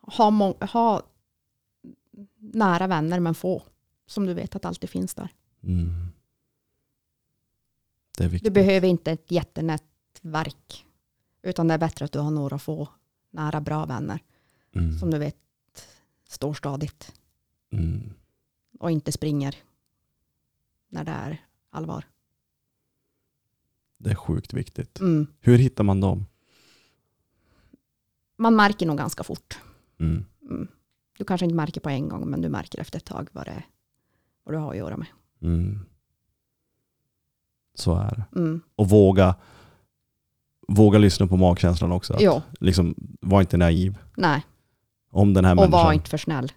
Ha, 0.02 0.54
ha 0.72 1.02
nära 2.38 2.88
vänner 2.88 3.20
men 3.20 3.36
få. 3.36 3.64
Som 4.06 4.26
du 4.26 4.34
vet 4.34 4.56
att 4.56 4.66
alltid 4.66 4.90
finns 4.90 5.14
där. 5.16 5.30
Mm. 5.64 6.08
Det 8.18 8.24
är 8.24 8.28
Du 8.28 8.32
viktigt. 8.32 8.54
behöver 8.54 8.88
inte 8.88 9.12
ett 9.12 9.32
jättenätverk. 9.32 10.86
Utan 11.42 11.68
det 11.68 11.74
är 11.74 11.78
bättre 11.78 12.06
att 12.06 12.12
du 12.12 12.20
har 12.20 12.32
några 12.32 12.60
få 12.60 12.88
nära 13.32 13.62
bra 13.62 13.86
vänner. 13.86 14.20
Mm. 14.76 15.00
Som 15.00 15.12
du 15.12 15.18
vet 15.18 15.38
står 16.28 16.54
stadigt. 16.54 17.14
Mm. 17.72 18.14
Och 18.80 18.92
inte 18.92 19.12
springer 19.12 19.56
när 20.90 21.04
det 21.04 21.12
är 21.12 21.46
allvar. 21.70 22.06
Det 23.98 24.10
är 24.10 24.16
sjukt 24.16 24.54
viktigt. 24.54 25.00
Mm. 25.00 25.28
Hur 25.40 25.58
hittar 25.58 25.84
man 25.84 26.02
dem? 26.02 26.26
Man 28.38 28.56
märker 28.56 28.86
nog 28.86 28.98
ganska 28.98 29.24
fort. 29.24 29.60
Mm. 30.00 30.26
Mm. 30.42 30.68
Du 31.18 31.26
kanske 31.26 31.46
inte 31.46 31.56
märker 31.56 31.82
på 31.82 31.90
en 31.90 32.10
gång, 32.10 32.30
men 32.30 32.42
du 32.42 32.50
märker 32.50 32.80
efter 32.80 32.98
ett 33.00 33.06
tag 33.06 33.30
vad, 33.32 33.46
det 33.46 33.52
är, 33.52 33.66
vad 34.44 34.56
du 34.56 34.58
har 34.60 34.72
att 34.72 34.78
göra 34.78 34.98
med. 34.98 35.08
Mm. 35.42 35.80
Så 37.74 37.96
är 37.96 38.16
det. 38.16 38.40
Mm. 38.40 38.62
Och 38.76 38.90
våga 38.90 39.36
våga 40.68 41.00
lyssna 41.00 41.28
på 41.28 41.38
magkänslan 41.38 41.92
också. 41.92 42.14
Att, 42.14 42.44
liksom, 42.60 42.96
var 43.22 43.42
inte 43.42 43.58
naiv. 43.58 43.98
nej. 44.18 44.46
Om 45.14 45.34
den 45.34 45.46
här 45.46 45.52
Och 45.52 45.56
människan, 45.56 45.72
var 45.72 45.94
inte 45.94 46.10
för 46.10 46.18
snäll. 46.18 46.52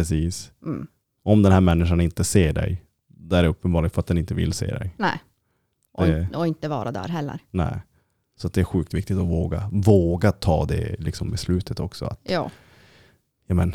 Precis. 0.00 0.52
Mm. 0.64 0.86
Om 1.22 1.42
den 1.42 1.52
här 1.52 1.60
människan 1.60 2.00
inte 2.00 2.24
ser 2.24 2.52
dig, 2.52 2.82
där 3.08 3.38
är 3.38 3.42
det 3.42 3.48
uppenbarligen 3.48 3.90
för 3.90 4.00
att 4.00 4.06
den 4.06 4.18
inte 4.18 4.34
vill 4.34 4.52
se 4.52 4.66
dig. 4.66 4.94
Nej. 4.96 5.20
Och, 5.92 6.06
Det- 6.06 6.28
och 6.34 6.46
inte 6.46 6.68
vara 6.68 6.92
där 6.92 7.08
heller. 7.08 7.38
Nej. 7.50 7.80
Så 8.38 8.48
det 8.48 8.60
är 8.60 8.64
sjukt 8.64 8.94
viktigt 8.94 9.16
att 9.18 9.26
våga, 9.26 9.68
våga 9.72 10.32
ta 10.32 10.64
det 10.64 10.96
liksom 11.00 11.30
beslutet 11.30 11.80
också. 11.80 12.04
Att, 12.04 12.20
Ja, 12.22 12.50
ja, 13.46 13.54
men, 13.54 13.74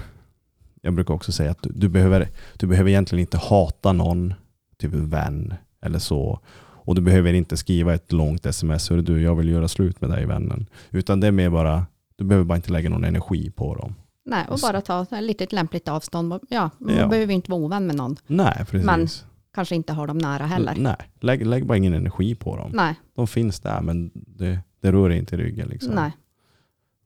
jag 0.82 0.94
brukar 0.94 1.14
också 1.14 1.32
säga 1.32 1.52
att 1.52 1.62
du, 1.62 1.70
du, 1.70 1.90
behöver, 1.90 2.28
du 2.58 2.68
behöver 2.68 2.90
egentligen 2.90 3.20
inte 3.22 3.38
hata 3.38 3.94
någon, 3.94 4.34
typ 4.78 4.94
en 4.94 5.10
vän 5.10 5.54
eller 5.82 6.00
så. 6.00 6.40
Och 6.84 6.96
du 6.96 7.02
behöver 7.02 7.34
inte 7.34 7.58
skriva 7.58 7.94
ett 7.94 8.12
långt 8.12 8.46
sms, 8.46 8.90
Hör 8.90 8.98
du 9.02 9.22
jag 9.22 9.36
vill 9.36 9.50
göra 9.50 9.68
slut 9.68 10.02
med 10.02 10.10
dig 10.10 10.26
vännen. 10.26 10.66
Utan 10.90 11.20
det 11.20 11.28
är 11.28 11.32
mer 11.32 11.50
bara, 11.50 11.86
du 12.16 12.24
behöver 12.24 12.46
bara 12.46 12.56
inte 12.56 12.72
lägga 12.72 12.90
någon 12.90 13.04
energi 13.04 13.52
på 13.52 13.76
dem. 13.76 13.96
Nej. 14.26 14.46
Och 14.50 14.60
bara 14.62 14.82
ta 14.82 15.02
ett 15.02 15.24
litet 15.24 15.52
lämpligt 15.52 15.88
avstånd. 15.88 16.40
Ja, 16.50 16.70
man 16.78 16.96
Ja. 16.96 17.08
behöver 17.08 17.34
inte 17.34 17.52
vara 17.52 17.62
ovän 17.62 17.88
med 17.88 17.96
någon. 17.96 18.16
Nej, 18.28 18.66
precis. 18.70 18.86
Men- 18.86 19.08
Kanske 19.54 19.76
inte 19.76 19.94
ha 19.94 20.08
dem 20.08 20.18
nära 20.18 20.46
heller. 20.46 20.76
Nej, 20.78 20.96
lägg, 21.20 21.46
lägg 21.46 21.66
bara 21.66 21.78
ingen 21.78 21.94
energi 21.94 22.36
på 22.36 22.58
dem. 22.58 22.72
Nej, 22.74 22.96
De 23.16 23.28
finns 23.28 23.60
där 23.60 23.82
men 23.82 24.12
det, 24.14 24.60
det 24.82 24.92
rör 24.92 25.10
inte 25.10 25.38
ryggen. 25.38 25.68
Liksom. 25.68 25.94
nej. 25.96 26.12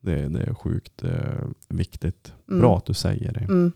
Det, 0.02 0.28
det 0.28 0.42
är 0.44 0.54
sjukt 0.54 1.04
eh, 1.04 1.10
viktigt. 1.70 2.34
Mm. 2.50 2.60
Bra 2.62 2.78
att 2.78 2.86
du 2.86 2.94
säger 2.94 3.34
det. 3.34 3.40
Mm. 3.40 3.72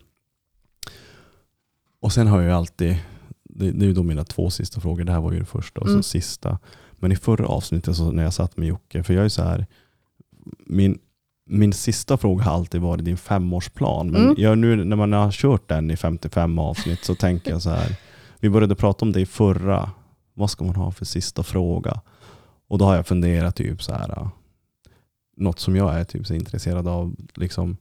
Och 2.00 2.12
sen 2.12 2.26
har 2.26 2.40
jag 2.40 2.46
ju 2.48 2.52
alltid, 2.54 2.96
det, 3.44 3.70
det 3.70 3.84
är 3.84 3.88
ju 3.88 3.92
då 3.94 4.02
mina 4.02 4.24
två 4.24 4.50
sista 4.50 4.80
frågor, 4.80 5.04
det 5.04 5.12
här 5.12 5.20
var 5.20 5.32
ju 5.32 5.38
det 5.38 5.44
första 5.44 5.80
och 5.80 5.86
Mm. 5.88 6.02
så 6.02 6.08
sista. 6.08 6.58
Men 6.92 7.12
i 7.12 7.16
förra 7.16 7.46
avsnittet 7.46 7.96
så 7.96 8.12
när 8.12 8.22
jag 8.22 8.32
satt 8.32 8.56
med 8.56 8.68
Jocke, 8.68 9.02
för 9.02 9.14
jag 9.14 9.24
är 9.24 9.28
så 9.28 9.42
här, 9.42 9.66
min, 10.66 10.98
min 11.52 11.72
sista 11.72 12.16
fråga 12.16 12.44
har 12.44 12.52
alltid 12.52 12.80
varit 12.80 13.04
din 13.04 13.16
femårsplan. 13.16 14.10
Men 14.10 14.22
Mm. 14.22 14.34
jag, 14.38 14.58
nu 14.58 14.84
när 14.84 14.96
man 14.96 15.12
har 15.12 15.30
kört 15.30 15.68
den 15.68 15.90
i 15.90 15.96
55 15.96 16.58
avsnitt 16.58 17.04
så 17.04 17.14
tänker 17.14 17.50
jag 17.50 17.62
så 17.62 17.70
här, 17.70 17.96
vi 18.40 18.50
började 18.50 18.74
prata 18.74 19.04
om 19.04 19.12
det 19.12 19.20
i 19.20 19.26
förra, 19.26 19.90
vad 20.34 20.50
ska 20.50 20.64
man 20.64 20.74
ha 20.76 20.90
för 20.92 21.04
sista 21.04 21.42
fråga? 21.42 22.00
Och 22.68 22.78
då 22.78 22.84
har 22.84 22.96
jag 22.96 23.06
funderat 23.06 23.56
typ 23.56 23.82
så 23.82 23.92
här, 23.92 24.28
något 25.36 25.58
som 25.60 25.76
jag 25.76 25.94
är 26.00 26.04
typ 26.04 26.26
så 26.26 26.34
intresserad 26.34 26.88
av, 26.88 27.14
liksom 27.34 27.76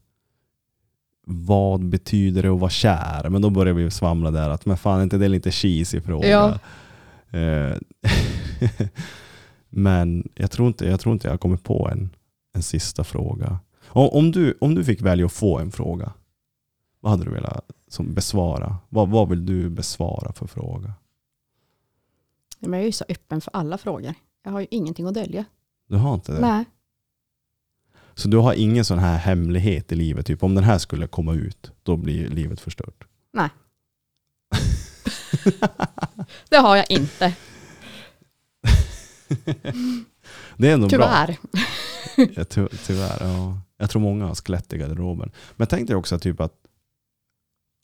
vad 1.31 1.85
betyder 1.85 2.43
det 2.43 2.49
att 2.49 2.59
vara 2.59 2.69
kär? 2.69 3.29
Men 3.29 3.41
då 3.41 3.49
börjar 3.49 3.73
vi 3.73 3.91
svamla 3.91 4.31
där 4.31 4.49
att 4.49 4.65
men 4.65 4.77
fan 4.77 5.01
inte 5.03 5.17
det 5.17 5.25
är 5.25 5.29
lite 5.29 5.51
cheesy 5.51 6.01
fråga? 6.01 6.27
Ja. 6.29 6.59
Eh, 7.39 7.77
men 9.69 10.29
jag 10.35 10.51
tror, 10.51 10.67
inte, 10.67 10.85
jag 10.85 10.99
tror 10.99 11.13
inte 11.13 11.27
jag 11.27 11.33
har 11.33 11.37
kommit 11.37 11.63
på 11.63 11.89
en, 11.91 12.09
en 12.53 12.63
sista 12.63 13.03
fråga. 13.03 13.59
Om, 13.87 14.09
om, 14.09 14.31
du, 14.31 14.57
om 14.61 14.75
du 14.75 14.83
fick 14.83 15.01
välja 15.01 15.25
att 15.25 15.33
få 15.33 15.59
en 15.59 15.71
fråga, 15.71 16.13
vad 16.99 17.11
hade 17.11 17.23
du 17.23 17.31
velat 17.31 17.71
som 17.87 18.13
besvara? 18.13 18.77
Vad, 18.89 19.09
vad 19.09 19.29
vill 19.29 19.45
du 19.45 19.69
besvara 19.69 20.33
för 20.33 20.47
fråga? 20.47 20.93
Men 22.59 22.73
jag 22.73 22.81
är 22.81 22.85
ju 22.85 22.91
så 22.91 23.05
öppen 23.09 23.41
för 23.41 23.55
alla 23.55 23.77
frågor. 23.77 24.13
Jag 24.43 24.51
har 24.51 24.59
ju 24.59 24.67
ingenting 24.71 25.07
att 25.07 25.13
dölja. 25.13 25.45
Du 25.87 25.95
har 25.95 26.13
inte 26.13 26.31
det? 26.31 26.39
Nej. 26.39 26.65
Så 28.13 28.27
du 28.27 28.37
har 28.37 28.53
ingen 28.53 28.85
sån 28.85 28.99
här 28.99 29.17
hemlighet 29.17 29.91
i 29.91 29.95
livet? 29.95 30.25
Typ 30.25 30.43
om 30.43 30.55
den 30.55 30.63
här 30.63 30.77
skulle 30.77 31.07
komma 31.07 31.33
ut, 31.33 31.71
då 31.83 31.97
blir 31.97 32.27
livet 32.27 32.59
förstört? 32.59 33.07
Nej. 33.33 33.49
Det 36.49 36.57
har 36.57 36.75
jag 36.75 36.91
inte. 36.91 37.35
Det 40.59 40.69
är 40.71 40.77
bra. 40.77 40.89
Tyvärr. 40.89 41.37
Ja, 42.35 42.43
ty 42.43 42.67
tyvärr, 42.87 43.17
ja. 43.19 43.59
Jag 43.77 43.89
tror 43.89 44.01
många 44.01 44.25
har 44.25 44.35
skelett 44.35 44.73
i 44.73 44.77
garderoben. 44.77 45.31
Men 45.55 45.67
tänk 45.67 45.87
dig 45.87 45.95
också 45.95 46.19
typ 46.19 46.39
att, 46.41 46.53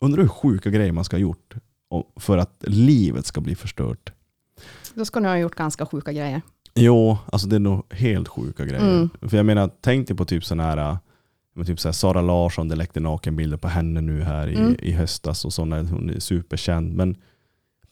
undrar 0.04 0.22
hur 0.22 0.28
sjuka 0.28 0.70
grejer 0.70 0.92
man 0.92 1.04
ska 1.04 1.16
ha 1.16 1.20
gjort 1.20 1.54
för 2.16 2.38
att 2.38 2.64
livet 2.66 3.26
ska 3.26 3.40
bli 3.40 3.54
förstört. 3.54 4.12
Då 4.94 5.04
ska 5.04 5.20
ni 5.20 5.28
ha 5.28 5.38
gjort 5.38 5.54
ganska 5.54 5.86
sjuka 5.86 6.12
grejer. 6.12 6.42
Jo, 6.74 7.18
alltså 7.32 7.48
det 7.48 7.56
är 7.56 7.60
nog 7.60 7.92
helt 7.92 8.28
sjuka 8.28 8.64
grejer. 8.64 8.94
Mm. 8.96 9.10
För 9.30 9.36
jag 9.36 9.46
menar, 9.46 9.70
tänk 9.80 10.08
dig 10.08 10.16
på 10.16 10.24
typ 10.24 10.44
sån 10.44 10.60
här, 10.60 10.98
men 11.54 11.66
typ 11.66 11.80
så 11.80 11.88
här 11.88 11.92
Sara 11.92 12.20
Larsson, 12.20 12.68
det 12.68 12.76
läckte 12.76 13.00
nakenbilder 13.00 13.56
på 13.56 13.68
henne 13.68 14.00
nu 14.00 14.22
här 14.22 14.48
i, 14.48 14.54
Mm. 14.56 14.76
i 14.78 14.92
höstas 14.92 15.44
och 15.44 15.52
så 15.52 15.64
när 15.64 15.84
hon 15.84 16.10
är 16.10 16.20
superkänd. 16.20 16.94
Men 16.96 17.16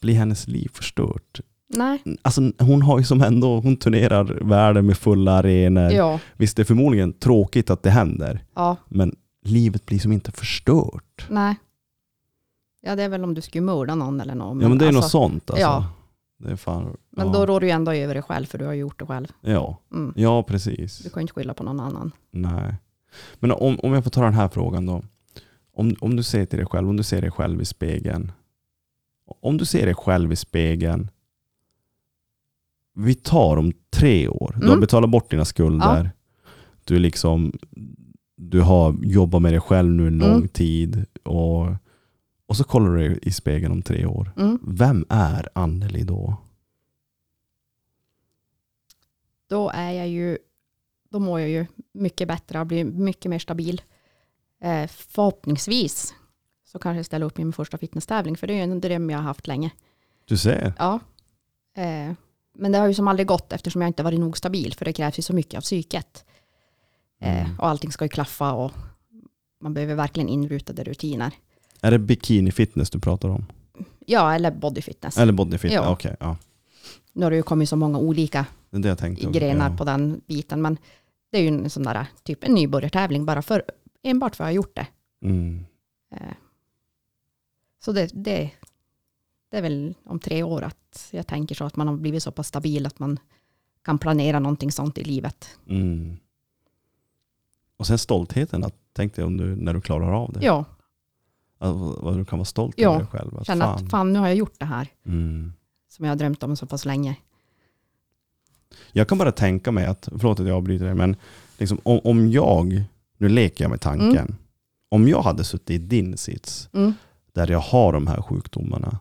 blir 0.01 0.15
hennes 0.15 0.49
liv 0.49 0.71
förstört? 0.75 1.41
Nej. 1.77 2.03
Alltså 2.23 2.41
hon 2.59 2.83
har 2.83 2.99
ju 2.99 3.05
som 3.05 3.23
ändå, 3.23 3.61
hon 3.61 3.77
turnerar 3.77 4.25
världen 4.25 4.87
med 4.87 4.97
fulla 4.99 5.33
arenor. 5.33 5.91
Ja. 5.93 6.21
Visst 6.37 6.57
det 6.57 6.63
är 6.63 6.65
förmodligen 6.65 7.13
tråkigt 7.13 7.71
att 7.71 7.83
det 7.83 7.91
händer, 7.91 8.45
Ja. 8.55 8.77
men 8.89 9.17
livet 9.45 9.87
blir 9.87 9.99
som 9.99 10.13
inte 10.13 10.33
förstört. 10.33 11.27
Nej. 11.31 11.55
Ja, 12.81 12.97
det 12.97 13.03
är 13.03 13.09
väl 13.09 13.25
om 13.25 13.35
du 13.35 13.41
skulle 13.41 13.63
mörda 13.63 13.95
någon 13.95 14.21
eller 14.21 14.35
något. 14.35 14.63
ja 14.63 14.69
men 14.69 14.79
det 14.79 14.85
är 14.85 14.87
alltså, 14.89 15.01
något 15.01 15.11
sånt 15.11 15.51
alltså. 15.51 15.63
ja. 15.63 15.87
Det 16.39 16.51
är 16.53 16.57
fan, 16.57 16.97
Men 17.11 17.27
ja. 17.27 17.33
då 17.33 17.47
rår 17.47 17.61
du 17.61 17.67
ju 17.67 17.73
ändå 17.73 17.93
över 17.93 18.15
dig 18.15 18.23
själv, 18.23 18.47
för 18.47 18.59
du 18.59 18.65
har 18.67 18.73
gjort 18.73 18.99
det 18.99 19.07
själv. 19.07 19.27
Ja, 19.41 19.79
Mm. 19.95 20.13
ja 20.17 20.43
precis. 20.43 20.99
Du 20.99 21.11
kan 21.11 21.21
ju 21.21 21.23
inte 21.23 21.33
skylla 21.35 21.55
på 21.55 21.65
någon 21.65 21.81
annan. 21.81 22.13
Nej. 22.31 22.75
Men 23.41 23.51
om, 23.53 23.79
om 23.83 23.93
jag 23.93 24.05
får 24.05 24.11
ta 24.11 24.23
den 24.25 24.35
här 24.35 24.49
frågan 24.49 24.87
då. 24.87 25.03
Om, 25.77 25.95
om 26.01 26.17
du 26.17 26.23
säger 26.23 26.47
till 26.47 26.59
dig 26.59 26.67
själv, 26.67 26.89
om 26.89 26.97
du 26.97 27.03
ser 27.03 27.21
dig 27.21 27.31
själv 27.31 27.63
i 27.63 27.65
spegeln. 27.65 28.33
Om 29.43 29.57
du 29.57 29.65
ser 29.65 29.87
dig 29.87 29.95
själv 29.95 30.33
i 30.33 30.37
spegeln. 30.37 31.11
Vi 32.95 33.15
tar 33.15 33.57
om 33.57 33.73
tre 33.91 34.29
år. 34.29 34.53
Du 34.57 34.67
har 34.67 34.73
Mm. 34.73 34.81
betalat 34.81 35.11
bort 35.11 35.31
dina 35.31 35.45
skulder. 35.45 36.11
Du, 36.85 36.95
är 36.97 37.01
liksom, 37.01 37.53
du 38.37 38.61
har 38.61 38.95
jobbat 39.03 39.43
med 39.43 39.53
dig 39.53 39.61
själv 39.61 39.91
nu 39.91 40.07
en 40.07 40.19
lång 40.19 40.31
Mm. 40.37 40.49
tid. 40.49 41.05
Och, 41.23 41.67
och 42.47 42.57
så 42.57 42.65
kollar 42.65 42.97
du 42.97 43.19
i 43.23 43.33
spegeln 43.33 43.73
om 43.73 43.83
tre 43.83 44.07
år. 44.07 44.33
Mm. 44.37 44.59
Vem 44.63 45.05
är 45.09 45.49
Anneli 45.55 46.03
då? 46.03 46.37
Då 49.47 49.71
är 49.75 49.91
jag 49.93 50.09
ju, 50.09 50.39
då 51.11 51.19
mår 51.19 51.41
jag 51.41 51.49
ju 51.51 51.67
mycket 51.93 52.29
bättre 52.29 52.61
och 52.61 52.67
blir 52.67 52.85
mycket 52.85 53.31
mer 53.31 53.39
stabil. 53.39 53.83
Eh, 54.61 54.87
förhoppningsvis 54.89 56.15
så 56.65 56.79
kanske 56.79 56.99
jag 56.99 57.07
ställer 57.07 57.27
upp 57.27 57.39
i 57.39 57.45
min 57.45 57.53
första 57.53 57.79
fitnesstävling, 57.79 58.37
för 58.37 58.47
det 58.47 58.53
är 58.53 58.57
ju 58.57 58.63
en 58.73 58.81
dröm 58.81 59.11
jag 59.11 59.19
har 59.19 59.23
haft 59.25 59.47
länge. 59.47 59.71
Du 60.25 60.37
ser. 60.37 60.73
Ja. 60.79 61.01
Eh, 61.77 62.13
men 62.55 62.73
det 62.73 62.79
har 62.79 62.87
ju 62.87 62.95
som 62.95 63.09
aldrig 63.09 63.27
gått 63.27 63.53
eftersom 63.53 63.83
jag 63.83 63.89
inte 63.89 64.03
varit 64.03 64.21
nog 64.21 64.37
stabil, 64.39 64.75
för 64.75 64.85
det 64.85 64.93
krävs 64.93 65.19
ju 65.19 65.23
så 65.23 65.33
mycket 65.35 65.59
av 65.59 65.61
psyket. 65.63 66.25
Eh, 67.21 67.45
Mm. 67.47 67.59
och 67.61 67.69
allting 67.69 67.93
ska 67.93 68.05
ju 68.05 68.09
klaffa 68.09 68.53
och 68.53 68.73
man 69.61 69.75
behöver 69.75 69.95
verkligen 69.95 70.29
inrutade 70.29 70.85
rutiner. 70.85 71.33
Är 71.81 71.91
det 71.91 71.99
bikini 71.99 72.53
fitness 72.53 72.91
du 72.91 73.01
pratar 73.01 73.29
om? 73.29 73.47
Ja, 74.07 74.35
eller 74.35 74.51
body 74.51 74.83
fitness. 74.83 75.19
Eller 75.19 75.33
body 75.33 75.59
fitness? 75.59 75.75
Ja. 75.85 75.93
Okej, 75.93 76.17
ja. 76.21 76.37
Nu 77.13 77.25
har 77.25 77.31
det 77.31 77.37
ju 77.37 77.43
kommit 77.43 77.69
så 77.69 77.77
många 77.77 77.99
olika 77.99 78.47
Det 78.71 78.97
tänkte. 78.97 79.27
grenar 79.31 79.71
ja. 79.71 79.77
på 79.77 79.85
den 79.85 80.21
biten, 80.27 80.63
men 80.63 80.79
det 81.33 81.39
är 81.39 81.43
ju 81.43 81.49
en 81.49 81.71
sån 81.71 81.83
där 81.83 82.07
typ 82.23 82.45
en 82.45 82.55
nybörjartävling 82.55 83.25
bara 83.25 83.43
för 83.43 83.63
enbart 84.03 84.37
för 84.37 84.45
att 84.45 84.49
jag 84.49 84.53
har 84.53 84.57
gjort 84.57 84.77
det. 84.77 84.87
Mm. 85.23 85.65
Eh, 86.15 86.21
Så 87.85 87.93
det, 87.93 88.11
det, 88.15 88.51
det 89.55 89.59
är 89.59 89.63
väl 89.63 89.95
om 90.05 90.19
tre 90.19 90.43
år 90.43 90.63
att 90.63 91.09
jag 91.11 91.27
tänker 91.27 91.55
så 91.55 91.65
att 91.65 91.77
man 91.77 91.89
har 91.89 91.97
blivit 91.97 92.23
så 92.23 92.31
pass 92.33 92.49
stabil 92.49 92.87
att 92.87 92.99
man 92.99 93.19
kan 93.85 93.99
planera 93.99 94.39
någonting 94.39 94.73
sånt 94.73 94.99
i 94.99 95.05
livet. 95.05 95.49
Mm. 95.69 96.17
Och 97.77 97.87
sen 97.87 97.99
stoltheten, 97.99 98.65
att 98.65 98.75
tänk 98.93 99.15
dig 99.15 99.25
om 99.25 99.37
du, 99.37 99.57
när 99.57 99.75
du 99.75 99.81
klarar 99.81 100.13
av 100.13 100.33
det. 100.33 100.45
Ja, 100.45 100.65
Att, 101.59 101.75
vad 101.77 102.17
du 102.17 102.25
kan 102.25 102.39
vara 102.39 102.45
stolt 102.47 102.75
Ja, 102.79 102.89
över 102.89 102.99
dig 102.99 103.07
själv. 103.07 103.39
Att 103.39 103.47
känna 103.47 103.65
att 103.75 103.91
fan 103.91 104.13
nu 104.13 104.19
har 104.19 104.27
jag 104.27 104.37
gjort 104.37 104.55
det 104.59 104.65
här 104.65 104.89
Mm. 105.07 105.53
som 105.89 106.05
jag 106.05 106.11
har 106.13 106.17
drömt 106.17 106.43
om 106.43 106.57
så 106.57 106.67
pass 106.67 106.85
länge. 106.85 107.17
Jag 108.93 109.09
kan 109.09 109.19
bara 109.19 109.33
tänka 109.33 109.73
mig 109.73 109.87
att, 109.87 110.09
förlåt 110.19 110.41
att 110.41 110.47
jag 110.47 110.57
avbryter 110.57 110.85
dig, 110.85 110.95
men 110.95 111.17
liksom, 111.59 111.79
om, 111.83 112.01
om 112.05 112.31
jag, 112.31 112.83
nu 113.19 113.29
leker 113.29 113.65
jag 113.65 113.71
med 113.71 113.81
tanken, 113.81 114.37
om 114.89 115.09
jag 115.09 115.23
hade 115.23 115.45
suttit 115.45 115.71
i 115.71 115.79
din 115.79 116.17
sits, 116.17 116.69
Mm. 116.73 116.93
där 117.33 117.51
jag 117.51 117.59
har 117.59 117.93
de 117.93 118.07
här 118.07 118.23
sjukdomarna, 118.23 118.99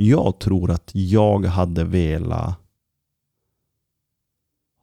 jag 0.00 0.38
tror 0.38 0.70
att 0.70 0.90
jag 0.94 1.44
hade 1.44 1.84
velat 1.84 2.54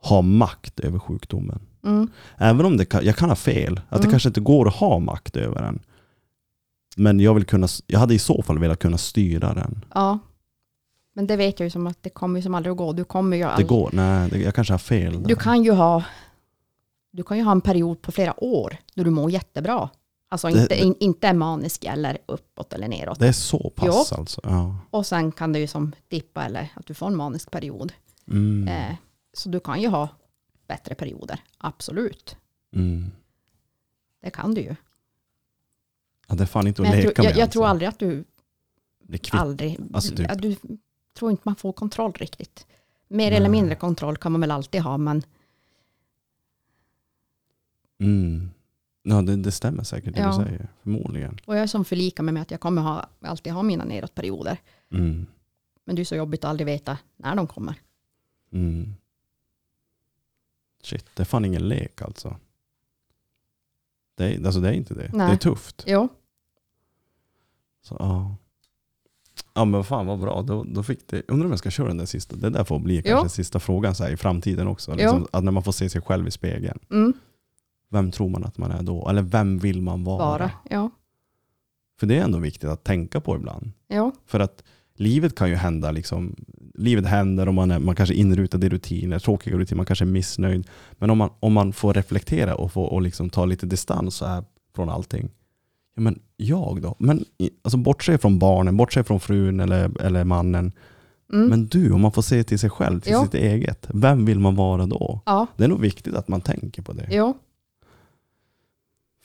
ha 0.02 0.22
makt 0.22 0.80
över 0.80 1.00
sjukdomen. 1.00 1.60
Mm. 1.84 2.08
Även 2.38 2.66
om 2.66 2.78
det 2.78 2.86
kan, 2.86 3.06
jag 3.06 3.16
kan 3.16 3.30
ha 3.30 3.36
fel, 3.36 3.78
att 3.90 4.02
det 4.02 4.08
Mm. 4.08 4.12
kanske 4.12 4.30
inte 4.30 4.42
går 4.42 4.68
att 4.68 4.76
ha 4.76 5.00
makt 5.00 5.36
över 5.38 5.62
den. 5.62 5.80
Men 6.98 7.20
jag, 7.20 7.34
vill 7.34 7.46
kunna, 7.46 7.68
jag 7.88 8.00
hade 8.00 8.14
i 8.14 8.20
så 8.20 8.44
fall 8.44 8.60
velat 8.60 8.80
kunna 8.80 8.98
styra 8.98 9.54
den. 9.54 9.86
Ja, 9.94 10.20
men 11.14 11.28
det 11.28 11.36
vet 11.38 11.60
jag 11.60 11.66
ju 11.66 11.70
som 11.70 11.88
att 11.88 12.04
det 12.04 12.10
kommer 12.10 12.40
ju 12.40 12.44
som 12.44 12.56
aldrig 12.56 12.72
att 12.72 12.78
gå. 12.78 12.94
Du 12.94 13.04
kommer 13.04 13.38
ju 13.38 13.44
Det 13.44 13.50
aldrig, 13.50 13.68
går, 13.68 13.90
nej, 13.94 14.30
det, 14.30 14.40
jag 14.40 14.56
kanske 14.56 14.74
har 14.74 14.78
fel. 14.80 15.22
Där. 15.22 15.28
du 15.30 15.36
kan 15.36 15.64
ju 15.64 15.72
ha 15.72 16.04
du 17.12 17.24
kan 17.24 17.38
ju 17.38 17.44
ha 17.44 17.52
en 17.52 17.62
period 17.62 18.02
på 18.02 18.12
flera 18.12 18.44
år 18.44 18.78
då 18.96 19.04
du 19.04 19.10
mår 19.10 19.32
jättebra. 19.32 19.90
Alltså 20.30 20.47
Det- 20.47 20.61
inte, 20.61 20.76
in, 20.76 20.95
inte 20.99 21.34
manisk 21.34 21.84
eller 21.84 22.18
uppåt 22.26 22.73
eller 22.73 22.88
neråt. 22.88 23.19
Det 23.19 23.27
är 23.27 23.31
så 23.31 23.69
pass 23.69 24.14
alltså. 24.14 24.41
Ja. 24.43 24.77
Och 24.89 25.06
sen 25.06 25.31
kan 25.31 25.53
det 25.53 25.60
ju 25.60 25.68
som 25.68 25.95
dippa 26.07 26.45
eller 26.45 26.72
att 26.76 26.85
du 26.85 26.93
får 26.93 27.07
en 27.07 27.15
manisk 27.15 27.52
period. 27.52 27.93
Mm. 28.27 28.68
Eh, 28.68 28.95
så 29.34 29.49
du 29.49 29.60
kan 29.60 29.81
ju 29.81 29.88
ha 29.88 30.10
bättre 30.68 30.95
perioder. 30.95 31.39
Absolut, 31.57 32.38
Mm. 32.76 33.11
det 34.22 34.30
kan 34.30 34.53
du 34.53 34.61
ju. 34.61 34.76
Ja, 36.27 36.35
det 36.35 36.43
är 36.43 36.47
fan 36.47 36.68
inte 36.68 36.81
att 36.81 36.88
leka 36.88 37.02
tror, 37.02 37.23
med 37.23 37.26
jag, 37.31 37.38
jag 37.38 37.41
alltså. 37.41 37.52
tror 37.60 37.68
aldrig 37.68 37.89
att 37.89 37.99
du, 37.99 38.23
är 39.10 39.18
kvitt. 39.18 39.34
aldrig, 39.34 39.80
Alltså, 39.93 40.15
typ. 40.15 40.41
du 40.41 40.56
tror 41.18 41.31
inte 41.31 41.41
man 41.45 41.56
får 41.56 41.73
kontroll 41.73 42.11
riktigt. 42.14 42.68
Mer 43.07 43.31
eller 43.31 43.49
Nej. 43.49 43.61
mindre 43.61 43.76
kontroll 43.76 44.18
kan 44.18 44.31
man 44.31 44.41
väl 44.41 44.52
alltid 44.52 44.81
ha, 44.81 44.97
men 44.97 45.23
Mm. 47.99 48.49
Ja, 49.07 49.22
det, 49.22 49.36
det 49.36 49.52
stämmer 49.52 49.84
säkert 49.84 50.14
det 50.15 50.19
Ja. 50.22 50.27
du 50.38 50.45
säger. 50.45 50.68
Förmodligen. 50.84 51.38
och 51.45 51.56
jag 51.56 51.64
är 51.64 51.68
som 51.68 51.86
förlika 51.86 52.23
mig 52.23 52.34
med 52.34 52.41
att 52.41 52.52
jag 52.52 52.60
kommer 52.60 52.82
ha, 52.82 53.10
alltid 53.22 53.53
ha 53.53 53.64
mina 53.64 53.86
nedåtperioder. 53.86 54.57
Mm. 54.91 55.26
Men 55.86 55.95
det 55.95 56.02
är 56.02 56.03
så 56.03 56.15
jobbigt 56.15 56.44
att 56.44 56.49
aldrig 56.49 56.65
veta 56.65 56.98
när 57.18 57.36
de 57.36 57.48
kommer. 57.48 57.76
Mm. 58.52 58.94
Shit, 60.84 61.06
det 61.14 61.23
är 61.23 61.26
fan 61.26 61.45
ingen 61.45 61.68
lek 61.68 62.02
alltså. 62.02 62.36
Det 64.15 64.26
är, 64.36 64.45
alltså 64.45 64.61
det 64.61 64.69
är 64.69 64.73
inte 64.73 64.94
det. 64.94 65.10
Nej. 65.14 65.27
Det 65.27 65.34
är 65.34 65.38
tufft. 65.38 65.84
Jo, 65.88 66.10
Så, 67.82 67.95
ja. 67.99 68.36
ja 69.53 69.65
men 69.65 69.72
vad 69.72 69.88
fan 69.88 70.06
vad 70.06 70.19
bra. 70.19 70.41
Då, 70.41 70.64
då 70.64 70.84
fick 70.84 71.07
det, 71.07 71.22
undrar 71.27 71.45
om 71.45 71.52
jag 71.52 71.60
ska 71.60 71.69
köra 71.72 71.88
den 71.88 71.98
där 71.98 72.06
sista. 72.06 72.36
Det 72.36 72.49
där 72.49 72.64
får 72.64 72.80
bli 72.80 72.95
Jo. 72.95 73.02
kanske 73.18 73.30
sista 73.30 73.60
frågan 73.60 73.95
så 73.95 74.03
här, 74.03 74.11
i 74.11 74.18
framtiden 74.18 74.68
också. 74.68 74.95
Liksom, 74.95 75.27
att 75.32 75.44
när 75.44 75.52
man 75.52 75.64
får 75.64 75.72
se 75.72 75.90
sig 75.90 76.02
själv 76.02 76.27
i 76.27 76.32
spegeln. 76.32 76.80
mm, 76.91 77.14
Vem 77.90 78.12
tror 78.12 78.30
man 78.30 78.44
att 78.44 78.57
man 78.57 78.72
är 78.72 78.84
då? 78.84 79.10
Eller 79.10 79.22
vem 79.22 79.57
vill 79.60 79.82
man 79.82 80.03
vara? 80.03 80.18
bara. 80.18 80.52
Ja, 80.70 80.90
För 81.99 82.07
det 82.07 82.18
är 82.18 82.24
ändå 82.24 82.38
viktigt 82.38 82.70
att 82.70 82.84
tänka 82.84 83.22
på 83.22 83.36
ibland. 83.36 83.72
ja, 83.88 84.12
För 84.26 84.40
att 84.40 84.64
livet 84.98 85.36
kan 85.36 85.49
ju 85.49 85.56
hända, 85.56 85.91
liksom, 85.91 86.36
livet 86.74 87.06
händer 87.06 87.48
och 87.48 87.53
man, 87.53 87.72
är, 87.72 87.80
man 87.80 87.95
kanske 87.95 88.16
är 88.16 88.18
inrutad 88.18 88.66
i 88.66 88.70
rutiner, 88.70 89.20
tråkiga 89.20 89.57
rutiner, 89.57 89.78
man 89.78 89.86
kanske 89.86 90.06
är 90.06 90.07
missnöjd. 90.07 90.68
Men 90.91 91.10
om 91.10 91.18
man, 91.18 91.30
om 91.40 91.53
man 91.53 91.74
får 91.74 91.94
reflektera 91.94 92.56
och, 92.56 92.72
få, 92.72 92.84
och 92.84 93.02
liksom 93.02 93.30
ta 93.30 93.45
lite 93.45 93.66
distans 93.66 94.16
så 94.16 94.26
här 94.26 94.44
från 94.76 94.90
allting. 94.90 95.30
Ja, 95.95 96.02
men 96.02 96.20
jag 96.38 96.82
då? 96.82 96.95
Men, 96.99 97.26
alltså, 97.64 97.78
bortse 97.78 98.18
från 98.18 98.40
barnen, 98.40 98.78
bortse 98.78 99.03
från 99.03 99.20
frun 99.20 99.60
eller, 99.60 100.02
eller 100.02 100.24
mannen. 100.24 100.72
mm, 101.34 101.48
Men 101.49 101.66
du, 101.68 101.91
om 101.91 102.02
man 102.02 102.12
får 102.12 102.22
se 102.22 102.44
till 102.44 102.60
sig 102.60 102.70
själv, 102.70 102.99
till 102.99 103.12
Ja. 103.12 103.24
sitt 103.24 103.34
eget. 103.34 103.88
Vem 103.94 104.26
vill 104.26 104.40
man 104.40 104.56
vara 104.56 104.86
då? 104.86 105.22
ja, 105.26 105.48
Det 105.57 105.64
är 105.64 105.68
nog 105.68 105.80
viktigt 105.82 106.16
att 106.16 106.28
man 106.28 106.41
tänker 106.41 106.82
på 106.82 106.94
det. 106.94 107.07
jo, 107.12 107.34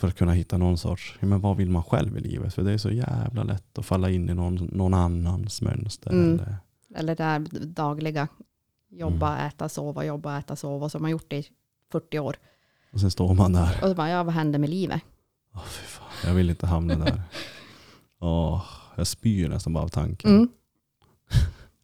För 0.01 0.09
att 0.09 0.16
kunna 0.16 0.32
hitta 0.32 0.59
någon 0.59 0.78
sorts, 0.78 1.16
ja, 1.20 1.27
men 1.27 1.40
vad 1.40 1.56
vill 1.56 1.70
man 1.70 1.82
själv 1.85 2.16
i 2.16 2.20
livet? 2.20 2.55
För 2.55 2.62
det 2.62 2.72
är 2.72 2.78
så 2.78 2.90
jävla 2.90 3.43
lätt 3.44 3.78
att 3.78 3.86
falla 3.86 4.10
in 4.10 4.28
i 4.31 4.35
någon, 4.35 4.55
någon 4.72 4.94
annans 4.94 5.62
mönster. 5.62 6.10
Mm. 6.10 6.35
Eller, 6.35 6.56
eller 6.94 7.16
det 7.16 7.24
här 7.24 7.47
dagliga 7.66 8.28
jobba, 8.90 9.35
Mm. 9.35 9.47
äta, 9.47 9.68
sova, 9.68 10.05
jobba, 10.05 10.39
äta, 10.39 10.56
sova, 10.56 10.89
som 10.89 11.02
man 11.02 11.10
gjort 11.10 11.32
i 11.32 11.47
40 11.93 12.18
år. 12.18 12.36
och 12.93 13.01
sen 13.01 13.10
står 13.10 13.35
man 13.35 13.52
där. 13.52 13.78
Och 13.82 13.89
så 13.89 13.94
bara, 13.94 14.10
ja, 14.10 14.22
vad 14.22 14.35
händer 14.35 14.59
med 14.59 14.70
livet? 14.70 15.02
Åh, 15.55 15.64
fy 15.64 15.85
fan. 15.86 16.06
Jag 16.24 16.35
vill 16.35 16.51
inte 16.51 16.66
hamna 16.66 16.94
där. 16.97 17.22
Åh, 18.20 18.64
jag 18.97 19.06
spyr 19.06 19.48
nästan 19.48 19.72
bara 19.72 19.85
av 19.85 19.89
tanken. 19.89 20.31
Mm. 20.31 20.48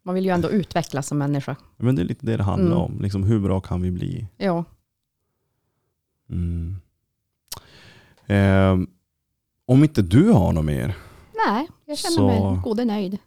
Man 0.03 0.15
vill 0.15 0.25
ju 0.25 0.31
ändå 0.31 0.51
utvecklas 0.51 1.07
som 1.07 1.19
människa. 1.19 1.57
Men 1.77 1.97
det 1.97 2.03
är 2.03 2.07
lite 2.07 2.27
det 2.27 2.37
det 2.37 2.43
handlar 2.43 2.77
Mm. 2.77 2.79
om. 2.83 3.01
Liksom, 3.01 3.23
hur 3.25 3.41
bra 3.41 3.61
kan 3.61 3.83
vi 3.83 3.91
bli? 3.91 4.29
Ja, 4.37 4.65
Mm. 6.31 6.77
Ehm, 8.27 8.87
om 9.67 9.83
inte 9.85 10.03
du 10.03 10.31
har 10.31 10.53
något 10.53 10.65
mer. 10.65 10.97
nej, 11.47 11.69
jag 11.85 11.99
känner 11.99 12.17
Så- 12.17 12.27
mig 12.27 12.61
god 12.65 12.81
och 12.81 12.87
nöjd. 12.87 13.19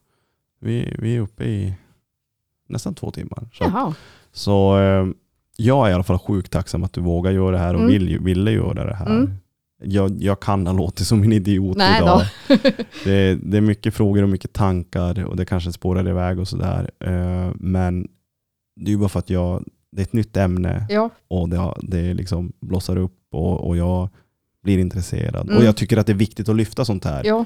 Vi, 0.61 0.95
vi 0.99 1.15
är 1.15 1.19
uppe 1.19 1.43
i 1.43 1.73
nästan 2.67 2.95
två 2.95 3.11
timmar. 3.11 3.49
Så, 3.53 3.63
Jaha, 3.63 3.93
så 4.31 4.73
ehm, 4.75 5.13
jag 5.57 5.87
är 5.87 5.91
i 5.91 5.93
alla 5.93 6.03
fall 6.03 6.19
sjukt 6.19 6.51
tacksam 6.51 6.83
att 6.83 6.93
du 6.93 7.01
vågar 7.01 7.31
göra 7.31 7.51
det 7.51 7.57
här 7.57 7.73
och 7.73 7.79
Mm. 7.81 7.91
vill, 7.93 8.19
ville 8.19 8.51
göra 8.51 8.85
det 8.85 8.95
här. 8.95 9.05
Mm. 9.05 9.31
Jag, 9.83 10.23
jag 10.23 10.39
kan 10.39 10.67
ha 10.67 10.73
låtit 10.73 11.07
som 11.07 11.23
en 11.23 11.33
idiot 11.33 11.77
Nej 11.77 12.01
idag. 12.01 12.21
då. 12.47 12.55
det, 13.03 13.35
det 13.43 13.57
är 13.57 13.61
mycket 13.61 13.93
frågor 13.93 14.23
och 14.23 14.29
mycket 14.29 14.53
tankar 14.53 15.23
och 15.25 15.35
det 15.35 15.45
kanske 15.45 15.71
spårar 15.71 16.07
iväg 16.09 16.39
och 16.39 16.47
sådär. 16.47 16.91
Eh, 16.99 17.51
men 17.55 18.07
det 18.75 18.85
är 18.85 18.89
ju 18.91 18.97
bara 18.97 19.09
för 19.09 19.19
att 19.19 19.29
jag, 19.29 19.63
det 19.91 20.01
är 20.01 20.03
ett 20.03 20.13
nytt 20.13 20.37
ämne 20.37 20.85
ja, 20.89 21.09
och 21.27 21.49
det, 21.49 21.73
det 21.81 22.13
liksom 22.13 22.51
blossar 22.59 22.97
upp 22.97 23.17
och, 23.31 23.67
och 23.67 23.77
jag 23.77 24.09
blir 24.63 24.77
intresserad. 24.77 25.45
Mm. 25.47 25.57
Och 25.57 25.63
jag 25.63 25.75
tycker 25.75 25.97
att 25.97 26.05
det 26.05 26.11
är 26.11 26.17
viktigt 26.17 26.49
att 26.49 26.55
lyfta 26.55 26.85
sånt 26.85 27.05
här. 27.05 27.23
ja, 27.25 27.45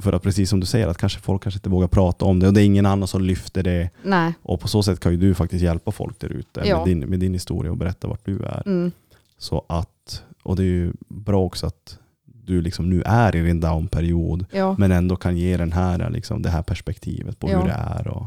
För 0.00 0.12
att 0.12 0.22
precis 0.22 0.50
som 0.50 0.60
du 0.60 0.66
säger, 0.66 0.86
att 0.88 0.98
kanske 0.98 1.20
folk 1.20 1.42
kanske 1.42 1.58
inte 1.58 1.68
vågar 1.68 1.88
prata 1.88 2.24
om 2.24 2.40
det 2.40 2.46
och 2.46 2.52
det 2.54 2.62
är 2.62 2.66
ingen 2.66 2.86
annan 2.86 3.08
som 3.08 3.22
lyfter 3.22 3.62
det. 3.62 3.90
nej, 4.02 4.32
Och 4.42 4.60
på 4.60 4.68
så 4.68 4.82
sätt 4.82 5.00
kan 5.00 5.12
ju 5.12 5.18
du 5.18 5.34
faktiskt 5.34 5.62
hjälpa 5.64 5.90
folk 5.92 6.18
där 6.20 6.28
ute 6.28 6.60
med, 6.60 6.84
din, 6.84 6.98
med 6.98 7.20
din 7.20 7.32
historia 7.32 7.70
och 7.72 7.76
berätta 7.78 8.08
vart 8.08 8.24
du 8.26 8.42
är. 8.44 8.62
mm, 8.66 8.92
Så 9.38 9.64
att, 9.68 10.22
och 10.42 10.56
det 10.56 10.62
är 10.62 10.66
ju 10.66 10.92
bra 11.08 11.42
också 11.44 11.66
att 11.66 11.98
du 12.24 12.60
liksom 12.60 12.90
nu 12.90 13.02
är 13.02 13.36
i 13.36 13.42
din 13.42 13.60
downperiod 13.60 14.46
ja. 14.52 14.76
men 14.78 14.92
ändå 14.92 15.16
kan 15.16 15.36
ge 15.36 15.56
den 15.56 15.72
här, 15.72 16.10
liksom, 16.10 16.42
det 16.42 16.48
här 16.50 16.62
perspektivet 16.62 17.38
på 17.38 17.50
Ja. 17.50 17.58
hur 17.60 17.68
det 17.68 17.74
är. 17.74 18.08
Och, 18.08 18.24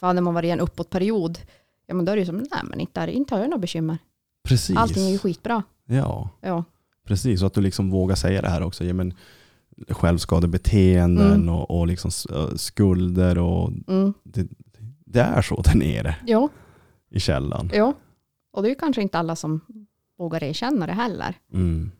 För 0.00 0.12
när 0.12 0.22
man 0.22 0.34
varit 0.34 0.46
i 0.48 0.50
en 0.50 0.60
uppåtperiod, 0.60 1.38
ja 1.86 1.94
men 1.94 2.04
då 2.04 2.12
är 2.12 2.16
det 2.16 2.20
ju 2.20 2.26
som, 2.26 2.36
nej 2.36 2.46
men 2.64 2.80
inte, 2.80 3.06
inte 3.12 3.34
har 3.34 3.40
jag 3.40 3.50
några 3.50 3.60
bekymmer. 3.60 3.98
precis. 4.48 4.76
Allting 4.76 5.06
är 5.06 5.10
ju 5.10 5.18
skitbra. 5.18 5.62
Ja, 5.86 6.28
Ja, 6.40 6.64
precis. 7.08 7.40
Så 7.40 7.46
att 7.46 7.54
du 7.54 7.60
liksom 7.60 7.90
vågar 7.90 8.14
säga 8.16 8.42
det 8.42 8.48
här 8.48 8.62
också. 8.62 8.84
Ja, 8.84 8.94
men, 8.94 9.14
självskadebeteenden 9.88 11.32
Mm. 11.42 11.48
och, 11.48 11.70
och 11.78 11.86
liksom 11.86 12.10
äh, 12.32 12.54
skulder. 12.56 13.38
Och 13.38 13.72
mm, 13.88 14.14
det, 14.24 14.46
det 15.04 15.20
är 15.20 15.42
så 15.42 15.62
där 15.62 15.74
nere 15.74 16.16
ja, 16.26 16.48
i 17.10 17.20
källan. 17.20 17.70
ja. 17.74 17.94
Och 18.52 18.62
det 18.62 18.70
är 18.70 18.74
kanske 18.74 19.02
inte 19.02 19.18
alla 19.18 19.36
som 19.36 19.60
vågar 20.18 20.44
erkänna 20.44 20.86
det 20.86 20.92
heller. 20.92 21.34
Mm. 21.52 21.90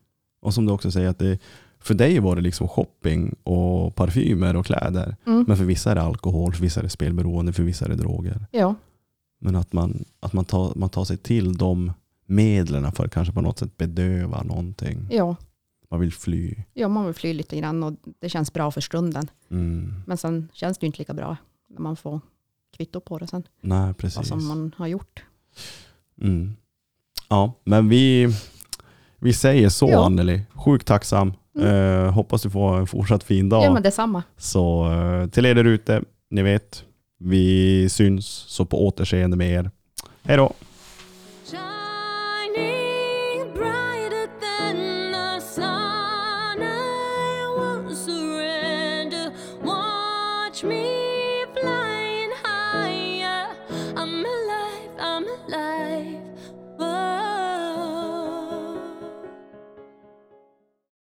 Och 0.40 0.55
som 0.55 0.66
du 0.66 0.72
också 0.72 0.90
säger, 0.90 1.09
att 1.09 1.18
det, 1.18 1.39
för 1.80 1.94
dig 1.94 2.18
var 2.18 2.36
det 2.36 2.43
liksom 2.43 2.68
shopping 2.68 3.35
och 3.43 3.94
parfymer 3.94 4.56
och 4.56 4.66
kläder. 4.66 5.16
Mm. 5.26 5.44
Men 5.48 5.56
för 5.56 5.64
vissa 5.64 5.90
är 5.90 5.94
det 5.94 6.02
alkohol, 6.02 6.52
för 6.52 6.62
vissa 6.62 6.80
är 6.80 6.85
det 6.85 6.90
spelberoende, 6.90 7.52
för 7.52 7.62
vissa 7.62 7.85
är 7.85 7.89
det 7.89 7.97
droger. 7.97 8.47
Ja, 8.51 8.74
Men 9.40 9.56
att 9.56 9.72
man, 9.72 10.05
att 10.20 10.32
man, 10.32 10.44
tar, 10.44 10.72
man 10.76 10.89
tar 10.89 11.05
sig 11.05 11.16
till 11.16 11.56
de 11.56 11.93
medlen 12.28 12.92
för 12.92 13.05
att 13.05 13.12
kanske 13.12 13.34
på 13.34 13.40
något 13.40 13.59
sätt 13.59 13.76
bedöva 13.76 14.42
någonting. 14.42 15.06
ja, 15.10 15.36
Man 15.90 16.00
vill 16.00 16.12
fly. 16.12 16.55
ja, 16.74 16.88
man 16.88 17.05
vill 17.06 17.14
fly 17.14 17.32
lite 17.32 17.56
grann 17.59 17.82
och 17.82 17.92
det 18.20 18.28
känns 18.28 18.52
bra 18.52 18.70
för 18.70 18.80
stunden. 18.80 19.30
Mm. 19.50 20.02
Men 20.06 20.16
sen 20.16 20.48
känns 20.52 20.78
det 20.78 20.84
ju 20.84 20.86
inte 20.86 20.98
lika 20.98 21.14
bra 21.14 21.36
när 21.70 21.80
man 21.80 21.96
får 21.96 22.20
kvitto 22.76 23.00
på 23.00 23.18
det 23.18 23.26
sen. 23.26 23.42
Nej, 23.60 23.86
Vad 23.86 23.96
precis. 23.98 24.28
som 24.28 24.46
man 24.48 24.74
har 24.76 24.86
gjort. 24.86 25.24
Mm. 26.20 26.56
Ja, 27.28 27.52
men 27.64 27.88
vi, 27.88 28.28
vi 29.18 29.32
säger 29.32 29.68
så 29.68 29.90
Ja. 29.90 30.06
Anneli. 30.06 30.42
Sjukt 30.55 30.86
tacksam. 30.86 31.32
Mm. 31.59 31.68
Eh, 32.05 32.12
hoppas 32.12 32.42
du 32.42 32.50
får 32.50 32.78
en 32.78 32.86
fortsatt 32.86 33.24
fin 33.24 33.48
dag. 33.48 33.64
Ja, 33.64 33.72
men 33.72 33.82
detsamma. 33.82 34.22
Så 34.36 34.92
eh, 34.92 35.26
till 35.28 35.46
er 35.46 35.55
där 35.55 35.64
ute, 35.64 36.02
ni 36.30 36.42
vet, 36.42 36.84
vi 37.18 37.88
syns 37.88 38.26
så 38.26 38.64
på 38.64 38.86
återseende 38.86 39.36
med 39.36 39.48
er. 39.50 39.70
Hej 40.22 40.36
då! 40.36 40.52